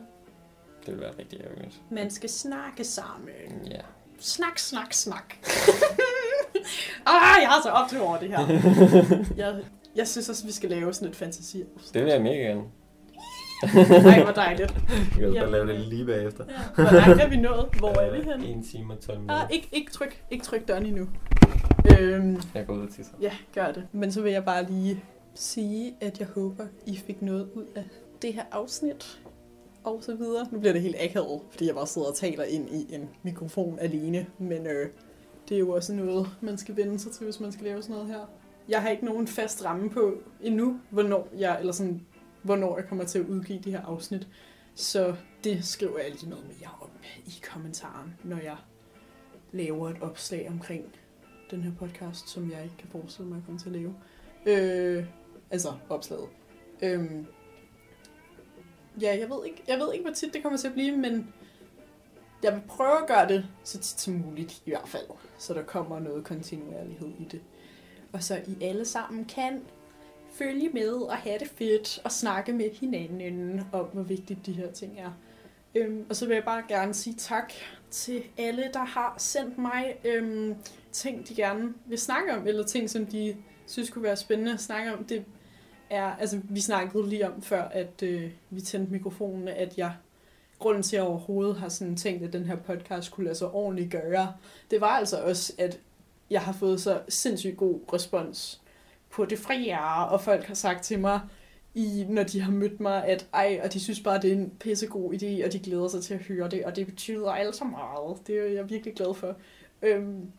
Det 0.89 0.97
vil 0.97 1.03
være 1.03 1.13
rigtig 1.19 1.39
ærgerligt. 1.41 1.81
Man 1.91 2.09
skal 2.11 2.29
snakke 2.29 2.83
sammen. 2.83 3.29
Ja. 3.71 3.79
Snak, 4.19 4.59
snak, 4.59 4.93
snak. 4.93 5.33
ah, 7.05 7.37
jeg 7.41 7.49
har 7.49 7.61
så 7.63 7.69
op 7.69 7.89
til 7.89 8.01
over 8.01 8.17
det 8.19 8.27
her. 8.29 8.47
Jeg, 9.45 9.55
jeg 9.95 10.07
synes 10.07 10.29
også, 10.29 10.45
vi 10.45 10.51
skal 10.51 10.69
lave 10.69 10.93
sådan 10.93 11.07
et 11.07 11.15
fantasi. 11.15 11.63
Det 11.93 12.03
vil 12.03 12.11
jeg 12.11 12.21
mega 12.21 12.35
gerne. 12.35 12.61
Nej, 14.03 14.23
hvor 14.23 14.31
dejligt. 14.33 14.73
Vi 15.15 15.21
kan 15.21 15.33
bare 15.33 15.51
lave 15.51 15.67
det 15.67 15.79
lige 15.79 16.05
bagefter. 16.05 16.45
Ja. 16.49 16.83
Hvor 16.83 16.91
langt 16.91 17.21
er 17.23 17.27
vi 17.27 17.35
nået? 17.37 17.65
Hvor 17.77 17.99
er 17.99 18.11
vi 18.11 18.17
henne? 18.29 18.59
1 18.59 18.65
time 18.71 18.93
og 18.93 18.99
12 18.99 19.17
Ah, 19.17 19.21
minutter. 19.21 19.47
ikke, 19.47 19.69
ikke 19.71 19.91
tryk, 19.91 20.23
ikke 20.31 20.45
tryk 20.45 20.67
døren 20.67 20.85
endnu. 20.85 21.07
Øhm, 21.99 22.41
Jeg 22.55 22.65
går 22.67 22.73
ud 22.73 22.81
og 22.81 22.89
tisser. 22.95 23.13
ja, 23.21 23.31
gør 23.55 23.71
det. 23.71 23.83
Men 23.91 24.11
så 24.11 24.21
vil 24.21 24.31
jeg 24.31 24.45
bare 24.45 24.63
lige 24.71 25.03
sige, 25.35 25.93
at 26.01 26.19
jeg 26.19 26.27
håber, 26.35 26.65
I 26.85 26.97
fik 26.97 27.21
noget 27.21 27.49
ud 27.55 27.65
af 27.75 27.83
det 28.21 28.33
her 28.33 28.43
afsnit. 28.51 29.19
Og 29.89 30.03
så 30.03 30.15
videre. 30.15 30.47
Nu 30.51 30.59
bliver 30.59 30.73
det 30.73 30.81
helt 30.81 30.95
akavet, 30.99 31.41
fordi 31.51 31.67
jeg 31.67 31.75
bare 31.75 31.87
sidder 31.87 32.07
og 32.07 32.15
taler 32.15 32.43
ind 32.43 32.69
i 32.69 32.95
en 32.95 33.09
mikrofon 33.23 33.79
alene. 33.79 34.27
Men 34.37 34.67
øh, 34.67 34.89
det 35.49 35.55
er 35.55 35.59
jo 35.59 35.69
også 35.69 35.93
noget, 35.93 36.27
man 36.41 36.57
skal 36.57 36.75
vende 36.77 36.99
sig 36.99 37.11
til, 37.11 37.23
hvis 37.23 37.39
man 37.39 37.51
skal 37.51 37.65
lave 37.65 37.81
sådan 37.81 37.95
noget 37.95 38.07
her. 38.07 38.25
Jeg 38.69 38.81
har 38.81 38.89
ikke 38.89 39.05
nogen 39.05 39.27
fast 39.27 39.65
ramme 39.65 39.89
på 39.89 40.13
endnu, 40.41 40.79
hvornår 40.89 41.27
jeg, 41.37 41.59
eller 41.59 41.73
sådan, 41.73 42.01
hvornår 42.43 42.77
jeg 42.77 42.87
kommer 42.87 43.05
til 43.05 43.19
at 43.19 43.25
udgive 43.25 43.59
de 43.59 43.71
her 43.71 43.81
afsnit. 43.81 44.27
Så 44.75 45.15
det 45.43 45.65
skriver 45.65 45.99
jeg 45.99 46.11
lige 46.11 46.29
noget 46.29 46.45
mere 46.45 46.69
om 46.81 46.89
i 47.25 47.33
kommentaren, 47.51 48.15
når 48.23 48.37
jeg 48.37 48.57
laver 49.51 49.89
et 49.89 49.97
opslag 50.01 50.47
omkring 50.49 50.85
den 51.51 51.61
her 51.61 51.71
podcast, 51.79 52.29
som 52.29 52.51
jeg 52.51 52.63
ikke 52.63 52.77
kan 52.77 52.89
forestille 52.91 53.29
mig 53.29 53.37
at 53.37 53.43
komme 53.45 53.59
til 53.59 53.69
at 53.69 53.75
lave. 53.75 53.95
Øh, 54.45 55.05
altså 55.51 55.69
opslaget. 55.89 56.27
Øh, 56.81 57.11
ja, 59.01 59.19
jeg 59.19 59.29
ved, 59.29 59.45
ikke, 59.45 59.63
jeg 59.67 59.79
ved 59.79 59.93
ikke, 59.93 60.05
hvor 60.05 60.13
tit 60.13 60.33
det 60.33 60.43
kommer 60.43 60.57
til 60.57 60.67
at 60.67 60.73
blive, 60.73 60.97
men 60.97 61.33
jeg 62.43 62.53
vil 62.53 62.61
prøve 62.67 63.01
at 63.01 63.07
gøre 63.07 63.27
det 63.27 63.45
så 63.63 63.77
tit 63.77 63.99
som 63.99 64.13
muligt 64.13 64.61
i 64.65 64.69
hvert 64.69 64.87
fald, 64.87 65.05
så 65.37 65.53
der 65.53 65.63
kommer 65.63 65.99
noget 65.99 66.23
kontinuerlighed 66.23 67.07
i 67.19 67.23
det. 67.31 67.41
Og 68.13 68.23
så 68.23 68.41
I 68.47 68.63
alle 68.63 68.85
sammen 68.85 69.25
kan 69.25 69.61
følge 70.31 70.69
med 70.69 70.91
og 70.91 71.17
have 71.17 71.39
det 71.39 71.47
fedt 71.47 72.01
og 72.03 72.11
snakke 72.11 72.53
med 72.53 72.69
hinanden 72.71 73.61
om, 73.71 73.85
hvor 73.85 74.03
vigtigt 74.03 74.45
de 74.45 74.53
her 74.53 74.71
ting 74.71 74.99
er. 74.99 75.11
Øhm, 75.75 76.05
og 76.09 76.15
så 76.15 76.27
vil 76.27 76.33
jeg 76.33 76.43
bare 76.43 76.63
gerne 76.67 76.93
sige 76.93 77.15
tak 77.15 77.53
til 77.91 78.23
alle, 78.37 78.69
der 78.73 78.83
har 78.83 79.15
sendt 79.17 79.57
mig 79.57 79.95
øhm, 80.05 80.55
ting, 80.91 81.27
de 81.29 81.35
gerne 81.35 81.73
vil 81.85 81.97
snakke 81.97 82.33
om, 82.33 82.47
eller 82.47 82.63
ting, 82.63 82.89
som 82.89 83.05
de 83.05 83.35
synes 83.67 83.89
kunne 83.89 84.03
være 84.03 84.17
spændende 84.17 84.53
at 84.53 84.59
snakke 84.59 84.93
om. 84.93 85.03
Det 85.03 85.25
er, 85.89 86.05
altså, 86.05 86.39
vi 86.43 86.61
snakkede 86.61 87.09
lige 87.09 87.27
om 87.27 87.41
før, 87.41 87.63
at 87.63 88.03
øh, 88.03 88.31
vi 88.49 88.61
tændte 88.61 88.91
mikrofonen, 88.91 89.47
at 89.47 89.77
jeg, 89.77 89.93
grunden 90.59 90.83
til, 90.83 90.95
at 90.95 90.99
jeg 90.99 91.09
overhovedet 91.09 91.55
har 91.55 91.69
sådan 91.69 91.95
tænkt, 91.95 92.23
at 92.23 92.33
den 92.33 92.45
her 92.45 92.55
podcast 92.55 93.11
kunne 93.11 93.23
lade 93.23 93.35
sig 93.35 93.47
ordentligt 93.47 93.91
gøre, 93.91 94.33
det 94.71 94.81
var 94.81 94.87
altså 94.87 95.23
også, 95.23 95.53
at 95.57 95.79
jeg 96.29 96.41
har 96.41 96.53
fået 96.53 96.81
så 96.81 97.01
sindssygt 97.09 97.57
god 97.57 97.79
respons 97.93 98.61
på 99.09 99.25
det 99.25 99.39
frie, 99.39 99.79
og 100.09 100.21
folk 100.21 100.45
har 100.45 100.53
sagt 100.53 100.83
til 100.83 100.99
mig, 100.99 101.19
i, 101.73 102.05
når 102.09 102.23
de 102.23 102.41
har 102.41 102.51
mødt 102.51 102.79
mig, 102.79 103.05
at 103.05 103.27
ej, 103.33 103.59
og 103.63 103.73
de 103.73 103.79
synes 103.79 103.99
bare, 103.99 104.21
det 104.21 104.31
er 104.31 104.35
en 104.35 104.53
pissegod 104.59 105.13
idé, 105.13 105.45
og 105.45 105.53
de 105.53 105.59
glæder 105.59 105.87
sig 105.87 106.03
til 106.03 106.13
at 106.13 106.19
høre 106.19 106.49
det, 106.49 106.65
og 106.65 106.75
det 106.75 106.85
betyder 106.85 107.31
alt 107.31 107.55
så 107.55 107.63
meget. 107.63 108.27
Det 108.27 108.39
er 108.39 108.53
jeg 108.53 108.69
virkelig 108.69 108.95
glad 108.95 109.13
for. 109.13 109.35
Øhm, 109.81 110.31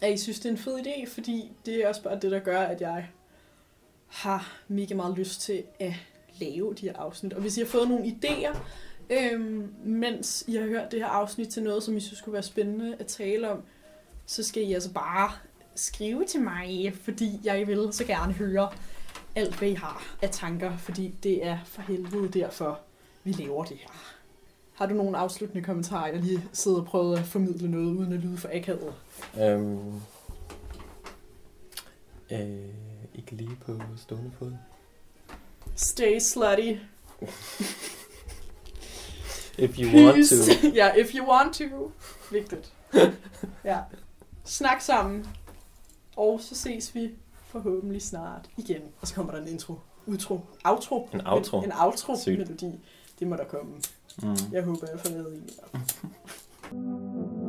at 0.00 0.12
I 0.14 0.16
synes, 0.16 0.40
det 0.40 0.46
er 0.46 0.52
en 0.52 0.58
fed 0.58 0.78
idé, 0.78 1.08
fordi 1.08 1.52
det 1.66 1.84
er 1.84 1.88
også 1.88 2.02
bare 2.02 2.18
det, 2.20 2.30
der 2.30 2.38
gør, 2.38 2.60
at 2.60 2.80
jeg 2.80 3.08
har 4.12 4.52
mega 4.68 4.94
meget 4.94 5.18
lyst 5.18 5.40
til 5.40 5.62
at 5.80 5.92
lave 6.40 6.74
de 6.74 6.86
her 6.86 6.96
afsnit. 6.96 7.32
Og 7.32 7.40
hvis 7.40 7.56
I 7.56 7.60
har 7.60 7.66
fået 7.66 7.88
nogle 7.88 8.04
idéer, 8.04 8.58
øhm, 9.10 9.74
mens 9.84 10.44
I 10.46 10.56
har 10.56 10.66
hørt 10.66 10.92
det 10.92 11.00
her 11.00 11.06
afsnit 11.06 11.48
til 11.48 11.62
noget, 11.62 11.82
som 11.82 11.96
I 11.96 12.00
synes 12.00 12.20
kunne 12.20 12.32
være 12.32 12.42
spændende 12.42 12.96
at 12.98 13.06
tale 13.06 13.50
om, 13.50 13.62
så 14.26 14.42
skal 14.42 14.62
I 14.62 14.72
altså 14.72 14.92
bare 14.92 15.30
skrive 15.74 16.24
til 16.24 16.40
mig, 16.40 16.94
fordi 17.02 17.40
jeg 17.44 17.66
vil 17.66 17.88
så 17.92 18.04
gerne 18.04 18.32
høre 18.32 18.72
alt, 19.34 19.58
hvad 19.58 19.68
I 19.68 19.74
har 19.74 20.16
af 20.22 20.30
tanker, 20.30 20.76
fordi 20.76 21.14
det 21.22 21.46
er 21.46 21.58
for 21.64 21.82
helvede 21.82 22.28
derfor, 22.28 22.80
vi 23.24 23.32
laver 23.32 23.64
det 23.64 23.76
her. 23.76 23.88
Har 24.74 24.86
du 24.86 24.94
nogle 24.94 25.18
afsluttende 25.18 25.64
kommentarer, 25.64 26.06
jeg 26.06 26.20
lige 26.20 26.44
sidder 26.52 26.78
og 26.78 26.86
prøver 26.86 27.16
at 27.16 27.24
formidle 27.24 27.70
noget, 27.70 27.96
uden 27.96 28.12
at 28.12 28.18
lyde 28.18 28.36
for 28.36 28.48
akavet? 28.52 28.94
Øhm, 29.40 30.00
øh, 32.30 32.81
ikke 33.14 33.32
lige 33.34 33.56
på 33.66 33.80
stående 33.96 34.30
fod. 34.38 34.52
Stay 35.76 36.18
slutty. 36.18 36.72
If 39.58 39.78
you 39.78 40.04
want 40.04 40.14
Peace. 40.14 40.60
to. 40.62 40.68
ja, 40.80 40.94
if 40.94 41.14
you 41.14 41.30
want 41.30 41.54
to. 41.54 41.92
Vigtigt. 42.30 42.72
ja. 43.64 43.78
Snak 44.44 44.80
sammen. 44.80 45.26
Og 46.16 46.40
så 46.40 46.54
ses 46.54 46.94
vi 46.94 47.10
forhåbentlig 47.46 48.02
snart 48.02 48.48
igen. 48.56 48.82
Og 49.00 49.08
så 49.08 49.14
kommer 49.14 49.32
der 49.32 49.40
en 49.42 49.48
intro. 49.48 49.74
Outro. 50.06 50.40
Outro. 50.64 51.08
En 51.12 51.26
outro. 51.26 51.58
En, 51.58 51.64
en 51.64 51.72
outro 51.80 52.16
Sygt. 52.16 52.38
melodi. 52.38 52.80
Det 53.18 53.26
må 53.28 53.36
der 53.36 53.44
komme. 53.44 53.72
Mm. 54.22 54.36
Jeg 54.52 54.62
håber, 54.62 54.86
jeg 54.90 55.00
får 55.00 55.08
lavet 55.10 55.34
en. 55.34 55.50